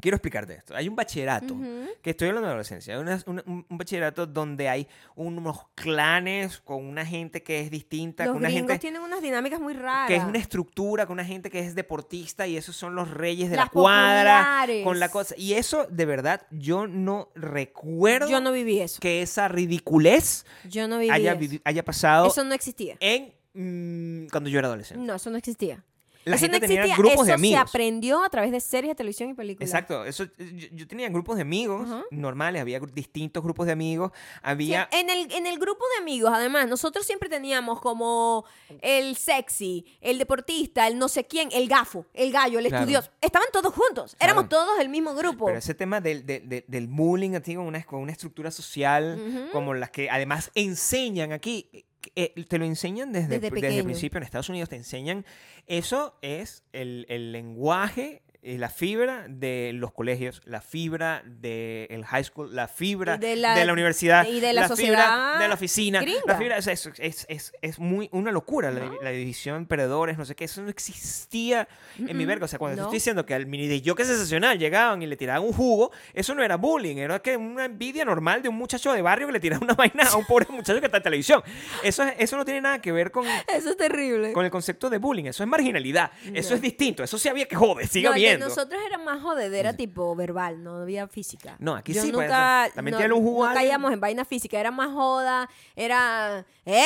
quiero 0.00 0.16
explicarte 0.16 0.54
esto, 0.54 0.74
hay 0.74 0.88
un 0.88 0.96
bachillerato, 0.96 1.54
que 2.00 2.10
estoy 2.10 2.28
hablando 2.28 2.46
de 2.48 2.52
adolescencia, 2.54 2.98
una- 2.98 3.22
una- 3.26 3.42
un, 3.46 3.66
bachillerato 3.68 4.26
donde 4.26 4.68
hay 4.68 4.88
unos 5.16 5.66
clanes 5.74 6.60
con 6.60 6.84
una 6.86 7.04
gente 7.04 7.42
que 7.42 7.60
es 7.60 7.70
distinta, 7.70 8.24
Los 8.24 8.32
con 8.32 8.40
una 8.42 8.50
gente 8.50 8.78
tienen 8.78 9.02
unas 9.02 9.20
dinámicas 9.20 9.60
muy 9.60 9.74
raras. 9.74 10.08
que 10.08 10.16
es 10.16 10.24
una 10.24 10.38
estructura, 10.38 11.04
con 11.06 11.14
una 11.14 11.24
gente 11.26 11.50
que 11.50 11.58
es 11.60 11.74
deportista 11.74 12.46
y 12.46 12.56
esos 12.56 12.74
son 12.74 12.94
los 12.94 13.10
reyes 13.10 13.50
de 13.50 13.56
Las 13.56 13.66
la 13.66 13.70
cuadra, 13.70 14.38
populares. 14.40 14.84
con 14.84 14.98
la 14.98 15.08
cosa. 15.10 15.34
Y 15.36 15.52
eso, 15.54 15.86
de 15.90 16.04
verdad, 16.06 16.46
yo 16.50 16.86
no 16.86 17.28
recuerdo 17.34 18.28
Yo 18.30 18.40
no 18.40 18.50
viví 18.50 18.80
eso. 18.80 18.98
que 18.98 19.20
esa 19.22 19.46
ridiculez 19.48 20.46
Yo 20.64 20.88
no 20.88 20.98
viví 20.98 21.10
haya, 21.12 21.34
eso. 21.34 21.60
haya 21.64 21.84
pasado 21.84 22.26
Eso 22.28 22.42
no 22.44 22.54
existía. 22.54 22.96
en 22.98 23.34
mm, 23.54 24.28
cuando 24.30 24.48
yo 24.48 24.58
era 24.58 24.68
adolescente. 24.68 25.04
No, 25.04 25.14
eso 25.16 25.28
no 25.30 25.36
existía. 25.36 25.84
La 26.24 26.36
eso 26.36 26.44
gente 26.44 26.60
no 26.60 26.66
tenía 26.66 26.96
grupos 26.96 27.26
de 27.26 27.32
eso 27.32 27.34
amigos. 27.34 27.58
se 27.58 27.68
aprendió 27.68 28.22
a 28.24 28.28
través 28.30 28.52
de 28.52 28.60
series 28.60 28.90
de 28.92 28.94
televisión 28.94 29.30
y 29.30 29.34
películas. 29.34 29.68
Exacto, 29.68 30.04
eso, 30.04 30.24
yo, 30.38 30.68
yo 30.72 30.86
tenía 30.86 31.08
grupos 31.08 31.36
de 31.36 31.42
amigos 31.42 31.88
normales, 32.10 32.60
había 32.62 32.78
distintos 32.80 33.42
grupos 33.42 33.66
de 33.66 33.72
amigos, 33.72 34.12
había... 34.42 34.88
Sí, 34.92 34.98
en, 35.00 35.10
el, 35.10 35.32
en 35.32 35.46
el 35.46 35.58
grupo 35.58 35.84
de 35.96 36.02
amigos, 36.02 36.30
además, 36.32 36.68
nosotros 36.68 37.04
siempre 37.04 37.28
teníamos 37.28 37.80
como 37.80 38.44
el 38.80 39.16
sexy, 39.16 39.84
el 40.00 40.18
deportista, 40.18 40.86
el 40.86 40.98
no 40.98 41.08
sé 41.08 41.26
quién, 41.26 41.48
el 41.52 41.68
gafo, 41.68 42.06
el 42.14 42.30
gallo, 42.32 42.58
el 42.58 42.68
Claro. 42.68 42.82
estudioso. 42.84 43.10
Estaban 43.20 43.48
todos 43.52 43.74
juntos. 43.74 44.14
Claro. 44.16 44.32
Éramos 44.32 44.48
todos 44.48 44.78
el 44.80 44.88
mismo 44.88 45.14
grupo. 45.14 45.46
Pero 45.46 45.58
ese 45.58 45.74
tema 45.74 46.00
del, 46.00 46.24
del- 46.24 46.48
del- 46.48 46.64
del 46.68 46.86
bullying 46.86 47.34
así, 47.34 47.54
con 47.54 47.66
una, 47.66 47.82
con 47.84 48.00
una 48.00 48.12
estructura 48.12 48.50
social, 48.50 49.48
como 49.52 49.74
las 49.74 49.90
que 49.90 50.08
además 50.08 50.50
enseñan 50.54 51.32
aquí, 51.32 51.68
eh, 52.16 52.44
te 52.48 52.58
lo 52.58 52.64
enseñan 52.64 53.12
desde, 53.12 53.38
Desde 53.38 53.50
desde, 53.50 53.78
el 53.78 53.84
principio 53.84 54.18
en 54.18 54.24
Estados 54.24 54.48
Unidos, 54.48 54.68
te 54.68 54.76
enseñan, 54.76 55.24
eso 55.66 56.18
es 56.22 56.64
el, 56.72 57.06
el 57.08 57.32
lenguaje, 57.32 58.22
la 58.44 58.68
fibra 58.70 59.24
de 59.28 59.70
los 59.72 59.92
colegios, 59.92 60.42
la 60.46 60.60
fibra 60.60 61.22
del 61.24 62.04
high 62.04 62.24
school, 62.24 62.54
la 62.54 62.66
fibra 62.66 63.16
de 63.16 63.28
de 63.28 63.36
la, 63.36 63.64
la- 63.64 63.72
universidad, 63.72 64.26
y 64.26 64.40
de 64.40 64.52
la 64.52 64.62
fibra 64.62 64.68
sociedad 64.68 65.38
de 65.38 65.46
la 65.48 65.54
oficina, 65.54 66.02
la 66.26 66.36
fibra, 66.36 66.56
es, 66.58 66.66
es, 66.66 67.24
es, 67.28 67.52
es 67.62 67.78
muy 67.78 68.08
una 68.10 68.32
locura, 68.32 68.72
la, 68.72 68.80
No. 68.80 69.00
la 69.00 69.10
división 69.10 69.58
en 69.58 69.66
perdedores, 69.66 70.18
no 70.18 70.24
sé 70.24 70.34
qué, 70.34 70.44
eso 70.44 70.60
no 70.60 70.70
existía 70.70 71.68
en 71.98 72.16
mi 72.16 72.24
Mm-mm, 72.24 72.26
verga, 72.26 72.44
o 72.46 72.48
sea, 72.48 72.58
cuando 72.58 72.76
te 72.76 72.82
estoy 72.82 72.96
diciendo 72.96 73.24
que 73.24 73.34
al 73.34 73.46
mini 73.46 73.68
de 73.68 73.80
yo 73.80 73.94
que 73.94 74.04
sensacional 74.04 74.58
llegaban 74.58 75.00
y 75.02 75.06
le 75.06 75.16
tiraban 75.16 75.44
un 75.44 75.52
jugo, 75.52 75.92
eso 76.12 76.34
no 76.34 76.42
era 76.42 76.56
bullying, 76.56 76.96
era 76.96 77.20
que 77.20 77.36
una 77.36 77.66
envidia 77.66 78.04
normal 78.04 78.42
de 78.42 78.48
un 78.48 78.56
muchacho 78.56 78.92
de 78.92 79.02
barrio 79.02 79.28
que 79.28 79.34
le 79.34 79.40
tiraba 79.40 79.64
una 79.64 79.74
vaina 79.78 80.02
a 80.04 80.16
un 80.16 80.24
pobre 80.26 80.46
muchacho 80.50 80.80
que 80.80 80.86
está 80.86 80.96
en 80.96 81.02
televisión. 81.04 81.42
Eso, 81.84 82.02
es- 82.02 82.14
eso 82.18 82.36
no 82.36 82.44
tiene 82.44 82.60
nada 82.62 82.80
que 82.80 82.90
ver 82.90 83.12
con, 83.12 83.24
Eso 83.54 83.70
es 83.70 83.76
terrible. 83.76 84.32
con 84.32 84.44
el 84.44 84.50
concepto 84.50 84.90
de 84.90 84.98
bullying, 84.98 85.26
eso 85.26 85.44
es 85.44 85.48
marginalidad, 85.48 86.10
eso 86.34 86.54
es 86.56 86.60
distinto, 86.60 87.04
eso 87.04 87.18
sí 87.18 87.28
había 87.28 87.46
que 87.46 87.54
joder, 87.56 87.86
siga 87.86 88.10
No, 88.10 88.16
el 88.32 88.38
de 88.40 88.44
viendo. 88.46 88.54
nosotros 88.54 88.80
era 88.86 88.98
más 88.98 89.22
jodedera 89.22 89.72
tipo 89.74 90.14
verbal, 90.16 90.62
no 90.62 90.76
había 90.82 91.06
física. 91.08 91.56
No, 91.58 91.74
aquí 91.74 91.92
Yo 91.92 92.02
sí, 92.02 92.12
pues, 92.12 92.26
nunca, 92.28 92.66
eso. 92.66 92.74
También 92.74 92.92
no, 92.92 92.98
tiene 92.98 93.14
un 93.14 93.22
jugo 93.22 93.46
no 93.48 93.54
caíamos 93.54 93.92
en 93.92 94.00
vaina 94.00 94.24
física, 94.24 94.58
era 94.58 94.70
más 94.70 94.90
joda, 94.92 95.48
era, 95.76 96.44
eh, 96.64 96.82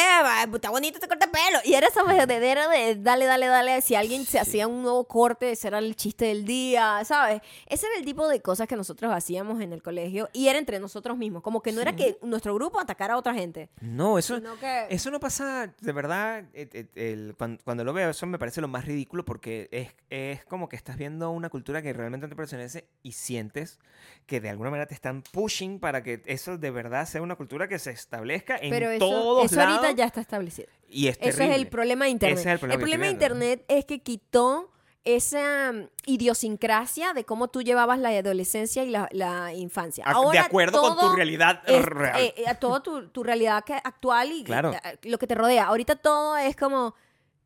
está 0.55 0.71
bonito 0.71 0.97
este 0.97 1.09
corte 1.09 1.27
de 1.27 1.33
pelo. 1.33 1.59
Y 1.65 1.75
era 1.75 1.89
esa 1.89 2.03
jodedera 2.03 2.69
de 2.69 2.97
dale, 2.97 3.27
dale, 3.27 3.47
dale. 3.47 3.81
Si 3.83 3.95
alguien 3.95 4.25
se 4.25 4.39
hacía 4.39 4.67
un 4.67 4.83
nuevo 4.83 5.05
corte, 5.05 5.53
ese 5.53 5.69
era 5.69 5.79
el 5.79 5.97
chiste 5.97 6.27
del 6.27 6.45
día, 6.45 7.03
¿sabes? 7.05 7.41
Ese 7.67 7.87
era 7.87 7.97
el 7.99 8.05
tipo 8.05 8.29
de 8.29 8.41
cosas 8.41 8.67
que 8.69 8.77
nosotros 8.77 9.13
hacíamos 9.13 9.61
en 9.61 9.73
el 9.73 9.83
colegio 9.83 10.29
y 10.33 10.49
era 10.49 10.59
entre 10.59 10.79
nosotros 10.81 11.17
mismos. 11.17 11.43
Como 11.43 11.63
que 11.63 11.73
no 11.73 11.81
era 11.81 11.95
que 11.95 12.19
nuestro 12.23 12.55
grupo 12.55 12.81
atacara 12.81 13.15
a 13.15 13.17
otra 13.19 13.35
gente, 13.35 13.69
No, 13.81 14.19
eso, 14.19 14.41
que... 14.61 14.87
Eso 14.91 15.11
no 15.11 15.21
pasa, 15.21 15.73
de 15.81 15.93
verdad, 15.93 16.45
eh, 16.55 16.69
eh, 16.73 16.87
el- 16.95 17.35
cuan- 17.37 17.59
cuando, 17.65 17.85
lo 17.85 17.93
veo, 17.93 18.11
eso 18.11 18.27
me 18.27 18.39
parece 18.39 18.61
lo 18.61 18.69
más 18.69 18.85
ridículo 18.85 19.25
porque 19.25 19.69
es, 19.71 19.89
es 20.11 20.45
como 20.47 20.69
que 20.69 20.77
estás 20.77 20.97
viendo 20.97 21.31
una 21.37 21.49
cultura 21.51 21.83
que 21.83 21.93
realmente 21.93 22.27
te 22.29 22.35
pertenece 22.37 22.89
y 23.03 23.13
sientes 23.13 23.79
que 24.27 24.41
de 24.41 24.49
alguna 24.51 24.71
manera 24.71 24.87
te 24.87 24.95
están 24.95 25.23
pushing 25.23 25.79
para 25.79 26.03
que 26.03 26.23
eso 26.27 26.59
de 26.59 26.71
verdad 26.71 27.07
sea 27.07 27.23
una 27.23 27.37
cultura 27.37 27.69
que 27.69 27.79
se 27.79 27.91
establezca 27.91 28.57
en 28.61 28.71
Pero 28.71 28.91
eso, 28.91 28.99
todos 28.99 29.45
eso 29.47 29.57
lados. 29.57 29.77
ahorita 29.79 29.93
ya 29.97 30.05
está 30.07 30.21
establecido. 30.21 30.69
Y 30.89 31.09
es 31.09 31.19
Eso 31.21 31.43
es 31.43 31.51
el 31.55 31.69
problema 31.69 32.07
de 32.07 32.13
Internet. 32.13 32.39
Ese 32.39 32.49
es 32.49 32.53
el 32.55 32.59
problema 32.61 32.79
que 32.81 32.85
de 32.87 32.93
estoy 32.93 33.01
viendo. 33.09 33.25
Internet 33.25 33.65
es 33.69 33.85
que 33.85 34.01
quitó 34.01 34.71
esa 35.05 35.73
mm, 35.73 35.89
idiosincrasia 36.07 37.13
de 37.13 37.25
cómo 37.25 37.49
tú 37.49 37.63
llevabas 37.63 37.99
la 38.01 38.09
adolescencia 38.09 38.83
y 38.85 38.91
la, 38.91 39.09
la 39.13 39.55
infancia. 39.55 40.05
A- 40.05 40.11
de 40.11 40.15
Ahora 40.17 40.43
acuerdo 40.43 40.81
con 40.81 40.95
tu 40.95 41.01
todo 41.01 41.15
realidad 41.17 41.63
es- 41.67 41.85
real. 41.85 42.21
eh, 42.21 42.35
eh, 42.37 42.45
a 42.49 42.55
toda 42.57 42.83
tu, 42.83 43.09
tu 43.09 43.23
realidad 43.23 43.65
actual 43.85 44.33
y, 44.33 44.43
Claro. 44.45 44.73
lo 45.03 45.19
que 45.19 45.27
te 45.27 45.35
rodea. 45.37 45.67
Ahorita 45.67 45.97
todo 45.97 46.37
es 46.37 46.57
como, 46.57 46.95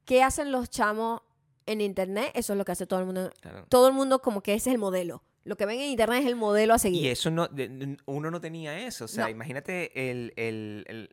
¿qué 0.07 0.23
hacen 0.23 0.53
los 0.53 0.71
chamos 0.71 1.21
en 1.67 1.81
Internet? 1.81 2.31
Eso 2.35 2.53
es 2.53 2.57
lo 2.59 2.65
que 2.65 2.73
hace 2.73 2.87
todo 2.87 3.01
el 3.01 3.07
mundo. 3.07 3.31
Claro. 3.41 3.65
Todo 3.69 3.89
el 3.89 3.95
mundo 3.95 4.21
como 4.21 4.43
que 4.43 4.55
ese 4.55 4.71
es 4.71 4.75
el 4.75 4.81
modelo. 4.81 5.23
Lo 5.45 5.57
que 5.57 5.65
ven 5.67 5.81
en 5.81 5.91
Internet 5.91 6.21
es 6.23 6.27
el 6.27 6.37
modelo 6.37 6.75
a 6.75 6.79
seguir. 6.79 7.03
Y 7.03 7.09
eso 7.09 7.31
no, 7.31 7.49
uno 8.07 8.31
no 8.31 8.41
tenía 8.41 8.79
eso. 8.87 9.07
O 9.07 9.09
sea, 9.09 9.25
No. 9.25 9.31
imagínate 9.31 10.11
el, 10.11 10.33
el- 10.37 10.85
el- 10.89 11.11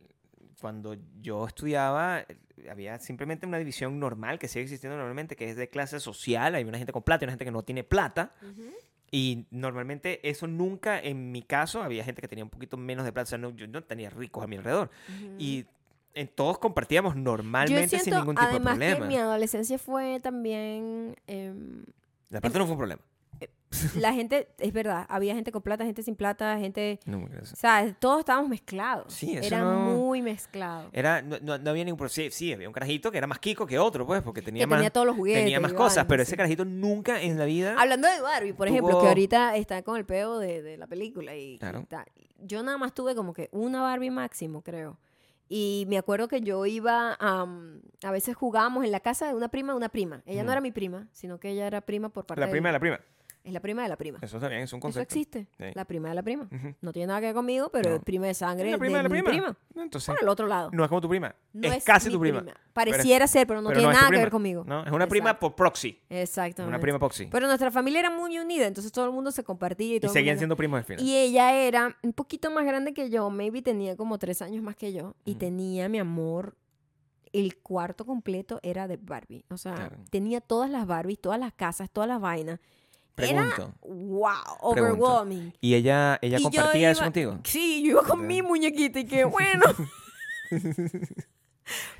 cuando 0.60 0.96
yo 1.22 1.46
estudiaba, 1.48 2.26
había 2.70 2.98
simplemente 3.00 3.46
una 3.46 3.60
división 3.60 4.00
normal 4.00 4.40
que 4.40 4.48
sigue 4.48 4.64
existiendo 4.64 4.98
normalmente, 4.98 5.36
que 5.36 5.50
es 5.50 5.56
de 5.56 5.70
clase 5.70 6.00
social. 6.00 6.56
Hay 6.56 6.64
una 6.64 6.78
gente 6.80 6.92
con 6.92 7.04
plata 7.04 7.24
y 7.24 7.26
una 7.26 7.34
gente 7.34 7.46
que 7.46 7.52
no 7.52 7.64
tiene 7.64 7.84
plata. 7.84 8.34
Y 9.12 9.46
normalmente 9.52 10.28
eso 10.28 10.48
nunca, 10.48 11.00
en 11.00 11.32
mi 11.32 11.42
caso, 11.44 11.82
había 11.82 12.04
gente 12.04 12.22
que 12.22 12.28
tenía 12.28 12.44
un 12.44 12.50
poquito 12.50 12.76
menos 12.76 13.06
de 13.06 13.14
plata. 13.14 13.24
O 13.24 13.30
sea, 13.30 13.38
no- 13.38 13.56
yo 13.56 13.68
no 13.68 13.84
tenía 13.84 14.10
ricos 14.10 14.44
a 14.44 14.48
mi 14.48 14.58
alrededor. 14.58 14.90
Y 15.40 15.66
en, 16.22 16.28
todos 16.28 16.58
compartíamos 16.60 17.16
normalmente 17.16 18.00
sin 18.00 18.14
ningún 18.14 18.36
tipo 18.36 18.46
de 18.48 18.52
además, 18.56 18.74
problema. 18.78 19.06
mi 19.06 19.16
adolescencia 19.18 19.78
fue 19.78 20.20
también... 20.22 21.16
em, 21.28 21.84
La 22.30 22.42
parte 22.42 22.58
no 22.60 22.66
fue 22.66 22.74
un 22.74 22.78
problema. 22.80 23.02
la 23.96 24.14
gente, 24.14 24.48
es 24.60 24.72
verdad, 24.72 25.06
había 25.10 25.36
gente 25.36 25.52
con 25.52 25.62
plata, 25.62 25.84
gente 25.86 26.02
sin 26.02 26.16
plata, 26.16 26.58
gente... 26.58 27.00
No. 27.06 27.26
O 27.26 27.46
sea, 27.46 27.94
todos 28.00 28.20
estábamos 28.20 28.50
mezclados. 28.50 29.14
Sí, 29.14 29.36
eso 29.36 29.46
Era 29.46 29.60
no- 29.62 29.82
muy 29.98 30.22
mezclado. 30.22 30.90
Era, 30.94 31.22
no, 31.22 31.38
no- 31.40 31.70
había 31.70 31.84
ningún 31.84 31.98
problema. 31.98 32.14
Sí, 32.14 32.30
sí, 32.32 32.54
había 32.54 32.68
un 32.70 32.74
carajito 32.74 33.12
que 33.12 33.18
era 33.18 33.28
más 33.28 33.40
Kiko 33.40 33.68
que 33.68 33.78
otro, 33.78 34.08
pues, 34.08 34.24
porque 34.24 34.42
tenía 34.42 34.64
que 34.64 34.68
más, 34.68 34.78
tenía 34.80 34.90
todos 34.90 35.06
los 35.06 35.18
juguetes. 35.18 35.44
tenía 35.44 35.60
más 35.60 35.74
cosas, 35.74 36.06
pero 36.08 36.24
sí. 36.24 36.30
ese 36.30 36.38
carajito 36.38 36.64
nunca 36.64 37.22
en 37.22 37.38
la 37.38 37.44
vida... 37.46 37.76
Hablando 37.78 38.08
de 38.10 38.22
Barbie, 38.22 38.54
por 38.54 38.70
ejemplo, 38.70 39.02
que 39.02 39.08
ahorita 39.10 39.56
está 39.58 39.84
con 39.84 39.98
el 39.98 40.06
peo 40.06 40.40
de, 40.40 40.62
de 40.62 40.78
la 40.78 40.88
película 40.88 41.36
y, 41.36 41.56
y 41.56 41.60
Claro. 41.60 41.86
tal. 41.90 42.06
Yo 42.40 42.64
nada 42.64 42.78
más 42.78 42.94
tuve 42.94 43.16
como 43.16 43.34
que 43.34 43.50
una 43.52 43.82
Barbie 43.82 44.12
máximo, 44.12 44.62
creo. 44.62 44.98
Y 45.50 45.86
me 45.88 45.98
acuerdo 45.98 46.28
que 46.28 46.42
yo 46.42 46.66
iba 46.66 47.16
a... 47.20 47.48
a 48.04 48.12
veces 48.12 48.36
jugábamos 48.36 48.84
en 48.86 48.92
la 48.92 49.00
casa 49.00 49.28
de 49.28 49.34
una 49.34 49.48
prima 49.50 49.74
de 49.74 49.78
una 49.78 49.90
prima. 49.90 50.22
Ella 50.26 50.44
no 50.44 50.52
era 50.52 50.62
mi 50.62 50.72
prima, 50.72 51.08
sino 51.12 51.40
que 51.40 51.50
ella 51.50 51.68
era 51.68 51.82
prima 51.82 52.10
por 52.10 52.26
parte 52.26 52.42
la 52.42 52.50
prima 52.50 52.70
de 52.70 52.72
de... 52.72 52.74
la 52.74 52.80
prima. 52.80 53.00
Es 53.48 53.54
la 53.54 53.62
prima 53.62 53.84
de 53.84 53.88
la 53.90 53.96
prima. 53.96 54.20
Eso 54.22 54.38
está 54.38 54.50
bien, 54.50 54.62
es 54.62 54.74
un 54.74 54.78
Eso 54.78 54.82
concepto. 54.82 55.14
existe. 55.16 55.48
Sí. 55.58 55.64
La 55.74 55.86
prima 55.86 56.10
de 56.10 56.16
la 56.16 56.22
prima. 56.24 56.50
No 56.82 56.92
tiene 56.92 57.08
nada 57.08 57.22
que 57.22 57.28
ver 57.28 57.36
conmigo, 57.36 57.70
pero 57.72 57.92
No. 57.92 57.96
es 57.96 58.02
prima 58.04 58.28
de 58.28 58.34
sangre. 58.34 58.66
Es 58.66 58.72
la 58.74 58.78
prima 58.78 58.98
de 58.98 59.04
la 59.04 59.10
prima. 59.10 59.58
Entonces, 59.76 60.08
Por 60.14 60.22
el 60.22 60.28
otro 60.28 60.48
lado. 60.48 60.70
no 60.74 60.84
es 60.84 60.90
como 60.90 61.00
tu 61.00 61.08
prima. 61.08 61.34
No 61.54 61.68
es, 61.72 61.84
casi 61.86 62.10
tu 62.10 62.20
prima. 62.20 62.44
Pareciera 62.74 63.26
ser, 63.26 63.48
pero 63.48 63.62
no 63.62 63.70
pero 63.70 63.80
tiene 63.80 63.94
no 63.94 64.00
nada 64.00 64.12
que 64.12 64.18
ver 64.18 64.30
conmigo. 64.30 64.64
No, 64.68 64.84
es 64.86 64.92
una 64.92 65.08
prima 65.08 65.40
por 65.40 65.56
proxy. 65.56 65.98
Exactamente. 66.10 66.70
Una 66.76 66.80
prima 66.82 67.00
proxy. 67.00 67.28
Pero 67.28 67.48
nuestra 67.48 67.72
familia 67.72 68.02
era 68.02 68.10
muy 68.10 68.38
unida, 68.38 68.68
entonces 68.68 68.92
todo 68.92 69.06
el 69.06 69.12
mundo 69.12 69.32
se 69.32 69.44
compartía 69.46 69.94
y 69.94 69.96
Y 69.96 70.00
todo 70.02 70.12
el 70.12 70.14
seguían 70.14 70.34
mundo- 70.36 70.40
siendo 70.42 70.56
primos 70.58 70.78
al 70.80 70.84
final. 70.84 71.04
Y 71.06 71.16
ella 71.16 71.54
era 71.54 71.96
un 72.04 72.12
poquito 72.14 72.52
más 72.52 72.66
grande 72.66 72.94
que 72.94 73.10
yo, 73.10 73.30
maybe 73.30 73.62
tenía 73.62 73.96
como 73.96 74.18
tres 74.20 74.42
años 74.42 74.62
más 74.62 74.76
que 74.76 74.92
yo. 74.92 75.16
Y 75.24 75.36
tenía, 75.36 75.88
mi 75.88 76.00
amor, 76.00 76.56
el 77.34 77.58
cuarto 77.58 78.06
completo 78.06 78.60
era 78.64 78.88
de 78.88 78.98
Barbie. 78.98 79.46
O 79.50 79.58
sea, 79.58 79.74
Claro. 79.76 79.98
tenía 80.10 80.42
todas 80.42 80.70
las 80.70 80.86
Barbies, 80.88 81.20
todas 81.20 81.40
las 81.40 81.54
casas, 81.54 81.90
todas 81.90 82.08
las 82.08 82.20
vainas. 82.20 82.60
Era, 83.18 83.50
Pregunto. 83.56 83.74
wow, 83.82 84.74
Pregunto. 84.74 85.06
overwhelming. 85.06 85.54
¿Y 85.60 85.74
ella, 85.74 86.20
ella 86.22 86.38
Y 86.40 86.44
compartía 86.44 86.92
eso 86.92 87.04
contigo? 87.04 87.40
Sí, 87.44 87.82
yo 87.84 87.90
iba 87.92 88.04
con 88.04 88.26
mi 88.28 88.42
muñequita 88.44 89.00
y 89.00 89.06
que 89.06 89.24
bueno. 89.26 89.64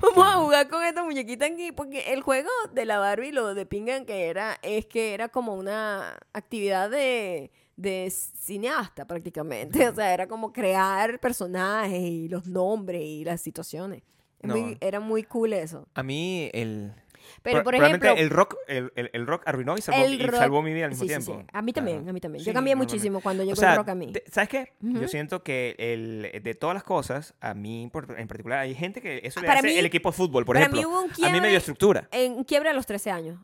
Vamos 0.00 0.24
a 0.26 0.32
jugar 0.38 0.68
con 0.68 0.82
esta 0.82 1.04
muñequita 1.04 1.44
aquí, 1.44 1.72
porque 1.72 2.12
el 2.14 2.22
juego 2.22 2.48
de 2.72 2.86
la 2.86 2.98
Barbie, 2.98 3.32
lo 3.32 3.54
de 3.54 3.66
Pingan 3.66 4.06
que 4.06 4.28
era, 4.28 4.58
es 4.62 4.86
que 4.86 5.12
era 5.12 5.28
como 5.28 5.54
una 5.56 6.18
actividad 6.32 6.88
de, 6.88 7.50
de 7.76 8.10
cineasta 8.10 9.06
prácticamente. 9.06 9.86
O 9.88 9.94
sea, 9.94 10.14
era 10.14 10.26
como 10.26 10.52
crear 10.54 11.20
personajes 11.20 12.00
y 12.00 12.28
los 12.28 12.46
nombres 12.46 13.02
y 13.02 13.24
las 13.24 13.42
situaciones. 13.42 14.02
Es 14.40 14.48
No. 14.48 14.56
muy- 14.56 14.78
era 14.80 15.00
muy 15.00 15.22
cool 15.24 15.52
eso. 15.52 15.86
A 15.94 16.02
mí 16.02 16.48
el... 16.54 16.94
Pero, 17.42 17.56
pro- 17.58 17.64
por 17.64 17.74
ejemplo, 17.74 18.14
el 18.16 18.30
rock, 18.30 18.56
el, 18.66 18.92
el- 18.96 19.10
el 19.12 19.26
rock 19.26 19.42
arruinó 19.46 19.76
y 19.76 19.80
salvó, 19.82 20.04
el 20.04 20.14
y 20.14 20.26
rock- 20.26 20.36
salvó 20.40 20.62
mi 20.62 20.72
vida 20.72 20.84
al 20.84 20.90
mismo 20.90 21.04
sí, 21.04 21.08
tiempo. 21.08 21.38
sí. 21.40 21.46
A 21.52 21.62
mí 21.62 21.72
también, 21.72 22.08
a 22.08 22.12
mí 22.12 22.20
también. 22.20 22.44
Yo 22.44 22.52
cambié 22.52 22.74
muchísimo 22.76 23.20
cuando 23.20 23.42
llegó 23.42 23.52
O 23.54 23.56
sea, 23.56 23.72
el 23.72 23.76
rock 23.78 23.88
a 23.90 23.94
mí. 23.94 24.12
¿sabes 24.30 24.48
qué? 24.48 24.72
Yo 24.80 25.08
siento 25.08 25.42
que 25.42 25.74
el, 25.78 26.42
de 26.42 26.54
todas 26.54 26.74
las 26.74 26.84
cosas, 26.84 27.34
a 27.40 27.54
mí 27.54 27.88
por- 27.92 28.18
en 28.18 28.28
particular, 28.28 28.58
hay 28.60 28.74
gente 28.74 29.00
que 29.00 29.20
eso 29.24 29.40
le 29.40 29.46
Para 29.46 29.60
hace 29.60 29.68
mí- 29.68 29.74
el 29.78 29.86
equipo 29.86 30.10
de 30.10 30.16
fútbol, 30.16 30.44
por 30.44 30.54
para 30.56 30.66
ejemplo. 30.66 30.80
mí 30.80 30.86
hubo 30.86 31.02
un 31.04 31.10
a 31.10 31.14
mí 31.14 31.22
me 31.22 31.28
quiebre- 31.30 31.48
dio 31.50 31.58
estructura. 31.58 32.08
En 32.12 32.44
quiebre 32.44 32.70
a 32.70 32.72
los 32.72 32.86
13 32.86 33.10
años. 33.10 33.38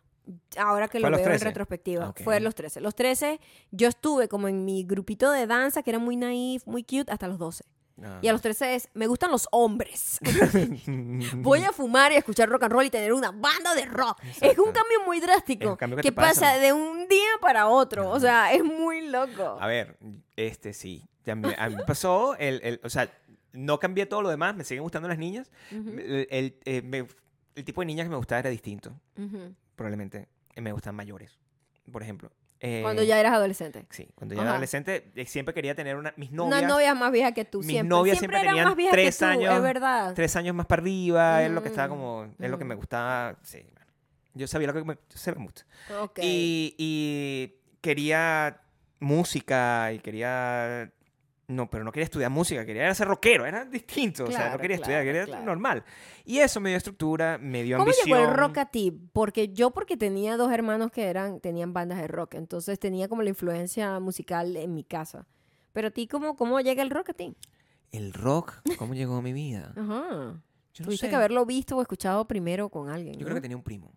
Ahora 0.57 0.89
que 0.89 1.01
¿Fue 1.01 1.09
a 1.09 1.11
lo 1.11 1.17
veo 1.19 1.27
en 1.27 1.33
13? 1.33 1.45
retrospectiva. 1.45 2.07
Ah. 2.17 2.23
Fue 2.25 2.37
a 2.37 2.41
los 2.41 2.55
13. 2.55 2.81
Los 2.81 2.95
13, 2.95 3.41
yo 3.73 3.89
estuve 3.89 4.27
como 4.29 4.49
en 4.49 4.65
mi 4.65 4.83
grupito 4.85 5.31
de 5.31 5.47
danza, 5.47 5.83
que 5.83 5.91
era 5.91 5.99
muy 5.99 6.17
naif, 6.17 6.67
muy 6.67 6.83
cute, 6.83 7.13
hasta 7.13 7.29
los 7.29 7.39
12. 7.39 7.65
Ah. 8.03 8.19
Y 8.23 8.29
a 8.29 8.33
los 8.33 8.43
13 8.43 8.75
es, 8.75 8.89
me 8.95 9.07
gustan 9.07 9.31
los 9.31 9.47
hombres. 9.53 10.19
Voy 11.37 11.63
a 11.63 11.73
fumar 11.73 12.11
y 12.13 12.17
escuchar 12.17 12.49
rock 12.49 12.65
and 12.65 12.73
roll 12.73 12.85
y 12.87 12.91
tener 12.91 13.13
una 13.13 13.31
banda 13.31 13.75
de 13.75 13.85
rock. 13.87 14.21
Es 14.41 14.59
un 14.59 14.73
cambio 14.73 15.05
muy 15.07 15.21
drástico. 15.21 15.71
Un 15.71 15.77
cambio 15.77 15.99
que 16.01 16.11
pasa. 16.13 16.41
pasa 16.41 16.59
de 16.59 16.73
un 16.73 17.07
día 17.09 17.29
para 17.41 17.69
otro. 17.69 18.11
O 18.11 18.19
sea, 18.19 18.53
es 18.53 18.65
muy 18.65 19.09
loco. 19.09 19.59
A 19.61 19.67
ver, 19.67 19.97
este 20.37 20.73
sí. 20.73 21.05
A 21.27 21.35
mí 21.37 21.77
pasó, 21.87 22.37
el, 22.37 22.61
el- 22.65 22.81
o 22.83 22.91
sea, 22.91 23.09
no 23.53 23.79
cambié 23.79 24.07
todo 24.07 24.21
lo 24.23 24.29
demás, 24.29 24.55
me 24.57 24.65
siguen 24.65 24.83
gustando 24.83 25.09
las 25.09 25.17
niñas. 25.19 25.51
El, 25.71 26.27
el- 26.31 26.59
eh, 26.65 26.83
me- 26.83 27.07
el 27.55 27.65
tipo 27.65 27.81
de 27.81 27.87
niñas 27.87 28.05
que 28.07 28.11
me 28.11 28.17
gustaba 28.17 28.41
era 28.41 28.51
distinto, 28.51 28.93
probablemente. 29.77 30.29
Me 30.57 30.73
gustan 30.73 30.95
mayores, 30.95 31.39
por 31.91 32.03
ejemplo. 32.03 32.31
Eh, 32.67 32.81
Cuando 32.83 33.03
ya 33.03 33.21
eras 33.21 33.35
adolescente. 33.35 33.85
Sí, 33.91 34.09
cuando 34.15 34.35
yo 34.35 34.41
era 34.41 34.53
adolescente 34.53 35.11
eh, 35.15 35.27
siempre 35.27 35.53
quería 35.53 35.75
tener 35.75 35.97
una, 35.97 36.15
mis 36.17 36.33
novias. 36.33 36.61
Una 36.63 36.67
novia 36.69 36.95
más 36.95 37.13
vieja 37.13 37.33
que 37.33 37.45
tú, 37.45 37.59
mis 37.59 37.67
siempre. 37.67 37.91
novias 37.91 38.19
siempre, 38.19 38.41
tenían 38.41 38.65
más 38.65 38.75
viejas 38.77 38.93
tres 38.95 39.19
que 39.19 39.25
tú, 39.27 39.31
años, 39.31 39.55
es 39.55 39.63
verdad. 39.63 40.15
tres 40.15 40.35
años 40.37 40.55
más 40.55 40.65
para 40.65 40.81
arriba, 40.81 41.43
es 41.43 41.51
lo 41.51 41.63
que 41.63 41.69
estaba 41.69 41.89
Mm, 41.89 41.91
como, 41.91 42.35
es 42.39 42.51
lo 42.51 42.57
que 42.59 42.65
me 42.65 42.75
mm. 42.75 42.79
gustaba, 42.79 43.37
sí, 43.43 43.59
bueno. 43.71 43.91
Yo 44.33 44.47
sabía 44.49 44.69
lo 44.69 44.73
que 44.73 44.83
me, 44.83 44.95
yo 44.95 45.19
sé 45.19 45.31
lo 45.31 45.35
que 45.35 45.41
me 45.41 45.47
gusta. 45.47 45.67
Ok. 46.01 46.19
Y, 46.23 46.75
y 46.79 47.53
quería 47.83 48.63
música 48.99 49.93
y 49.93 49.99
quería, 49.99 50.91
no, 51.49 51.69
pero 51.69 51.85
no 51.85 51.93
quería 51.93 52.05
estudiar 52.05 52.31
música, 52.31 52.65
quería 52.65 52.95
ser 52.95 53.07
rockero, 53.09 53.45
era 53.47 53.65
distinto, 53.65 54.25
o 54.25 54.27
sea, 54.29 54.39
no 54.39 54.45
Claro, 54.45 54.61
quería 54.61 54.77
estudiar, 54.77 55.03
claro, 55.03 55.13
quería 55.19 55.25
claro. 55.27 55.45
normal. 55.45 55.85
Y 56.25 56.39
eso 56.39 56.61
me 56.61 56.71
dio 56.71 56.79
estructura, 56.79 57.39
me 57.39 57.63
dio 57.63 57.77
¿Cómo 57.77 57.91
ambición. 57.91 58.19
llegó 58.19 58.31
el 58.31 58.37
rock 58.37 58.59
a 58.59 58.67
ti? 58.67 58.93
Porque 59.13 59.49
yo 59.53 59.71
porque 59.73 59.97
tenía 59.97 60.37
dos 60.37 60.51
hermanos 60.53 60.91
que 60.91 61.05
eran 61.05 61.41
tenían 61.41 61.73
bandas 61.73 61.99
de 62.01 62.09
rock, 62.09 62.35
entonces 62.35 62.79
tenía 62.79 63.09
como 63.09 63.23
la 63.23 63.29
influencia 63.29 63.99
musical 64.01 64.57
en 64.57 64.75
mi 64.75 64.85
casa. 64.85 65.27
Pero 65.73 65.89
a 65.89 65.91
ti, 65.91 66.07
¿cómo, 66.07 66.37
cómo 66.37 66.61
llega 66.61 66.83
el 66.83 66.91
rock 66.91 67.11
a 67.11 67.15
ti? 67.15 67.37
El 67.93 68.13
rock, 68.13 68.55
¿cómo 68.79 68.95
llegó 68.95 69.17
a 69.17 69.23
mi 69.23 69.33
vida? 69.33 69.73
Ajá. 69.77 70.41
Yo 70.73 70.83
no 70.83 70.87
Tuviste 70.87 71.07
sé. 71.07 71.11
que 71.11 71.17
haberlo 71.17 71.45
visto 71.47 71.77
o 71.77 71.83
escuchado 71.83 72.27
primero 72.27 72.69
con 72.69 72.89
alguien. 72.89 73.15
Yo 73.15 73.21
¿no? 73.21 73.25
creo 73.27 73.35
que 73.37 73.41
tenía 73.43 73.57
un 73.57 73.63
primo. 73.63 73.93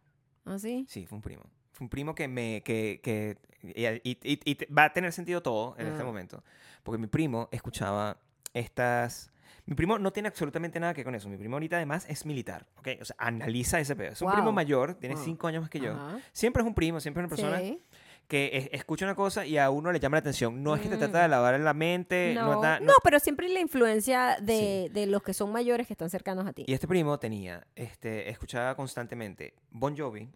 ¿Ah, 0.45 0.59
sí? 0.59 0.85
Sí, 0.87 1.05
fue 1.07 1.15
un 1.15 1.21
primo. 1.21 1.43
Fue 1.71 1.85
un 1.85 1.89
primo 1.89 2.13
que 2.15 2.27
me. 2.27 2.61
que, 2.63 2.99
que 3.03 3.37
y, 3.63 3.85
y- 3.85 4.17
y- 4.23 4.39
y 4.51 4.55
te- 4.55 4.65
va 4.67 4.85
a 4.85 4.93
tener 4.93 5.11
sentido 5.11 5.41
todo 5.41 5.75
en 5.77 5.87
este 5.87 6.03
momento. 6.03 6.43
Porque 6.87 7.01
mi 7.01 7.07
primo 7.07 7.49
escuchaba 7.51 8.17
estas. 8.53 9.29
Mi 9.65 9.75
primo 9.75 9.99
no 9.99 10.13
tiene 10.13 10.29
absolutamente 10.29 10.79
nada 10.79 10.93
que 10.93 10.99
ver 11.01 11.05
con 11.05 11.15
eso. 11.15 11.27
Mi 11.27 11.35
primo 11.35 11.57
ahorita 11.57 11.75
además 11.75 12.05
es 12.07 12.25
militar. 12.25 12.65
¿ok? 12.77 12.87
O 13.01 13.05
sea, 13.05 13.17
analiza 13.19 13.77
ese 13.81 13.93
pedo. 13.97 14.13
Es 14.13 14.21
un 14.21 14.31
primo 14.31 14.53
mayor, 14.53 14.93
tiene 14.95 15.15
Wow. 15.15 15.25
cinco 15.25 15.47
años 15.47 15.63
más 15.63 15.69
que 15.69 15.81
yo. 15.81 15.91
Ajá. 15.91 16.19
Siempre 16.31 16.61
es 16.63 16.67
un 16.67 16.73
primo, 16.73 17.01
siempre 17.01 17.21
es 17.21 17.25
una 17.27 17.35
persona 17.35 17.59
Sí. 17.59 17.83
que 18.29 18.51
es- 18.53 18.69
escucha 18.71 19.03
una 19.05 19.15
cosa 19.15 19.45
y 19.45 19.57
a 19.57 19.69
uno 19.69 19.91
le 19.91 19.99
llama 19.99 20.15
la 20.15 20.19
atención. 20.19 20.63
No 20.63 20.73
es 20.75 20.81
que 20.81 20.87
te 20.87 20.95
trata 20.95 21.19
Mm. 21.19 21.21
de 21.23 21.27
lavar 21.27 21.55
en 21.55 21.65
la 21.65 21.73
mente. 21.73 22.31
No, 22.33 22.53
No, 22.53 22.61
da- 22.61 22.79
no, 22.79 22.85
no- 22.85 22.93
pero 23.03 23.19
siempre 23.19 23.49
la 23.49 23.59
influencia 23.59 24.37
de, 24.41 24.89
de 24.93 25.05
los 25.07 25.21
que 25.21 25.33
son 25.33 25.51
mayores 25.51 25.85
que 25.87 25.93
están 25.93 26.09
cercanos 26.09 26.47
a 26.47 26.53
ti. 26.53 26.63
Y 26.65 26.71
este 26.73 26.87
primo 26.87 27.19
tenía, 27.19 27.67
este, 27.75 28.29
escuchaba 28.29 28.73
constantemente 28.75 29.53
Bon 29.69 29.97
Jovi. 29.97 30.29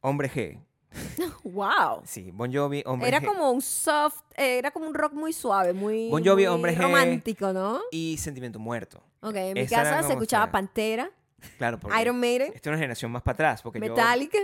Hombre 0.00 0.30
G. 0.30 0.58
Wow. 1.44 2.02
Sí, 2.04 2.30
Bon 2.32 2.52
Jovi, 2.52 2.82
Hombre 2.86 3.08
Era 3.08 3.20
G. 3.20 3.26
como 3.26 3.50
un 3.50 3.62
soft, 3.62 4.22
eh, 4.36 4.58
era 4.58 4.70
como 4.70 4.86
un 4.86 4.94
rock 4.94 5.12
muy 5.12 5.32
suave, 5.32 5.72
muy, 5.72 6.08
Bon 6.10 6.22
Jovi, 6.24 6.42
muy 6.44 6.46
Hombre 6.46 6.76
G. 6.76 6.82
romántico, 6.82 7.52
¿no? 7.52 7.80
Y 7.90 8.16
Sentimiento 8.18 8.58
Muerto. 8.58 9.02
Ok, 9.20 9.34
en 9.36 9.54
mi 9.54 9.60
Esa 9.60 9.76
casa 9.82 10.02
se 10.02 10.12
escuchaba 10.12 10.50
Pantera, 10.50 11.10
Claro, 11.58 11.78
porque 11.80 12.00
Iron 12.02 12.18
Maiden, 12.20 12.48
esta 12.54 12.58
es 12.58 12.72
una 12.72 12.76
generación 12.78 13.10
más 13.10 13.22
para 13.22 13.34
atrás. 13.34 13.62
Porque 13.62 13.78
yo, 13.80 13.86
Metallica. 13.88 14.38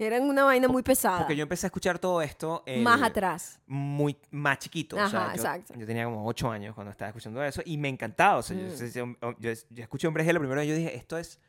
Eran 0.00 0.22
una 0.22 0.44
vaina 0.44 0.68
muy 0.68 0.84
pesada. 0.84 1.18
porque 1.18 1.34
yo 1.34 1.42
empecé 1.42 1.66
a 1.66 1.68
escuchar 1.68 1.98
todo 1.98 2.22
esto 2.22 2.62
el- 2.66 2.82
Más 2.82 3.02
atrás. 3.02 3.58
muy 3.66 4.16
más 4.30 4.58
chiquito. 4.60 4.94
o 4.94 5.08
sea, 5.08 5.22
Ajá, 5.24 5.28
yo, 5.34 5.42
exacto. 5.42 5.74
yo 5.76 5.84
tenía 5.86 6.04
como 6.04 6.24
8 6.24 6.48
años 6.52 6.72
cuando 6.76 6.92
estaba 6.92 7.08
escuchando 7.08 7.42
eso 7.42 7.62
y 7.64 7.76
me 7.78 7.88
encantaba. 7.88 8.36
O 8.38 8.42
sea, 8.42 8.56
yo- 8.56 9.06
Mm. 9.06 9.16
yo, 9.20 9.34
yo- 9.40 9.60
yo 9.70 9.82
escuché 9.82 10.06
Hombre 10.06 10.24
G 10.24 10.32
la 10.32 10.38
primera 10.38 10.60
vez 10.60 10.66
y 10.68 10.70
yo 10.70 10.76
dije, 10.76 10.94
esto 10.96 11.18
es... 11.18 11.40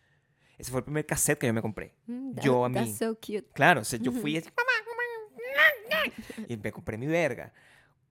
Ese 0.59 0.69
fue 0.71 0.81
el 0.81 0.83
primer 0.83 1.05
cassette 1.07 1.39
que 1.39 1.47
yo 1.47 1.53
me 1.53 1.61
compré. 1.61 1.95
Mm, 2.05 2.35
that- 2.35 2.43
Yo 2.43 2.63
a 2.65 2.69
mí. 2.69 2.75
That's 2.75 2.97
so 2.97 3.15
cute. 3.15 3.47
Claro, 3.53 3.81
o 3.81 3.83
sea, 3.83 3.97
yo 3.97 4.11
fui 4.11 4.37
así, 4.37 4.49
y 6.47 6.57
me 6.57 6.71
compré 6.71 6.97
mi 6.97 7.07
verga. 7.07 7.53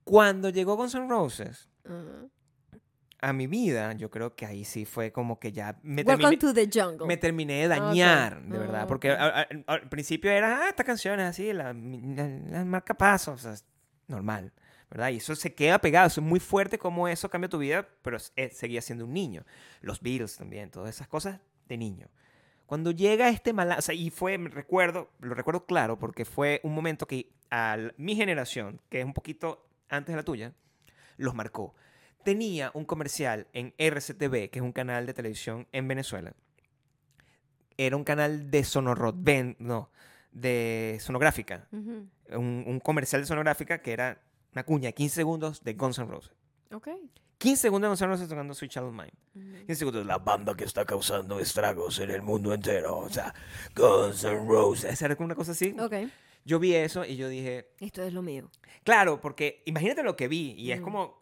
Cuando 0.03 0.49
llegó 0.49 0.75
Guns 0.75 0.95
N' 0.95 1.07
Roses 1.07 1.69
Ajá. 1.85 2.27
a 3.21 3.33
mi 3.33 3.47
vida, 3.47 3.93
yo 3.93 4.09
creo 4.09 4.35
que 4.35 4.45
ahí 4.45 4.65
sí 4.65 4.85
fue 4.85 5.11
como 5.11 5.39
que 5.39 5.51
ya 5.51 5.79
me 5.83 6.01
Welcome 6.03 6.37
terminé, 6.37 6.37
to 6.37 6.53
the 6.53 6.69
jungle. 6.81 7.07
me 7.07 7.17
terminé 7.17 7.53
de 7.61 7.67
dañar, 7.67 8.41
de 8.43 8.57
Ah, 8.57 8.59
verdad. 8.59 8.81
ok. 8.83 8.87
Porque 8.87 9.11
a- 9.11 9.41
a- 9.41 9.47
al 9.67 9.89
principio 9.89 10.31
era, 10.31 10.63
ah, 10.65 10.69
esta 10.69 10.83
canción 10.83 11.19
es 11.19 11.27
así, 11.27 11.53
la, 11.53 11.73
la, 11.73 12.27
la 12.27 12.65
marca 12.65 12.93
paso, 12.95 13.33
o 13.33 13.37
sea, 13.37 13.53
normal, 14.07 14.51
¿verdad? 14.89 15.09
Y 15.09 15.17
eso 15.17 15.35
se 15.35 15.53
queda 15.53 15.79
pegado, 15.79 16.07
eso 16.07 16.21
es 16.21 16.27
muy 16.27 16.39
fuerte 16.39 16.79
como 16.79 17.07
eso 17.07 17.29
cambia 17.29 17.49
tu 17.49 17.59
vida, 17.59 17.87
pero 18.01 18.17
es- 18.17 18.33
es- 18.35 18.57
seguía 18.57 18.81
siendo 18.81 19.05
un 19.05 19.13
niño. 19.13 19.45
Los 19.81 20.01
Beatles 20.01 20.35
también, 20.37 20.71
todas 20.71 20.89
esas 20.95 21.07
cosas 21.07 21.39
de 21.67 21.77
niño. 21.77 22.07
Cuando 22.69 22.91
llega 22.91 23.29
este 23.29 23.51
mala, 23.51 23.77
o 23.79 23.81
sea, 23.81 23.95
y 23.95 24.11
fue, 24.11 24.37
me 24.37 24.47
recuerdo, 24.47 25.09
lo 25.21 25.33
recuerdo 25.33 25.65
claro, 25.65 25.97
porque 25.97 26.23
fue 26.23 26.61
un 26.61 26.75
momento 26.75 27.07
que 27.07 27.31
a 27.49 27.75
mi 27.97 28.15
generación, 28.15 28.79
que 28.89 28.99
es 28.99 29.05
un 29.05 29.15
poquito 29.15 29.65
antes 29.89 30.13
de 30.13 30.17
la 30.17 30.23
tuya, 30.23 30.53
los 31.17 31.33
marcó. 31.33 31.73
Tenía 32.23 32.69
un 32.75 32.85
comercial 32.85 33.47
en 33.53 33.73
RCTV, 33.79 34.51
que 34.51 34.59
es 34.59 34.61
un 34.61 34.71
canal 34.71 35.07
de 35.07 35.15
televisión 35.15 35.67
en 35.71 35.87
Venezuela. 35.87 36.35
Era 37.75 37.97
un 37.97 38.03
canal 38.03 38.51
de 38.51 38.63
sonorro, 38.63 39.15
ven, 39.17 39.55
no, 39.57 39.89
de 40.31 40.99
sonográfica. 41.01 41.67
Ujú. 41.71 42.07
Un, 42.37 42.65
un 42.67 42.79
comercial 42.81 43.23
de 43.23 43.25
sonográfica 43.25 43.81
que 43.81 43.93
era 43.93 44.21
una 44.53 44.63
cuña 44.63 44.89
de 44.89 44.93
15 44.93 45.15
segundos 45.15 45.63
de 45.63 45.73
Guns 45.73 45.97
N' 45.97 46.05
Roses. 46.05 46.33
Ok. 46.71 46.89
15 47.39 47.61
segundos 47.61 47.87
de 47.87 47.89
Guns 47.89 48.01
N' 48.01 48.07
Roses 48.09 48.29
tocando 48.29 48.53
Sweet 48.53 48.71
Child 48.71 48.85
of 48.87 48.93
Mine. 48.93 49.13
Ujú. 49.33 49.57
15 49.65 49.75
segundos, 49.75 50.05
la 50.05 50.17
banda 50.19 50.53
que 50.55 50.65
está 50.65 50.85
causando 50.85 51.39
estragos 51.39 51.97
en 51.99 52.11
el 52.11 52.21
mundo 52.21 52.53
entero. 52.53 52.97
O 52.99 53.09
sea, 53.09 53.33
Guns 53.75 54.23
N' 54.23 54.45
Roses. 54.47 55.01
Era 55.01 55.15
como 55.15 55.25
una 55.25 55.35
cosa 55.35 55.53
así. 55.53 55.75
Ok. 55.79 55.93
Yo 56.45 56.59
vi 56.59 56.75
eso 56.75 57.03
y 57.05 57.15
yo 57.17 57.27
dije, 57.27 57.71
Esto 57.79 58.03
es 58.03 58.13
lo 58.13 58.21
mío. 58.21 58.49
claro, 58.83 59.19
porque 59.21 59.61
imagínate 59.65 60.03
lo 60.03 60.15
que 60.15 60.27
vi. 60.27 60.53
Y 60.57 60.71
es 60.71 60.79
Mm. 60.79 60.83
como, 60.83 61.19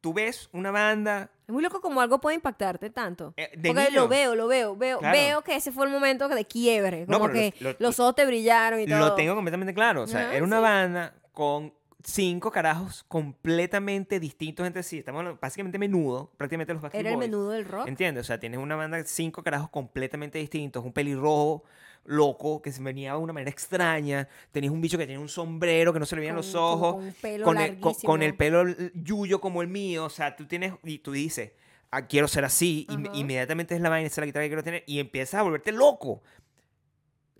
tú 0.00 0.12
ves 0.14 0.48
una 0.52 0.70
banda 0.70 1.30
Es 1.46 1.52
muy 1.52 1.62
loco 1.62 1.80
como 1.80 2.00
algo 2.00 2.20
puede 2.20 2.36
impactarte 2.36 2.88
tanto. 2.90 3.34
eh, 3.36 3.50
de 3.56 3.68
Porque 3.70 3.90
niño. 3.90 4.02
lo 4.02 4.08
veo, 4.08 4.34
lo 4.34 4.46
veo, 4.48 4.74
veo, 4.76 4.98
Claro. 5.00 5.16
veo 5.16 5.42
que 5.42 5.54
ese 5.56 5.70
fue 5.72 5.84
el 5.86 5.92
momento 5.92 6.28
de 6.28 6.44
quiebre. 6.46 7.04
No, 7.08 7.18
Como 7.18 7.30
pero 7.30 7.34
que 7.34 7.54
los- 7.60 7.72
los- 7.72 7.80
los 7.80 8.00
ojos 8.00 8.14
te 8.14 8.24
brillaron 8.26 8.80
y 8.80 8.86
todo. 8.86 8.98
Lo 8.98 9.14
tengo 9.14 9.34
completamente 9.34 9.74
claro. 9.74 10.02
O 10.02 10.06
sea, 10.06 10.34
era 10.34 10.44
una 10.44 10.56
sí. 10.58 10.62
banda 10.62 11.14
con 11.32 11.74
cinco 12.04 12.50
carajos 12.50 13.04
completamente 13.08 14.18
distintos 14.20 14.66
entre 14.66 14.82
sí. 14.82 14.98
Estamos 14.98 15.38
básicamente 15.40 15.78
menudo, 15.78 16.30
prácticamente 16.36 16.72
los 16.72 16.82
Backstreet 16.82 17.00
Era 17.06 17.10
el 17.10 17.16
Boys. 17.16 17.28
menudo 17.30 17.50
del 17.50 17.64
rock. 17.64 17.86
¿Entiendes? 17.88 18.22
O 18.22 18.26
sea, 18.26 18.38
tienes 18.40 18.58
una 18.58 18.76
banda 18.76 18.96
de 18.96 19.04
cinco 19.04 19.42
carajos 19.42 19.70
completamente 19.70 20.38
distintos, 20.38 20.84
un 20.84 20.92
pelirrojo 20.92 21.64
loco 22.04 22.60
que 22.60 22.72
se 22.72 22.82
venía 22.82 23.12
de 23.12 23.18
una 23.18 23.32
manera 23.32 23.50
extraña, 23.50 24.28
tenías 24.50 24.72
un 24.72 24.80
bicho 24.80 24.98
que 24.98 25.04
tenía 25.06 25.20
un 25.20 25.28
sombrero 25.28 25.92
que 25.92 26.00
no 26.00 26.06
se 26.06 26.16
le 26.16 26.20
veían 26.20 26.34
los 26.34 26.50
con- 26.50 26.60
ojos, 26.60 26.94
Con, 26.96 27.12
pelo 27.20 27.44
con 27.44 27.58
el, 27.58 27.78
con, 27.78 28.20
pelo 28.36 28.64
yuyo 28.94 29.40
como 29.40 29.62
el 29.62 29.68
mío, 29.68 30.06
o 30.06 30.10
sea, 30.10 30.34
tú 30.34 30.46
tienes, 30.46 30.74
y 30.82 30.98
tú 30.98 31.12
dices, 31.12 31.52
ah, 31.92 32.08
quiero 32.08 32.26
ser 32.26 32.44
así, 32.44 32.86
y 32.90 32.94
Ajá. 32.94 33.16
inmediatamente 33.16 33.76
es 33.76 33.80
la 33.80 33.88
vaina, 33.88 34.08
esa 34.08 34.14
es 34.14 34.18
la 34.22 34.26
guitarra 34.26 34.44
que 34.44 34.48
quiero 34.48 34.64
tener, 34.64 34.82
y 34.88 34.98
empiezas 34.98 35.34
a 35.38 35.42
volverte 35.42 35.70
loco. 35.70 36.22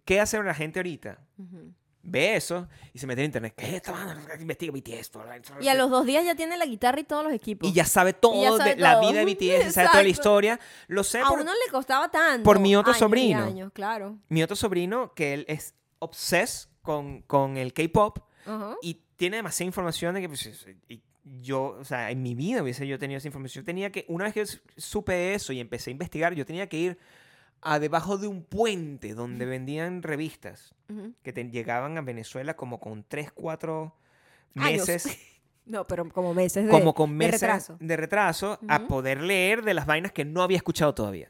¿Qué 0.04 0.20
hace 0.20 0.40
la 0.42 0.54
gente 0.54 0.78
ahorita? 0.78 1.18
Ujú. 1.38 1.72
Ve 2.04 2.34
eso 2.36 2.68
y 2.92 2.98
se 2.98 3.06
mete 3.06 3.20
en 3.22 3.26
internet. 3.26 3.54
¿Qué 3.56 3.64
es 3.66 3.74
esta 3.74 3.92
banda? 3.92 4.34
Investiga 4.40 4.72
BTS. 4.72 5.10
Y 5.60 5.68
a 5.68 5.74
los 5.74 5.88
dos 5.90 6.04
días 6.04 6.24
ya 6.24 6.34
tiene 6.34 6.56
la 6.56 6.66
guitarra 6.66 6.98
y 7.00 7.04
todos 7.04 7.22
los 7.24 7.32
equipos. 7.32 7.68
y 7.68 7.72
ya 7.72 7.84
sabe 7.84 8.12
todo 8.12 8.58
sabe 8.58 8.74
de 8.74 8.80
la 8.80 9.00
todo. 9.00 9.10
vida 9.10 9.24
de 9.24 9.34
BTS, 9.34 9.72
sabe 9.72 9.88
toda 9.88 10.02
la 10.02 10.08
Exacto. 10.08 10.08
historia. 10.08 10.60
Lo 10.88 11.04
sé 11.04 11.20
a 11.20 11.26
por, 11.26 11.40
uno 11.40 11.52
le 11.52 11.70
costaba 11.70 12.10
tanto. 12.10 12.42
por 12.44 12.58
mi 12.58 12.74
otro 12.74 12.90
años 12.92 12.98
sobrino. 12.98 13.44
años, 13.44 13.72
claro. 13.72 14.18
mi 14.28 14.42
otro 14.42 14.56
sobrino, 14.56 15.14
que 15.14 15.34
él 15.34 15.44
es 15.48 15.74
obses 16.00 16.68
con, 16.82 17.22
con 17.22 17.56
el 17.56 17.72
K-pop 17.72 18.18
y 18.82 19.02
tiene 19.16 19.36
demasiada 19.36 19.68
información 19.68 20.14
de 20.16 20.22
que 20.22 20.28
pues, 20.28 20.66
y 20.88 21.02
yo, 21.24 21.76
o 21.78 21.84
sea, 21.84 22.10
en 22.10 22.20
mi 22.22 22.34
vida 22.34 22.62
hubiese 22.62 22.84
yo 22.88 22.98
tenido 22.98 23.18
esa 23.18 23.28
información. 23.28 23.62
Yo 23.62 23.64
tenía 23.66 23.92
que, 23.92 24.04
una 24.08 24.24
vez 24.24 24.34
que 24.34 24.44
supe 24.76 25.34
eso 25.34 25.52
y 25.52 25.60
empecé 25.60 25.90
a 25.90 25.92
investigar, 25.92 26.34
yo 26.34 26.44
tenía 26.44 26.68
que 26.68 26.76
ir 26.76 26.98
a 27.62 27.78
debajo 27.78 28.18
de 28.18 28.26
un 28.26 28.42
puente 28.42 29.14
donde 29.14 29.44
vendían 29.46 30.02
revistas 30.02 30.74
que 31.22 31.32
te 31.32 31.44
llegaban 31.48 31.96
a 31.96 32.02
Venezuela 32.02 32.54
como 32.54 32.78
con 32.80 33.04
3, 33.06 33.32
4 33.32 33.94
Años. 34.56 34.88
meses, 34.88 35.18
No, 35.64 35.86
pero 35.86 36.08
como 36.10 36.34
meses 36.34 36.64
de, 36.64 36.70
como 36.70 36.92
con 36.92 37.10
de 37.10 37.16
meses 37.26 37.40
retraso. 37.40 37.76
de 37.80 37.96
retraso, 37.96 38.58
a 38.68 38.86
poder 38.88 39.22
leer 39.22 39.62
de 39.62 39.74
las 39.74 39.86
vainas 39.86 40.10
que 40.12 40.24
no 40.24 40.42
había 40.42 40.56
escuchado 40.56 40.92
todavía. 40.92 41.28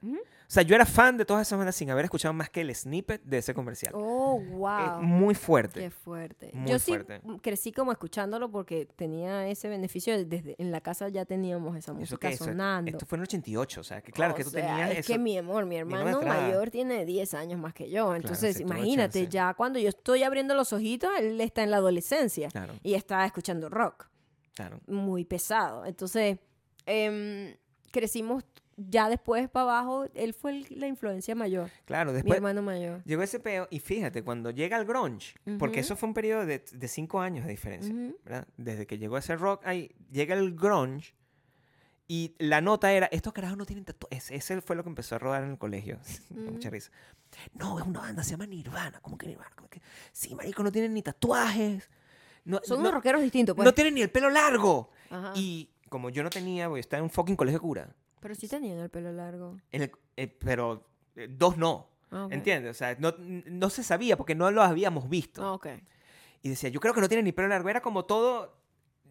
Sea, 0.52 0.62
yo 0.62 0.74
era 0.74 0.84
fan 0.84 1.16
de 1.16 1.24
todas 1.24 1.46
esas 1.46 1.56
bandas 1.58 1.74
sin 1.76 1.88
haber 1.90 2.04
escuchado 2.04 2.34
más 2.34 2.50
que 2.50 2.60
el 2.60 2.74
snippet 2.74 3.22
de 3.24 3.38
ese 3.38 3.54
comercial. 3.54 3.92
Oh, 3.96 4.38
wow. 4.38 5.00
muy 5.02 5.34
fuerte. 5.34 5.80
Qué 5.80 5.90
fuerte. 5.90 6.50
Muy 6.52 6.70
Yo 6.70 6.78
sí 6.78 6.92
crecí 7.40 7.72
como 7.72 7.90
escuchándolo 7.92 8.50
porque 8.50 8.86
tenía 8.86 9.46
ese 9.48 9.68
beneficio. 9.68 10.16
de- 10.16 10.24
Desde 10.26 10.54
en 10.58 10.70
la 10.70 10.80
casa 10.80 11.08
ya 11.08 11.24
teníamos 11.24 11.76
esa 11.76 11.92
¿Eso 11.92 12.00
música? 12.00 12.28
Eso- 12.28 12.44
sonando. 12.44 12.90
Esto 12.90 13.06
fue 13.06 13.16
en 13.16 13.20
el 13.22 13.28
88, 13.28 13.80
o 13.80 13.84
sea, 13.84 14.02
que 14.02 14.12
claro, 14.12 14.34
O 14.34 14.36
que 14.36 14.44
tú 14.44 14.50
sea, 14.50 14.66
tenías 14.66 14.90
es 14.92 14.98
eso. 14.98 15.12
que 15.12 15.18
mi 15.18 15.38
amor, 15.38 15.64
mi 15.66 15.76
hermano 15.76 16.20
mayor 16.22 16.70
tiene 16.70 17.04
10 17.06 17.34
años 17.34 17.58
más 17.58 17.72
que 17.74 17.88
yo. 17.90 18.14
Entonces, 18.14 18.60
imagínate, 18.60 19.28
ya 19.28 19.54
cuando 19.54 19.78
yo 19.78 19.88
estoy 19.88 20.22
abriendo 20.22 20.54
los 20.54 20.72
ojitos, 20.72 21.10
él 21.18 21.40
está 21.40 21.62
en 21.62 21.70
la 21.70 21.78
adolescencia 21.78 22.48
Claro, 22.48 22.74
y 22.82 22.94
está 22.94 23.24
escuchando 23.24 23.68
rock 23.68 24.08
claro. 24.54 24.80
muy 24.86 25.24
pesado. 25.24 25.86
Entonces, 25.86 26.38
em, 26.86 27.54
crecimos 27.90 28.44
ya 28.76 29.08
después 29.08 29.48
para 29.48 29.64
abajo. 29.64 30.06
Él 30.14 30.34
fue 30.34 30.52
el- 30.52 30.66
la 30.70 30.86
influencia 30.86 31.34
mayor, 31.34 31.70
Claro, 31.84 32.10
mi 32.10 32.16
después 32.16 32.36
hermano 32.36 32.62
mayor. 32.62 33.02
llegó 33.04 33.22
ese 33.22 33.40
peo 33.40 33.68
y 33.70 33.80
fíjate, 33.80 34.22
cuando 34.22 34.50
llega 34.50 34.76
el 34.78 34.84
grunge, 34.84 35.34
porque 35.58 35.78
Ujú. 35.80 35.86
eso 35.86 35.96
fue 35.96 36.08
un 36.08 36.14
periodo 36.14 36.46
de, 36.46 36.64
de 36.72 36.88
cinco 36.88 37.20
años 37.20 37.44
de 37.44 37.50
diferencia, 37.50 37.92
Ujú. 37.94 38.16
¿verdad? 38.24 38.48
Desde 38.56 38.86
que 38.86 38.98
llegó 38.98 39.18
ese 39.18 39.36
rock, 39.36 39.62
ahí 39.66 39.94
llega 40.10 40.34
el 40.34 40.54
grunge 40.54 41.14
y 42.08 42.34
la 42.38 42.60
nota 42.60 42.92
era, 42.92 43.06
estos 43.06 43.32
carajos 43.32 43.56
no 43.56 43.64
tienen 43.64 43.84
tatuajes. 43.84 44.30
Ese 44.30 44.60
fue 44.60 44.76
lo 44.76 44.82
que 44.82 44.88
empezó 44.90 45.14
a 45.14 45.18
rodar 45.18 45.44
en 45.44 45.50
el 45.52 45.58
colegio. 45.58 45.98
Me 46.30 46.44
da 46.44 46.50
Mucha 46.50 46.68
risa. 46.70 46.90
No, 47.54 47.78
es 47.78 47.86
una 47.86 48.00
banda, 48.00 48.22
se 48.22 48.32
llama 48.32 48.46
Nirvana. 48.46 49.00
¿Cómo 49.00 49.16
que 49.16 49.26
Nirvana? 49.26 49.50
¿Cómo 49.56 49.68
que? 49.70 49.80
Sí, 50.12 50.34
marico, 50.34 50.62
no 50.62 50.70
tienen 50.70 50.92
ni 50.92 51.02
tatuajes. 51.02 51.88
No, 52.44 52.60
Son 52.64 52.76
no, 52.78 52.80
unos 52.82 52.94
rockeros 52.94 53.22
distintos, 53.22 53.54
pues. 53.54 53.64
no 53.64 53.72
tienen 53.72 53.94
ni 53.94 54.02
el 54.02 54.10
pelo 54.10 54.28
largo. 54.28 54.90
Ajá. 55.10 55.32
Y 55.36 55.70
como 55.88 56.10
yo 56.10 56.22
no 56.22 56.28
tenía, 56.30 56.68
voy 56.68 56.78
a 56.78 56.80
estar 56.80 56.98
en 56.98 57.04
un 57.04 57.10
fucking 57.10 57.36
colegio 57.36 57.58
de 57.60 57.62
cura. 57.62 57.94
Pero 58.22 58.34
sí 58.34 58.48
tenían 58.48 58.78
el 58.78 58.88
pelo 58.88 59.12
largo. 59.12 59.58
En 59.72 59.82
el- 59.82 59.92
eh, 60.16 60.28
pero 60.28 60.86
eh, 61.16 61.28
dos 61.30 61.58
no. 61.58 61.88
Ah, 62.10 62.26
ok. 62.26 62.32
¿Entiendes? 62.32 62.70
O 62.70 62.74
sea, 62.74 62.96
no, 62.98 63.12
no 63.18 63.68
se 63.68 63.82
sabía 63.82 64.16
porque 64.16 64.34
no 64.34 64.50
lo 64.50 64.62
habíamos 64.62 65.08
visto. 65.10 65.44
Ah, 65.44 65.52
ok. 65.54 65.66
Y 66.42 66.48
decía, 66.48 66.70
yo 66.70 66.78
creo 66.80 66.94
que 66.94 67.00
no 67.00 67.08
tiene 67.08 67.22
ni 67.24 67.32
pelo 67.32 67.48
largo. 67.48 67.68
Era 67.68 67.80
como 67.82 68.04
todo, 68.04 68.56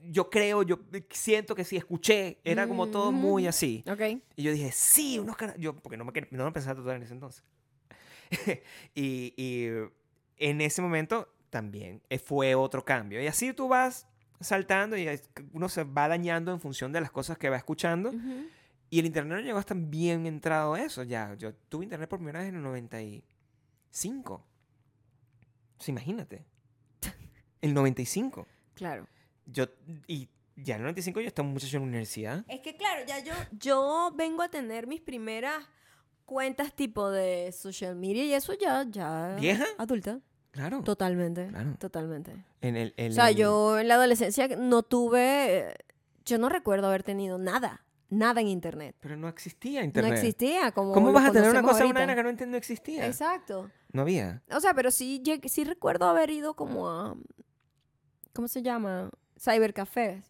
yo 0.03 0.30
creo, 0.30 0.64
yo 0.64 0.80
siento 1.09 1.53
que 1.55 1.66
sí, 1.66 1.76
escuché. 1.78 2.39
Era 2.45 2.68
como 2.68 2.88
todo 2.88 3.12
muy 3.12 3.47
así. 3.47 3.84
Ok. 3.88 4.01
Y 4.38 4.43
yo 4.43 4.51
dije, 4.53 4.72
sí, 4.72 5.20
unos 5.20 5.36
caras. 5.36 5.55
Yo, 5.59 5.76
porque 5.76 5.97
no 5.97 6.05
me, 6.05 6.12
no 6.32 6.45
me 6.45 6.51
pensaba 6.51 6.76
tatuar 6.76 6.95
en 6.95 7.03
ese 7.03 7.14
entonces. 7.14 7.43
y, 8.95 9.34
y 9.38 9.68
en 10.38 10.62
ese 10.62 10.82
momento 10.82 11.28
también 11.49 12.01
eh, 12.09 12.18
fue 12.20 12.55
otro 12.55 12.86
cambio. 12.86 13.22
Y 13.22 13.28
así 13.28 13.51
tú 13.53 13.68
vas 13.68 14.07
saltando 14.39 14.97
y 14.97 15.07
uno 15.53 15.70
se 15.70 15.84
va 15.84 16.07
dañando 16.07 16.51
en 16.51 16.59
función 16.59 16.91
de 16.91 17.01
las 17.01 17.12
cosas 17.12 17.38
que 17.38 17.49
va 17.49 17.57
escuchando. 17.57 18.09
Ujú. 18.09 18.45
Y 18.92 19.00
el 19.00 19.06
internet 19.08 19.38
no 19.39 19.44
llegó 19.44 19.58
hasta 19.58 19.74
bien 19.74 20.28
entrado 20.28 20.74
a 20.76 20.82
eso. 20.82 21.02
Ya, 21.04 21.34
yo 21.36 21.56
tuve 21.70 21.86
internet 21.86 22.08
por 22.10 22.20
primera 22.20 22.42
vez 22.42 22.50
en 22.50 22.56
el 22.58 22.62
95. 22.62 24.34
O 24.34 24.44
sea, 25.84 25.92
imagínate. 25.92 26.46
El 27.62 27.74
95. 27.74 28.46
Claro. 28.76 29.08
Yo, 29.46 29.66
y 30.08 30.28
ya 30.56 30.76
en 30.76 30.82
el 30.82 30.86
95 30.86 31.22
yo 31.22 31.28
estaba 31.28 31.48
muchacho 31.48 31.78
en 31.78 31.84
la 31.84 31.88
universidad. 31.88 32.46
Es 32.48 32.60
que 32.62 32.76
claro, 32.76 33.04
ya 33.08 33.20
yo, 33.24 33.34
yo 33.52 34.12
vengo 34.16 34.44
a 34.44 34.50
tener 34.50 34.88
mis 34.88 35.02
primeras 35.02 35.64
cuentas 36.26 36.74
tipo 36.74 37.10
de 37.10 37.52
social 37.52 37.96
media 37.96 38.24
y 38.26 38.34
eso 38.34 38.54
ya, 38.60 38.86
ya. 38.89 39.36
¿Vieja? 39.39 39.66
Adulta. 39.78 40.20
Claro. 40.52 40.82
Totalmente. 40.84 41.48
Claro. 41.48 41.76
Totalmente. 41.80 42.34
En 42.62 42.76
el, 42.76 42.94
en 42.98 43.12
O 43.12 43.16
sea, 43.16 43.30
el- 43.30 43.36
yo 43.38 43.80
en 43.80 43.88
la 43.88 43.96
adolescencia 43.96 44.48
no 44.58 44.84
tuve. 44.84 45.74
Yo 46.26 46.38
no 46.38 46.50
recuerdo 46.50 46.88
haber 46.88 47.04
tenido 47.04 47.38
nada. 47.38 47.84
Nada 48.12 48.41
en 48.41 48.49
internet. 48.49 48.95
Pero 48.99 49.16
no 49.16 49.30
existía 49.30 49.84
internet. 49.84 50.12
No 50.12 50.18
existía 50.18 50.72
como. 50.74 50.91
¿Cómo 50.91 51.14
vas 51.14 51.30
a 51.30 51.32
tener 51.32 51.49
una 51.49 51.64
cosa, 51.64 51.86
una 51.86 52.14
que 52.14 52.24
no, 52.24 52.51
no 52.51 52.57
existía? 52.57 53.07
Exacto. 53.07 53.72
No 53.93 54.01
había. 54.01 54.43
O 54.51 54.59
sea, 54.59 54.74
pero 54.74 54.91
sí, 54.91 55.24
sí 55.45 55.64
recuerdo 55.64 56.09
haber 56.09 56.30
ido 56.30 56.53
como 56.53 56.89
a. 56.89 57.16
¿Cómo 58.34 58.49
se 58.49 58.62
llama? 58.62 59.09
Cybercafés. 59.39 60.26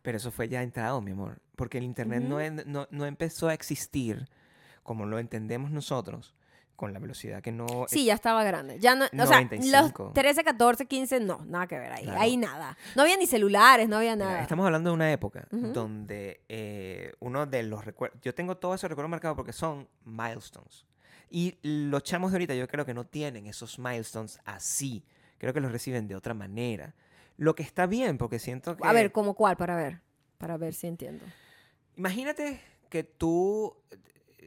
Pero 0.00 0.16
eso 0.16 0.30
fue 0.30 0.48
ya 0.48 0.62
entrado, 0.62 1.02
mi 1.02 1.10
amor. 1.10 1.42
Porque 1.56 1.76
el 1.76 1.84
internet 1.84 2.22
no, 2.22 2.38
no, 2.64 2.88
no 2.90 3.04
empezó 3.04 3.48
a 3.48 3.54
existir 3.54 4.26
como 4.82 5.04
lo 5.04 5.18
entendemos 5.18 5.70
nosotros, 5.70 6.34
con 6.80 6.94
la 6.94 6.98
velocidad 6.98 7.42
que 7.42 7.52
no... 7.52 7.66
Sí, 7.88 8.06
ya 8.06 8.14
estaba 8.14 8.42
grande. 8.42 8.78
Ya 8.78 8.94
no, 8.94 9.04
o 9.04 9.26
sea, 9.26 9.42
95. 9.42 10.02
los 10.02 10.14
13, 10.14 10.44
14, 10.44 10.86
15, 10.86 11.20
no, 11.20 11.44
nada 11.44 11.66
que 11.66 11.78
ver 11.78 11.92
ahí. 11.92 12.04
Claro. 12.04 12.20
Ahí 12.22 12.38
nada. 12.38 12.78
No 12.96 13.02
había 13.02 13.18
ni 13.18 13.26
celulares, 13.26 13.86
no 13.86 13.98
había 13.98 14.16
nada. 14.16 14.40
Estamos 14.40 14.64
hablando 14.64 14.88
de 14.88 14.94
una 14.94 15.12
época 15.12 15.46
donde 15.50 16.40
eh, 16.48 17.12
uno 17.20 17.44
de 17.44 17.64
los 17.64 17.84
recuerdos, 17.84 18.18
yo 18.22 18.34
tengo 18.34 18.56
todos 18.56 18.80
esos 18.80 18.88
recuerdos 18.88 19.10
marcados 19.10 19.36
porque 19.36 19.52
son 19.52 19.90
milestones. 20.06 20.86
Y 21.28 21.58
los 21.60 22.02
chamos 22.02 22.32
de 22.32 22.36
ahorita 22.36 22.54
yo 22.54 22.66
creo 22.66 22.86
que 22.86 22.94
no 22.94 23.04
tienen 23.04 23.46
esos 23.46 23.78
milestones 23.78 24.40
así. 24.46 25.04
Creo 25.36 25.52
que 25.52 25.60
los 25.60 25.72
reciben 25.72 26.08
de 26.08 26.14
otra 26.16 26.32
manera. 26.32 26.94
Lo 27.36 27.54
que 27.54 27.62
está 27.62 27.86
bien 27.86 28.16
porque 28.16 28.38
siento 28.38 28.78
que... 28.78 28.88
A 28.88 28.94
ver, 28.94 29.12
¿cómo 29.12 29.34
cuál? 29.34 29.58
Para 29.58 29.76
ver. 29.76 30.00
Para 30.38 30.56
ver 30.56 30.72
si 30.72 30.86
entiendo. 30.86 31.26
Imagínate 31.96 32.58
que 32.88 33.04
tú, 33.04 33.76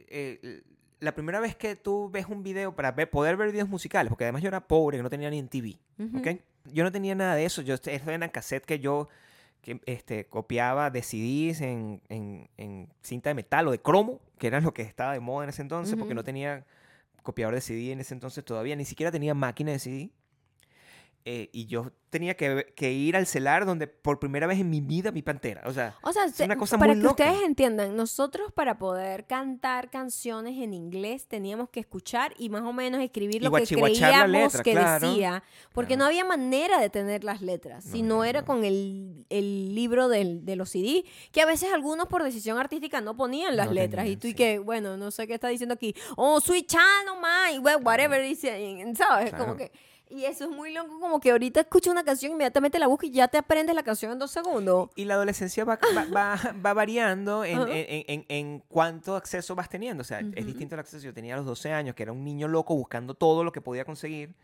eh, 0.08 0.64
la 1.00 1.14
primera 1.14 1.40
vez 1.40 1.54
que 1.56 1.76
tú 1.76 2.08
ves 2.10 2.26
un 2.28 2.42
video 2.42 2.74
para 2.74 2.92
ver- 2.92 3.10
poder 3.10 3.36
ver 3.36 3.50
videos 3.52 3.68
musicales, 3.68 4.08
porque 4.10 4.24
además 4.24 4.42
yo 4.42 4.48
era 4.48 4.66
pobre, 4.66 4.96
que 4.98 5.02
no 5.02 5.10
tenía 5.10 5.30
ni 5.30 5.38
en 5.38 5.48
TV, 5.48 5.76
Ujú. 5.98 6.18
¿ok? 6.18 6.28
Yo 6.72 6.82
no 6.84 6.90
tenía 6.92 7.14
nada 7.14 7.34
de 7.34 7.44
eso, 7.44 7.60
yo, 7.62 7.74
eso 7.74 8.10
eran 8.10 8.28
cassettes 8.30 8.66
que 8.66 8.78
yo 8.78 9.08
que, 9.60 9.80
este, 9.86 10.26
copiaba 10.26 10.90
de 10.90 11.02
CDs 11.02 11.62
en, 11.62 12.02
en- 12.10 12.48
en 12.58 12.88
cinta 13.02 13.30
de 13.30 13.34
metal 13.34 13.66
o 13.68 13.70
de 13.70 13.80
cromo, 13.80 14.20
que 14.38 14.46
era 14.46 14.60
lo 14.60 14.74
que 14.74 14.82
estaba 14.82 15.14
de 15.14 15.20
moda 15.20 15.44
en 15.44 15.50
ese 15.50 15.62
entonces, 15.62 15.96
porque 15.96 16.14
no 16.14 16.22
tenía 16.22 16.64
copiador 17.22 17.54
de 17.54 17.62
CD 17.62 17.92
en 17.92 18.00
ese 18.00 18.12
entonces 18.12 18.44
todavía, 18.44 18.76
ni 18.76 18.84
siquiera 18.84 19.10
tenía 19.10 19.32
máquina 19.34 19.72
de 19.72 19.78
CD. 19.78 20.10
Eh, 21.26 21.48
y 21.54 21.64
yo 21.64 21.90
tenía 22.10 22.36
que, 22.36 22.66
que 22.76 22.92
ir 22.92 23.16
al 23.16 23.26
celar 23.26 23.64
donde 23.64 23.86
por 23.86 24.20
primera 24.20 24.46
vez 24.46 24.60
en 24.60 24.68
mi 24.68 24.82
vida 24.82 25.10
vi 25.10 25.22
Pantera. 25.22 25.62
O 25.64 25.72
sea, 25.72 25.96
O 26.02 26.12
sea, 26.12 26.26
Es 26.26 26.38
una 26.40 26.56
cosa 26.56 26.76
para 26.76 26.92
muy 26.92 27.00
que 27.00 27.06
loca. 27.08 27.24
ustedes 27.24 27.46
entiendan, 27.46 27.96
nosotros 27.96 28.52
para 28.52 28.76
poder 28.78 29.26
cantar 29.26 29.88
canciones 29.90 30.58
en 30.62 30.74
inglés 30.74 31.26
teníamos 31.26 31.70
que 31.70 31.80
escuchar 31.80 32.34
y 32.38 32.50
más 32.50 32.60
o 32.62 32.74
menos 32.74 33.00
escribir 33.00 33.36
Y 33.36 33.44
lo 33.46 33.50
que 33.52 33.64
creíamos 33.66 34.28
letra, 34.30 34.62
que 34.62 34.72
claro. 34.72 35.08
decía, 35.08 35.42
porque 35.72 35.94
Claro. 35.94 35.98
no 36.00 36.04
había 36.06 36.24
manera 36.26 36.78
de 36.78 36.90
tener 36.90 37.24
las 37.24 37.40
letras, 37.40 37.84
si 37.84 38.02
No, 38.02 38.22
era 38.22 38.40
no. 38.42 38.46
con 38.46 38.64
el, 38.64 39.24
el 39.30 39.74
libro 39.74 40.08
del, 40.08 40.44
de 40.44 40.56
los 40.56 40.68
CD, 40.70 41.06
que 41.32 41.40
a 41.40 41.46
veces 41.46 41.72
algunos 41.72 42.06
por 42.06 42.22
decisión 42.22 42.58
artística 42.58 43.00
no 43.00 43.16
ponían 43.16 43.56
las 43.56 43.68
No 43.68 43.72
letras 43.72 44.06
y 44.08 44.16
tú 44.18 44.28
y 44.28 44.34
que, 44.34 44.58
bueno, 44.58 44.98
no 44.98 45.10
sé 45.10 45.26
qué 45.26 45.32
está 45.34 45.48
diciendo 45.48 45.72
aquí, 45.74 45.94
oh, 46.16 46.38
sweet 46.40 46.66
child 46.66 47.62
well, 47.62 47.78
whatever, 47.82 48.22
dice, 48.22 48.84
¿sabes? 48.94 49.32
Como 49.32 49.56
que... 49.56 49.72
Y 50.14 50.24
eso 50.26 50.44
es 50.44 50.50
muy 50.50 50.72
loco, 50.72 51.00
como 51.00 51.18
que 51.20 51.30
ahorita 51.32 51.60
escuchas 51.60 51.90
una 51.92 52.04
canción, 52.04 52.32
inmediatamente 52.32 52.78
la 52.78 52.86
buscas 52.86 53.08
y 53.10 53.12
ya 53.12 53.26
te 53.28 53.36
aprendes 53.38 53.74
la 53.74 53.82
canción 53.82 54.12
en 54.12 54.18
dos 54.18 54.30
segundos. 54.30 54.90
Y 54.94 55.06
la 55.06 55.14
adolescencia 55.14 55.64
va, 55.64 55.78
va, 55.96 56.04
va- 56.14 56.54
va 56.64 56.72
variando 56.74 57.44
en, 57.44 57.58
en, 57.68 58.04
en- 58.08 58.24
en 58.28 58.62
cuánto 58.68 59.16
acceso 59.16 59.54
vas 59.54 59.68
teniendo. 59.68 60.02
O 60.02 60.04
sea, 60.04 60.20
es 60.20 60.46
distinto 60.46 60.74
el 60.76 60.80
acceso. 60.80 61.04
Yo 61.04 61.12
tenía 61.12 61.34
a 61.34 61.36
los 61.38 61.46
12 61.46 61.72
años, 61.72 61.94
que 61.96 62.02
era 62.04 62.12
un 62.12 62.22
niño 62.24 62.46
loco 62.48 62.74
buscando 62.76 63.14
todo 63.14 63.42
lo 63.42 63.50
que 63.52 63.60
podía 63.60 63.84
conseguir 63.84 64.34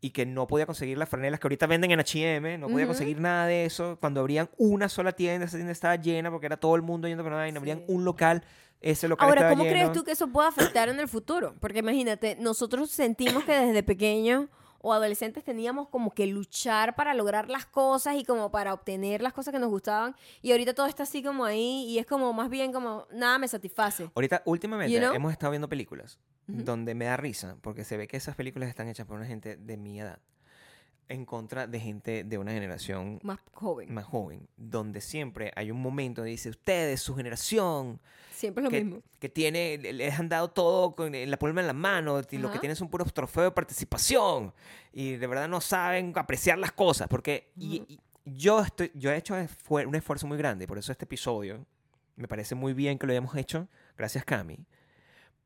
y 0.00 0.10
que 0.10 0.26
no 0.26 0.46
podía 0.46 0.66
conseguir 0.66 0.98
las 0.98 1.08
franelas 1.08 1.40
que 1.40 1.46
ahorita 1.46 1.66
venden 1.66 1.90
en 1.90 2.00
H&M, 2.00 2.58
no 2.58 2.68
podía 2.68 2.86
conseguir 2.86 3.18
nada 3.20 3.46
de 3.46 3.64
eso. 3.64 3.96
Cuando 4.00 4.20
abrían 4.20 4.48
una 4.58 4.88
sola 4.88 5.12
tienda, 5.12 5.46
esa 5.46 5.56
tienda 5.56 5.72
estaba 5.72 5.96
llena 5.96 6.30
porque 6.30 6.46
era 6.46 6.56
todo 6.58 6.76
el 6.76 6.82
mundo 6.82 7.08
yendo 7.08 7.22
con 7.22 7.32
una 7.32 7.42
vaina. 7.42 7.58
Abrían 7.58 7.78
Sí. 7.78 7.84
un 7.88 8.04
local, 8.04 8.44
ese 8.80 9.08
local 9.08 9.26
Ahora, 9.28 9.40
estaba 9.42 9.56
¿cómo 9.56 9.68
crees 9.70 9.92
tú 9.92 10.04
que 10.04 10.12
eso 10.12 10.28
puede 10.28 10.48
afectar 10.48 10.88
en 10.90 11.00
el 11.00 11.08
futuro? 11.08 11.54
Porque 11.60 11.78
imagínate, 11.78 12.36
nosotros 12.38 12.90
sentimos 12.90 13.44
que 13.44 13.52
desde 13.52 13.82
pequeños 13.82 14.46
o 14.86 14.92
adolescentes 14.92 15.42
teníamos 15.42 15.88
como 15.88 16.12
que 16.14 16.28
luchar 16.28 16.94
para 16.94 17.12
lograr 17.12 17.48
las 17.50 17.66
cosas 17.66 18.14
y 18.14 18.24
como 18.24 18.52
para 18.52 18.72
obtener 18.72 19.20
las 19.20 19.32
cosas 19.32 19.50
que 19.52 19.58
nos 19.58 19.68
gustaban 19.68 20.14
y 20.42 20.52
ahorita 20.52 20.74
todo 20.74 20.86
está 20.86 21.02
así 21.02 21.24
como 21.24 21.44
ahí 21.44 21.84
y 21.88 21.98
es 21.98 22.06
como 22.06 22.32
más 22.32 22.48
bien 22.48 22.72
como 22.72 23.04
nada 23.10 23.36
me 23.38 23.48
satisface. 23.48 24.08
Ahorita, 24.14 24.42
últimamente, 24.44 24.94
You 24.94 25.00
know? 25.00 25.12
hemos 25.12 25.32
estado 25.32 25.50
viendo 25.50 25.68
películas 25.68 26.20
Ujú. 26.48 26.62
donde 26.62 26.94
me 26.94 27.06
da 27.06 27.16
risa, 27.16 27.56
porque 27.62 27.82
se 27.82 27.96
ve 27.96 28.06
que 28.06 28.16
esas 28.16 28.36
películas 28.36 28.68
están 28.68 28.86
hechas 28.86 29.06
por 29.06 29.16
una 29.16 29.26
gente 29.26 29.56
de 29.56 29.76
mi 29.76 29.98
edad, 30.00 30.20
en 31.08 31.24
contra 31.24 31.66
de 31.66 31.78
gente 31.80 32.24
de 32.24 32.38
una 32.38 32.52
generación 32.52 33.20
Más 33.22 33.38
joven. 33.52 33.92
más 33.94 34.04
joven, 34.04 34.48
donde 34.56 35.00
siempre 35.00 35.52
hay 35.54 35.70
un 35.70 35.80
momento 35.80 36.20
donde 36.22 36.32
dice, 36.32 36.48
ustedes, 36.50 37.00
su 37.00 37.14
generación, 37.14 38.00
Siempre 38.32 38.62
es 38.62 38.64
lo 38.64 38.70
que, 38.70 38.84
mismo. 38.84 39.02
que 39.18 39.28
tiene, 39.28 39.78
le- 39.78 39.92
les 39.92 40.18
han 40.18 40.28
dado 40.28 40.48
todo 40.50 40.94
con 40.94 41.12
la 41.12 41.36
palma 41.38 41.60
en 41.60 41.66
la 41.68 41.72
mano, 41.72 42.20
y 42.30 42.38
lo 42.38 42.50
que 42.50 42.58
tienen 42.58 42.76
son 42.76 42.88
puros 42.88 43.14
trofeos 43.14 43.46
de 43.46 43.50
participación, 43.52 44.52
y 44.92 45.12
de 45.16 45.26
verdad 45.26 45.48
no 45.48 45.60
saben 45.60 46.12
apreciar 46.16 46.58
las 46.58 46.72
cosas, 46.72 47.08
porque 47.08 47.50
y- 47.56 48.00
yo, 48.24 48.60
estoy, 48.60 48.90
yo 48.94 49.12
he 49.12 49.16
hecho 49.16 49.34
un 49.70 49.94
esfuerzo 49.94 50.26
muy 50.26 50.36
grande, 50.36 50.66
por 50.66 50.76
eso 50.78 50.90
este 50.92 51.04
episodio 51.04 51.64
me 52.16 52.26
parece 52.26 52.54
muy 52.56 52.72
bien 52.72 52.98
que 52.98 53.06
lo 53.06 53.12
hayamos 53.12 53.36
hecho, 53.36 53.68
gracias 53.96 54.24
Cami, 54.24 54.58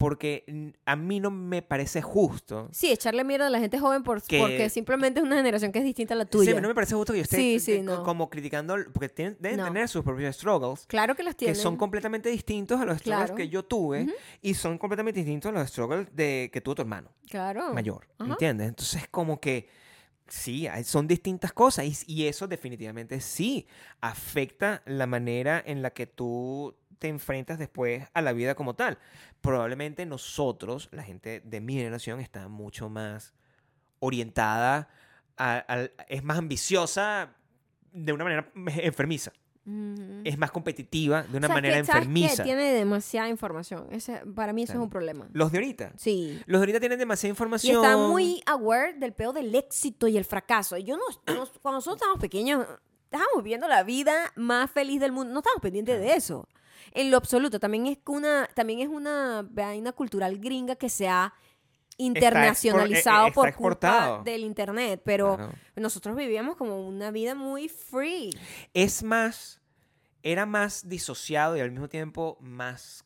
porque 0.00 0.72
a 0.86 0.96
mí 0.96 1.20
no 1.20 1.30
me 1.30 1.60
parece 1.60 2.00
justo. 2.00 2.70
Sí, 2.72 2.90
echarle 2.90 3.22
mierda 3.22 3.48
a 3.48 3.50
la 3.50 3.60
gente 3.60 3.78
joven 3.78 4.02
por- 4.02 4.22
Que- 4.22 4.38
porque 4.38 4.70
simplemente 4.70 5.20
es 5.20 5.26
una 5.26 5.36
generación 5.36 5.72
que 5.72 5.80
es 5.80 5.84
distinta 5.84 6.14
a 6.14 6.16
la 6.16 6.24
Sí, 6.24 6.30
tuya. 6.30 6.58
no 6.58 6.68
me 6.68 6.74
parece 6.74 6.94
justo 6.94 7.12
que 7.12 7.18
yo 7.18 7.22
esté 7.24 7.36
Sí, 7.36 7.60
sí, 7.60 7.82
no. 7.82 8.02
como 8.02 8.30
criticando, 8.30 8.76
porque 8.94 9.10
tienen- 9.10 9.36
deben 9.38 9.58
No. 9.58 9.64
tener 9.66 9.90
sus 9.90 10.02
propios 10.02 10.34
struggles. 10.34 10.86
Claro 10.86 11.14
que 11.14 11.22
las 11.22 11.34
que 11.34 11.40
tienen. 11.40 11.56
son 11.56 11.76
completamente 11.76 12.30
distintos 12.30 12.80
a 12.80 12.86
los 12.86 12.96
struggles 12.96 13.26
Claro. 13.26 13.34
que 13.36 13.50
yo 13.50 13.62
tuve 13.62 14.06
y 14.40 14.54
son 14.54 14.78
completamente 14.78 15.20
distintos 15.20 15.50
a 15.50 15.52
los 15.52 15.68
struggles 15.68 16.08
de, 16.16 16.48
que 16.50 16.62
tuvo 16.62 16.76
tu 16.76 16.80
hermano 16.82 17.10
Claro. 17.28 17.74
mayor, 17.74 18.08
Ajá. 18.18 18.30
¿entiendes? 18.32 18.68
Entonces 18.68 19.06
como 19.10 19.38
que 19.38 19.68
sí, 20.28 20.66
son 20.84 21.06
distintas 21.08 21.52
cosas 21.52 21.84
y, 21.84 22.14
y 22.14 22.26
eso 22.26 22.48
definitivamente 22.48 23.20
sí 23.20 23.66
afecta 24.00 24.82
la 24.86 25.06
manera 25.06 25.62
en 25.64 25.82
la 25.82 25.90
que 25.90 26.06
tú 26.06 26.74
te 27.00 27.08
enfrentas 27.08 27.58
después 27.58 28.06
a 28.14 28.22
la 28.22 28.32
vida 28.32 28.54
como 28.54 28.74
tal. 28.74 28.98
Probablemente 29.40 30.06
nosotros, 30.06 30.88
la 30.92 31.02
gente 31.02 31.40
de 31.44 31.60
mi 31.60 31.74
generación, 31.74 32.20
está 32.20 32.46
mucho 32.46 32.88
más 32.88 33.34
orientada, 33.98 34.88
a- 35.36 35.58
al- 35.58 35.92
es 36.08 36.22
más 36.22 36.38
ambiciosa 36.38 37.34
de 37.92 38.12
una 38.12 38.24
manera 38.24 38.50
enfermiza, 38.82 39.32
es 40.24 40.36
más 40.38 40.50
competitiva 40.50 41.22
de 41.22 41.36
una 41.38 41.46
O 41.46 41.48
sea, 41.48 41.54
manera 41.54 41.76
que, 41.76 41.84
¿sabes 41.84 42.02
enfermiza. 42.06 42.42
Tiene 42.42 42.72
demasiada 42.72 43.28
información. 43.28 43.86
Ese, 43.90 44.22
para 44.34 44.52
mí 44.52 44.62
eso 44.64 44.72
es 44.72 44.78
un 44.78 44.90
problema. 44.90 45.28
Los 45.32 45.52
de 45.52 45.58
ahorita. 45.58 45.92
Sí. 45.96 46.40
Los 46.46 46.60
de 46.60 46.64
ahorita 46.64 46.80
tienen 46.80 46.98
demasiada 46.98 47.28
Y 47.28 47.32
información. 47.32 47.76
está 47.84 47.96
muy 47.96 48.42
aware 48.46 48.94
del 48.94 49.12
peor 49.12 49.34
del 49.34 49.54
éxito 49.54 50.08
y 50.08 50.16
el 50.16 50.24
fracaso. 50.24 50.76
Y 50.76 50.84
Yo 50.84 50.96
no, 50.96 51.02
no- 51.34 51.46
cuando 51.62 51.76
nosotros 51.78 51.96
estábamos 51.96 52.20
pequeños, 52.20 52.66
estábamos 53.04 53.42
viviendo 53.44 53.68
la 53.68 53.82
vida 53.84 54.32
más 54.36 54.70
feliz 54.70 54.98
del 55.00 55.12
mundo. 55.12 55.32
No 55.32 55.38
estábamos 55.40 55.62
pendientes 55.62 56.00
de 56.00 56.14
eso. 56.14 56.48
En 56.92 57.10
lo 57.10 57.16
absoluto. 57.16 57.60
También 57.60 57.86
es 57.86 57.98
una, 58.06 58.48
también 58.54 58.80
es 58.80 58.88
una 58.88 59.46
vaina 59.48 59.92
cultural 59.92 60.38
gringa 60.38 60.76
que 60.76 60.88
se 60.88 61.08
ha 61.08 61.32
internacionalizado 61.96 63.26
eh, 63.26 63.28
está 63.28 63.34
por 63.34 63.54
culpa 63.54 64.22
del 64.24 64.42
internet. 64.44 65.02
Pero 65.04 65.36
Claro. 65.36 65.52
nosotros 65.76 66.16
vivíamos 66.16 66.56
como 66.56 66.86
una 66.86 67.10
vida 67.10 67.34
muy 67.34 67.68
free. 67.68 68.30
Es 68.74 69.02
más, 69.02 69.60
era 70.22 70.46
más 70.46 70.88
disociado 70.88 71.56
y 71.56 71.60
al 71.60 71.70
mismo 71.70 71.88
tiempo 71.88 72.38
más 72.40 73.04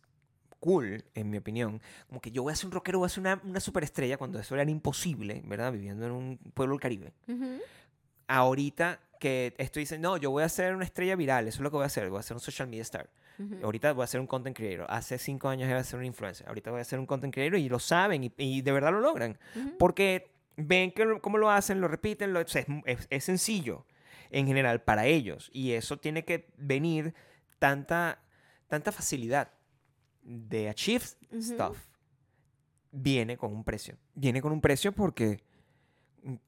cool, 0.60 1.04
en 1.14 1.28
mi 1.28 1.36
opinión. 1.38 1.82
Como 2.08 2.20
que 2.20 2.30
yo 2.30 2.42
voy 2.42 2.52
a 2.52 2.56
ser 2.56 2.66
un 2.66 2.72
rockero, 2.72 2.98
voy 3.00 3.06
a 3.06 3.10
ser 3.10 3.20
una, 3.20 3.40
una 3.44 3.60
superestrella 3.60 4.16
cuando 4.16 4.38
eso 4.38 4.54
era 4.54 4.68
imposible, 4.70 5.42
¿verdad? 5.44 5.72
Viviendo 5.72 6.06
en 6.06 6.12
un 6.12 6.38
pueblo 6.54 6.74
del 6.74 6.80
Caribe. 6.80 7.12
Ujú. 7.28 7.60
Ahorita 8.26 9.00
que 9.20 9.54
estoy 9.58 9.82
diciendo, 9.82 10.10
no, 10.10 10.16
yo 10.16 10.30
voy 10.30 10.42
a 10.42 10.48
ser 10.48 10.74
una 10.74 10.84
estrella 10.84 11.16
viral, 11.16 11.48
eso 11.48 11.56
es 11.58 11.60
lo 11.60 11.70
que 11.70 11.76
voy 11.76 11.84
a 11.84 11.86
hacer, 11.86 12.08
voy 12.08 12.18
a 12.20 12.22
ser 12.22 12.36
un 12.36 12.40
social 12.40 12.68
media 12.68 12.82
star. 12.82 13.10
Ujú. 13.38 13.56
Ahorita 13.64 13.92
voy 13.92 14.04
a 14.04 14.06
ser 14.06 14.20
un 14.20 14.26
content 14.26 14.56
creator. 14.56 14.86
Hace 14.88 15.18
cinco 15.18 15.48
años 15.48 15.68
iba 15.68 15.78
a 15.78 15.84
ser 15.84 15.98
un 15.98 16.04
influencer. 16.06 16.46
Ahorita 16.48 16.70
voy 16.70 16.80
a 16.80 16.84
ser 16.84 16.98
un 16.98 17.06
content 17.06 17.32
creator 17.34 17.58
y 17.58 17.68
lo 17.68 17.78
saben 17.78 18.24
y, 18.24 18.32
y 18.38 18.62
de 18.62 18.72
verdad 18.72 18.92
lo 18.92 19.00
logran. 19.00 19.38
Ujú. 19.56 19.76
Porque 19.78 20.30
ven 20.56 20.92
que 20.92 21.18
cómo 21.20 21.38
lo 21.38 21.50
hacen, 21.50 21.80
lo 21.80 21.88
repiten, 21.88 22.32
lo, 22.32 22.40
es, 22.40 22.54
es- 22.56 23.06
es 23.10 23.24
sencillo 23.24 23.86
en 24.30 24.46
general 24.46 24.82
para 24.82 25.06
ellos. 25.06 25.50
Y 25.52 25.72
eso 25.72 25.98
tiene 25.98 26.24
que 26.24 26.48
venir 26.56 27.14
tanta, 27.58 28.20
tanta 28.68 28.92
facilidad 28.92 29.50
de 30.22 30.68
achieve 30.68 31.04
Ujú. 31.30 31.42
stuff. 31.42 31.78
Viene 32.92 33.36
con 33.36 33.52
un 33.52 33.64
precio. 33.64 33.96
Viene 34.14 34.40
con 34.40 34.52
un 34.52 34.60
precio 34.60 34.92
porque 34.92 35.42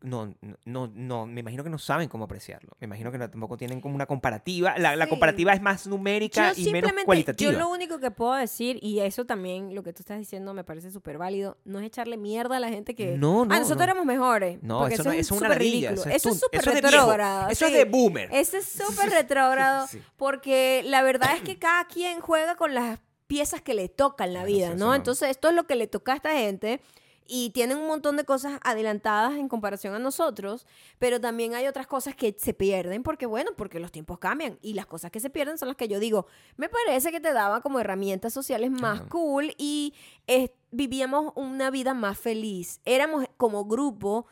no, 0.00 0.34
no, 0.40 0.56
no, 0.64 0.90
no, 0.94 1.26
me 1.26 1.40
imagino 1.40 1.62
que 1.62 1.68
no 1.68 1.78
saben 1.78 2.08
cómo 2.08 2.24
apreciarlo. 2.24 2.76
Me 2.80 2.86
imagino 2.86 3.12
que 3.12 3.18
no- 3.18 3.28
tampoco 3.28 3.56
tienen 3.56 3.80
como 3.80 3.94
una 3.94 4.06
comparativa. 4.06 4.78
La, 4.78 5.06
comparativa 5.06 5.52
es 5.52 5.60
más 5.60 5.86
numérica 5.86 6.52
Yo 6.54 6.68
y 6.68 6.72
menos 6.72 6.92
cualitativa. 7.04 7.52
Yo 7.52 7.58
lo 7.58 7.68
único 7.68 7.98
que 7.98 8.10
puedo 8.10 8.34
decir, 8.34 8.78
y 8.82 9.00
eso 9.00 9.26
también, 9.26 9.74
lo 9.74 9.82
que 9.82 9.92
tú 9.92 10.00
estás 10.00 10.18
diciendo 10.18 10.54
me 10.54 10.64
parece 10.64 10.90
súper 10.90 11.18
válido, 11.18 11.58
no 11.64 11.78
es 11.78 11.86
echarle 11.86 12.16
mierda 12.16 12.56
a 12.56 12.60
la 12.60 12.68
gente 12.68 12.94
que... 12.94 13.18
No, 13.18 13.44
no, 13.44 13.54
ah, 13.54 13.58
nosotros 13.58 13.78
no. 13.78 13.84
éramos 13.84 14.06
mejores. 14.06 14.62
No, 14.62 14.80
porque 14.80 14.94
eso, 14.94 15.10
es 15.10 15.18
es 15.18 15.30
una 15.30 15.48
ladilla. 15.50 15.90
ridículo. 15.90 16.14
Eso 16.14 16.28
es 16.30 16.40
súper 16.40 16.60
es 16.60 16.66
retrógrado. 16.66 17.48
Eso 17.50 17.66
es 17.66 17.72
de 17.72 17.84
boomer. 17.84 18.28
Eso 18.32 18.56
es 18.56 18.66
súper 18.86 19.10
retrógrado 19.10 19.86
Sí. 19.88 20.00
porque 20.16 20.82
la 20.86 21.02
verdad 21.02 21.36
es 21.36 21.42
que 21.42 21.58
cada 21.58 21.86
quien 21.86 22.20
juega 22.20 22.56
con 22.56 22.74
las 22.74 22.98
piezas 23.26 23.60
que 23.60 23.74
le 23.74 23.88
tocan 23.88 24.28
en 24.28 24.34
la 24.34 24.44
vida, 24.44 24.74
no. 24.74 24.94
Entonces 24.94 25.30
esto 25.30 25.48
es 25.48 25.54
lo 25.54 25.66
que 25.66 25.74
le 25.74 25.86
toca 25.86 26.12
a 26.12 26.16
esta 26.16 26.32
gente 26.32 26.80
y 27.28 27.50
tienen 27.50 27.78
un 27.78 27.86
montón 27.86 28.16
de 28.16 28.24
cosas 28.24 28.58
adelantadas 28.62 29.34
en 29.34 29.48
comparación 29.48 29.94
a 29.94 29.98
nosotros, 29.98 30.66
pero 30.98 31.20
también 31.20 31.54
hay 31.54 31.66
otras 31.66 31.86
cosas 31.86 32.14
que 32.14 32.34
se 32.38 32.54
pierden 32.54 33.02
porque, 33.02 33.26
bueno, 33.26 33.50
porque 33.56 33.80
los 33.80 33.92
tiempos 33.92 34.18
cambian 34.18 34.58
y 34.62 34.74
las 34.74 34.86
cosas 34.86 35.10
que 35.10 35.20
se 35.20 35.30
pierden 35.30 35.58
son 35.58 35.68
las 35.68 35.76
que 35.76 35.88
yo 35.88 36.00
digo, 36.00 36.26
me 36.56 36.68
parece 36.68 37.10
que 37.10 37.20
te 37.20 37.32
daban 37.32 37.62
como 37.62 37.80
herramientas 37.80 38.32
sociales 38.32 38.70
más 38.70 39.02
cool 39.02 39.54
y 39.58 39.94
eh, 40.26 40.54
vivíamos 40.70 41.32
una 41.36 41.70
vida 41.70 41.94
más 41.94 42.18
feliz. 42.18 42.80
Éramos 42.84 43.26
como 43.36 43.64
grupo 43.64 44.26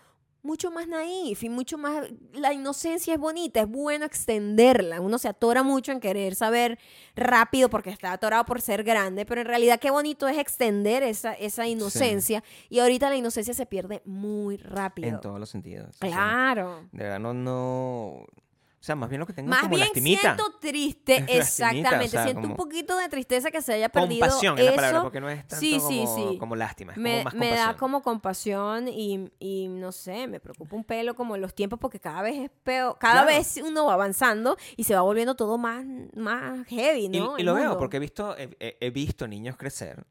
mucho 0.45 0.71
más 0.71 0.87
naif 0.87 1.43
y 1.43 1.49
mucho 1.49 1.79
más... 1.79 2.07
La 2.35 2.53
inocencia 2.53 3.15
es 3.15 3.21
bonita, 3.21 3.61
es 3.61 3.69
bueno 3.69 4.05
extenderla. 4.05 5.01
Uno 5.01 5.19
se 5.19 5.29
atora 5.29 5.63
mucho 5.63 5.91
en 5.91 6.01
querer 6.01 6.35
saber 6.35 6.79
rápido 7.17 7.71
porque 7.71 7.91
está 7.91 8.13
atorado 8.13 8.45
por 8.45 8.61
ser 8.61 8.85
grande, 8.85 9.25
pero 9.25 9.41
en 9.41 9.47
realidad 9.47 9.81
qué 9.81 9.91
bonito 9.91 10.29
es 10.29 10.39
extender 10.39 11.03
esa, 11.03 11.33
esa 11.33 11.67
inocencia. 11.67 12.45
Y 12.69 12.79
ahorita 12.81 13.09
la 13.09 13.17
inocencia 13.17 13.55
se 13.55 13.67
pierde 13.67 14.03
muy 14.05 14.59
rápido. 14.59 15.09
En 15.09 15.21
todos 15.21 15.41
los 15.41 15.49
sentidos. 15.51 15.89
O 15.97 15.99
sea, 16.07 16.09
Claro. 16.09 16.89
de 16.93 17.03
verdad, 17.05 17.19
no, 17.21 17.35
no... 17.35 18.27
O 18.85 18.87
sea, 18.87 18.97
más 18.97 19.09
bien 19.09 19.19
lo 19.21 19.27
que 19.27 19.33
tengo 19.33 19.47
es 19.47 19.51
Más 19.51 19.61
como 19.63 19.77
bien 19.77 19.87
lastimita. 19.87 20.21
siento 20.21 20.59
triste, 20.61 21.15
o 21.27 21.33
exactamente. 21.33 22.09
sea, 22.09 22.25
siento 22.25 22.47
un 22.47 22.55
poquito 22.55 22.99
de 22.99 23.09
tristeza 23.09 23.51
que 23.51 23.63
se 23.63 23.73
haya 23.73 23.89
perdido 23.89 24.21
Compasión 24.21 24.59
es 24.59 24.65
la 24.67 24.75
palabra, 24.75 24.99
eso. 24.99 25.03
porque 25.05 25.21
no 25.23 25.31
es 25.31 25.39
tanto 25.49 25.57
Sí, 25.59 25.81
sí, 25.81 26.03
como, 26.05 26.31
sí. 26.33 26.39
como 26.39 26.55
lástima, 26.55 26.93
es 26.93 26.99
me, 26.99 27.11
como 27.13 27.25
más 27.25 27.33
me 27.33 27.41
compasión. 27.49 27.67
da 27.73 27.77
como 27.79 28.03
compasión 28.03 28.89
y, 28.89 29.31
y 29.39 29.69
no 29.69 29.91
sé, 29.91 30.27
me 30.27 30.39
preocupa 30.39 30.77
un 30.77 30.85
pelo 30.85 31.15
como 31.15 31.39
los 31.39 31.55
tiempos 31.55 31.79
porque 31.79 31.99
cada 31.99 32.21
vez 32.21 32.37
es 32.37 32.51
peor, 32.63 32.99
cada 32.99 33.23
Claro. 33.23 33.29
vez 33.39 33.59
uno 33.65 33.87
va 33.87 33.95
avanzando 33.95 34.59
y 34.77 34.85
se 34.85 34.95
va 34.95 35.01
volviendo 35.01 35.35
todo 35.35 35.57
más, 35.57 35.83
más 36.15 36.67
heavy, 36.67 37.09
¿no? 37.09 37.39
y, 37.39 37.43
lo 37.43 37.55
veo 37.55 37.79
porque 37.79 37.97
he 37.97 38.01
visto, 38.01 38.37
he, 38.37 38.55
he- 38.61 38.77
he 38.83 38.91
visto 38.91 39.27
niños 39.27 39.57
crecer 39.57 40.05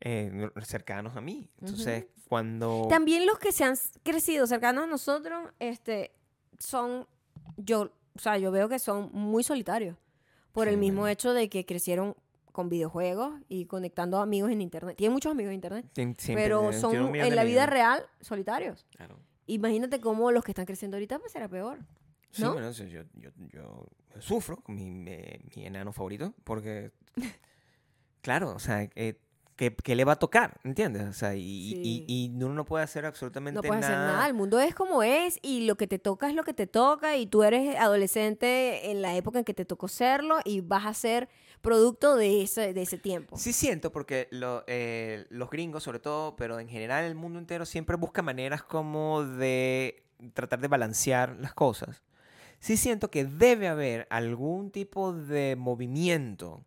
eh, 0.00 0.50
cercanos 0.64 1.16
a 1.16 1.20
mí. 1.20 1.48
Entonces, 1.60 2.06
cuando... 2.28 2.88
También 2.90 3.26
los 3.26 3.38
que 3.38 3.52
se 3.52 3.62
han 3.62 3.76
crecido 4.02 4.48
cercanos 4.48 4.82
a 4.82 4.86
nosotros, 4.88 5.50
este, 5.60 6.10
son, 6.58 7.06
yo, 7.56 7.92
o 8.14 8.18
sea, 8.18 8.38
yo 8.38 8.50
veo 8.50 8.68
que 8.68 8.78
son 8.78 9.10
muy 9.12 9.42
solitarios 9.42 9.96
por 10.52 10.66
Sí, 10.66 10.72
el 10.74 10.78
mismo 10.78 11.00
bueno. 11.00 11.12
hecho 11.12 11.32
de 11.32 11.48
que 11.48 11.64
crecieron 11.64 12.14
con 12.52 12.68
videojuegos 12.68 13.34
y 13.48 13.64
conectando 13.64 14.18
amigos 14.20 14.50
en 14.50 14.60
internet. 14.60 14.96
Tienen 14.96 15.12
muchos 15.14 15.32
amigos 15.32 15.50
en 15.50 15.54
internet, 15.54 15.86
tien- 15.94 16.14
siempre 16.18 16.44
pero 16.44 16.60
un 16.60 16.72
son 16.74 17.14
en 17.16 17.34
la 17.36 17.44
vida 17.44 17.64
real 17.66 18.04
solitarios. 18.20 18.86
Claro. 18.96 19.18
Imagínate 19.46 20.00
cómo 20.00 20.30
los 20.30 20.44
que 20.44 20.50
están 20.52 20.66
creciendo 20.66 20.96
ahorita 20.96 21.18
pues 21.18 21.32
será 21.32 21.48
peor. 21.48 21.78
Sí, 22.30 22.42
¿no? 22.42 22.52
bueno, 22.52 22.70
yo, 22.70 23.02
yo, 23.14 23.30
yo 23.52 23.86
sufro 24.20 24.56
con 24.58 24.74
mi, 24.74 24.90
me- 24.90 25.40
mi 25.56 25.66
enano 25.66 25.92
favorito 25.92 26.34
porque, 26.44 26.92
claro, 28.22 28.54
o 28.54 28.58
sea, 28.58 28.82
eh, 28.94 29.18
¿qué, 29.62 29.72
qué 29.76 29.94
le 29.94 30.04
va 30.04 30.12
a 30.14 30.18
tocar? 30.18 30.58
¿Entiendes? 30.64 31.04
O 31.08 31.12
sea, 31.12 31.36
y, 31.36 31.40
y- 31.42 32.04
y 32.08 32.32
uno 32.42 32.52
no 32.54 32.64
puede 32.64 32.82
hacer 32.82 33.06
absolutamente 33.06 33.54
No 33.56 33.62
puedes 33.62 33.84
hacer 33.84 33.96
nada. 33.96 34.12
nada, 34.14 34.26
el 34.26 34.34
mundo 34.34 34.58
es 34.58 34.74
como 34.74 35.04
es 35.04 35.38
y 35.40 35.66
lo 35.66 35.76
que 35.76 35.86
te 35.86 36.00
toca 36.00 36.28
es 36.28 36.34
lo 36.34 36.42
que 36.42 36.52
te 36.52 36.66
toca 36.66 37.16
y 37.16 37.26
tú 37.26 37.44
eres 37.44 37.76
adolescente 37.78 38.90
en 38.90 39.02
la 39.02 39.14
época 39.14 39.38
en 39.38 39.44
que 39.44 39.54
te 39.54 39.64
tocó 39.64 39.86
serlo 39.86 40.38
y 40.44 40.62
vas 40.62 40.86
a 40.86 40.94
ser 40.94 41.28
producto 41.60 42.16
de 42.16 42.42
ese, 42.42 42.74
de 42.74 42.82
ese 42.82 42.98
tiempo. 42.98 43.36
Sí 43.36 43.52
siento 43.52 43.92
porque 43.92 44.26
lo- 44.32 44.64
eh, 44.66 45.26
los 45.30 45.48
gringos 45.48 45.84
sobre 45.84 46.00
todo, 46.00 46.34
pero 46.34 46.58
en 46.58 46.68
general 46.68 47.04
el 47.04 47.14
mundo 47.14 47.38
entero 47.38 47.64
siempre 47.64 47.94
busca 47.96 48.20
maneras 48.22 48.64
como 48.64 49.22
de 49.24 50.02
tratar 50.34 50.58
de 50.58 50.66
balancear 50.66 51.36
las 51.38 51.54
cosas. 51.54 52.02
Sí 52.58 52.76
siento 52.76 53.10
que 53.10 53.24
debe 53.24 53.68
haber 53.68 54.06
algún 54.10 54.70
tipo 54.72 55.12
de 55.12 55.54
movimiento, 55.56 56.64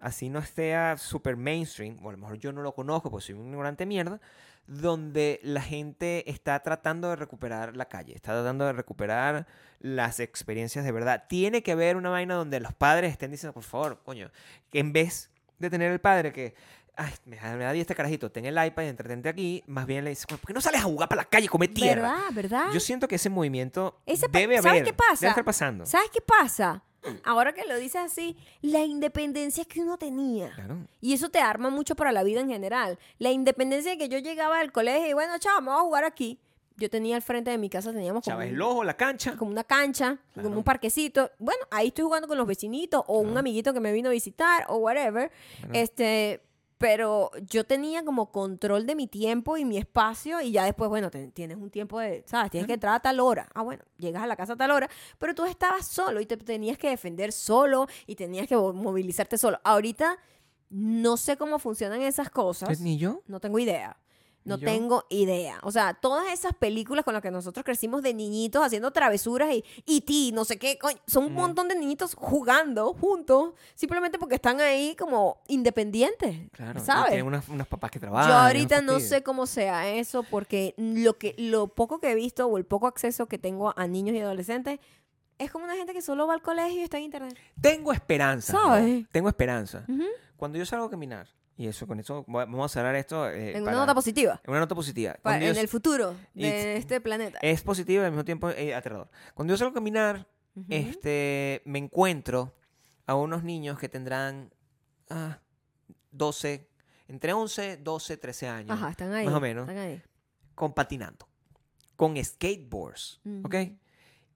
así 0.00 0.28
no 0.28 0.38
esté 0.38 0.74
super 0.98 1.36
mainstream, 1.36 1.98
o 2.04 2.08
a 2.08 2.12
lo 2.12 2.18
mejor 2.18 2.38
yo 2.38 2.52
no 2.52 2.62
lo 2.62 2.72
conozco 2.72 3.10
porque 3.10 3.26
soy 3.26 3.34
un 3.36 3.46
ignorante 3.46 3.86
mierda, 3.86 4.20
donde 4.66 5.40
la 5.42 5.62
gente 5.62 6.30
está 6.30 6.60
tratando 6.60 7.08
de 7.10 7.16
recuperar 7.16 7.76
la 7.76 7.86
calle, 7.86 8.14
está 8.14 8.32
tratando 8.32 8.66
de 8.66 8.72
recuperar 8.72 9.46
las 9.80 10.20
experiencias 10.20 10.84
de 10.84 10.92
verdad. 10.92 11.24
Tiene 11.28 11.62
que 11.62 11.72
haber 11.72 11.96
una 11.96 12.10
vaina 12.10 12.34
donde 12.34 12.60
los 12.60 12.72
padres 12.74 13.10
estén 13.10 13.30
diciendo, 13.32 13.52
por 13.52 13.64
favor, 13.64 14.00
coño, 14.04 14.30
que 14.70 14.78
en 14.78 14.92
vez 14.92 15.30
de 15.58 15.70
tener 15.70 15.90
el 15.90 16.00
padre 16.00 16.32
que, 16.32 16.54
ay, 16.96 17.12
me 17.26 17.36
da, 17.36 17.74
este 17.74 17.94
carajito, 17.94 18.30
ten 18.30 18.44
el 18.44 18.64
iPad 18.64 18.84
y 18.84 18.86
entretente 18.86 19.28
aquí, 19.28 19.64
más 19.66 19.86
bien 19.86 20.04
le 20.04 20.10
dice, 20.10 20.26
¿por 20.28 20.38
qué 20.40 20.52
no 20.52 20.60
sales 20.60 20.80
a 20.80 20.84
jugar 20.84 21.08
para 21.08 21.22
la 21.22 21.28
calle 21.28 21.46
y 21.46 21.48
comer 21.48 21.74
tierra? 21.74 22.02
¿Verdad? 22.02 22.28
¿Verdad? 22.32 22.72
Yo 22.72 22.80
siento 22.80 23.08
que 23.08 23.16
ese 23.16 23.28
movimiento 23.28 24.00
Ese 24.06 24.28
debe 24.28 24.56
¿sabes 24.56 24.70
haber, 24.70 24.84
qué 24.84 24.92
pasa? 24.92 25.20
debe 25.20 25.30
estar 25.30 25.44
pasando. 25.44 25.84
¿Sabes 25.86 26.10
qué 26.10 26.20
pasa? 26.20 26.84
Ahora 27.24 27.52
que 27.52 27.64
lo 27.66 27.76
dices 27.78 28.00
así, 28.02 28.36
la 28.60 28.84
independencia 28.84 29.64
que 29.64 29.80
uno 29.80 29.96
tenía. 29.98 30.50
Claro. 30.54 30.78
Y 31.00 31.14
eso 31.14 31.28
te 31.30 31.38
arma 31.38 31.70
mucho 31.70 31.94
para 31.96 32.12
la 32.12 32.22
vida 32.22 32.40
en 32.40 32.48
general. 32.48 32.98
La 33.18 33.30
independencia 33.30 33.92
de 33.92 33.98
que 33.98 34.08
yo 34.08 34.18
llegaba 34.18 34.58
del 34.58 34.70
colegio 34.72 35.08
y 35.08 35.12
bueno, 35.14 35.38
chao, 35.38 35.54
vamos 35.56 35.74
a 35.80 35.84
jugar 35.84 36.04
aquí. 36.04 36.38
Yo 36.76 36.88
tenía 36.88 37.16
al 37.16 37.22
frente 37.22 37.50
de 37.50 37.58
mi 37.58 37.68
casa, 37.68 37.92
teníamos 37.92 38.24
como, 38.24 38.36
un- 38.38 38.42
el 38.42 38.62
ojo, 38.62 38.84
la 38.84 38.96
cancha. 38.96 39.36
como 39.36 39.50
una 39.50 39.64
cancha, 39.64 40.18
Claro. 40.32 40.48
como 40.48 40.58
un 40.58 40.64
parquecito. 40.64 41.30
Bueno, 41.38 41.60
ahí 41.70 41.88
estoy 41.88 42.04
jugando 42.04 42.26
con 42.28 42.38
los 42.38 42.46
vecinitos 42.46 43.02
o 43.06 43.18
un 43.20 43.36
amiguito 43.36 43.74
que 43.74 43.80
me 43.80 43.92
vino 43.92 44.08
a 44.08 44.12
visitar 44.12 44.64
o 44.68 44.76
whatever. 44.76 45.30
Este, 45.74 46.40
pero 46.80 47.30
yo 47.50 47.64
tenía 47.66 48.02
como 48.06 48.32
control 48.32 48.86
de 48.86 48.94
mi 48.94 49.06
tiempo 49.06 49.58
y 49.58 49.66
mi 49.66 49.76
espacio 49.76 50.40
y 50.40 50.50
ya 50.50 50.64
después, 50.64 50.88
bueno, 50.88 51.10
te- 51.10 51.26
tienes 51.30 51.58
un 51.58 51.68
tiempo 51.68 52.00
de, 52.00 52.22
¿sabes? 52.26 52.50
Tienes 52.50 52.66
que 52.66 52.72
entrar 52.72 52.94
a 52.94 53.00
tal 53.00 53.20
hora. 53.20 53.50
Ah, 53.54 53.60
bueno, 53.60 53.84
llegas 53.98 54.22
a 54.22 54.26
la 54.26 54.34
casa 54.34 54.54
a 54.54 54.56
tal 54.56 54.70
hora, 54.70 54.88
pero 55.18 55.34
tú 55.34 55.44
estabas 55.44 55.86
solo 55.86 56.22
y 56.22 56.26
te 56.26 56.38
tenías 56.38 56.78
que 56.78 56.88
defender 56.88 57.32
solo 57.32 57.86
y 58.06 58.14
tenías 58.14 58.46
que 58.48 58.56
mo- 58.56 58.72
movilizarte 58.72 59.36
solo. 59.36 59.60
Ahorita 59.62 60.16
no 60.70 61.18
sé 61.18 61.36
cómo 61.36 61.58
funcionan 61.58 62.00
esas 62.00 62.30
cosas. 62.30 62.80
Ni 62.80 62.96
yo. 62.96 63.20
No 63.26 63.40
tengo 63.40 63.58
idea. 63.58 63.98
No 64.42 64.58
tengo 64.58 65.04
idea. 65.10 65.60
O 65.62 65.70
sea, 65.70 65.94
todas 65.94 66.32
esas 66.32 66.54
películas 66.54 67.04
con 67.04 67.12
las 67.14 67.22
que 67.22 67.30
nosotros 67.30 67.62
crecimos 67.64 68.02
de 68.02 68.14
niñitos 68.14 68.64
haciendo 68.64 68.90
travesuras 68.90 69.52
y, 69.54 69.64
y 69.84 70.00
ti, 70.00 70.32
no 70.32 70.44
sé 70.44 70.58
qué, 70.58 70.78
coño, 70.78 70.98
son 71.06 71.24
un 71.24 71.32
Ujú. 71.32 71.40
montón 71.42 71.68
de 71.68 71.74
niñitos 71.76 72.14
jugando 72.14 72.94
juntos, 72.94 73.52
simplemente 73.74 74.18
porque 74.18 74.36
están 74.36 74.60
ahí 74.60 74.96
como 74.98 75.40
independientes. 75.46 76.48
Claro. 76.52 76.80
¿Sabes? 76.80 77.10
Tienen 77.10 77.26
unas, 77.26 77.48
unas 77.48 77.66
papás 77.68 77.90
que 77.90 78.00
trabajan. 78.00 78.30
Yo 78.30 78.36
ahorita 78.36 78.80
no 78.80 78.98
sé 78.98 79.22
cómo 79.22 79.46
sea 79.46 79.88
eso 79.90 80.22
porque 80.24 80.74
lo 80.78 81.18
que 81.18 81.34
lo 81.38 81.68
poco 81.68 82.00
que 82.00 82.10
he 82.10 82.14
visto 82.14 82.46
o 82.46 82.56
el 82.58 82.64
poco 82.64 82.86
acceso 82.86 83.26
que 83.26 83.38
tengo 83.38 83.72
a 83.76 83.86
niños 83.86 84.16
y 84.16 84.20
adolescentes 84.20 84.80
es 85.38 85.50
como 85.50 85.64
una 85.64 85.76
gente 85.76 85.92
que 85.94 86.02
solo 86.02 86.26
va 86.26 86.34
al 86.34 86.42
colegio 86.42 86.80
y 86.80 86.82
está 86.82 86.98
en 86.98 87.04
internet. 87.04 87.38
Tengo 87.60 87.92
esperanza. 87.92 88.52
¿Sabes? 88.52 89.00
¿no? 89.02 89.06
Tengo 89.12 89.28
esperanza. 89.28 89.86
Cuando 90.36 90.58
yo 90.58 90.66
salgo 90.66 90.86
a 90.86 90.90
caminar, 90.90 91.28
y 91.60 91.66
eso, 91.68 91.86
con 91.86 92.00
eso 92.00 92.24
vamos 92.26 92.70
a 92.70 92.72
cerrar 92.72 92.94
esto. 92.94 93.28
eh, 93.28 93.56
En 93.56 93.64
para- 93.64 93.76
una 93.76 93.82
nota 93.84 93.94
positiva. 93.94 94.40
en 94.44 94.50
una 94.50 94.60
nota 94.60 94.74
positiva. 94.74 95.16
pa- 95.22 95.36
en 95.36 95.56
el 95.56 95.68
futuro 95.68 96.16
de 96.34 96.76
este 96.76 97.00
planeta. 97.00 97.38
es 97.42 97.60
positivo 97.62 98.02
y 98.02 98.06
al 98.06 98.12
mismo 98.12 98.24
tiempo 98.24 98.48
eh, 98.50 98.74
aterrador. 98.74 99.10
Cuando 99.34 99.52
yo 99.52 99.58
salgo 99.58 99.72
a 99.72 99.74
caminar, 99.74 100.26
este, 100.68 101.62
me 101.64 101.78
encuentro 101.78 102.54
a 103.06 103.14
unos 103.14 103.42
niños 103.44 103.78
que 103.78 103.88
tendrán 103.88 104.52
ah, 105.10 105.38
12, 106.12 106.68
entre 107.08 107.32
11, 107.32 107.76
12, 107.78 108.16
13 108.16 108.48
años, 108.48 108.70
Ajá, 108.70 108.90
están 108.90 109.12
ahí. 109.12 109.26
más 109.26 109.34
o 109.34 109.40
menos. 109.40 109.68
Están 109.68 109.82
ahí. 109.84 110.02
con 110.54 110.72
patinando, 110.74 111.28
con 111.96 112.22
skateboards, 112.22 113.20
¿ok? 113.44 113.54
Ujú. 113.54 113.78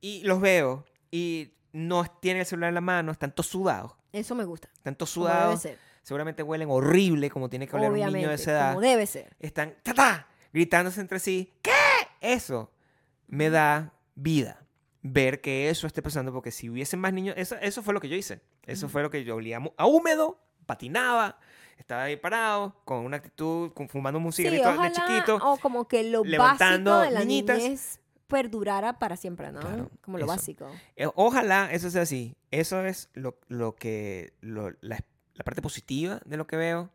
Y 0.01 0.23
los 0.25 0.41
veo 0.41 0.85
y 1.11 1.55
no 1.73 2.05
tienen 2.21 2.41
el 2.41 2.47
celular 2.47 2.69
en 2.69 2.75
la 2.75 2.81
mano, 2.81 3.13
están 3.13 3.33
todos 3.35 3.47
sudados, 3.49 3.93
Eso 4.13 4.35
me 4.35 4.45
gusta. 4.45 4.69
están 4.75 4.95
todos 4.97 5.13
Como 5.15 5.27
debe 5.27 5.39
sudados, 5.39 5.61
ser. 5.63 5.79
Seguramente 6.05 6.45
huelen 6.45 6.71
horrible 6.71 7.29
como 7.31 7.49
tiene 7.51 7.67
que 7.67 7.75
oler 7.75 7.91
un 7.91 8.13
niño 8.13 8.29
de 8.29 8.35
esa 8.37 8.53
edad. 8.53 8.69
Como 8.75 8.81
debe 8.81 9.07
ser. 9.07 9.35
Están 9.41 9.75
¡ta, 9.83 9.93
ta! 9.93 10.29
gritándose 10.53 11.01
entre 11.01 11.19
sí, 11.19 11.53
¿qué? 11.63 11.73
Eso 12.21 12.71
me 13.27 13.51
da 13.51 13.93
vida. 14.15 14.61
Ver 15.03 15.41
que 15.41 15.69
eso 15.69 15.87
esté 15.89 16.01
pasando, 16.01 16.33
porque 16.33 16.51
si 16.53 16.71
hubiesen 16.71 17.01
más 17.01 17.13
niños, 17.13 17.35
eso, 17.37 17.57
eso 17.61 17.83
fue 17.83 17.93
lo 17.93 18.01
que 18.01 18.09
yo 18.09 18.15
hice. 18.17 18.41
Eso 18.63 18.87
Ujú. 18.87 18.93
fue 18.93 19.03
lo 19.03 19.11
que 19.11 19.25
yo 19.25 19.35
olía 19.37 19.59
a 19.77 19.87
húmedo, 19.87 20.39
patinaba, 20.65 21.39
estaba 21.77 22.05
ahí 22.05 22.17
parado, 22.17 22.75
con 22.85 22.99
una 23.05 23.17
actitud, 23.19 23.73
fumando 23.91 24.19
un 24.21 24.33
Sí, 24.33 24.43
cigarrito 24.45 24.69
de 24.71 24.75
ojalá, 24.79 24.93
chiquito. 24.93 25.37
o 25.43 25.57
como 25.59 25.89
que 25.89 26.05
lo 26.05 26.23
básico 26.39 27.01
de 27.01 27.11
la 27.11 27.21
niñitas. 27.21 27.59
niñez 27.59 28.01
perdurara 28.29 28.99
para 28.99 29.17
siempre, 29.17 29.53
¿no? 29.53 29.61
Claro, 29.61 29.91
como 30.01 30.17
lo 30.19 30.25
eso. 30.25 30.33
básico. 30.35 30.71
Eh, 30.97 31.07
Ojalá 31.15 31.71
eso 31.73 31.91
sea 31.91 32.03
así. 32.03 32.37
Eso 32.51 32.85
es 32.87 33.11
lo, 33.13 33.39
lo 33.49 33.75
que, 33.77 34.33
lo- 34.41 34.73
la, 34.81 34.99
la 35.35 35.45
parte 35.45 35.63
positiva 35.63 36.21
de 36.25 36.37
lo 36.37 36.47
que 36.47 36.57
veo. 36.57 36.91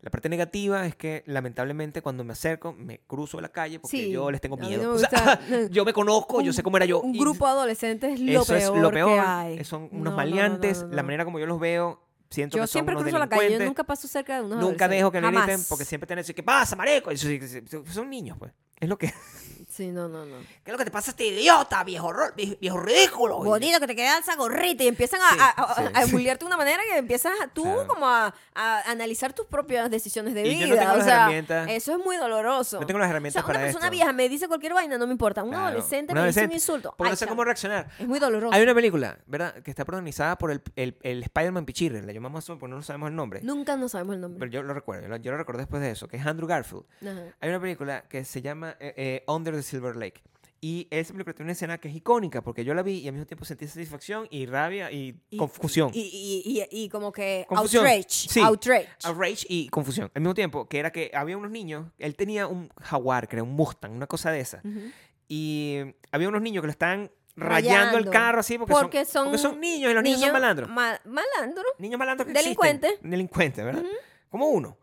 La 0.00 0.10
parte 0.10 0.28
negativa 0.28 0.86
es 0.86 0.94
que 0.94 1.24
lamentablemente 1.26 2.02
cuando 2.02 2.22
me 2.22 2.32
acerco 2.32 2.72
me 2.72 3.00
cruzo 3.00 3.40
la 3.40 3.48
calle 3.48 3.80
porque 3.80 3.96
Sí, 3.96 4.10
yo 4.12 4.30
les 4.30 4.40
tengo 4.40 4.56
miedo. 4.56 4.92
O 4.94 4.98
sea, 4.98 5.40
yo 5.70 5.84
me 5.84 5.92
conozco, 5.92 6.40
yo 6.40 6.52
sé 6.52 6.62
cómo 6.62 6.76
era 6.76 6.86
yo. 6.86 7.00
Un 7.00 7.16
y 7.16 7.18
grupo 7.18 7.46
de 7.46 7.50
adolescentes 7.52 8.14
es 8.14 8.20
lo 8.20 8.42
eso 8.42 8.52
peor, 8.54 8.76
es 8.76 8.82
lo 8.82 8.90
peor. 8.92 9.08
que 9.14 9.18
hay. 9.18 9.64
Son 9.64 9.88
No, 9.90 9.98
unos 9.98 10.10
no, 10.12 10.16
maleantes. 10.16 10.82
no, 10.82 10.88
no, 10.88 10.94
La 10.94 11.02
manera 11.02 11.24
como 11.24 11.40
yo 11.40 11.46
los 11.46 11.58
veo, 11.58 12.00
siento 12.30 12.56
Yo 12.56 12.62
que 12.62 12.66
son 12.68 12.72
siempre 12.72 12.94
unos 12.94 13.02
cruzo 13.04 13.18
la 13.18 13.28
calle, 13.28 13.58
yo 13.58 13.64
nunca 13.64 13.82
paso 13.82 14.06
cerca 14.06 14.36
de 14.36 14.42
unos 14.42 14.60
Nunca 14.60 14.86
dejo 14.86 15.10
que 15.10 15.20
me 15.20 15.30
griten 15.32 15.60
porque 15.68 15.84
siempre 15.84 16.06
tienen 16.06 16.20
que 16.22 16.26
decir, 16.26 16.34
¿qué 16.36 16.44
pasa, 16.44 16.76
mareco? 16.76 17.10
Y 17.10 17.16
son 17.16 18.08
niños, 18.08 18.36
pues. 18.38 18.52
Es 18.78 18.88
lo 18.88 18.96
que... 18.96 19.12
Sí, 19.78 19.92
no, 19.92 20.08
no, 20.08 20.26
no. 20.26 20.38
¿Qué 20.64 20.70
es 20.70 20.72
lo 20.72 20.76
que 20.78 20.84
te 20.86 20.90
pasa 20.90 21.10
a 21.10 21.12
este 21.12 21.26
idiota, 21.28 21.84
viejo, 21.84 22.12
viejo 22.60 22.80
ridículo? 22.80 23.38
Bonito 23.44 23.78
que 23.78 23.86
te 23.86 23.94
queda 23.94 24.18
esa 24.18 24.34
gorrita 24.34 24.82
y 24.82 24.88
empiezan 24.88 25.20
a, 25.22 25.30
Sí, 25.34 25.38
a, 25.40 25.48
a- 25.50 25.74
sí, 25.76 25.82
a 25.94 26.06
sí. 26.06 26.24
de 26.24 26.44
una 26.44 26.56
manera 26.56 26.82
que 26.90 26.98
empiezas 26.98 27.32
tú 27.52 27.62
Claro. 27.62 27.86
como 27.86 28.08
a, 28.08 28.34
analizar 28.86 29.32
tus 29.32 29.46
propias 29.46 29.88
decisiones 29.88 30.34
de 30.34 30.44
Y 30.44 30.54
vida. 30.56 30.66
yo 30.66 30.74
no 30.74 30.80
tengo 30.80 30.92
o 30.94 30.96
las 30.96 31.04
sea, 31.06 31.14
herramientas. 31.18 31.68
eso 31.70 31.92
es 31.92 32.04
muy 32.04 32.16
doloroso. 32.16 32.80
No 32.80 32.86
tengo 32.86 32.98
las 32.98 33.06
o 33.06 33.10
herramientas 33.10 33.34
sea, 33.40 33.44
una 33.46 33.54
para 33.54 33.64
persona 33.66 33.84
esto. 33.86 33.92
vieja 33.92 34.12
me 34.12 34.28
dice 34.28 34.48
cualquier 34.48 34.74
vaina, 34.74 34.98
no 34.98 35.06
me 35.06 35.12
importa. 35.12 35.44
Un 35.44 35.50
Claro, 35.50 35.66
adolescente 35.66 36.12
me 36.12 36.26
dice 36.26 36.44
un 36.44 36.52
insulto. 36.52 36.92
Porque 36.96 37.10
Ay, 37.10 37.12
no 37.12 37.16
sé 37.16 37.26
cómo 37.28 37.44
reaccionar. 37.44 37.88
Es 38.00 38.08
muy 38.08 38.18
doloroso. 38.18 38.52
Hay 38.52 38.62
una 38.64 38.74
película, 38.74 39.16
¿verdad? 39.26 39.54
Que 39.62 39.70
está 39.70 39.84
protagonizada 39.84 40.36
por 40.38 40.50
el, 40.50 40.60
el, 40.74 40.96
el 41.02 41.22
Spider-Man 41.22 41.64
Pichirre. 41.66 42.02
La 42.02 42.12
llamamos 42.12 42.44
porque 42.46 42.66
no 42.66 42.82
sabemos 42.82 43.10
el 43.10 43.14
nombre. 43.14 43.42
Nunca 43.44 43.76
no 43.76 43.88
sabemos 43.88 44.16
el 44.16 44.22
nombre. 44.22 44.40
Pero 44.40 44.50
yo 44.50 44.62
lo 44.64 44.74
recuerdo. 44.74 45.02
Yo 45.04 45.08
lo, 45.08 45.16
yo 45.18 45.30
lo 45.30 45.38
recordé 45.38 45.60
después 45.60 45.80
de 45.82 45.92
eso. 45.92 46.08
Que 46.08 46.16
es 46.16 46.26
Andrew 46.26 46.48
Garfield. 46.48 46.82
Ajá. 47.02 47.22
Hay 47.40 47.48
una 47.50 47.60
película 47.60 48.02
que 48.08 48.24
se 48.24 48.42
llama 48.42 48.74
eh, 48.80 48.92
eh, 48.96 49.24
Under 49.28 49.54
the 49.54 49.62
Silver 49.68 49.96
Lake. 49.96 50.22
Y 50.60 50.88
esa 50.90 51.12
película 51.12 51.34
tiene 51.34 51.44
una 51.46 51.52
escena 51.52 51.78
que 51.78 51.88
es 51.88 51.94
icónica 51.94 52.42
porque 52.42 52.64
yo 52.64 52.74
la 52.74 52.82
vi 52.82 52.94
y 52.98 53.06
al 53.06 53.12
mismo 53.14 53.26
tiempo 53.26 53.44
sentí 53.44 53.68
satisfacción 53.68 54.26
y 54.28 54.46
rabia 54.46 54.90
y, 54.90 55.14
Y- 55.30 55.36
confusión. 55.36 55.92
Y, 55.94 56.00
y, 56.44 56.66
y, 56.84 56.88
como 56.88 57.12
que 57.12 57.46
Confusión. 57.48 57.86
outrage. 57.86 58.08
Sí. 58.28 58.40
Outrage. 58.40 58.88
Outrage 59.04 59.46
y 59.48 59.68
confusión. 59.68 60.10
Al 60.16 60.20
mismo 60.22 60.34
tiempo, 60.34 60.68
que 60.68 60.80
era 60.80 60.90
que 60.90 61.12
había 61.14 61.36
unos 61.36 61.52
niños, 61.52 61.86
él 61.98 62.16
tenía 62.16 62.48
un 62.48 62.70
jaguar, 62.80 63.28
creo, 63.28 63.44
un 63.44 63.52
Mustang, 63.52 63.92
una 63.92 64.08
cosa 64.08 64.32
de 64.32 64.40
esa. 64.40 64.60
Ujú. 64.64 64.80
Y 65.28 65.78
había 66.10 66.28
unos 66.28 66.42
niños 66.42 66.62
que 66.62 66.66
lo 66.66 66.72
estaban 66.72 67.10
rayando, 67.36 67.98
el 67.98 68.04
Rayando. 68.06 68.10
carro 68.10 68.40
así 68.40 68.58
porque, 68.58 68.72
Porque 68.72 69.04
son, 69.04 69.26
porque 69.26 69.38
son 69.38 69.52
son 69.52 69.60
niños 69.60 69.92
y 69.92 69.94
los 69.94 70.02
niños, 70.02 70.20
son 70.22 70.32
malandros. 70.32 70.68
ma- 70.68 71.00
malandros. 71.04 71.66
Niños 71.78 71.98
malandros 72.00 72.26
que 72.26 72.32
Delincuentes. 72.32 72.90
existen. 72.90 73.10
Delincuentes, 73.12 73.64
¿verdad? 73.64 73.84
Como 74.28 74.48
uno. 74.48 74.76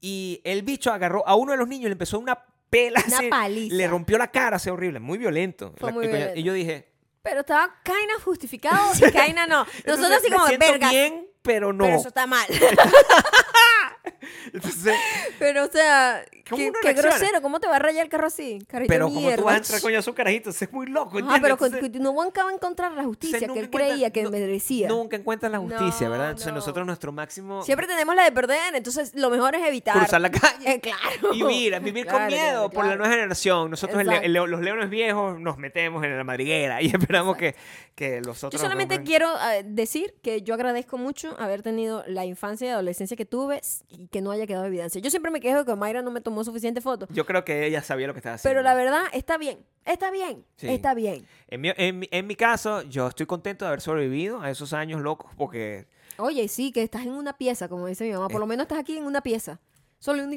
Y 0.00 0.40
el 0.44 0.62
bicho 0.62 0.92
agarró 0.92 1.26
a 1.26 1.34
uno 1.34 1.50
de 1.50 1.58
los 1.58 1.66
niños 1.66 1.86
y 1.86 1.88
le 1.88 1.92
empezó 1.92 2.18
una 2.20 2.38
pela 2.70 3.02
Una 3.06 3.18
así, 3.18 3.28
paliza. 3.28 3.74
Le 3.76 3.88
rompió 3.88 4.16
la 4.16 4.30
cara, 4.30 4.56
así 4.56 4.70
horrible, 4.70 5.00
muy 5.00 5.18
violento. 5.18 5.74
Fue 5.76 5.90
La- 5.90 5.94
muy 5.94 6.06
violento. 6.06 6.38
y 6.38 6.42
yo 6.42 6.52
dije, 6.54 6.88
Pero 7.22 7.40
estaba 7.40 7.74
Kaina 7.82 8.14
justificado 8.24 8.92
y 9.06 9.12
Kaina 9.12 9.46
no. 9.46 9.64
Nosotros 9.86 9.86
entonces, 9.86 10.18
así 10.24 10.30
como, 10.32 10.46
verga. 10.58 10.90
bien, 10.90 11.26
pero 11.42 11.72
no. 11.72 11.84
Pero 11.84 11.96
eso 11.98 12.08
está 12.08 12.26
mal. 12.26 12.46
Entonces, 14.52 14.94
pero, 15.38 15.64
o 15.64 15.68
sea, 15.70 16.24
¿Cómo 16.48 16.62
qué, 16.82 16.92
grosero. 16.94 17.40
¿Cómo 17.42 17.60
te 17.60 17.68
va 17.68 17.76
a 17.76 17.78
rayar 17.78 18.04
el 18.04 18.10
carro 18.10 18.26
así? 18.26 18.58
Pero 18.68 19.08
de 19.08 19.14
como 19.14 19.30
tú 19.36 19.44
vas 19.44 19.54
a 19.54 19.58
entrar 19.58 19.80
coño 19.80 19.98
a 19.98 20.02
su 20.02 20.14
carajito, 20.14 20.50
eso 20.50 20.64
es 20.64 20.72
muy 20.72 20.86
loco, 20.86 21.18
Ah, 21.28 21.38
pero 21.40 21.54
Entonces, 21.54 22.00
no 22.00 22.20
acaba 22.22 22.48
de 22.50 22.56
encontrar 22.56 22.92
la 22.92 23.04
justicia 23.04 23.46
que 23.48 23.58
él 23.58 23.70
creía 23.70 24.10
que 24.10 24.22
no- 24.22 24.30
merecía. 24.30 24.88
nunca 24.88 25.16
encuentran 25.16 25.52
la 25.52 25.58
justicia, 25.58 26.06
No, 26.06 26.12
¿verdad? 26.12 26.30
Entonces 26.30 26.48
no. 26.48 26.54
nosotros 26.56 26.86
nuestro 26.86 27.12
máximo 27.12 27.62
Siempre 27.62 27.86
tenemos 27.86 28.14
la 28.14 28.24
de 28.24 28.32
perder, 28.32 28.74
entonces 28.74 29.14
lo 29.14 29.30
mejor 29.30 29.54
es 29.54 29.66
evitar. 29.66 29.96
cruzar 29.96 30.20
la 30.20 30.30
calle. 30.30 30.70
Eh, 30.72 30.80
claro. 30.80 31.32
Y 31.34 31.42
vivir, 31.42 31.78
vivir 31.80 32.06
con 32.06 32.26
miedo 32.26 32.68
claro, 32.68 32.70
por 32.70 32.86
la 32.86 32.96
nueva 32.96 33.12
generación. 33.12 33.70
Nosotros, 33.70 34.00
el 34.00 34.10
el 34.10 34.32
los 34.32 34.60
leones 34.60 34.90
viejos, 34.90 35.38
nos 35.38 35.58
metemos 35.58 36.02
en 36.04 36.16
la 36.16 36.24
madriguera 36.24 36.82
y 36.82 36.86
esperamos 36.94 37.36
que, 37.36 37.54
que 37.94 38.20
los 38.22 38.40
Yo 38.40 38.48
otros... 38.48 38.60
solamente 38.60 38.98
nos- 38.98 39.06
quiero 39.06 39.28
eh, 39.52 39.62
decir 39.64 40.14
que 40.22 40.42
yo 40.42 40.54
agradezco 40.54 40.98
mucho 40.98 41.34
haber 41.38 41.62
tenido 41.62 42.02
la 42.06 42.24
infancia 42.24 42.66
y 42.68 42.70
adolescencia 42.70 43.16
que 43.16 43.26
tuve 43.26 43.60
y 43.88 44.08
que 44.08 44.20
no 44.20 44.29
haya 44.30 44.46
quedado 44.46 44.64
evidencia. 44.66 45.00
Yo 45.00 45.10
siempre 45.10 45.30
me 45.30 45.40
quejo 45.40 45.58
de 45.58 45.64
que 45.64 45.74
Mayra 45.76 46.02
no 46.02 46.10
me 46.10 46.20
tomó 46.20 46.44
suficiente 46.44 46.80
fotos, 46.80 47.08
Yo 47.12 47.26
creo 47.26 47.44
que 47.44 47.66
ella 47.66 47.82
sabía 47.82 48.06
lo 48.06 48.14
que 48.14 48.20
estaba 48.20 48.34
haciendo. 48.36 48.50
pero 48.54 48.62
la 48.62 48.74
verdad 48.74 49.02
está 49.12 49.38
bien, 49.38 49.64
está 49.84 50.10
bien, 50.10 50.44
Sí. 50.56 50.68
está 50.68 50.94
bien. 50.94 51.26
En 51.48 51.60
mi, 51.60 51.70
en 51.76 52.06
en 52.10 52.26
mi 52.26 52.36
caso, 52.36 52.82
yo 52.82 53.08
estoy 53.08 53.26
contento 53.26 53.64
de 53.64 53.68
haber 53.68 53.80
sobrevivido 53.80 54.40
a 54.40 54.50
esos 54.50 54.72
años 54.72 55.00
locos 55.00 55.30
porque... 55.36 55.86
Oye, 56.18 56.48
sí, 56.48 56.70
que 56.72 56.82
estás 56.82 57.02
en 57.02 57.12
una 57.12 57.36
pieza, 57.38 57.68
como 57.68 57.86
dice 57.86 58.04
mi 58.04 58.12
mamá, 58.12 58.28
por 58.28 58.40
lo 58.40 58.46
menos 58.46 58.64
estás 58.64 58.78
aquí 58.78 58.96
en 58.98 59.04
una 59.04 59.22
pieza. 59.22 59.58
Solo 59.98 60.22
un 60.24 60.30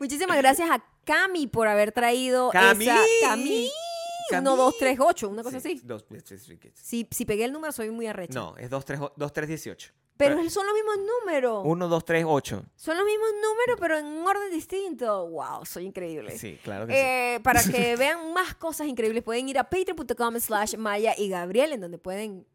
Muchísimas 0.00 0.36
gracias 0.38 0.70
a 0.70 0.82
Cami 1.04 1.46
por 1.46 1.68
haber 1.68 1.92
traído 1.92 2.50
¡Cami! 2.50 2.84
esa 2.88 2.96
Cami. 3.22 3.70
Cami. 4.30 4.40
1, 4.42 4.56
2, 4.56 4.74
3, 4.78 4.98
8, 5.00 5.28
una 5.28 5.42
cosa 5.42 5.60
Sí, 5.60 5.74
así. 5.76 5.86
dos- 5.86 6.04
sí, 6.24 6.38
sí, 6.38 6.40
sí. 6.56 6.58
Si, 6.74 7.08
si 7.10 7.24
pegué 7.24 7.44
el 7.44 7.52
número, 7.52 7.72
soy 7.72 7.90
muy 7.90 8.06
arrecha. 8.06 8.38
No, 8.38 8.56
es 8.56 8.70
2, 8.70 8.84
3, 8.84 9.00
2, 9.16 9.32
3, 9.32 9.48
18. 9.48 9.92
Pero 10.20 10.50
son 10.50 10.66
los 10.66 10.74
mismos 10.74 10.96
números. 10.98 11.62
1, 11.64 11.88
2, 11.88 12.04
3, 12.04 12.24
8. 12.28 12.64
Son 12.76 12.96
los 12.96 13.04
mismos 13.06 13.28
números, 13.42 13.76
pero 13.80 13.98
en 13.98 14.06
un 14.06 14.26
orden 14.26 14.50
distinto. 14.52 15.28
Wow, 15.28 15.64
soy 15.66 15.86
increíble. 15.86 16.38
Sí, 16.38 16.58
claro 16.62 16.86
que 16.86 16.92
sí. 16.92 16.98
Eh, 16.98 17.40
para 17.42 17.62
que 17.64 17.96
vean 17.98 18.32
más 18.32 18.54
cosas 18.54 18.86
increíbles, 18.86 19.22
pueden 19.22 19.48
ir 19.48 19.58
a 19.58 19.64
patreon.com 19.68 20.38
slash 20.38 20.76
Maya 20.76 21.14
y 21.18 21.28
Gabriel, 21.28 21.72
en 21.72 21.80
donde 21.80 21.98
pueden 21.98 22.46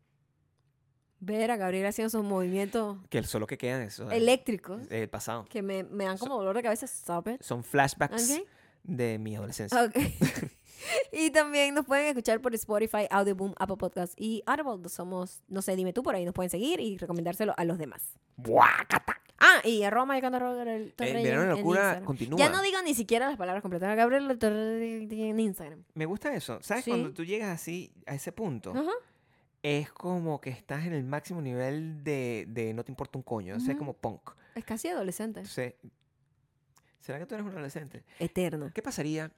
ver 1.19 1.49
a 1.49 1.57
Gabriel 1.57 1.87
haciendo 1.87 2.07
esos 2.09 2.23
movimientos 2.23 2.97
Que 3.09 3.17
el 3.17 3.25
solo 3.25 3.47
que 3.47 3.57
queda 3.57 3.81
es 3.83 3.93
eso. 3.95 4.11
eléctricos 4.11 4.81
El 4.91 5.09
pasado. 5.09 5.45
que 5.49 5.61
me, 5.63 5.83
me 5.83 6.05
dan 6.05 6.17
como 6.17 6.35
dolor 6.37 6.55
de 6.55 6.61
cabeza. 6.63 6.85
Stop 6.85 7.29
it. 7.29 7.41
Son 7.41 7.63
flashbacks 7.63 8.31
Ok. 8.37 8.47
de 8.83 9.17
mi 9.17 9.35
adolescencia. 9.35 9.83
Ok. 9.83 9.95
y 11.11 11.31
también 11.31 11.73
nos 11.73 11.85
pueden 11.85 12.07
escuchar 12.07 12.41
por 12.41 12.53
Spotify, 12.55 13.07
Audioboom, 13.09 13.53
Apple 13.57 13.77
Podcasts 13.77 14.15
y 14.17 14.43
Audible. 14.45 14.89
Somos, 14.89 15.41
no 15.47 15.61
sé, 15.61 15.75
dime 15.75 15.93
tú, 15.93 16.03
por 16.03 16.15
ahí 16.15 16.25
nos 16.25 16.33
pueden 16.33 16.49
seguir 16.49 16.79
y 16.79 16.97
recomendárselo 16.97 17.53
a 17.57 17.63
los 17.65 17.77
demás. 17.77 18.17
¡Buácata! 18.37 19.21
Ah, 19.37 19.61
y 19.63 19.83
arroba 19.83 20.05
Mayocando 20.05 20.39
Torreyes 20.39 20.93
El 20.97 21.23
verano 21.23 21.41
de 21.41 21.49
en 21.51 21.57
locura 21.57 22.01
continúa. 22.03 22.39
Ya 22.39 22.49
no 22.49 22.61
digo 22.61 22.81
ni 22.83 22.93
siquiera 22.93 23.27
las 23.27 23.37
palabras 23.37 23.61
completas. 23.61 23.95
Gabriel 23.95 24.37
Torreyes 24.39 25.11
en 25.11 25.39
Instagram. 25.39 25.83
Me 25.93 26.05
gusta 26.05 26.33
eso. 26.33 26.59
¿Sabes? 26.61 26.85
Sí. 26.85 26.91
Cuando 26.91 27.13
tú 27.13 27.23
llegas 27.25 27.49
así, 27.49 27.91
a 28.05 28.15
ese 28.15 28.31
punto, 28.31 28.71
Ajá. 28.71 28.91
es 29.61 29.91
como 29.91 30.39
que 30.39 30.49
estás 30.49 30.85
en 30.85 30.93
el 30.93 31.03
máximo 31.03 31.41
nivel 31.41 32.03
de, 32.03 32.45
de 32.47 32.73
no 32.73 32.83
te 32.83 32.91
importa 32.91 33.17
un 33.17 33.23
coño. 33.23 33.57
O 33.57 33.59
sea, 33.59 33.73
es 33.73 33.77
como 33.77 33.93
punk. 33.93 34.31
Es 34.55 34.63
casi 34.63 34.87
adolescente. 34.87 35.41
Entonces, 35.41 35.73
¿será 37.01 37.19
que 37.19 37.25
tú 37.25 37.35
eres 37.35 37.45
un 37.45 37.51
adolescente? 37.51 38.03
Eterna. 38.19 38.71
¿Qué 38.73 38.81
pasaría? 38.81 39.31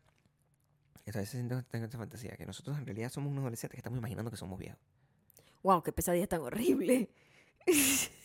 Esta 1.08 1.20
vez 1.20 1.32
tengo, 1.32 1.64
tengo 1.64 1.86
esta 1.86 1.98
fantasía, 1.98 2.36
que 2.36 2.46
nosotros 2.46 2.78
en 2.78 2.86
realidad 2.86 3.10
somos 3.10 3.32
unos 3.32 3.44
adolescentes 3.44 3.76
que 3.76 3.80
estamos 3.80 3.98
imaginando 3.98 4.30
que 4.30 4.36
somos 4.36 4.60
viejos. 4.60 4.78
Wow, 5.64 5.82
qué 5.82 5.94
pesadilla 5.94 6.28
tan 6.28 6.42
horrible. 6.42 7.10